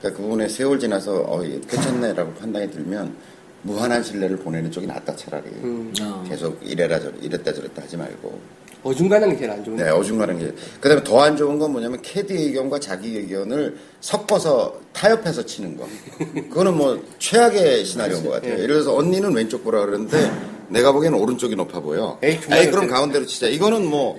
그러니까 0.00 0.22
그분의 0.22 0.48
세월 0.48 0.78
지나서 0.78 1.20
어 1.22 1.40
괜찮네라고 1.40 2.34
판단이 2.34 2.70
들면 2.70 3.14
무한한 3.62 4.02
신뢰를 4.02 4.36
보내는 4.38 4.70
쪽이 4.70 4.86
낫다 4.86 5.14
차라리 5.16 5.48
음, 5.62 5.92
어. 6.00 6.24
계속 6.28 6.58
이래라 6.62 6.98
저 7.00 7.10
이랬다 7.20 7.52
저랬다 7.52 7.82
하지 7.82 7.96
말고 7.96 8.40
어중간한 8.82 9.28
게 9.30 9.36
제일 9.36 9.50
안 9.50 9.62
좋은데. 9.62 9.84
네 9.84 9.90
어중간한 9.90 10.38
게 10.38 10.54
그다음에 10.80 11.04
더 11.04 11.20
안 11.20 11.36
좋은 11.36 11.58
건 11.58 11.72
뭐냐면 11.72 12.00
캐디 12.00 12.32
의견과 12.32 12.80
자기 12.80 13.14
의견을 13.18 13.76
섞어서 14.00 14.80
타협해서 14.94 15.44
치는 15.44 15.76
거 15.76 15.86
그거는 16.18 16.76
뭐 16.78 17.04
최악의 17.18 17.84
시나리오인 17.84 18.24
것 18.24 18.30
같아요. 18.30 18.52
예. 18.52 18.62
예를 18.62 18.68
들어서 18.76 18.96
언니는 18.96 19.34
왼쪽 19.34 19.64
보라 19.64 19.84
그러는데 19.84 20.30
내가 20.68 20.92
보기에는 20.92 21.18
오른쪽이 21.18 21.56
높아 21.56 21.80
보여. 21.80 22.18
에이, 22.22 22.38
그럼? 22.38 22.86
가운데로 22.88 23.26
치자. 23.26 23.48
이거는 23.48 23.84
뭐 23.84 24.18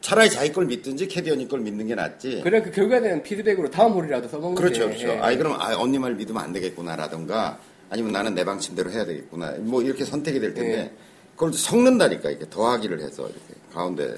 차라리 0.00 0.28
자기 0.28 0.52
걸 0.52 0.64
믿든지 0.66 1.06
캐디 1.06 1.30
언니 1.30 1.46
걸 1.46 1.60
믿는 1.60 1.86
게 1.86 1.94
낫지. 1.94 2.40
그래 2.42 2.62
그 2.62 2.72
결과되는 2.72 3.22
피드백으로 3.22 3.70
다음 3.70 3.92
홀이라도 3.92 4.26
써먹는 4.28 4.56
그렇죠, 4.56 4.88
게, 4.88 4.96
그렇죠. 4.96 5.08
예. 5.14 5.18
아이 5.18 5.36
그럼 5.38 5.52
아 5.60 5.72
언니 5.78 5.98
말 6.00 6.14
믿으면 6.14 6.42
안 6.42 6.52
되겠구나라든가 6.52 7.58
아니면 7.90 8.12
나는 8.12 8.34
내 8.34 8.44
방침대로 8.44 8.90
해야 8.90 9.04
되겠구나. 9.04 9.52
뭐 9.58 9.82
이렇게 9.82 10.04
선택이 10.04 10.40
될 10.40 10.54
텐데 10.54 10.78
예. 10.78 10.92
그걸 11.34 11.52
섞는다니까 11.52 12.30
이렇게 12.30 12.48
더하기를 12.48 13.00
해서 13.00 13.24
이렇게 13.24 13.54
가운데 13.72 14.16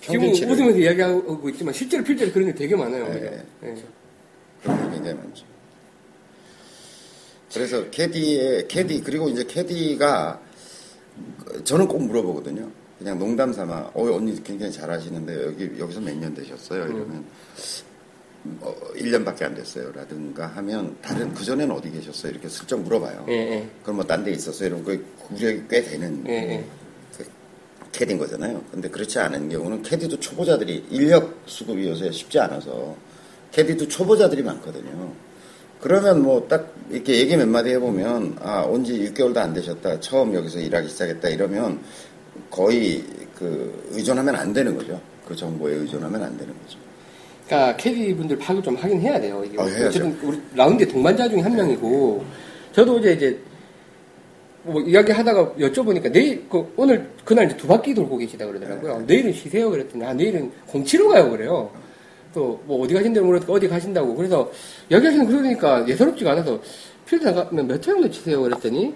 지금 0.00 0.14
평균치를 0.20 0.52
웃으면서 0.52 0.78
이야기하고 0.78 1.48
있지만 1.50 1.74
실제로 1.74 2.04
필제로 2.04 2.32
그런 2.32 2.46
게 2.48 2.54
되게 2.54 2.76
많아요. 2.76 3.04
예. 3.14 3.44
그런 4.62 4.76
게 4.90 4.94
굉장히 4.96 5.14
많죠. 5.18 5.44
그래서 7.52 7.90
캐디의 7.90 8.68
캐디 8.68 9.00
그리고 9.02 9.28
이제 9.28 9.44
캐디가 9.44 10.40
저는 11.64 11.88
꼭 11.88 12.02
물어보거든요. 12.04 12.70
그냥 12.98 13.18
농담 13.18 13.52
삼아 13.52 13.90
어 13.94 14.04
언니 14.14 14.40
굉장히 14.42 14.72
잘하시는데 14.72 15.44
여기 15.46 15.70
여기서 15.78 16.00
몇 16.00 16.14
년 16.16 16.34
되셨어요? 16.34 16.84
이러면 16.84 17.24
어, 18.60 18.74
1년밖에 18.96 19.42
안 19.42 19.54
됐어요. 19.54 19.92
라든가 19.92 20.46
하면 20.46 20.96
다른 21.02 21.32
그 21.34 21.44
전에는 21.44 21.74
어디 21.74 21.90
계셨어요? 21.90 22.32
이렇게 22.32 22.48
슬쩍 22.48 22.80
물어봐요. 22.80 23.26
예, 23.28 23.32
예. 23.32 23.68
그럼 23.82 23.96
뭐 23.96 24.04
딴 24.06 24.24
데 24.24 24.30
있었어요? 24.32 24.68
이런 24.68 24.82
거 24.84 24.96
구력이 25.26 25.64
꽤 25.68 25.82
되는 25.82 26.24
예, 26.26 26.32
예. 26.32 26.64
그 27.16 27.24
캐디인 27.92 28.18
거잖아요. 28.18 28.62
근데 28.70 28.88
그렇지 28.88 29.18
않은 29.18 29.50
경우는 29.50 29.82
캐디도 29.82 30.20
초보자들이 30.20 30.86
인력 30.90 31.38
수급이 31.46 31.86
요새 31.88 32.10
쉽지 32.10 32.38
않아서 32.40 32.96
캐디도 33.52 33.88
초보자들이 33.88 34.42
많거든요. 34.42 35.12
그러면 35.80 36.22
뭐 36.22 36.46
딱 36.48 36.74
이렇게 36.90 37.18
얘기 37.18 37.36
몇 37.36 37.46
마디 37.48 37.70
해보면 37.70 38.38
아 38.40 38.64
온 38.66 38.84
지 38.84 38.94
6개월도 39.12 39.36
안 39.36 39.52
되셨다. 39.52 40.00
처음 40.00 40.34
여기서 40.34 40.60
일하기 40.60 40.88
시작했다. 40.88 41.28
이러면 41.28 41.80
거의 42.50 43.04
그 43.38 43.88
의존하면 43.92 44.34
안 44.34 44.52
되는 44.54 44.74
거죠. 44.76 44.98
그 45.28 45.36
정보에 45.36 45.74
의존하면 45.74 46.22
안 46.22 46.36
되는 46.38 46.54
거죠. 46.62 46.78
그러니까 47.50 47.76
캐디 47.76 48.14
분들 48.14 48.38
파악을 48.38 48.62
좀 48.62 48.76
하긴 48.76 49.00
해야 49.00 49.20
돼요. 49.20 49.42
이게 49.44 49.58
어. 49.58 49.64
어쨌든 49.64 50.16
우리 50.22 50.40
라운드의 50.54 50.88
동반자 50.88 51.28
중에 51.28 51.40
한 51.40 51.56
명이고 51.56 52.24
저도 52.72 53.00
이제 53.00 53.12
이제 53.14 53.38
뭐 54.62 54.80
이야기하다가 54.80 55.54
여쭤보니까 55.58 56.12
내일 56.12 56.48
그 56.48 56.72
오늘 56.76 57.10
그날 57.24 57.46
이제 57.46 57.56
두 57.56 57.66
바퀴 57.66 57.92
돌고 57.92 58.18
계시다 58.18 58.46
그러더라고요. 58.46 59.02
내일은 59.04 59.32
쉬세요 59.32 59.68
그랬더니 59.68 60.04
아 60.04 60.14
내일은 60.14 60.52
공치러 60.68 61.08
가요 61.08 61.28
그래요. 61.30 61.70
또 62.32 62.60
뭐 62.66 62.80
어디 62.84 62.94
가신다고 62.94 63.26
모르니까 63.26 63.52
어디 63.52 63.66
가신다고 63.68 64.14
그래서 64.14 64.48
이야기하시는 64.88 65.26
거 65.26 65.32
그러니까 65.32 65.88
예사롭지가 65.88 66.30
않아서 66.30 66.60
필드 67.06 67.24
나가면 67.24 67.66
몇회 67.66 67.80
정도 67.80 68.08
치세요 68.08 68.42
그랬더니 68.42 68.94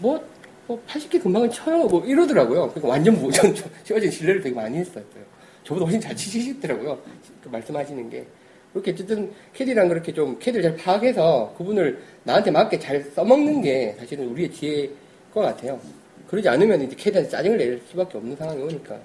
뭐, 0.00 0.18
뭐 0.66 0.80
80개 0.88 1.22
금방은 1.22 1.50
쳐요 1.50 1.84
뭐 1.84 2.02
이러더라고요. 2.06 2.68
그러니까 2.70 2.88
완전 2.88 3.14
뭐 3.20 3.30
전 3.30 3.54
어제 3.94 4.10
신뢰를 4.10 4.40
되게 4.40 4.54
많이 4.54 4.78
했어요. 4.78 5.04
저보다 5.64 5.84
훨씬 5.86 6.00
잘 6.00 6.14
치시더라고요. 6.14 6.98
그 7.42 7.48
말씀하시는 7.48 8.10
게. 8.10 8.26
그렇게 8.72 8.90
어쨌든 8.92 9.32
캐디랑 9.52 9.88
그렇게 9.88 10.12
좀 10.12 10.38
캐디를 10.38 10.62
잘 10.62 10.76
파악해서 10.76 11.54
그분을 11.56 12.02
나한테 12.24 12.50
맞게 12.50 12.78
잘 12.78 13.00
써먹는 13.02 13.62
게 13.62 13.94
사실은 13.98 14.28
우리의 14.28 14.50
지혜인 14.52 14.94
것 15.32 15.40
같아요. 15.40 15.80
그러지 16.28 16.48
않으면 16.48 16.82
이제 16.82 16.96
캐디한테 16.96 17.30
짜증을 17.30 17.56
낼 17.56 17.80
수밖에 17.88 18.18
없는 18.18 18.36
상황이 18.36 18.62
오니까. 18.62 18.98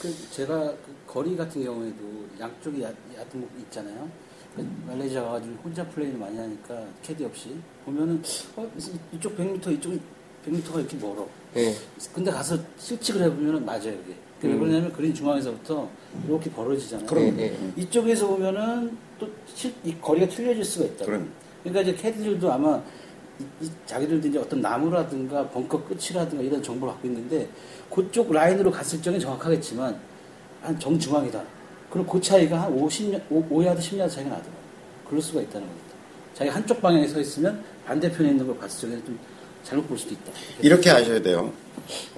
그 0.00 0.14
제가 0.30 0.54
그 0.84 0.94
거리 1.06 1.36
같은 1.36 1.64
경우에도 1.64 2.26
양쪽이 2.38 2.82
얕, 2.82 2.94
얕은 3.18 3.40
곳 3.40 3.50
있잖아요. 3.60 4.08
그 4.54 4.66
말레이시아 4.86 5.22
가가지고 5.22 5.54
혼자 5.64 5.86
플레이를 5.88 6.18
많이 6.18 6.36
하니까 6.36 6.84
캐디 7.02 7.24
없이 7.24 7.56
보면은 7.84 8.22
어, 8.56 8.70
이쪽 9.12 9.36
100m 9.36 9.72
이쪽 9.72 9.98
100m가 10.46 10.78
이렇게 10.80 10.96
멀어. 10.98 11.26
예. 11.56 11.74
근데 12.12 12.30
가서 12.30 12.58
실측을 12.78 13.22
해보면은 13.22 13.64
맞아요 13.64 13.88
이게. 13.92 14.14
왜 14.42 14.50
음. 14.50 14.58
그러냐면 14.60 14.92
그린 14.92 15.14
중앙에서부터 15.14 15.88
이렇게 16.26 16.50
벌어지잖아요. 16.50 17.06
그럼, 17.06 17.38
예, 17.38 17.44
예. 17.44 17.56
이쪽에서 17.76 18.26
보면은 18.28 18.96
또이 19.18 19.94
거리가 20.00 20.28
틀려질 20.28 20.64
수가 20.64 20.84
있다. 20.86 21.04
그럼. 21.06 21.28
그러니까 21.62 21.82
이제 21.82 21.94
캐디들도 22.02 22.52
아마 22.52 22.82
이- 23.40 23.64
이 23.64 23.70
자기들도 23.86 24.28
이제 24.28 24.38
어떤 24.38 24.60
나무라든가 24.60 25.48
벙커 25.48 25.82
끝이라든가 25.84 26.42
이런 26.42 26.62
정보를 26.62 26.92
갖고 26.94 27.08
있는데 27.08 27.48
그쪽 27.92 28.32
라인으로 28.32 28.70
갔을 28.70 29.00
적엔 29.00 29.18
정확하겠지만 29.20 29.98
한 30.62 30.78
정중앙이다. 30.78 31.42
그럼 31.90 32.06
그 32.06 32.20
차이가 32.20 32.62
한 32.62 32.76
50년, 32.78 33.20
5야드, 33.30 33.78
10야드 33.78 34.10
차이가 34.10 34.30
나더라고요. 34.30 34.56
그럴 35.08 35.22
수가 35.22 35.40
있다는 35.40 35.66
겁니다. 35.66 35.86
자기 36.34 36.50
한쪽 36.50 36.82
방향에 36.82 37.06
서 37.08 37.20
있으면 37.20 37.62
반대편에 37.86 38.30
있는 38.30 38.46
걸 38.46 38.56
봤을 38.58 38.80
적에는 38.82 39.04
좀 39.06 39.18
잘못 39.62 39.86
볼 39.88 39.96
수도 39.98 40.12
있다. 40.14 40.32
이렇게 40.60 40.90
하셔야 40.90 41.20
돼요. 41.22 41.52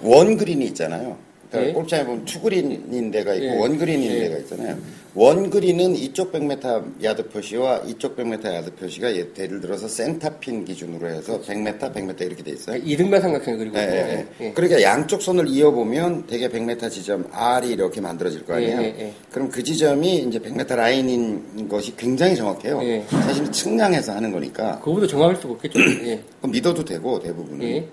one 0.03 0.37
green이 0.37 0.65
있잖아요. 0.67 1.19
그러니까 1.51 1.69
네. 1.69 1.73
골프장에 1.73 2.05
보면 2.05 2.25
two 2.25 2.51
green인 2.51 3.11
데가 3.11 3.35
있고 3.35 3.47
네. 3.47 3.59
one 3.59 3.74
green인 3.74 4.09
네. 4.09 4.19
데가 4.29 4.39
있잖아요. 4.39 4.79
one 5.15 5.37
green은 5.37 5.97
이쪽 5.97 6.31
100m 6.33 7.03
야드 7.03 7.29
표시와 7.31 7.79
이쪽 7.87 8.17
100m 8.17 8.45
야드 8.55 8.75
표시가 8.75 9.17
예- 9.17 9.27
예를 9.37 9.61
들어서 9.61 9.89
center 9.89 10.40
pin 10.40 10.65
기준으로 10.65 11.09
해서 11.09 11.41
100m, 11.41 11.93
100m 11.95 12.21
이렇게 12.21 12.43
돼 12.45 12.53
있어요. 12.53 12.77
이등변 12.85 13.23
삼각형 13.23 13.59
그리고 13.59 13.77
네, 13.77 13.87
네, 13.87 13.97
예, 13.97 14.03
네. 14.15 14.27
예. 14.41 14.53
그러니까 14.53 14.83
양쪽 14.83 15.23
손을 15.23 15.49
이어보면 15.49 16.27
되게 16.27 16.49
100m 16.49 16.91
지점 16.91 17.27
R이 17.33 17.71
이렇게 17.73 18.01
만들어질 18.01 18.45
거 18.45 18.55
아니에요. 18.55 18.81
예, 18.81 18.85
예, 18.85 19.01
예. 19.07 19.15
그럼 19.33 19.49
그 19.49 19.65
지점이 19.65 20.19
이제 20.19 20.39
100m 20.39 20.77
라인인 20.77 21.67
것이 21.69 21.97
굉장히 21.97 22.37
정확해요. 22.37 22.81
예. 22.85 23.05
사실은 23.09 23.51
측량해서 23.51 24.13
하는 24.15 24.31
거니까 24.31 24.79
그거보다 24.81 25.07
정확할 25.07 25.37
수가 25.37 25.55
없겠죠. 25.55 25.79
예. 26.07 26.23
그럼 26.41 26.53
믿어도 26.53 26.85
되고 26.85 27.19
대부분은. 27.19 27.67
예. 27.67 27.89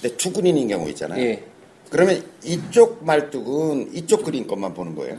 근데 0.00 0.16
투그린인 0.16 0.68
경우 0.68 0.88
있잖아요. 0.88 1.36
예. 1.94 1.96
그러면 1.96 2.22
이쪽 2.42 3.04
말뚝은 3.04 3.90
이쪽 3.94 4.24
그린 4.24 4.46
것만 4.48 4.74
보는 4.74 4.96
거예요. 4.96 5.16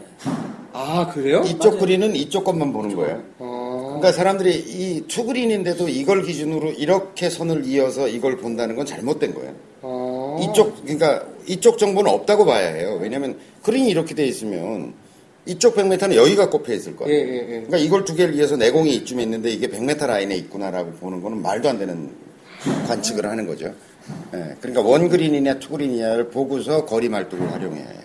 아, 0.73 1.07
그래요? 1.07 1.41
이쪽 1.45 1.79
그린은 1.79 2.15
이쪽 2.17 2.43
것만 2.43 2.73
보는 2.73 2.95
거예요. 2.95 3.23
어. 3.39 3.97
그러니까 3.97 4.11
사람들이 4.11 4.53
이 4.53 5.05
투그린인데도 5.07 5.87
이걸 5.87 6.23
기준으로 6.23 6.71
이렇게 6.71 7.29
선을 7.29 7.65
이어서 7.65 8.09
이걸 8.09 8.35
본다는 8.35 8.75
건 8.75 8.85
잘못된 8.85 9.33
거예요. 9.35 9.53
어. 9.81 10.37
이쪽 10.41 10.81
그러니까 10.83 11.25
이쪽 11.47 11.77
정보는 11.77 12.11
없다고 12.11 12.45
봐야 12.45 12.73
해요. 12.73 12.99
왜냐하면 13.01 13.37
그린이 13.63 13.89
이렇게 13.89 14.13
돼 14.13 14.25
있으면 14.25 14.93
이쪽 15.45 15.75
100m는 15.75 16.13
여기가 16.13 16.49
꼽혀 16.49 16.73
있을 16.73 16.97
거예요. 16.97 17.13
예, 17.13 17.19
예, 17.19 17.37
예. 17.37 17.45
그러니까 17.45 17.77
이걸 17.77 18.03
두 18.03 18.15
개를 18.15 18.35
이어서 18.35 18.57
내공이 18.57 18.93
이쯤에 18.95 19.23
있는데 19.23 19.49
이게 19.49 19.69
100m 19.69 20.07
라인에 20.07 20.35
있구나라고 20.35 20.91
보는 20.93 21.21
거는 21.21 21.41
말도 21.41 21.69
안 21.69 21.79
되는 21.79 22.09
관측을 22.87 23.25
하는 23.25 23.47
거죠. 23.47 23.73
예, 24.33 24.55
그러니까 24.61 24.81
원그린이냐 24.81 25.59
투그린이냐를 25.59 26.29
보고서 26.29 26.85
거리 26.85 27.09
말뚝을 27.09 27.51
활용해야 27.51 27.85
해요. 27.85 27.99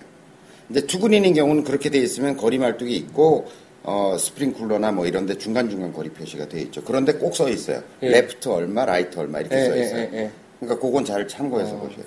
근데 0.69 0.87
two 0.87 1.01
green인 1.01 1.35
경우는 1.35 1.65
그렇게 1.65 1.91
돼 1.91 1.99
있으면 1.99 2.37
거리 2.37 2.59
말뚝이 2.59 2.95
있고 2.97 3.47
어, 3.83 4.17
스프링클러나 4.19 4.93
뭐 4.93 5.07
이런데 5.07 5.37
중간중간 5.37 5.93
거리 5.93 6.11
표시가 6.11 6.49
돼 6.49 6.61
있죠. 6.63 6.83
그런데 6.85 7.15
꼭 7.15 7.35
써 7.35 7.49
있어요. 7.49 7.83
예. 8.03 8.09
레프트 8.11 8.49
얼마, 8.49 8.85
라이트 8.85 9.19
얼마 9.19 9.41
이렇게 9.41 9.57
예, 9.57 9.65
써 9.67 9.77
예, 9.77 9.83
있어요. 9.83 9.99
예, 10.01 10.11
예. 10.13 10.31
그러니까 10.61 10.81
그건 10.87 11.05
잘 11.05 11.27
참고해서 11.27 11.73
보셔야 11.77 11.97
돼요. 11.97 12.07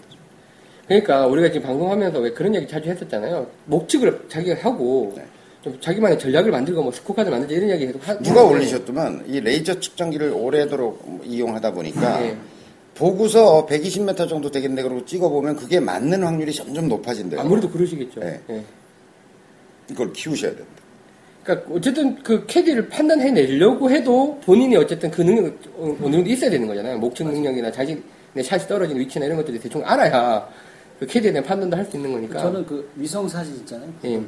그러니까 0.88 1.28
우리가 1.28 1.48
지금 1.52 1.68
방송하면서 1.68 2.20
왜 2.20 2.32
그런 2.32 2.54
얘기 2.56 2.68
자주 2.68 2.90
했었잖아요. 2.90 3.48
목적을 3.66 4.26
자기가 4.30 4.58
하고 4.62 5.14
네. 5.16 5.24
좀 5.64 5.80
자기만의 5.80 6.20
전략을 6.20 6.52
만들고 6.52 6.84
뭐 6.84 6.92
스코어카드 6.92 7.30
만들자 7.30 7.56
이런 7.56 7.70
이야기 7.70 7.88
계속 7.88 8.06
하, 8.08 8.18
누가 8.20 8.44
올리셨더만 8.44 9.24
이 9.28 9.40
레이저 9.40 9.80
측정기를 9.80 10.32
오래도록 10.36 11.22
이용하다 11.26 11.72
보니까 11.72 12.22
예. 12.26 12.38
보고서 12.96 13.66
120m 13.66 14.30
정도 14.30 14.52
되겠네 14.52 14.84
그러고 14.84 15.04
찍어보면 15.06 15.56
그게 15.56 15.80
맞는 15.80 16.24
확률이 16.24 16.54
점점 16.54 16.88
높아진대요. 16.90 17.40
아무래도 17.42 17.70
그러시겠죠. 17.70 18.20
네. 18.20 18.40
예. 18.50 18.64
이걸 19.90 20.14
키우셔야 20.14 20.52
된다. 20.52 20.72
그러니까 21.44 21.74
어쨌든 21.74 22.16
그 22.24 22.46
캐디를 22.46 22.88
판단해 22.90 23.32
내려고 23.32 23.90
해도 23.90 24.40
본인이 24.46 24.76
어쨌든 24.78 25.12
그 25.12 25.22
능력 25.22 25.54
어, 25.76 25.98
어느 26.02 26.12
정도 26.14 26.30
있어야 26.30 26.50
되는 26.50 26.68
거잖아요. 26.68 26.98
목적 27.00 27.28
능력이나 27.28 27.72
자신의 27.72 28.02
샷이 28.44 28.68
떨어지는 28.68 29.02
위치나 29.02 29.26
이런 29.26 29.38
것들이 29.38 29.60
대충 29.60 29.82
알아야 29.86 30.48
그 31.00 31.06
캐디에 31.08 31.32
대한 31.34 31.44
판단도 31.46 31.76
할 31.76 31.84
수 31.86 31.98
있는 31.98 32.14
거니까. 32.14 32.40
저는 32.40 32.66
그 32.66 32.90
위성 32.96 33.28
사진 33.28 33.56
있잖아요. 33.56 33.92
예. 34.06 34.22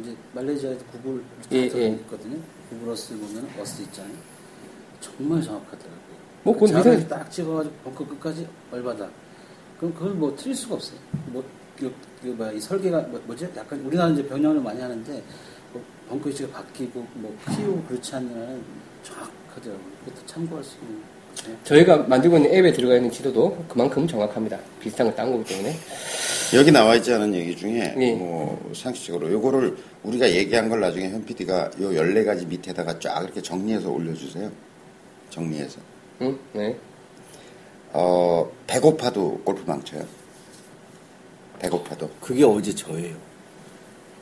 이제 0.00 0.14
말레이시아에도 0.32 0.78
구글 0.92 1.22
예, 1.52 1.68
다 1.68 1.78
예. 1.78 1.86
있거든요. 1.88 2.36
구글 2.70 2.92
어스 2.92 3.14
보면 3.18 3.48
어스 3.60 3.82
있잖아요. 3.82 4.14
정말 5.00 5.42
정확하더라고요. 5.42 5.95
뭐 6.46 6.54
그건 6.54 6.68
자를 6.68 6.96
위성에서- 7.00 7.08
딱 7.08 7.30
찍어가지고 7.30 7.74
벙커 7.84 8.06
끝까지 8.06 8.46
얼마다. 8.70 9.08
그럼 9.78 9.92
그걸 9.94 10.12
뭐 10.14 10.34
틀릴 10.36 10.54
수가 10.54 10.76
없어요. 10.76 10.96
뭐, 11.26 11.42
그, 11.76 11.92
그 12.22 12.28
뭐야, 12.28 12.52
이 12.52 12.60
설계가 12.60 13.00
뭐, 13.02 13.20
뭐지? 13.26 13.48
약간 13.56 13.80
우리나라 13.84 14.10
이제 14.12 14.24
병영을 14.26 14.60
많이 14.60 14.80
하는데 14.80 15.22
뭐 15.72 15.82
벙커 16.08 16.28
위치가 16.28 16.48
바뀌고 16.52 17.04
뭐 17.14 17.36
키우고 17.50 17.82
그렇지 17.88 18.14
않는 18.14 18.62
정확하더라고요. 19.02 19.84
그것도 20.04 20.26
참고할 20.26 20.62
수 20.64 20.76
있는. 20.76 21.00
거예요. 21.44 21.58
저희가 21.64 21.96
만들고 22.04 22.36
있는 22.38 22.54
앱에 22.54 22.72
들어가 22.72 22.94
있는 22.96 23.10
지도도 23.10 23.64
그만큼 23.68 24.06
정확합니다. 24.06 24.58
비슷한 24.80 25.08
걸 25.08 25.16
딴 25.16 25.30
거기 25.32 25.44
때문에. 25.44 25.74
여기 26.54 26.70
나와 26.72 26.94
있지 26.94 27.12
않은 27.12 27.34
얘기 27.34 27.54
중에 27.56 27.94
예. 27.98 28.14
뭐 28.14 28.70
상식적으로 28.74 29.30
요거를 29.32 29.76
우리가 30.04 30.30
얘기한 30.30 30.68
걸 30.68 30.80
나중에 30.80 31.10
현 31.10 31.22
PD가 31.24 31.70
요 31.80 31.90
14가지 31.90 32.46
밑에다가 32.46 32.98
쫙 33.00 33.22
이렇게 33.24 33.42
정리해서 33.42 33.90
올려주세요. 33.90 34.50
정리해서. 35.28 35.78
응? 36.22 36.38
네. 36.52 36.76
어, 37.92 38.50
배고파도 38.66 39.40
골프망 39.44 39.82
쳐요. 39.84 40.04
배고파도. 41.58 42.10
그게 42.20 42.44
어제 42.44 42.74
저예요. 42.74 43.16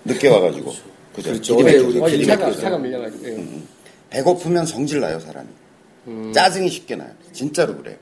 늦게 0.05 0.29
와가지고. 0.29 0.73
그죠? 1.15 1.31
그렇죠. 1.31 1.57
어제 1.57 1.79
우리 1.79 2.27
차가. 2.27 2.51
차가 2.53 2.79
밀려가지고. 2.79 3.27
예. 3.27 3.33
음. 3.37 3.69
배고프면 4.11 4.67
성질 4.67 5.01
나요, 5.01 5.19
사람이. 5.19 5.49
음. 6.09 6.33
짜증이 6.33 6.69
쉽게 6.69 6.97
나요. 6.97 7.11
진짜로 7.33 7.77
그래요. 7.77 7.97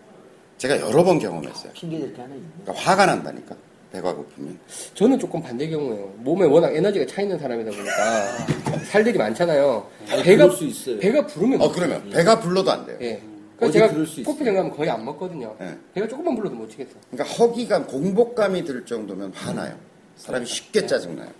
제가 0.58 0.80
여러 0.80 1.02
번 1.04 1.18
경험했어요. 1.18 1.72
핑계 1.72 1.98
댈게 1.98 2.20
하나 2.20 2.34
있네. 2.34 2.46
그러니까 2.64 2.84
화가 2.84 3.06
난다니까. 3.06 3.56
배가 3.92 4.14
고프면. 4.14 4.58
저는 4.94 5.18
조금 5.18 5.42
반대 5.42 5.68
경우예요. 5.68 6.12
몸에 6.18 6.46
워낙 6.46 6.74
에너지가 6.74 7.04
차 7.06 7.20
있는 7.22 7.38
사람이다 7.38 7.70
보니까 7.70 8.82
살들이 8.90 9.18
많잖아요. 9.18 9.86
아니, 10.10 10.22
배가 10.22 10.44
그럴 10.44 10.56
수 10.56 10.64
있어요. 10.64 10.98
배가 10.98 11.26
부르면 11.26 11.60
어, 11.60 11.70
그러면 11.70 12.08
배가 12.10 12.40
불러도 12.40 12.70
안 12.70 12.86
돼요. 12.86 12.96
예. 13.02 13.22
어디 13.62 13.72
제가 13.74 13.90
그럴 13.90 14.06
수 14.06 14.20
있어요. 14.20 14.24
골프장 14.34 14.54
가면 14.54 14.70
거의 14.76 14.90
안 14.90 15.04
먹거든요. 15.04 15.56
예. 15.60 15.76
배가 15.94 16.08
조금만 16.08 16.34
불러도 16.34 16.56
못 16.56 16.68
치겠어. 16.70 16.90
그러니까 17.10 17.34
허기감, 17.34 17.86
공복감이 17.86 18.64
들 18.64 18.84
정도면 18.84 19.32
화나요. 19.32 19.76
사람이 20.16 20.46
쉽게 20.46 20.86
짜증나요. 20.86 21.30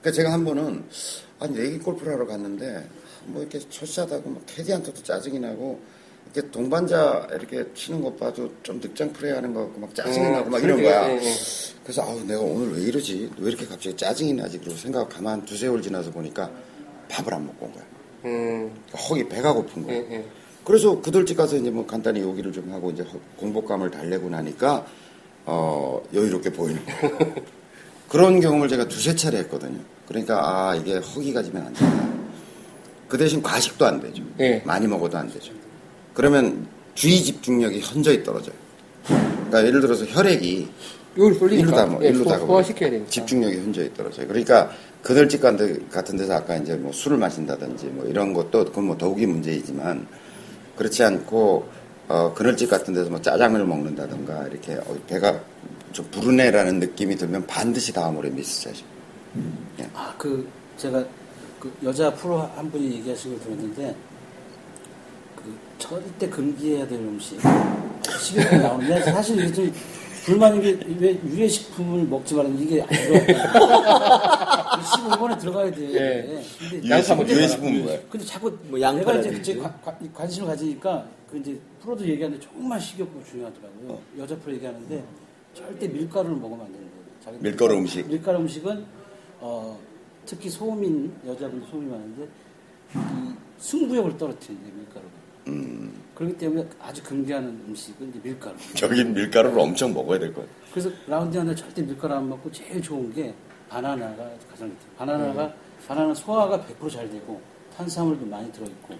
그러니까 0.00 0.10
제가 0.12 0.32
한 0.32 0.44
번은 0.44 0.84
아니 1.40 1.54
내기 1.56 1.78
골프를 1.78 2.14
하러 2.14 2.26
갔는데 2.26 2.88
뭐 3.26 3.40
이렇게 3.40 3.58
첫샷하고 3.58 4.30
막 4.30 4.42
캐디한테도 4.46 5.02
짜증이 5.02 5.38
나고 5.38 5.80
이렇게 6.32 6.50
동반자 6.50 7.28
이렇게 7.32 7.64
치는 7.74 8.02
것 8.02 8.18
봐도 8.18 8.50
좀 8.62 8.80
늑장 8.80 9.12
플레이하는 9.12 9.54
것 9.54 9.60
같고 9.64 9.80
막 9.80 9.94
짜증이 9.94 10.26
음, 10.26 10.32
나고 10.32 10.50
막 10.50 10.62
이런 10.62 10.82
거야. 10.82 11.08
예, 11.10 11.16
예. 11.16 11.32
그래서 11.82 12.02
아우 12.02 12.20
내가 12.24 12.40
오늘 12.40 12.76
왜 12.76 12.82
이러지? 12.82 13.30
왜 13.38 13.48
이렇게 13.48 13.66
갑자기 13.66 13.96
짜증이 13.96 14.32
나지? 14.34 14.58
그리고 14.58 14.74
생각 14.76 15.08
가만 15.08 15.44
두세 15.44 15.68
올 15.68 15.80
지나서 15.80 16.10
보니까 16.10 16.50
밥을 17.08 17.32
안 17.32 17.46
먹고 17.46 17.66
온 17.66 17.72
거야. 17.72 17.84
음, 18.24 18.72
그러니까 18.88 18.98
허기 18.98 19.28
배가 19.28 19.52
고픈 19.52 19.84
거야. 19.84 19.96
예, 19.96 20.06
예. 20.10 20.24
그래서 20.64 21.00
그들집 21.00 21.36
가서 21.36 21.56
이제 21.56 21.70
뭐 21.70 21.86
간단히 21.86 22.20
요기를 22.20 22.52
좀 22.52 22.72
하고 22.72 22.90
이제 22.90 23.02
허- 23.02 23.18
공복감을 23.36 23.90
달래고 23.90 24.30
나니까 24.30 24.86
어 25.46 26.02
여유롭게 26.14 26.50
보이는 26.52 26.80
거예요. 26.86 27.18
그런 28.08 28.40
경험을 28.40 28.68
제가 28.68 28.88
두세 28.88 29.14
차례 29.14 29.38
했거든요. 29.38 29.78
그러니까 30.08 30.40
아 30.70 30.74
이게 30.74 30.94
허기가 30.96 31.42
지면 31.42 31.66
안 31.66 31.72
된다. 31.74 32.04
그 33.08 33.18
대신 33.18 33.42
과식도 33.42 33.84
안 33.84 34.00
되죠. 34.00 34.22
예. 34.40 34.62
많이 34.64 34.86
먹어도 34.86 35.18
안 35.18 35.30
되죠. 35.30 35.52
그러면 36.14 36.66
주의 36.94 37.22
집중력이 37.22 37.80
현저히 37.80 38.22
떨어져요. 38.22 38.54
그러니까 39.06 39.66
예를 39.66 39.80
들어서 39.80 40.04
혈액이 40.06 40.68
이걸 41.16 41.34
쏠리니까 41.34 41.66
일로 41.68 41.76
다 41.76 41.86
뭐, 41.86 42.02
예, 42.04 42.08
일로 42.08 42.24
다 42.24 42.38
소- 42.38 42.46
소화시켜야 42.46 42.90
되니까. 42.90 43.10
집중력이 43.10 43.56
현저히 43.58 43.92
떨어져요. 43.92 44.26
그러니까 44.26 44.70
그들집 45.02 45.42
같은 45.42 45.88
같은 45.90 46.16
데서 46.16 46.34
아까 46.34 46.56
이제 46.56 46.74
뭐 46.74 46.90
술을 46.92 47.18
마신다든지 47.18 47.86
뭐 47.86 48.06
이런 48.06 48.32
것도 48.32 48.64
그건 48.66 48.84
뭐 48.84 48.96
더욱이 48.96 49.26
문제이지만 49.26 50.06
그렇지 50.76 51.04
않고 51.04 51.68
어 52.08 52.34
그늘집 52.34 52.68
같은 52.68 52.92
데서 52.92 53.10
뭐 53.10 53.20
짜장면을 53.20 53.66
먹는다든가 53.66 54.48
이렇게 54.48 54.74
어, 54.74 54.96
배가 55.06 55.40
좀 55.92 56.06
부르네라는 56.10 56.80
느낌이 56.80 57.16
들면 57.16 57.46
반드시 57.46 57.92
다음으로 57.92 58.28
미스샷이죠. 58.30 58.84
아, 59.94 60.14
그, 60.18 60.46
제가, 60.76 61.04
그, 61.58 61.72
여자 61.84 62.12
프로 62.12 62.38
한 62.38 62.70
분이 62.70 62.96
얘기하신 62.96 63.32
걸 63.32 63.40
들었는데, 63.40 63.96
그, 65.36 65.56
절대 65.78 66.28
금기해야 66.28 66.86
될 66.86 66.98
음식. 66.98 67.40
식욕이 68.20 68.58
나오는데, 68.58 69.02
사실 69.04 69.38
이게 69.38 69.52
좀, 69.52 69.72
불만인 70.24 70.62
게, 70.62 70.78
왜 70.98 71.20
유해식품을 71.22 72.06
먹지 72.06 72.34
말라는 72.34 72.58
이게 72.58 72.80
안 72.80 72.88
들어가. 72.88 74.80
15번에 74.80 75.38
들어가야 75.38 75.70
돼. 75.70 75.92
예. 75.92 76.42
근데 76.58 76.88
근데 77.24 77.34
유해식품은 77.34 77.82
뭐예요? 77.84 78.00
근데 78.08 78.24
자꾸 78.26 78.50
뭐 78.64 78.80
내가. 79.20 79.28
이제 79.36 79.42
제 79.42 79.56
관- 79.56 79.80
관- 79.82 80.12
관심을 80.14 80.48
가지니까 80.48 81.06
그 81.30 81.38
이제 81.38 81.58
프로도 81.82 82.06
얘기하는데 82.08 82.42
정말 82.44 82.80
식욕도 82.80 83.22
중요하더라고요. 83.30 83.92
어. 83.92 84.02
여자 84.18 84.34
프로 84.38 84.54
얘기하는데 84.54 85.04
절대 85.54 85.88
밀가루를 85.88 86.36
먹으면 86.36 86.64
안 86.66 86.72
된다고. 86.72 86.94
자기 87.22 87.38
밀가루 87.40 87.76
음식. 87.76 88.08
밀가루 88.08 88.38
음식은 88.40 88.84
어, 89.40 89.78
특히 90.24 90.48
소민 90.48 91.12
여자분들 91.26 91.68
소민이 91.70 91.90
많은데 91.90 92.28
이 92.94 93.34
승부욕을 93.58 94.16
떨어뜨린대 94.16 94.70
밀가루가. 94.74 95.12
음, 95.48 95.92
그렇기 96.14 96.36
때문에 96.38 96.68
아주 96.80 97.02
금기하는 97.02 97.48
음식은 97.68 98.10
이제 98.10 98.20
밀가루. 98.22 98.56
저긴 98.74 99.12
밀가루를 99.14 99.58
엄청 99.58 99.92
먹어야 99.92 100.18
될 100.18 100.32
거예요. 100.32 100.48
그래서 100.70 100.90
라운드 101.06 101.36
하나 101.36 101.54
절대 101.54 101.82
밀가루 101.82 102.14
안 102.14 102.28
먹고 102.28 102.50
제일 102.52 102.80
좋은 102.80 103.12
게 103.12 103.34
바나나가 103.68 104.16
가장 104.50 104.68
좋대요. 104.68 104.90
바나나가 104.96 105.52
바나나 105.88 106.14
소화가 106.14 106.64
100%잘 106.80 107.10
되고 107.10 107.40
탄수화물도 107.76 108.26
많이 108.26 108.50
들어있고 108.52 108.94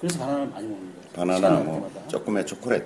그래서 0.00 0.18
바나나를 0.18 0.48
많이 0.48 0.66
먹는 0.66 0.92
거예요. 0.94 1.08
바나나 1.12 1.60
뭐 1.62 1.88
때마다. 1.88 2.08
조금의 2.08 2.46
초콜릿, 2.46 2.84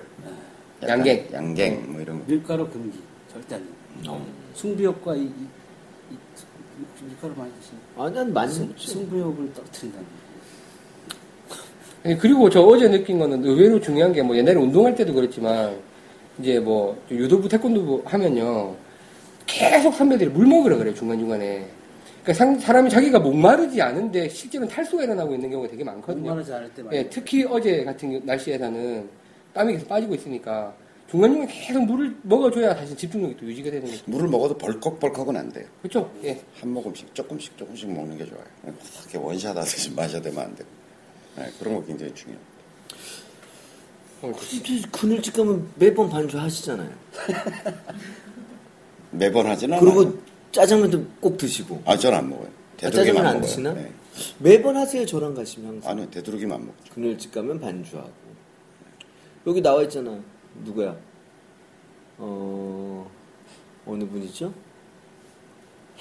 약간 0.83 0.99
양갱. 0.99 1.29
양갱 1.33 1.91
뭐 1.91 2.01
이런 2.01 2.19
거. 2.19 2.25
밀가루 2.25 2.69
금기 2.69 2.99
절대 3.31 3.55
안 3.55 3.67
돼요. 4.03 4.25
승부욕과 4.53 5.15
이, 5.15 5.21
이, 5.23 5.47
이 6.11 7.03
밀가루 7.05 7.33
많이 7.35 7.51
드시는 7.59 7.79
아, 7.97 8.09
난 8.09 8.31
많이 8.33 8.51
승, 8.53 8.67
먹지. 8.67 8.87
승부욕을 8.89 9.53
떨어뜨린다는 9.53 10.05
그리고 12.13 12.49
저 12.49 12.61
어제 12.61 12.87
느낀 12.89 13.17
거는 13.17 13.43
의외로 13.43 13.79
중요한 13.81 14.13
게 14.13 14.21
뭐 14.21 14.35
옛날에 14.37 14.55
운동할 14.57 14.93
때도 14.95 15.13
그렇지만 15.13 15.75
이제 16.39 16.59
뭐 16.59 16.95
유도부 17.09 17.49
태권도부 17.49 18.03
하면요 18.05 18.75
계속 19.47 19.93
선배들이 19.93 20.29
물 20.29 20.45
먹으라 20.45 20.77
그래요 20.77 20.93
중간중간에 20.93 21.65
그러니까 22.23 22.33
상- 22.33 22.59
사람이 22.59 22.89
자기가 22.89 23.19
목마르지 23.19 23.81
않은데 23.81 24.27
실제로는 24.29 24.71
탈수가 24.73 25.03
일어나고 25.03 25.33
있는 25.35 25.49
경우가 25.49 25.69
되게 25.69 25.83
많거든요 25.83 26.23
목마르지 26.25 26.53
않을 26.53 26.73
때 26.73 26.83
많이 26.83 26.97
예, 26.97 27.09
특히 27.09 27.43
어제 27.45 27.83
같은 27.83 28.21
날씨에서는 28.25 29.07
땀이 29.53 29.73
계속 29.73 29.87
빠지고 29.87 30.15
있으니까 30.15 30.73
중간중간에 31.09 31.51
계속 31.53 31.85
물을 31.85 32.15
먹어줘야 32.23 32.75
다시 32.75 32.95
집중력이 32.95 33.37
또 33.37 33.45
유지가 33.45 33.69
되는 33.71 33.85
거죠 33.87 34.03
물을 34.07 34.27
먹어도 34.27 34.57
벌컥벌컥은 34.57 35.37
안 35.37 35.49
돼요. 35.51 35.65
그렇죠 35.81 36.11
예. 36.23 36.39
한 36.59 36.71
모금씩 36.73 37.13
조금씩 37.13 37.55
조금씩 37.57 37.91
먹는 37.93 38.17
게 38.17 38.25
좋아요. 38.25 38.41
그냥 38.61 38.75
이렇게 39.01 39.17
원샷 39.19 39.55
하듯이 39.55 39.91
마셔야 39.93 40.19
되면 40.21 40.39
안 40.39 40.55
되고. 40.55 40.67
네, 41.37 41.51
그런 41.59 41.75
거 41.75 41.85
굉장히 41.85 42.13
중요해요. 42.13 42.41
오늘 44.21 44.33
또 44.33 44.39
그늘집 44.91 45.35
가면 45.35 45.69
매번 45.75 46.09
반주 46.09 46.39
하시잖아요. 46.39 46.89
매번 49.11 49.47
그리고 49.79 50.01
않아요. 50.01 50.13
짜장면도 50.51 51.05
꼭 51.19 51.37
드시고. 51.37 51.81
아, 51.85 51.97
저는 51.97 52.17
안 52.17 52.29
먹어요. 52.29 52.47
아, 52.47 52.89
짜장면 52.89 53.17
안 53.17 53.23
먹어요. 53.35 53.41
드시나? 53.41 53.73
네. 53.73 53.91
매번 54.39 54.77
하세요, 54.77 55.05
저랑 55.05 55.35
가시면 55.35 55.73
항상. 55.73 55.91
아니요, 55.91 56.09
되도록이면 56.09 56.55
안 56.55 56.65
먹죠. 56.65 56.93
가면 57.31 57.59
반주하고. 57.59 58.11
여기 59.47 59.61
나와 59.61 59.83
있잖아. 59.83 60.19
누구야? 60.63 60.95
어 62.17 63.11
어느 63.85 64.05
분이죠? 64.05 64.53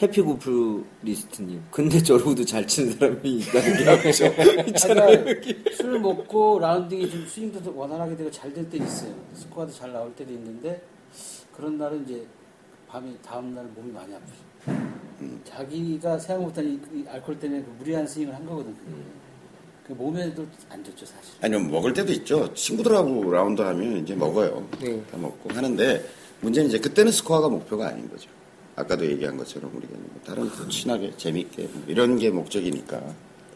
해피고프 0.01 0.85
리스트님. 1.03 1.63
근데 1.71 2.03
저러고도 2.03 2.45
잘 2.45 2.67
치는 2.67 2.99
사람이 2.99 3.39
있다는 3.39 3.77
게 3.85 3.91
없죠. 4.09 4.27
있잖아요. 4.69 5.25
그러니까 5.25 5.71
술 5.77 6.01
먹고 6.01 6.59
라운딩이 6.59 7.11
좀 7.11 7.27
스윙도 7.27 7.63
더 7.63 7.71
원활하게 7.73 8.17
되고 8.17 8.31
잘 8.31 8.53
될 8.53 8.69
때 8.69 8.79
있어요. 8.79 9.15
스코어도 9.35 9.73
잘 9.73 9.93
나올 9.93 10.13
때도 10.15 10.33
있는데 10.33 10.83
그런 11.57 11.79
날은 11.79 12.05
이제 12.05 12.27
밤에 12.89 13.13
다음 13.25 13.55
날 13.55 13.65
몸이 13.67 13.93
많이 13.93 14.13
아프죠. 14.15 14.45
자기가 15.45 16.19
생각 16.19 16.43
못한 16.43 16.65
이, 16.69 16.81
이 16.99 17.05
알코올 17.09 17.39
때문에 17.39 17.63
그 17.63 17.73
무리한 17.79 18.07
스윙을 18.07 18.35
한 18.35 18.45
거거든. 18.45 18.75
그게. 18.77 18.97
그 19.87 19.93
몸에도 19.93 20.45
안 20.71 20.83
좋죠 20.83 21.05
사실. 21.07 21.35
아니면 21.41 21.71
먹을 21.71 21.93
때도 21.93 22.11
있죠. 22.15 22.53
친구들하고 22.55 23.31
라운드 23.31 23.61
하면 23.63 23.99
이제 23.99 24.15
먹어요. 24.15 24.67
네. 24.81 25.01
다 25.11 25.17
먹고 25.19 25.51
하는데 25.55 26.05
문제는 26.41 26.69
이제 26.69 26.79
그때는 26.81 27.13
스코어가 27.13 27.49
목표가 27.49 27.89
아닌 27.89 28.09
거죠. 28.11 28.29
아까도 28.77 29.07
얘기한 29.07 29.37
것처럼 29.37 29.71
우리가 29.77 29.93
뭐 29.97 30.21
다른 30.25 30.49
거 30.51 30.69
친하게 30.69 31.13
재밌게 31.17 31.69
뭐 31.73 31.85
이런 31.87 32.19
게 32.19 32.31
목적이니까. 32.31 33.01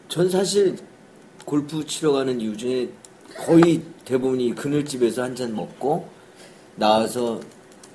전 0.07 0.29
사실 0.29 0.77
골프 1.45 1.85
치러 1.85 2.11
가는 2.13 2.39
이유 2.39 2.55
중에 2.57 2.89
거의 3.45 3.81
대부분이 4.05 4.55
그늘집에서 4.55 5.23
한 5.23 5.35
잔 5.35 5.55
먹고 5.55 6.07
나와서 6.75 7.39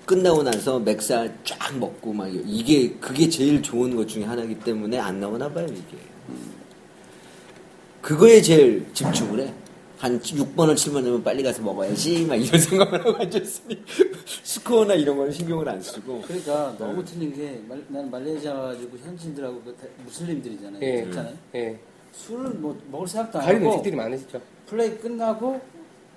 끝나고 0.07 0.43
나서 0.43 0.79
맥살 0.79 1.39
쫙 1.45 1.77
먹고 1.79 2.13
막 2.13 2.29
이게 2.31 2.91
그게 3.01 3.29
제일 3.29 3.63
좋은 3.63 3.97
것 3.97 4.07
중에 4.07 4.25
하나이기 4.25 4.61
때문에 4.61 4.99
안 4.99 5.19
나오나 5.19 5.51
봐요 5.51 5.67
이게. 5.71 5.97
그거에 8.03 8.43
제일 8.43 8.85
집중을 8.93 9.41
해. 9.41 9.55
한 9.99 10.21
6번을 10.21 10.75
7번이면 10.75 11.23
빨리 11.25 11.43
가서 11.43 11.63
먹어야지 11.63 12.27
막 12.27 12.35
이런 12.35 12.61
생각을 12.61 13.01
하고 13.01 13.17
앉아있으니 13.23 13.83
스코어나 14.43 14.95
이런 14.95 15.17
거는 15.17 15.33
신경을 15.33 15.69
안 15.69 15.81
쓰고 15.81 16.21
그러니까 16.23 16.75
너무 16.79 17.05
틀린 17.05 17.33
게 17.35 17.63
말, 17.69 17.83
나는 17.89 18.11
말레이시아 18.11 18.53
와가지고 18.55 18.99
현지인들하고 18.99 19.63
그 19.63 19.75
다- 19.77 19.87
무슬림들이잖아요. 20.05 20.83
예. 20.83 21.03
있잖아요. 21.05 21.35
예. 21.55 21.79
술을 22.13 22.51
뭐 22.55 22.79
먹을 22.91 23.07
생각도 23.09 23.39
안 23.39 23.49
하고 23.57 23.67
음식들이 23.71 23.97
많으시죠. 23.97 24.41
플레이 24.67 24.97
끝나고 24.99 25.61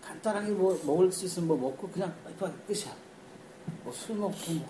간단하게 0.04 0.50
뭐 0.52 0.80
먹을 0.86 1.12
수 1.12 1.26
있으면 1.26 1.48
뭐 1.48 1.58
먹고 1.58 1.88
그냥 1.90 2.14
빨리 2.40 2.52
끝이야. 2.68 2.94
뭐 3.84 3.94
술 3.94 4.16
먹고 4.16 4.34
뭐 4.54 4.66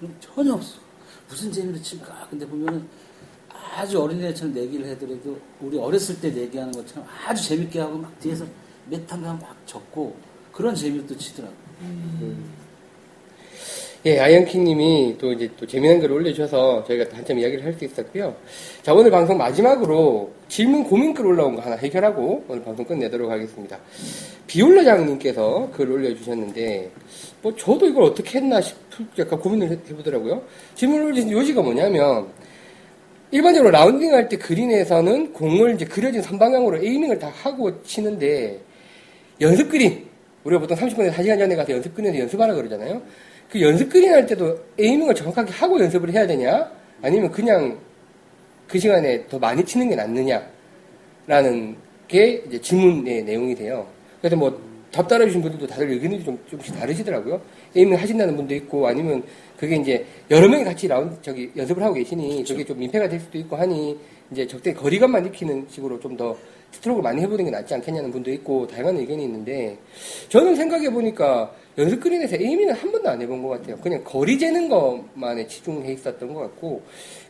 이렇게 0.00 0.14
전혀 0.20 0.54
없어. 0.54 0.76
무슨 1.28 1.50
재미로 1.50 1.80
칠까? 1.80 2.26
근데 2.30 2.46
보면은 2.46 2.86
아주 3.76 4.00
어린애처럼 4.02 4.54
내기를 4.54 4.86
해더라도 4.86 5.38
우리 5.60 5.78
어렸을 5.78 6.20
때 6.20 6.30
내기하는 6.30 6.72
것처럼 6.72 7.06
아주 7.26 7.42
재밌게 7.48 7.80
하고 7.80 7.98
막 7.98 8.18
뒤에서 8.20 8.44
메탄감 8.90 9.38
막 9.40 9.56
적고 9.66 10.14
그런 10.52 10.74
재미로 10.74 11.06
또 11.06 11.16
치더라고. 11.16 11.54
예, 14.06 14.18
아이언킹님이 14.20 15.16
또 15.18 15.32
이제 15.32 15.50
또 15.58 15.66
재미난 15.66 15.98
글을 15.98 16.14
올려주셔서 16.16 16.84
저희가 16.84 17.08
또 17.08 17.16
한참 17.16 17.38
이야기를 17.38 17.64
할 17.64 17.72
수 17.74 17.86
있었고요. 17.86 18.36
자, 18.82 18.92
오늘 18.92 19.10
방송 19.10 19.38
마지막으로 19.38 20.30
질문 20.48 20.84
고민글 20.84 21.24
올라온 21.26 21.56
거 21.56 21.62
하나 21.62 21.74
해결하고 21.76 22.44
오늘 22.46 22.62
방송 22.62 22.84
끝내도록 22.84 23.30
하겠습니다. 23.30 23.78
비올라장님께서 24.46 25.70
글을 25.72 25.92
올려주셨는데, 25.92 26.90
뭐 27.40 27.56
저도 27.56 27.86
이걸 27.86 28.02
어떻게 28.04 28.38
했나 28.38 28.60
싶을 28.60 29.06
약간 29.20 29.38
고민을 29.40 29.70
해- 29.70 29.78
해보더라고요. 29.88 30.42
질문을 30.74 31.06
올리신 31.06 31.30
요지가 31.32 31.62
뭐냐면, 31.62 32.28
일반적으로 33.34 33.72
라운딩 33.72 34.14
할 34.14 34.28
때 34.28 34.36
그린에서는 34.36 35.32
공을 35.32 35.74
이제 35.74 35.84
그려진 35.84 36.22
선방향으로 36.22 36.76
에이밍을 36.78 37.18
다 37.18 37.32
하고 37.34 37.82
치는데, 37.82 38.60
연습 39.40 39.68
그린 39.70 40.06
우리가 40.44 40.60
보통 40.60 40.76
30분에서 40.76 41.12
1시간 41.14 41.36
전에 41.40 41.56
가서 41.56 41.72
연습 41.72 41.92
그린에서 41.96 42.20
연습하라 42.20 42.54
그러잖아요. 42.54 43.02
그 43.50 43.60
연습 43.60 43.88
그린 43.88 44.12
할 44.12 44.24
때도 44.24 44.56
에이밍을 44.78 45.16
정확하게 45.16 45.50
하고 45.50 45.80
연습을 45.80 46.12
해야 46.12 46.28
되냐? 46.28 46.70
아니면 47.02 47.32
그냥 47.32 47.76
그 48.68 48.78
시간에 48.78 49.26
더 49.26 49.36
많이 49.40 49.64
치는 49.64 49.88
게 49.88 49.96
낫느냐 49.96 50.40
라는 51.26 51.74
게 52.06 52.40
이제 52.46 52.60
질문의 52.60 53.24
내용이 53.24 53.56
돼요. 53.56 53.84
그래서 54.20 54.36
뭐 54.36 54.74
답 54.94 55.08
따라주신 55.08 55.42
분들도 55.42 55.66
다들 55.66 55.90
의견이 55.90 56.22
좀 56.22 56.38
조금씩 56.48 56.78
다르시더라고요. 56.78 57.40
aiming 57.74 57.98
하신다는 57.98 58.36
분도 58.36 58.54
있고 58.54 58.86
아니면 58.86 59.24
그게 59.56 59.76
이제 59.76 60.04
여러 60.30 60.48
명이 60.48 60.64
같이 60.64 60.88
라운드 60.88 61.16
저기 61.22 61.50
연습을 61.56 61.82
하고 61.82 61.94
계시니 61.94 62.44
저게 62.44 62.64
좀 62.64 62.78
민폐가 62.78 63.08
될 63.08 63.20
수도 63.20 63.38
있고 63.38 63.56
하니 63.56 63.98
이제 64.30 64.46
적당히 64.46 64.76
거리감만 64.76 65.26
익히는 65.26 65.66
식으로 65.70 66.00
좀 66.00 66.16
더 66.16 66.36
스트로크를 66.74 67.02
많이 67.02 67.22
해보는 67.22 67.44
게 67.44 67.50
낫지 67.50 67.74
않겠냐는 67.74 68.10
분도 68.10 68.30
있고 68.32 68.66
다양한 68.66 68.96
의견이 68.96 69.24
있는데 69.24 69.78
저는 70.28 70.56
생각해 70.56 70.90
보니까 70.90 71.54
연습 71.78 72.00
그린에서 72.00 72.36
aiming은 72.36 72.74
한 72.74 72.92
번도 72.92 73.08
안 73.08 73.20
해본 73.20 73.42
것 73.42 73.48
같아요. 73.50 73.76
그냥 73.78 74.02
거리 74.04 74.38
재는 74.38 74.68
것만에 74.68 75.46
치중해 75.46 75.92
있었던 75.92 76.32
것 76.32 76.40
같고 76.40 76.82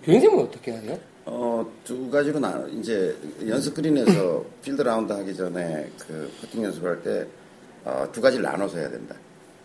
교인생은 0.05 0.39
어떻게 0.39 0.73
하세요? 0.73 0.99
어, 1.27 1.67
두 1.85 2.11
가지로 2.11 2.39
나 2.39 2.67
이제 2.71 3.15
연습 3.47 3.75
그린에서 3.75 4.45
필드 4.63 4.83
라운드 4.83 5.13
하기 5.13 5.35
전에 5.35 5.89
그 6.07 6.31
퍼팅 6.41 6.65
연습할 6.65 7.03
때 7.03 7.27
어, 7.85 8.07
두 8.13 8.21
가지를 8.21 8.43
나눠서 8.45 8.79
해야 8.79 8.91
된다. 8.91 9.15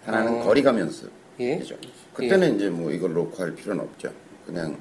하나는 0.06 0.40
어. 0.40 0.44
거리감 0.46 0.80
연습. 0.80 1.10
예. 1.42 1.56
이죠. 1.56 1.76
그때는 2.20 2.56
이제 2.56 2.70
뭐 2.70 2.92
이걸 2.92 3.14
놓고 3.14 3.42
할 3.44 3.54
필요는 3.56 3.84
없죠. 3.84 4.10
그냥 4.46 4.78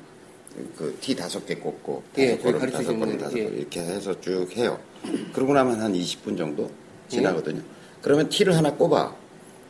그 0.76 0.96
티 1.00 1.14
다섯 1.14 1.44
개 1.46 1.54
꽂고 1.54 2.02
예, 2.18 2.36
다섯 2.36 2.42
걸음 2.58 2.70
다섯 2.70 2.98
걸음 2.98 3.18
다섯 3.18 3.36
예. 3.38 3.44
걸음 3.44 3.58
이렇게 3.58 3.80
해서 3.80 4.20
쭉 4.20 4.46
해요. 4.56 4.78
그러고 5.32 5.54
나면 5.54 5.80
한 5.80 5.92
20분 5.92 6.36
정도 6.36 6.64
예. 6.64 7.16
지나거든요. 7.16 7.60
그러면 8.02 8.28
티를 8.28 8.56
하나 8.56 8.72
꼽아. 8.74 9.14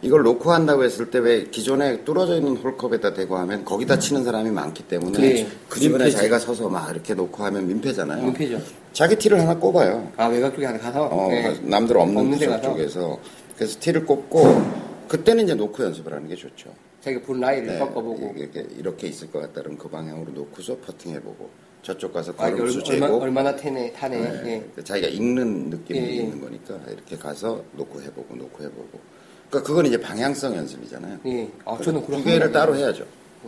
이걸 0.01 0.23
놓고 0.23 0.53
한다고 0.53 0.85
했을 0.85 1.11
때 1.11 1.19
왜 1.19 1.45
기존에 1.51 2.05
뚫어져 2.05 2.37
있는 2.37 2.57
홀컵에다 2.57 3.15
대고 3.15 3.37
하면 3.39 3.65
거기다 3.65 3.99
치는 3.99 4.23
사람이 4.23 4.49
많기 4.53 4.85
때문에 4.85 5.19
네. 5.19 5.49
그 5.69 5.81
주변에. 5.81 6.09
자기가 6.11 6.39
서서 6.39 6.69
막 6.69 6.89
이렇게 6.93 7.15
놓고 7.15 7.43
하면 7.45 7.67
민폐잖아요. 7.67 8.23
민폐죠. 8.25 8.63
자기 8.93 9.17
티를 9.17 9.41
하나 9.41 9.57
꼽아요. 9.59 10.11
아 10.17 10.27
외곽 10.29 10.55
쪽에 10.55 10.67
하나 10.67 10.79
가서 10.79 11.09
어, 11.11 11.29
예. 11.33 11.59
남들 11.63 11.97
없는 11.99 12.17
없는 12.17 12.39
데 12.39 12.47
구석 12.47 12.63
쪽에서 12.63 13.19
그래서 13.57 13.77
티를 13.81 14.07
꼽고 14.07 14.63
그때는 15.09 15.45
이제 15.45 15.55
놓고 15.55 15.83
연습을 15.83 16.13
하는 16.15 16.29
게 16.29 16.37
좋죠. 16.37 16.71
자기가 17.01 17.25
본 17.25 17.41
라이를 17.41 17.67
네, 17.67 17.79
꺾어보고 17.79 18.35
이렇게, 18.37 18.67
이렇게 18.77 19.07
있을 19.09 19.31
것 19.31 19.41
같다 19.41 19.61
그러면 19.61 19.79
그 19.79 19.89
방향으로 19.89 20.33
놓고서 20.33 20.79
퍼팅 20.79 21.13
해보고 21.15 21.49
저쪽 21.83 22.13
가서 22.13 22.35
아, 22.39 22.49
이게 22.49 22.59
걸음수 22.59 22.83
얼마, 22.87 23.07
재고 23.07 23.21
얼마나 23.21 23.57
타네 23.57 23.93
타네 23.93 24.19
네, 24.19 24.43
예. 24.47 24.71
그 24.75 24.83
자기가 24.83 25.09
읽는 25.09 25.71
느낌이 25.71 25.99
예, 25.99 26.03
예. 26.03 26.13
있는 26.17 26.41
거니까 26.41 26.79
이렇게 26.91 27.17
가서 27.17 27.63
놓고 27.73 28.03
해보고 28.03 28.35
놓고 28.35 28.65
해보고 28.65 29.01
그러니까 29.49 29.67
그건 29.67 29.87
이제 29.87 29.99
방향성 29.99 30.57
연습이잖아요. 30.57 31.21
예. 31.27 31.51
아, 31.65 31.79
저는 31.81 32.01
두 32.01 32.07
그런 32.09 32.25
개를 32.25 32.47
한 32.47 32.53
따로 32.53 32.77
해야죠. 32.77 33.07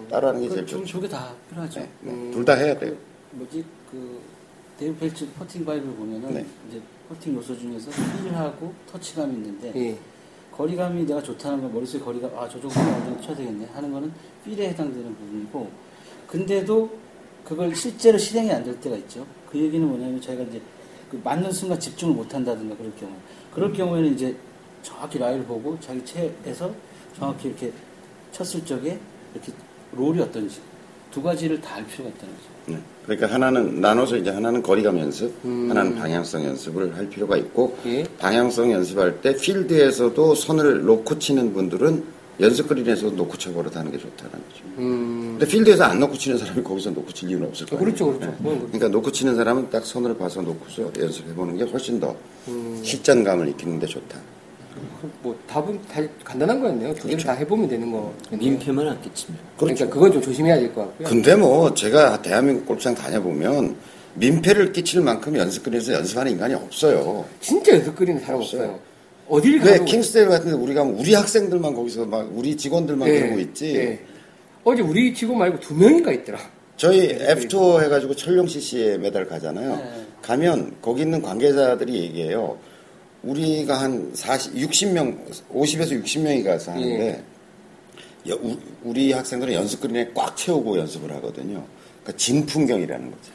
따로 0.09 0.29
하는 0.29 0.41
게 0.41 0.49
제일 0.49 0.61
그, 0.63 0.67
좋죠. 0.67 0.87
저게 0.87 1.09
다 1.09 1.35
필요하죠. 1.51 1.87
네, 2.01 2.31
둘다 2.31 2.55
해야 2.55 2.79
돼요. 2.79 2.95
뭐지 3.33 3.65
그 3.91 4.21
데이브 4.79 4.97
펠츠 4.99 5.29
퍼팅 5.33 5.65
바이블 5.65 5.93
보면은 5.95 6.33
네. 6.33 6.47
이제 6.69 6.81
퍼팅 7.09 7.35
요소 7.35 7.59
중에서 7.59 7.91
feel하고 8.23 8.73
터치감이 8.91 9.35
있는데 9.35 9.73
예. 9.75 9.99
거리감이 10.65 11.07
내가 11.07 11.23
좋다는 11.23 11.63
건 11.63 11.73
머릿속에 11.73 12.05
거리가 12.05 12.29
아 12.37 12.47
저 12.47 12.61
정도는 12.61 12.93
어느 12.95 13.05
정도 13.07 13.23
쳐야 13.23 13.37
되겠네 13.37 13.67
하는 13.73 13.91
거는 13.91 14.13
feel에 14.45 14.69
해당되는 14.69 15.15
부분이고 15.17 15.71
근데도 16.27 16.91
그걸 17.45 17.75
실제로 17.75 18.19
실행이 18.19 18.53
안 18.53 18.63
될 18.63 18.79
때가 18.79 18.95
있죠. 18.97 19.27
그 19.51 19.59
얘기는 19.59 19.87
뭐냐면 19.89 20.21
저희가 20.21 20.43
이제 20.45 20.61
그 21.11 21.19
맞는 21.25 21.51
순간 21.51 21.81
집중을 21.81 22.15
못 22.15 22.35
한다든가 22.35 22.77
그럴 22.77 22.93
경우 22.97 23.13
그럴 23.55 23.73
경우에는 23.73 24.13
이제 24.13 24.37
정확히 24.83 25.19
라인을 25.19 25.45
보고 25.47 25.81
자기 25.81 26.05
채에서 26.05 26.71
정확히 27.17 27.49
이렇게 27.49 27.73
쳤을 28.33 28.63
적에 28.65 28.99
이렇게 29.35 29.53
롤이 29.93 30.21
어떤지 30.21 30.61
두 31.11 31.23
가지를 31.23 31.59
다 31.61 31.77
알 31.77 31.87
필요가 31.87 32.11
있다는 32.11 32.35
거죠. 32.35 32.49
네. 32.67 32.79
그러니까 33.11 33.35
하나는 33.35 33.81
나눠서 33.81 34.19
이제 34.19 34.31
하나는 34.31 34.63
거리감 34.63 34.97
연습, 35.01 35.35
음. 35.45 35.67
하나는 35.69 35.97
방향성 35.97 36.45
연습을 36.45 36.97
할 36.97 37.09
필요가 37.09 37.37
있고 37.37 37.77
예. 37.85 38.05
방향성 38.21 38.71
연습할 38.71 39.21
때 39.21 39.35
필드에서도 39.37 40.37
선을 40.37 40.85
놓고 40.85 41.19
치는 41.19 41.53
분들은 41.53 42.05
연습 42.39 42.69
그린에서 42.69 43.11
놓고 43.11 43.37
쳐버릇 43.37 43.77
하는 43.77 43.91
게 43.91 43.99
좋다는 43.99 44.31
거죠. 44.31 44.65
음. 44.79 45.37
근데 45.39 45.47
필드에서 45.51 45.85
안 45.85 45.99
놓고 45.99 46.17
치는 46.17 46.39
사람이 46.39 46.63
거기서 46.63 46.91
놓고 46.91 47.11
칠 47.11 47.29
이유는 47.29 47.49
없을 47.49 47.67
거예요. 47.67 47.85
그렇죠, 47.85 48.07
그렇죠. 48.07 48.27
그건 48.37 48.45
그렇죠. 48.45 48.67
그러니까 48.67 48.89
놓고 48.89 49.11
치는 49.11 49.35
사람은 49.35 49.71
딱 49.71 49.85
선을 49.85 50.17
봐서 50.17 50.41
놓고서 50.43 50.93
연습해보는 50.97 51.57
게 51.57 51.65
훨씬 51.65 51.99
더 51.99 52.15
음. 52.47 52.81
실전감을 52.85 53.49
익히는 53.49 53.81
데 53.81 53.89
좋다. 53.89 54.21
뭐 55.23 55.39
답은 55.47 55.79
다 55.93 56.01
간단한 56.25 56.61
거였네요. 56.61 56.95
두 56.95 57.09
개를 57.09 57.23
다 57.25 57.33
해보면 57.33 57.69
되는 57.69 57.91
거. 57.91 58.13
민폐만 58.31 58.87
안겠지만. 58.89 59.39
그러니까 59.57 59.89
그건 59.89 60.13
좀 60.13 60.23
조심해야 60.23 60.57
될 60.57 60.75
것 60.75 60.83
같고요. 60.83 61.09
근데 61.09 61.35
뭐 61.37 61.73
제가 61.75 62.23
대한민국 62.23 62.67
골프장 62.67 62.95
다녀보면 62.95 63.77
민폐를 64.15 64.73
끼칠 64.73 65.01
만큼 65.01 65.37
연습 65.37 65.63
그린에서 65.65 65.93
연습하는 65.95 66.33
인간이 66.33 66.55
없어요. 66.55 67.25
진짜 67.41 67.73
연습 67.75 67.95
그리는 67.97 68.21
사람 68.21 68.41
없어요. 68.41 68.63
없어요. 68.63 68.81
어딜 69.29 69.61
왜 69.63 69.73
가도 69.73 69.85
킹스데일 69.85 70.29
같은 70.29 70.51
데 70.51 70.57
우리 70.57 70.75
가면 70.75 70.95
우리 70.95 71.15
학생들만 71.15 71.75
거기서 71.75 72.05
막 72.07 72.29
우리 72.35 72.57
직원들만 72.57 73.09
예, 73.09 73.21
그러고 73.21 73.39
있지. 73.41 73.77
예. 73.77 74.01
어제 74.65 74.83
우리 74.83 75.15
직원 75.15 75.39
말고 75.39 75.61
두 75.61 75.75
명인가 75.75 76.11
있더라. 76.13 76.39
저희 76.77 77.11
F투어 77.11 77.81
해가지고 77.81 78.15
철룡 78.17 78.47
CC에 78.49 78.99
매달 78.99 79.27
가잖아요. 79.29 79.77
네. 79.77 80.07
가면 80.23 80.77
거기 80.83 81.03
있는 81.03 81.23
관계자들이 81.23 81.95
얘기해요. 81.95 82.57
우리가 83.23 83.81
한 83.81 84.11
40, 84.15 84.55
60명, 84.55 85.31
50에서 85.53 86.03
60명이 86.03 86.45
가서 86.45 86.73
하는데 86.73 87.23
여- 88.29 88.35
우- 88.37 88.59
우리 88.83 89.13
학생들은 89.13 89.53
연습그린에 89.53 90.11
꽉 90.15 90.37
채우고 90.37 90.79
연습을 90.79 91.13
하거든요. 91.17 91.65
그러니까 92.03 92.17
진풍경이라는 92.17 93.11
거죠. 93.11 93.33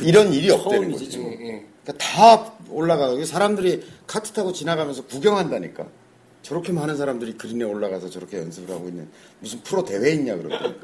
이런 0.00 0.32
일이 0.32 0.50
없다는 0.50 0.92
거죠. 0.92 1.20
예, 1.20 1.30
예. 1.32 1.64
그러니까 1.84 1.92
다 1.98 2.52
올라가고 2.68 3.24
사람들이 3.24 3.82
카트 4.06 4.32
타고 4.32 4.52
지나가면서 4.52 5.04
구경한다니까. 5.06 5.86
저렇게 6.42 6.72
많은 6.72 6.96
사람들이 6.96 7.34
그린에 7.38 7.64
올라가서 7.64 8.10
저렇게 8.10 8.36
연습을 8.38 8.74
하고 8.74 8.88
있는 8.88 9.08
무슨 9.40 9.60
프로 9.60 9.82
대회 9.84 10.12
있냐 10.12 10.36
그러니까. 10.36 10.74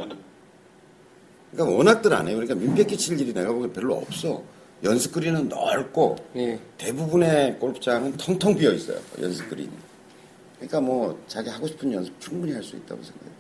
그러니까 1.53 1.77
워낙들 1.77 2.15
안 2.15 2.29
해요. 2.29 2.37
그러니까 2.37 2.55
민폐 2.55 2.85
끼칠 2.85 3.21
일이 3.21 3.35
내가 3.35 3.53
보기엔 3.53 3.73
별로 3.73 3.97
없어. 3.97 4.43
연습 4.85 5.13
그린은 5.13 5.49
넓고 5.49 6.17
예. 6.37 6.59
대부분의 6.79 7.59
골프장은 7.59 8.17
텅텅 8.17 8.55
비어 8.57 8.73
있어요. 8.73 8.99
연습 9.21 9.49
그린이. 9.49 9.71
그러니까 10.57 10.81
뭐 10.81 11.19
자기 11.27 11.51
하고 11.51 11.67
싶은 11.67 11.93
연습 11.93 12.19
충분히 12.21 12.53
할 12.53 12.63
수 12.63 12.77
있다고 12.77 13.03
생각해요. 13.03 13.31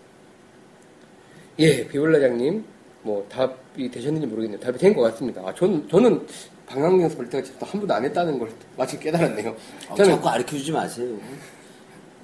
예, 1.60 1.86
비올라장님, 1.88 2.64
뭐 3.02 3.26
답이 3.28 3.90
되셨는지 3.90 4.26
모르겠네요. 4.26 4.60
답이 4.60 4.78
된 4.78 4.94
것 4.94 5.02
같습니다. 5.02 5.42
아, 5.44 5.54
저는 5.54 5.88
저는 5.88 6.26
방학 6.66 7.00
연습을 7.00 7.28
때가 7.28 7.42
진짜 7.44 7.66
한 7.66 7.80
번도 7.80 7.94
안 7.94 8.04
했다는 8.04 8.38
걸 8.38 8.50
마치 8.76 8.98
깨달았네요. 8.98 9.56
아, 9.88 9.94
저는 9.94 10.12
자꾸 10.12 10.22
가르쳐 10.24 10.56
주지 10.56 10.72
마세요. 10.72 11.18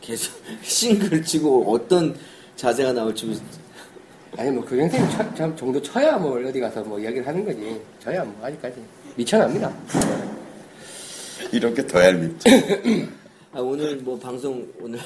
계속 0.00 0.32
싱글 0.62 1.22
치고 1.22 1.72
어떤 1.72 2.14
자세가 2.56 2.92
나올지 2.92 3.38
아니 4.38 4.50
뭐그 4.50 4.76
선생님 4.76 5.10
쳐- 5.10 5.34
참 5.34 5.56
정도 5.56 5.80
쳐야 5.80 6.16
뭐 6.18 6.38
어디 6.46 6.60
가서 6.60 6.82
뭐 6.84 6.98
이야기를 6.98 7.26
하는 7.26 7.44
거지. 7.44 7.80
저야 8.00 8.22
뭐 8.24 8.46
아직까지 8.46 8.82
미천합니다. 9.16 9.72
이렇게 11.52 11.86
더 11.86 12.00
얄 12.00 12.14
밉죠. 12.18 12.50
아, 13.52 13.60
오늘 13.60 13.96
뭐 13.96 14.18
방송 14.18 14.66
오늘 14.80 14.98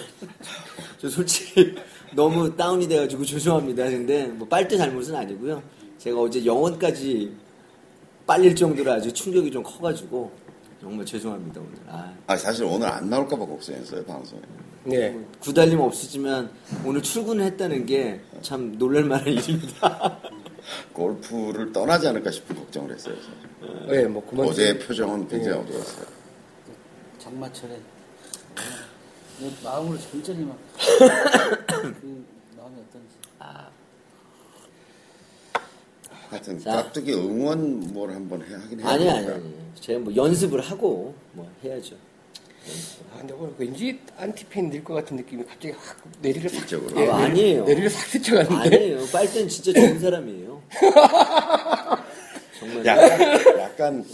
저 0.99 1.09
솔직히 1.09 1.75
너무 2.15 2.55
다운이 2.57 2.89
돼가지고 2.89 3.25
죄송합니다. 3.25 3.85
근데 3.85 4.27
뭐 4.27 4.47
빨대 4.49 4.77
잘못은 4.77 5.15
아니고요. 5.15 5.63
제가 5.99 6.21
어제 6.21 6.45
영원까지 6.45 7.31
빨릴 8.27 8.55
정도로 8.57 8.91
아주 8.93 9.13
충격이 9.13 9.51
좀 9.51 9.63
커가지고 9.63 10.31
정말 10.81 11.05
죄송합니다 11.05 11.61
오늘. 11.61 11.73
아, 11.89 12.13
아, 12.27 12.37
사실 12.37 12.65
오늘 12.65 12.89
안 12.89 13.09
나올까봐 13.11 13.45
걱정했어요, 13.47 14.05
방송에. 14.05 14.41
네. 14.85 15.15
구달림 15.41 15.79
없으지만 15.81 16.51
오늘 16.85 17.03
출근을 17.03 17.45
했다는 17.45 17.87
게 17.87 18.21
참 18.41 18.73
놀랄만한 18.79 19.27
일입니다. 19.29 20.19
골프를 20.93 21.73
떠나지 21.73 22.09
않을까 22.09 22.31
싶은 22.31 22.57
걱정을 22.57 22.95
했어요. 22.95 23.15
예, 23.91 24.05
뭐 24.05 24.25
그만. 24.29 24.47
어제의 24.49 24.79
표정은 24.79 25.29
굉장히 25.29 25.57
예. 25.57 25.61
어두웠어요. 25.63 26.07
장마철에 27.19 27.81
내 29.41 29.51
마음으로 29.65 29.99
천천히 29.99 30.45
막 30.45 30.57
그 30.79 32.25
마음이 32.57 32.77
어떤지 32.89 33.17
하여튼 36.29 36.59
자. 36.61 36.73
깍두기 36.73 37.13
응원 37.15 37.81
뭘 37.93 38.11
한번 38.13 38.43
해, 38.43 38.55
하긴 38.55 38.81
해야 38.81 38.89
아니 38.89 39.09
아니. 39.11 39.27
아니. 39.29 39.55
제가 39.81 39.99
뭐 39.99 40.15
연습을 40.15 40.61
하고 40.61 41.15
뭐 41.33 41.51
해야죠. 41.65 41.97
아, 43.13 43.19
근데 43.19 43.33
오늘 43.35 43.55
왠지 43.59 43.99
안티팬 44.17 44.71
될 44.71 44.85
것 44.85 44.95
같은 44.95 45.17
느낌이 45.17 45.45
갑자기 45.45 45.75
확 45.77 45.97
뇌리를 46.21 46.49
싹. 46.51 46.63
이쪽으로. 46.65 47.11
아, 47.13 47.25
아니에요. 47.25 47.65
뇌리를 47.65 47.91
싹 47.91 48.07
스쳐가는데. 48.07 48.55
아니에요. 48.77 49.07
빨대는 49.13 49.49
진짜 49.49 49.73
좋은 49.73 49.99
사람이에요. 49.99 50.50
정말. 52.59 52.87
약간, 52.87 53.21
약간 53.59 54.05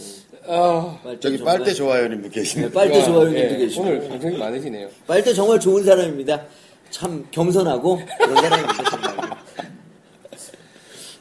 아, 0.49 0.99
빨대 1.03 1.21
저기 1.21 1.39
정말- 1.39 1.57
빨대 1.59 1.75
좋아요님도 1.75 2.31
계시네. 2.31 2.67
네, 2.67 2.73
빨대 2.73 3.03
좋아요님도 3.03 3.55
예, 3.55 3.57
계시고. 3.59 3.83
오늘 3.83 4.09
방송이 4.09 4.37
많으시네요. 4.39 4.89
빨대 5.07 5.35
정말 5.35 5.59
좋은 5.61 5.85
사람입니다. 5.85 6.43
참 6.91 7.27
겸손하고 7.31 8.01
그런 8.19 8.37
사람입니다. 8.37 8.85
정말. 8.91 9.17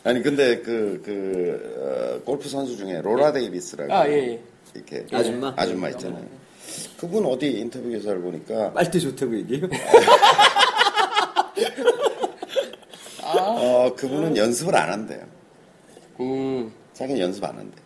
아니 0.03 0.22
근데 0.22 0.60
그, 0.62 1.02
그 1.03 2.20
어, 2.22 2.24
골프 2.24 2.48
선수 2.48 2.78
중에 2.78 3.02
로라 3.02 3.32
데이비스라고 3.32 3.91
아, 3.91 4.07
예, 4.07 4.14
예. 4.14 4.40
이렇게 4.76 5.06
아줌마? 5.12 5.52
아줌마 5.57 5.90
있잖아요. 5.90 6.24
그분 6.98 7.26
어디 7.26 7.48
인터뷰 7.48 7.90
기사를 7.90 8.22
보니까 8.22 8.72
빨대 8.74 8.99
좋다고 8.99 9.36
얘기해요? 9.38 9.68
어, 13.40 13.95
그분은 13.95 14.38
연습을 14.38 14.76
안 14.76 14.91
한대요. 14.91 15.22
음, 16.20 16.72
자기는 16.94 17.20
연습 17.22 17.44
안 17.44 17.57
한대. 17.57 17.78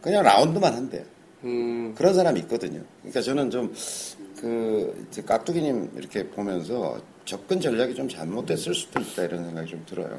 그냥 0.00 0.22
라운드만 0.22 0.72
한대요. 0.74 1.02
음, 1.44 1.94
그런 1.96 2.14
사람이 2.14 2.40
있거든요. 2.40 2.80
그러니까 3.00 3.20
저는 3.20 3.50
좀, 3.50 3.74
그, 4.40 5.06
이제 5.10 5.22
깍두기님 5.22 5.90
이렇게 5.96 6.26
보면서 6.28 6.98
접근 7.24 7.60
전략이 7.60 7.94
좀 7.94 8.08
잘못됐을 8.08 8.74
수도 8.74 9.00
있다 9.00 9.24
이런 9.24 9.44
생각이 9.44 9.70
좀 9.70 9.82
들어요. 9.86 10.18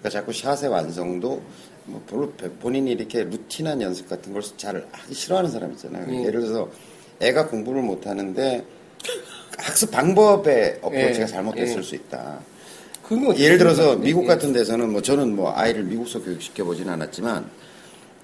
그러니까 0.00 0.10
자꾸 0.10 0.32
샷의 0.32 0.68
완성도, 0.70 1.42
뭐, 1.86 2.02
별로 2.08 2.30
본인이 2.60 2.92
이렇게 2.92 3.24
루틴한 3.24 3.80
연습 3.82 4.08
같은 4.08 4.32
걸 4.32 4.42
잘 4.56 4.86
하기 4.90 5.14
싫어하는 5.14 5.50
사람 5.50 5.72
있잖아요. 5.72 6.06
예. 6.14 6.26
예를 6.26 6.40
들어서 6.40 6.70
애가 7.20 7.48
공부를 7.48 7.82
못 7.82 8.06
하는데 8.06 8.64
학습 9.58 9.90
방법의 9.90 10.78
어프로치가 10.82 11.22
예. 11.22 11.26
잘못됐을 11.26 11.78
예. 11.78 11.82
수 11.82 11.94
있다. 11.94 12.40
예를 13.38 13.58
들어서? 13.58 13.96
미국 13.96 14.24
예. 14.24 14.28
같은 14.28 14.52
데서는 14.52 14.90
뭐 14.90 15.02
저는 15.02 15.36
뭐 15.36 15.52
아이를 15.54 15.84
미국서 15.84 16.22
교육시켜 16.22 16.64
보진 16.64 16.88
않았지만 16.88 17.44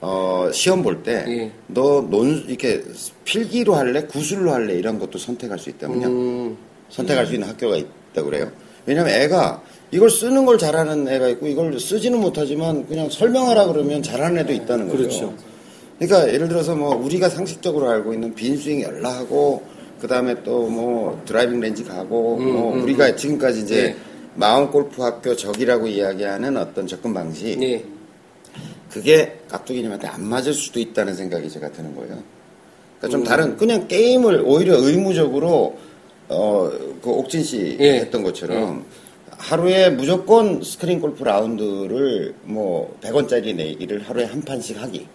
어 0.00 0.48
시험 0.52 0.82
볼때 0.82 1.24
예. 1.28 1.52
너논 1.66 2.44
이렇게 2.48 2.82
필기로 3.24 3.74
할래 3.74 4.02
구술로 4.04 4.52
할래 4.52 4.74
이런 4.74 4.98
것도 4.98 5.18
선택할 5.18 5.58
수 5.58 5.68
있다면요 5.68 6.06
음, 6.06 6.56
선택할 6.88 7.26
수 7.26 7.34
있는 7.34 7.48
학교가 7.48 7.76
있다고 7.76 8.30
그래요 8.30 8.50
왜냐면 8.86 9.12
애가 9.12 9.62
이걸 9.90 10.08
쓰는 10.08 10.46
걸 10.46 10.56
잘하는 10.56 11.06
애가 11.06 11.28
있고 11.28 11.46
이걸 11.48 11.78
쓰지는 11.78 12.18
못하지만 12.18 12.86
그냥 12.86 13.10
설명하라 13.10 13.66
그러면 13.66 14.02
잘하는 14.02 14.38
애도 14.38 14.52
있다는 14.54 14.86
거죠 14.88 14.98
그렇죠. 14.98 15.34
그러니까 15.98 16.32
예를 16.32 16.48
들어서 16.48 16.74
뭐 16.74 16.96
우리가 16.96 17.28
상식적으로 17.28 17.90
알고 17.90 18.14
있는 18.14 18.34
빈 18.34 18.56
스윙 18.56 18.80
연습하고 18.80 19.62
그 20.00 20.08
다음에 20.08 20.42
또 20.42 20.70
뭐 20.70 21.20
driving 21.26 21.60
range 21.60 21.84
가고 21.84 22.36
뭐 22.38 22.72
음, 22.72 22.82
우리가 22.82 23.16
지금까지 23.16 23.60
이제 23.60 23.82
네. 23.82 23.96
마음 24.34 24.70
골프 24.70 25.02
학교적이라고 25.02 25.86
이야기하는 25.86 26.56
어떤 26.56 26.86
접근 26.86 27.12
방식 27.14 27.62
예. 27.62 27.84
그게 28.90 29.38
깍두기님한테 29.48 30.08
안 30.08 30.24
맞을 30.24 30.52
수도 30.52 30.80
있다는 30.80 31.14
생각이 31.14 31.48
제가 31.48 31.70
드는 31.70 31.94
거예요. 31.94 32.18
그러니까 32.98 33.06
음. 33.06 33.10
좀 33.10 33.24
다른 33.24 33.56
그냥 33.56 33.86
게임을 33.88 34.42
오히려 34.44 34.76
의무적으로 34.78 35.78
어그 36.28 37.00
옥진 37.10 37.42
씨 37.42 37.76
예. 37.80 37.94
했던 38.00 38.22
것처럼 38.22 38.84
하루에 39.38 39.90
무조건 39.90 40.62
스크린 40.62 41.00
골프 41.00 41.24
라운드를 41.24 42.34
뭐 42.42 42.96
100원짜리 43.00 43.54
내기를 43.54 44.02
하루에 44.08 44.24
한 44.24 44.42
판씩 44.42 44.80
하기. 44.80 45.06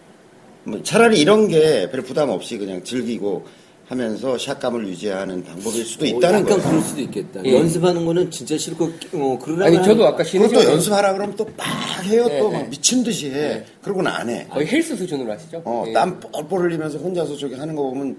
뭐 0.64 0.82
차라리 0.82 1.20
이런 1.22 1.48
게 1.48 1.88
별 1.92 2.02
부담 2.02 2.30
없이 2.30 2.58
그냥 2.58 2.84
즐기고 2.84 3.46
하면서 3.88 4.36
샷감을 4.38 4.88
유지하는 4.88 5.44
방법일 5.44 5.86
수도 5.86 6.06
있다는 6.08 6.26
어, 6.26 6.40
약간 6.42 6.46
거예요. 6.58 6.70
그럴 6.70 6.82
수도 6.82 7.02
있겠다. 7.02 7.42
예. 7.46 7.54
연습하는 7.56 8.04
거는 8.06 8.32
진짜 8.32 8.58
싫고 8.58 8.90
어, 9.14 9.40
그러려면 9.42 9.78
아니, 9.78 9.86
저도 9.86 10.08
아까 10.08 10.24
쉬는 10.24 10.48
그것도 10.48 10.62
시간에 10.62 10.76
연습하라 10.76 11.14
그러면 11.14 11.36
또 11.36 11.46
막 11.56 12.04
해요. 12.06 12.26
네, 12.28 12.40
또 12.40 12.50
네. 12.50 12.58
막 12.62 12.70
미친 12.70 13.04
듯이 13.04 13.30
해. 13.32 13.64
그러고는 13.84 14.12
안 14.12 14.30
해. 14.30 14.48
거의 14.50 14.66
헬스 14.68 14.96
수준으로 14.96 15.32
하시죠? 15.32 15.62
어, 15.66 15.84
예. 15.88 15.94
땀 15.94 16.20
뻘뻘 16.20 16.62
흘리면서 16.62 16.98
혼자서 16.98 17.36
저기 17.38 17.54
하는 17.56 17.76
거 17.76 17.84
보면 17.84 18.18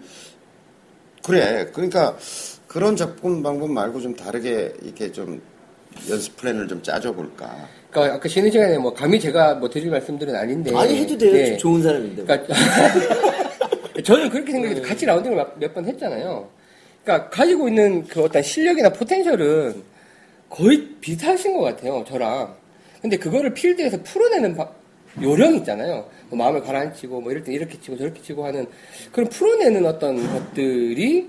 그래. 1.25 1.69
그러니까 1.73 2.17
그런 2.69 2.95
접근 2.95 3.43
방법 3.43 3.71
말고 3.71 4.01
좀 4.01 4.15
다르게 4.15 4.73
이렇게 4.83 5.11
좀 5.11 5.41
연습 6.09 6.37
플랜을 6.37 6.69
좀 6.69 6.81
짜줘 6.83 7.13
볼까. 7.13 7.69
그러니까 7.91 8.17
아까 8.17 8.29
쉬는 8.29 8.51
시간에 8.53 8.79
뭐 8.79 8.93
감히 8.95 9.19
제가 9.19 9.55
뭐 9.55 9.69
드릴 9.69 9.91
말씀들은 9.91 10.35
아닌데. 10.35 10.73
아니 10.77 10.97
해도 10.99 11.19
돼요. 11.19 11.35
예. 11.37 11.57
좋은 11.57 11.83
사람인데. 11.83 12.23
뭐. 12.23 12.27
그러니까 12.27 12.55
저는 14.07 14.31
그렇게 14.31 14.53
생각해서 14.53 14.83
같이 14.83 15.05
라운딩을 15.05 15.45
몇 15.59 15.75
번 15.75 15.85
했잖아요. 15.85 16.49
그러니까 17.03 17.29
가지고 17.31 17.69
있는 17.69 18.05
그 18.07 18.23
어떤 18.23 18.43
실력이나 18.43 18.91
potential은 18.91 19.83
거의 20.49 20.89
비슷하신 21.01 21.55
것 21.57 21.63
같아요, 21.63 22.05
저랑. 22.09 22.55
근데 23.03 23.17
그거를 23.17 23.53
필드에서 23.53 24.03
풀어내는 24.05 24.57
바- 24.57 24.69
요령 25.21 25.57
있잖아요. 25.57 26.09
뭐 26.29 26.39
마음을 26.39 26.63
가라앉히고 26.63 27.21
뭐 27.21 27.31
이럴 27.33 27.43
때 27.43 27.53
이렇게 27.53 27.81
치고 27.81 27.97
저렇게 27.97 28.21
치고 28.23 28.45
하는 28.45 28.67
그런 29.13 29.29
풀어내는 29.29 29.85
어떤 29.87 30.17
것들이 30.33 31.29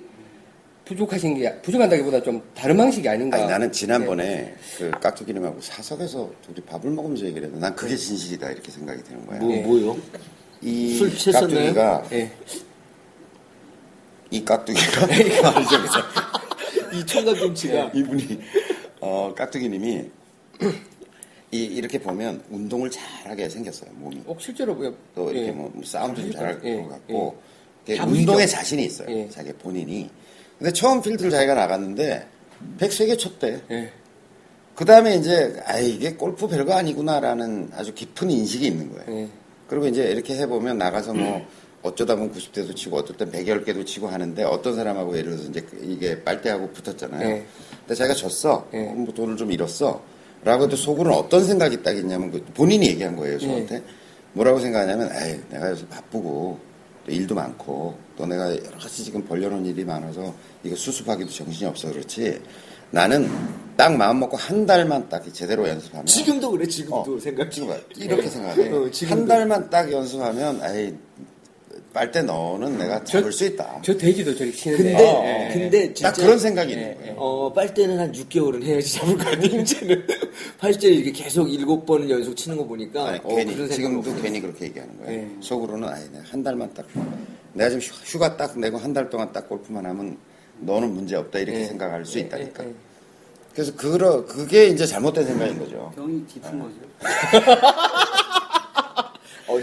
부족하신 0.86 1.36
게 1.40 1.54
부족한다기보다 1.62 2.22
좀 2.22 2.41
다른 2.56 2.78
방식이 2.78 3.08
아닌가. 3.10 3.38
아니, 3.38 3.48
나는 3.48 3.72
지난번에 3.72 4.54
그 4.78 4.91
깍두기님하고 5.02 5.60
사석에서 5.62 6.30
둘이 6.45 6.62
밥을 6.66 6.91
먹으면서 6.91 7.26
얘기를 7.26 7.44
했는데 7.45 7.66
난 7.66 7.76
그게 7.76 7.95
진실이다 7.95 8.52
이렇게 8.52 8.72
생각이 8.72 9.04
드는 9.04 9.26
거야. 9.26 9.40
뭐 9.40 9.52
예. 9.52 9.62
뭐요? 9.62 9.98
이? 10.62 10.99
깍두기가 11.32 12.06
예. 12.14 12.32
이 14.32 14.44
깍두기가 14.44 15.08
그죠? 15.08 15.78
이 16.94 17.06
총각김치가 17.06 17.91
이분이 17.94 18.40
어 19.02 19.34
깍두기님이 19.36 20.10
이 21.52 21.64
이렇게 21.64 21.99
보면 21.99 22.44
운동을 22.49 22.91
잘하게 22.91 23.49
생겼어요 23.49 23.91
몸이. 23.95 24.22
어, 24.26 24.36
실제로 24.40 24.76
뭐, 24.76 24.94
또 25.16 25.32
이렇게 25.32 25.48
예. 25.48 25.52
뭐 25.52 25.72
싸움도 25.84 26.22
좀 26.22 26.32
잘할 26.32 26.60
예, 26.64 26.76
것 26.82 26.90
같고 26.90 27.41
자부시죠? 27.88 28.20
운동에 28.20 28.45
자신이 28.45 28.84
있어요. 28.86 29.10
예. 29.10 29.30
자기 29.30 29.54
본인이. 29.54 30.10
근데 30.58 30.74
처음 30.74 31.02
필드를 31.02 31.32
자기가 31.32 31.54
나갔는데 31.54 32.28
103개 32.80 33.18
쳤대. 33.18 33.62
예. 33.72 33.91
그 34.76 34.84
다음에 34.84 35.16
이제 35.16 35.56
아 35.66 35.80
이게 35.80 36.14
골프 36.14 36.48
별거 36.48 36.74
아니구나라는 36.74 37.72
아주 37.74 37.94
깊은 37.94 38.30
인식이 38.30 38.68
있는 38.68 38.91
거예요. 38.94 39.22
예. 39.22 39.30
그리고 39.68 39.88
이제 39.88 40.04
이렇게 40.04 40.36
해보면 40.36 40.78
나가서 40.78 41.14
뭐 41.14 41.45
어쩌다 41.84 42.16
보면 42.16 42.34
90대도 42.34 42.76
치고 42.76 42.98
어떨 42.98 43.18
땐 43.18 43.32
110개도 43.32 43.86
치고 43.86 44.08
하는데 44.08 44.44
어떤 44.44 44.76
사람하고 44.76 45.18
예를 45.18 45.32
들어서 45.32 45.49
이제 45.49 45.62
그 45.62 45.80
이게 45.84 46.24
빨대하고 46.24 46.70
붙었잖아요. 46.72 47.28
네. 47.28 47.45
근데 47.82 47.95
자기가 47.95 48.16
졌어. 48.16 48.68
네. 48.72 48.91
뭐 48.94 49.14
돈을 49.14 49.38
좀 49.38 49.52
잃었어. 49.52 50.02
라고 50.44 50.66
해도 50.66 50.76
속으로는 50.76 51.18
어떤 51.18 51.44
생각이 51.44 51.82
딱 51.84 51.95
있냐면 51.98 52.32
그 52.32 52.44
본인이 52.54 52.88
얘기한 52.88 53.16
거예요, 53.16 53.40
저한테. 53.40 53.84
뭐라고 54.34 54.60
생각하냐면 54.60 55.10
에이, 55.14 55.40
내가 55.49 55.72
요새 55.72 55.86
바쁘고 55.88 56.60
또 57.06 57.12
일도 57.12 57.34
많고 57.36 57.98
또 58.18 58.26
내가 58.26 58.49
여러 58.52 58.78
가지 58.78 59.04
지금 59.04 59.24
벌려놓은 59.26 59.66
일이 59.66 59.84
많아서 59.84 60.34
이거 60.64 60.76
수습하기도 60.76 61.30
정신이 61.32 61.68
없어 61.70 61.90
그렇지. 61.91 62.40
나는 62.91 63.30
딱 63.76 63.95
마음 63.95 64.20
먹고 64.20 64.38
한 64.38 64.66
달만 64.66 65.08
딱 65.10 65.24
제대로 65.34 65.68
연습하면 65.68 66.06
지금도 66.06 66.52
그래 66.52 66.66
지금도 66.68 67.16
어, 67.16 67.20
생각 67.20 67.52
지금 67.52 67.70
봐. 67.70 67.78
이렇게 67.95 68.28
생각해. 68.30 68.70
어. 68.72 68.90
한 69.08 69.26
달만 69.26 69.70
딱 69.70 69.91
연습하면, 69.91 70.62
에이, 70.64 70.95
빨대 71.94 72.22
너는 72.22 72.78
내가 72.78 73.04
잡을 73.04 73.32
수 73.32 73.46
있다. 73.46 73.80
저 73.84 73.96
돼지도 73.98 74.36
저기 74.36 74.52
치는데. 74.54 74.84
근데 74.84 75.04
예, 75.04 75.50
예. 75.50 75.54
근데 75.54 75.94
진짜 75.94 76.12
딱 76.12 76.22
그런 76.22 76.38
생각이 76.38 76.72
있는 76.74 76.90
예, 76.90 76.94
거예요. 76.96 77.16
어, 77.18 77.54
빨대는 77.54 78.00
한 78.00 78.12
6개월은 78.12 78.62
해야지 78.64 78.94
잡을 78.94 79.18
거 79.18 79.30
아니에요, 79.30 79.62
이제는. 79.62 80.06
80대를 80.60 80.84
이렇게 80.94 81.12
계속 81.12 81.48
7번을 81.48 82.10
연속 82.10 82.36
치는 82.36 82.58
거 82.58 82.66
보니까. 82.66 83.08
아니, 83.08 83.20
어, 83.24 83.36
괜히, 83.36 83.56
지금도 83.70 84.00
없어요. 84.00 84.22
괜히 84.22 84.40
그렇게 84.42 84.66
얘기하는 84.66 84.98
거예요. 85.00 85.20
예. 85.22 85.28
속으로는, 85.42 85.88
아니, 85.90 86.10
내가 86.12 86.24
한 86.30 86.44
달만 86.44 86.72
딱, 86.76 86.86
내가 87.54 87.70
지금 87.70 87.82
휴- 87.82 88.04
휴가 88.18 88.38
딱 88.38 88.60
내고 88.60 88.78
한 88.78 88.94
달 88.94 89.10
동안 89.10 89.32
딱 89.34 89.48
골프만 89.50 89.86
하면 89.86 90.18
너는 90.60 90.94
문제 90.94 91.16
없다. 91.16 91.40
이렇게 91.40 91.62
예. 91.62 91.66
생각할 91.66 92.06
수 92.06 92.20
예, 92.20 92.24
있다니까. 92.24 92.64
예, 92.64 92.70
예. 92.70 92.74
그래서 93.54 93.74
그러, 93.76 94.24
그게 94.26 94.68
이제 94.68 94.86
잘못된 94.86 95.26
생각인 95.26 95.58
거죠. 95.58 95.92
병이 95.96 96.26
깊은 96.28 96.60
거죠. 96.60 96.76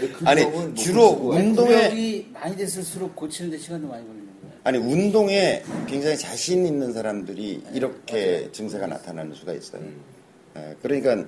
그 0.01 0.25
아니, 0.25 0.43
못 0.45 0.75
주로 0.75 1.09
운- 1.09 1.55
운동에- 1.55 2.25
많이 2.33 2.55
됐을수록 2.55 3.15
고치는데 3.15 3.57
시간도 3.57 3.87
많이 3.87 4.05
걸리는 4.05 4.25
거예요. 4.41 4.55
아니, 4.63 4.77
운동에 4.77 5.63
굉장히 5.87 6.17
자신 6.17 6.65
있는 6.65 6.91
사람들이 6.93 7.63
이렇게 7.73 8.49
증세가 8.51 8.87
나타나는 8.87 9.33
수가 9.35 9.53
있어요. 9.53 9.81
예, 10.57 10.75
그러니까, 10.81 11.25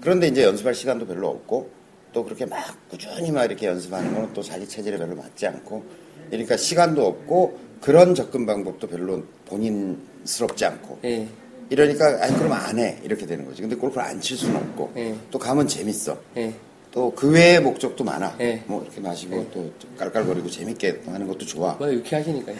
그런데 0.00 0.28
이제 0.28 0.42
연습할 0.44 0.74
시간도 0.74 1.06
별로 1.06 1.28
없고, 1.28 1.70
또 2.12 2.24
그렇게 2.24 2.46
막 2.46 2.58
꾸준히 2.88 3.30
막 3.30 3.44
이렇게 3.44 3.66
연습하는 3.66 4.14
건 4.14 4.32
또 4.34 4.42
자기 4.42 4.66
체질에 4.66 4.96
별로 4.96 5.14
맞지 5.16 5.46
않고, 5.46 5.84
그러니까 6.30 6.56
시간도 6.56 7.06
없고, 7.06 7.58
그런 7.80 8.14
접근 8.14 8.46
방법도 8.46 8.86
별로 8.88 9.22
본인스럽지 9.46 10.64
않고, 10.64 10.98
예. 11.04 11.28
이러니까, 11.70 12.18
아니, 12.24 12.34
그럼 12.36 12.52
안 12.52 12.78
해. 12.78 12.98
이렇게 13.04 13.26
되는 13.26 13.44
거지. 13.44 13.62
근데 13.62 13.76
골프를 13.76 14.02
안 14.02 14.20
칠 14.20 14.36
수는 14.36 14.56
없고, 14.56 14.92
예. 14.96 15.14
또 15.30 15.38
가면 15.38 15.68
재밌어. 15.68 16.18
예. 16.90 16.92
또그 16.92 17.30
외의 17.30 17.60
목적도 17.60 18.04
많아. 18.04 18.36
예. 18.40 18.62
뭐 18.66 18.82
이렇게 18.82 19.00
마시고 19.00 19.46
또 19.52 19.70
깔깔거리고 19.98 20.50
재밌게 20.50 21.02
하는 21.06 21.26
것도 21.26 21.46
좋아. 21.46 21.74
뭐 21.74 21.92
유쾌하시니까요. 21.92 22.56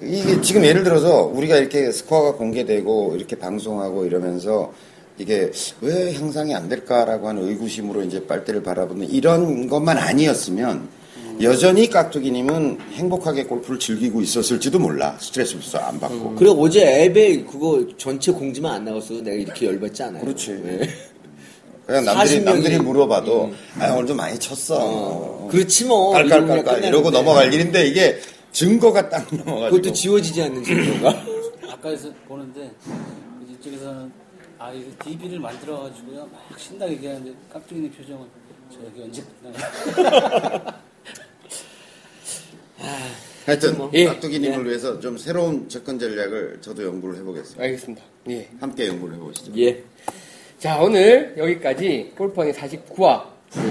이게 0.00 0.40
지금 0.40 0.64
예를 0.64 0.82
들어서 0.82 1.24
우리가 1.24 1.56
이렇게 1.56 1.92
스코어가 1.92 2.36
공개되고 2.36 3.14
이렇게 3.16 3.36
방송하고 3.36 4.04
이러면서 4.04 4.72
이게 5.18 5.50
왜 5.80 6.12
향상이 6.14 6.54
안 6.54 6.68
될까라고 6.68 7.28
하는 7.28 7.46
의구심으로 7.48 8.02
이제 8.02 8.26
빨대를 8.26 8.62
바라보는 8.62 9.08
이런 9.10 9.68
것만 9.68 9.98
아니었으면 9.98 10.88
여전히 11.40 11.88
깍두기님은 11.88 12.78
행복하게 12.92 13.44
골프를 13.44 13.78
즐기고 13.78 14.20
있었을지도 14.20 14.78
몰라 14.78 15.16
스트레스 15.20 15.56
안 15.76 15.98
받고 16.00 16.34
그리고 16.36 16.62
어제 16.62 17.04
앱에 17.04 17.42
그거 17.44 17.86
전체 17.96 18.32
공지만 18.32 18.74
안 18.74 18.84
나왔어도 18.84 19.22
내가 19.22 19.36
이렇게 19.36 19.66
열받지 19.66 20.02
않아요. 20.02 20.24
그렇지. 20.24 20.60
네. 20.64 20.88
그냥 21.92 22.04
남들이 22.06 22.28
40 22.28 22.40
명이- 22.40 22.44
남들이 22.44 22.78
물어봐도 22.78 23.52
아 23.78 23.92
오늘 23.92 24.06
좀 24.06 24.16
많이 24.16 24.38
쳤어 24.38 24.78
어, 24.80 25.48
그렇지 25.50 25.84
뭐. 25.84 26.12
깔깔깔깔. 26.12 26.84
이러고 26.84 27.10
넘어갈 27.10 27.52
일인데 27.52 27.86
이게 27.86 28.18
증거가 28.50 29.08
딱 29.10 29.26
넘어가지고 29.34 29.76
그것도 29.76 29.92
지워지지 29.94 30.42
않는 30.42 30.64
증거가. 30.64 31.22
아까에서 31.70 32.10
보는데 32.26 32.70
그 32.84 33.52
이쪽에서는 33.60 34.10
아 34.58 34.72
이거 34.72 34.90
DB를 35.04 35.38
만들어 35.38 35.80
가지고요 35.80 36.28
막 36.32 36.58
신나게 36.58 36.92
얘기하는데 36.94 37.32
깍두기님 37.52 37.90
표정은 37.92 38.26
저 38.72 38.78
여기 38.86 39.02
언제 39.02 39.22
끝나요? 39.42 40.62
하여튼 43.44 43.76
뭐. 43.76 43.90
예. 43.94 44.04
깍두기님을 44.06 44.66
위해서 44.66 44.98
좀 45.00 45.18
새로운 45.18 45.68
접근 45.68 45.98
전략을 45.98 46.58
저도 46.60 46.84
연구를 46.84 47.18
해보겠습니다. 47.18 47.62
알겠습니다. 47.62 48.02
예. 48.30 48.48
함께 48.60 48.86
연구를 48.86 49.16
해보시죠. 49.16 49.52
예. 49.58 49.82
자, 50.62 50.80
오늘 50.80 51.34
여기까지 51.36 52.12
골퍼니 52.16 52.52
49화 52.52 53.24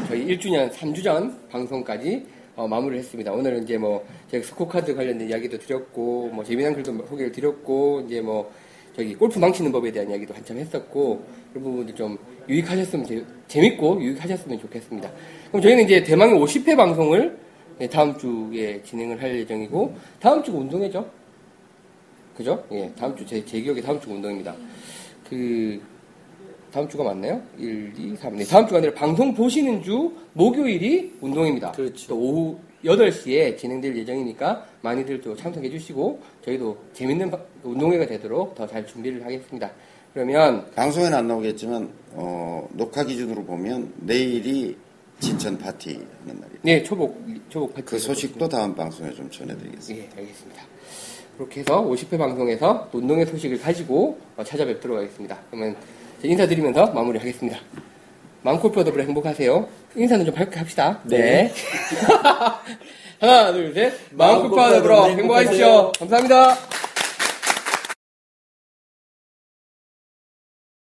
저희 0.09 0.25
1주년 0.27 0.69
3주 0.71 1.01
전 1.01 1.47
방송까지 1.49 2.25
어, 2.57 2.67
마무리를 2.67 2.99
했습니다. 2.99 3.31
오늘은 3.31 3.63
이제 3.63 3.77
뭐 3.77 4.05
제가 4.29 4.45
스코카드 4.45 4.93
관련된 4.93 5.29
이야기도 5.29 5.57
드렸고 5.57 6.29
뭐 6.33 6.43
재미난 6.43 6.73
글도 6.73 7.05
소개를 7.07 7.31
드렸고 7.31 8.03
이제 8.05 8.19
뭐 8.19 8.51
저기 8.93 9.15
골프 9.15 9.39
망치는 9.39 9.71
법에 9.71 9.89
대한 9.93 10.09
이야기도 10.09 10.33
한참 10.33 10.57
했었고 10.57 11.23
그런 11.53 11.63
부분들 11.63 11.95
좀 11.95 12.17
유익하셨으면 12.49 13.05
재- 13.05 13.23
재밌고 13.47 14.01
유익하셨으면 14.03 14.59
좋겠습니다. 14.59 15.09
그럼 15.47 15.61
저희는 15.61 15.85
이제 15.85 16.03
대망의 16.03 16.35
50회 16.41 16.75
방송을 16.75 17.37
예, 17.79 17.87
다음 17.87 18.17
주에 18.17 18.83
진행을 18.83 19.21
할 19.21 19.33
예정이고 19.39 19.95
다음 20.19 20.43
주가 20.43 20.57
운동회죠. 20.59 21.09
그죠? 22.35 22.65
예, 22.73 22.91
다음 22.99 23.15
주 23.15 23.25
제 23.25 23.43
제 23.45 23.61
기억에 23.61 23.79
다음 23.81 23.97
주가 24.01 24.13
운동입니다. 24.13 24.53
그 25.29 25.81
다음 26.71 26.87
주가 26.87 27.03
맞나요? 27.03 27.41
1, 27.57 27.93
2, 27.97 28.15
3. 28.15 28.35
네, 28.37 28.45
다음 28.45 28.65
주가 28.65 28.77
아니라 28.77 28.93
방송 28.93 29.33
보시는 29.33 29.83
주 29.83 30.11
목요일이 30.33 31.13
운동입니다. 31.19 31.71
그렇죠. 31.73 32.07
또 32.07 32.17
오후 32.17 32.57
8시에 32.85 33.57
진행될 33.57 33.95
예정이니까 33.97 34.65
많이들 34.81 35.21
또 35.21 35.35
참석해 35.35 35.69
주시고 35.69 36.19
저희도 36.45 36.77
재밌는 36.93 37.29
바- 37.29 37.39
운동회가 37.63 38.07
되도록 38.07 38.55
더 38.55 38.65
잘 38.65 38.85
준비를 38.87 39.23
하겠습니다. 39.25 39.69
그러면 40.13 40.65
방송에는 40.75 41.17
안 41.17 41.27
나오겠지만 41.27 41.89
어, 42.13 42.67
녹화 42.73 43.03
기준으로 43.03 43.43
보면 43.43 43.93
내일이 43.97 44.75
진천 45.19 45.57
파티 45.57 45.89
하는 46.21 46.39
날이에요. 46.41 46.59
네, 46.63 46.83
초복 46.83 47.21
초복 47.49 47.73
파티 47.75 47.85
그 47.85 47.99
소식도 47.99 48.47
다음 48.49 48.73
방송에 48.73 49.11
좀 49.13 49.29
전해드리겠습니다. 49.29 50.05
예, 50.05 50.09
알겠습니다. 50.19 50.63
그렇게 51.37 51.61
해서 51.61 51.81
50회 51.83 52.17
방송에서 52.17 52.89
또 52.91 52.97
운동회 52.97 53.25
소식을 53.25 53.59
가지고 53.59 54.17
어, 54.37 54.43
찾아뵙도록 54.43 54.97
하겠습니다. 54.97 55.37
그러면 55.51 55.75
인사드리면서 56.23 56.87
마무리하겠습니다. 56.87 57.57
마음골프 58.43 58.83
더불어 58.83 59.03
행복하세요. 59.03 59.67
인사는 59.95 60.25
좀 60.25 60.33
밝게 60.33 60.57
합시다. 60.59 60.99
네. 61.03 61.51
하나, 63.19 63.51
둘, 63.51 63.73
셋. 63.73 63.93
마음골프 64.11 64.55
더불어 64.55 65.05
행복하십시오. 65.09 65.91
감사합니다. 65.99 66.57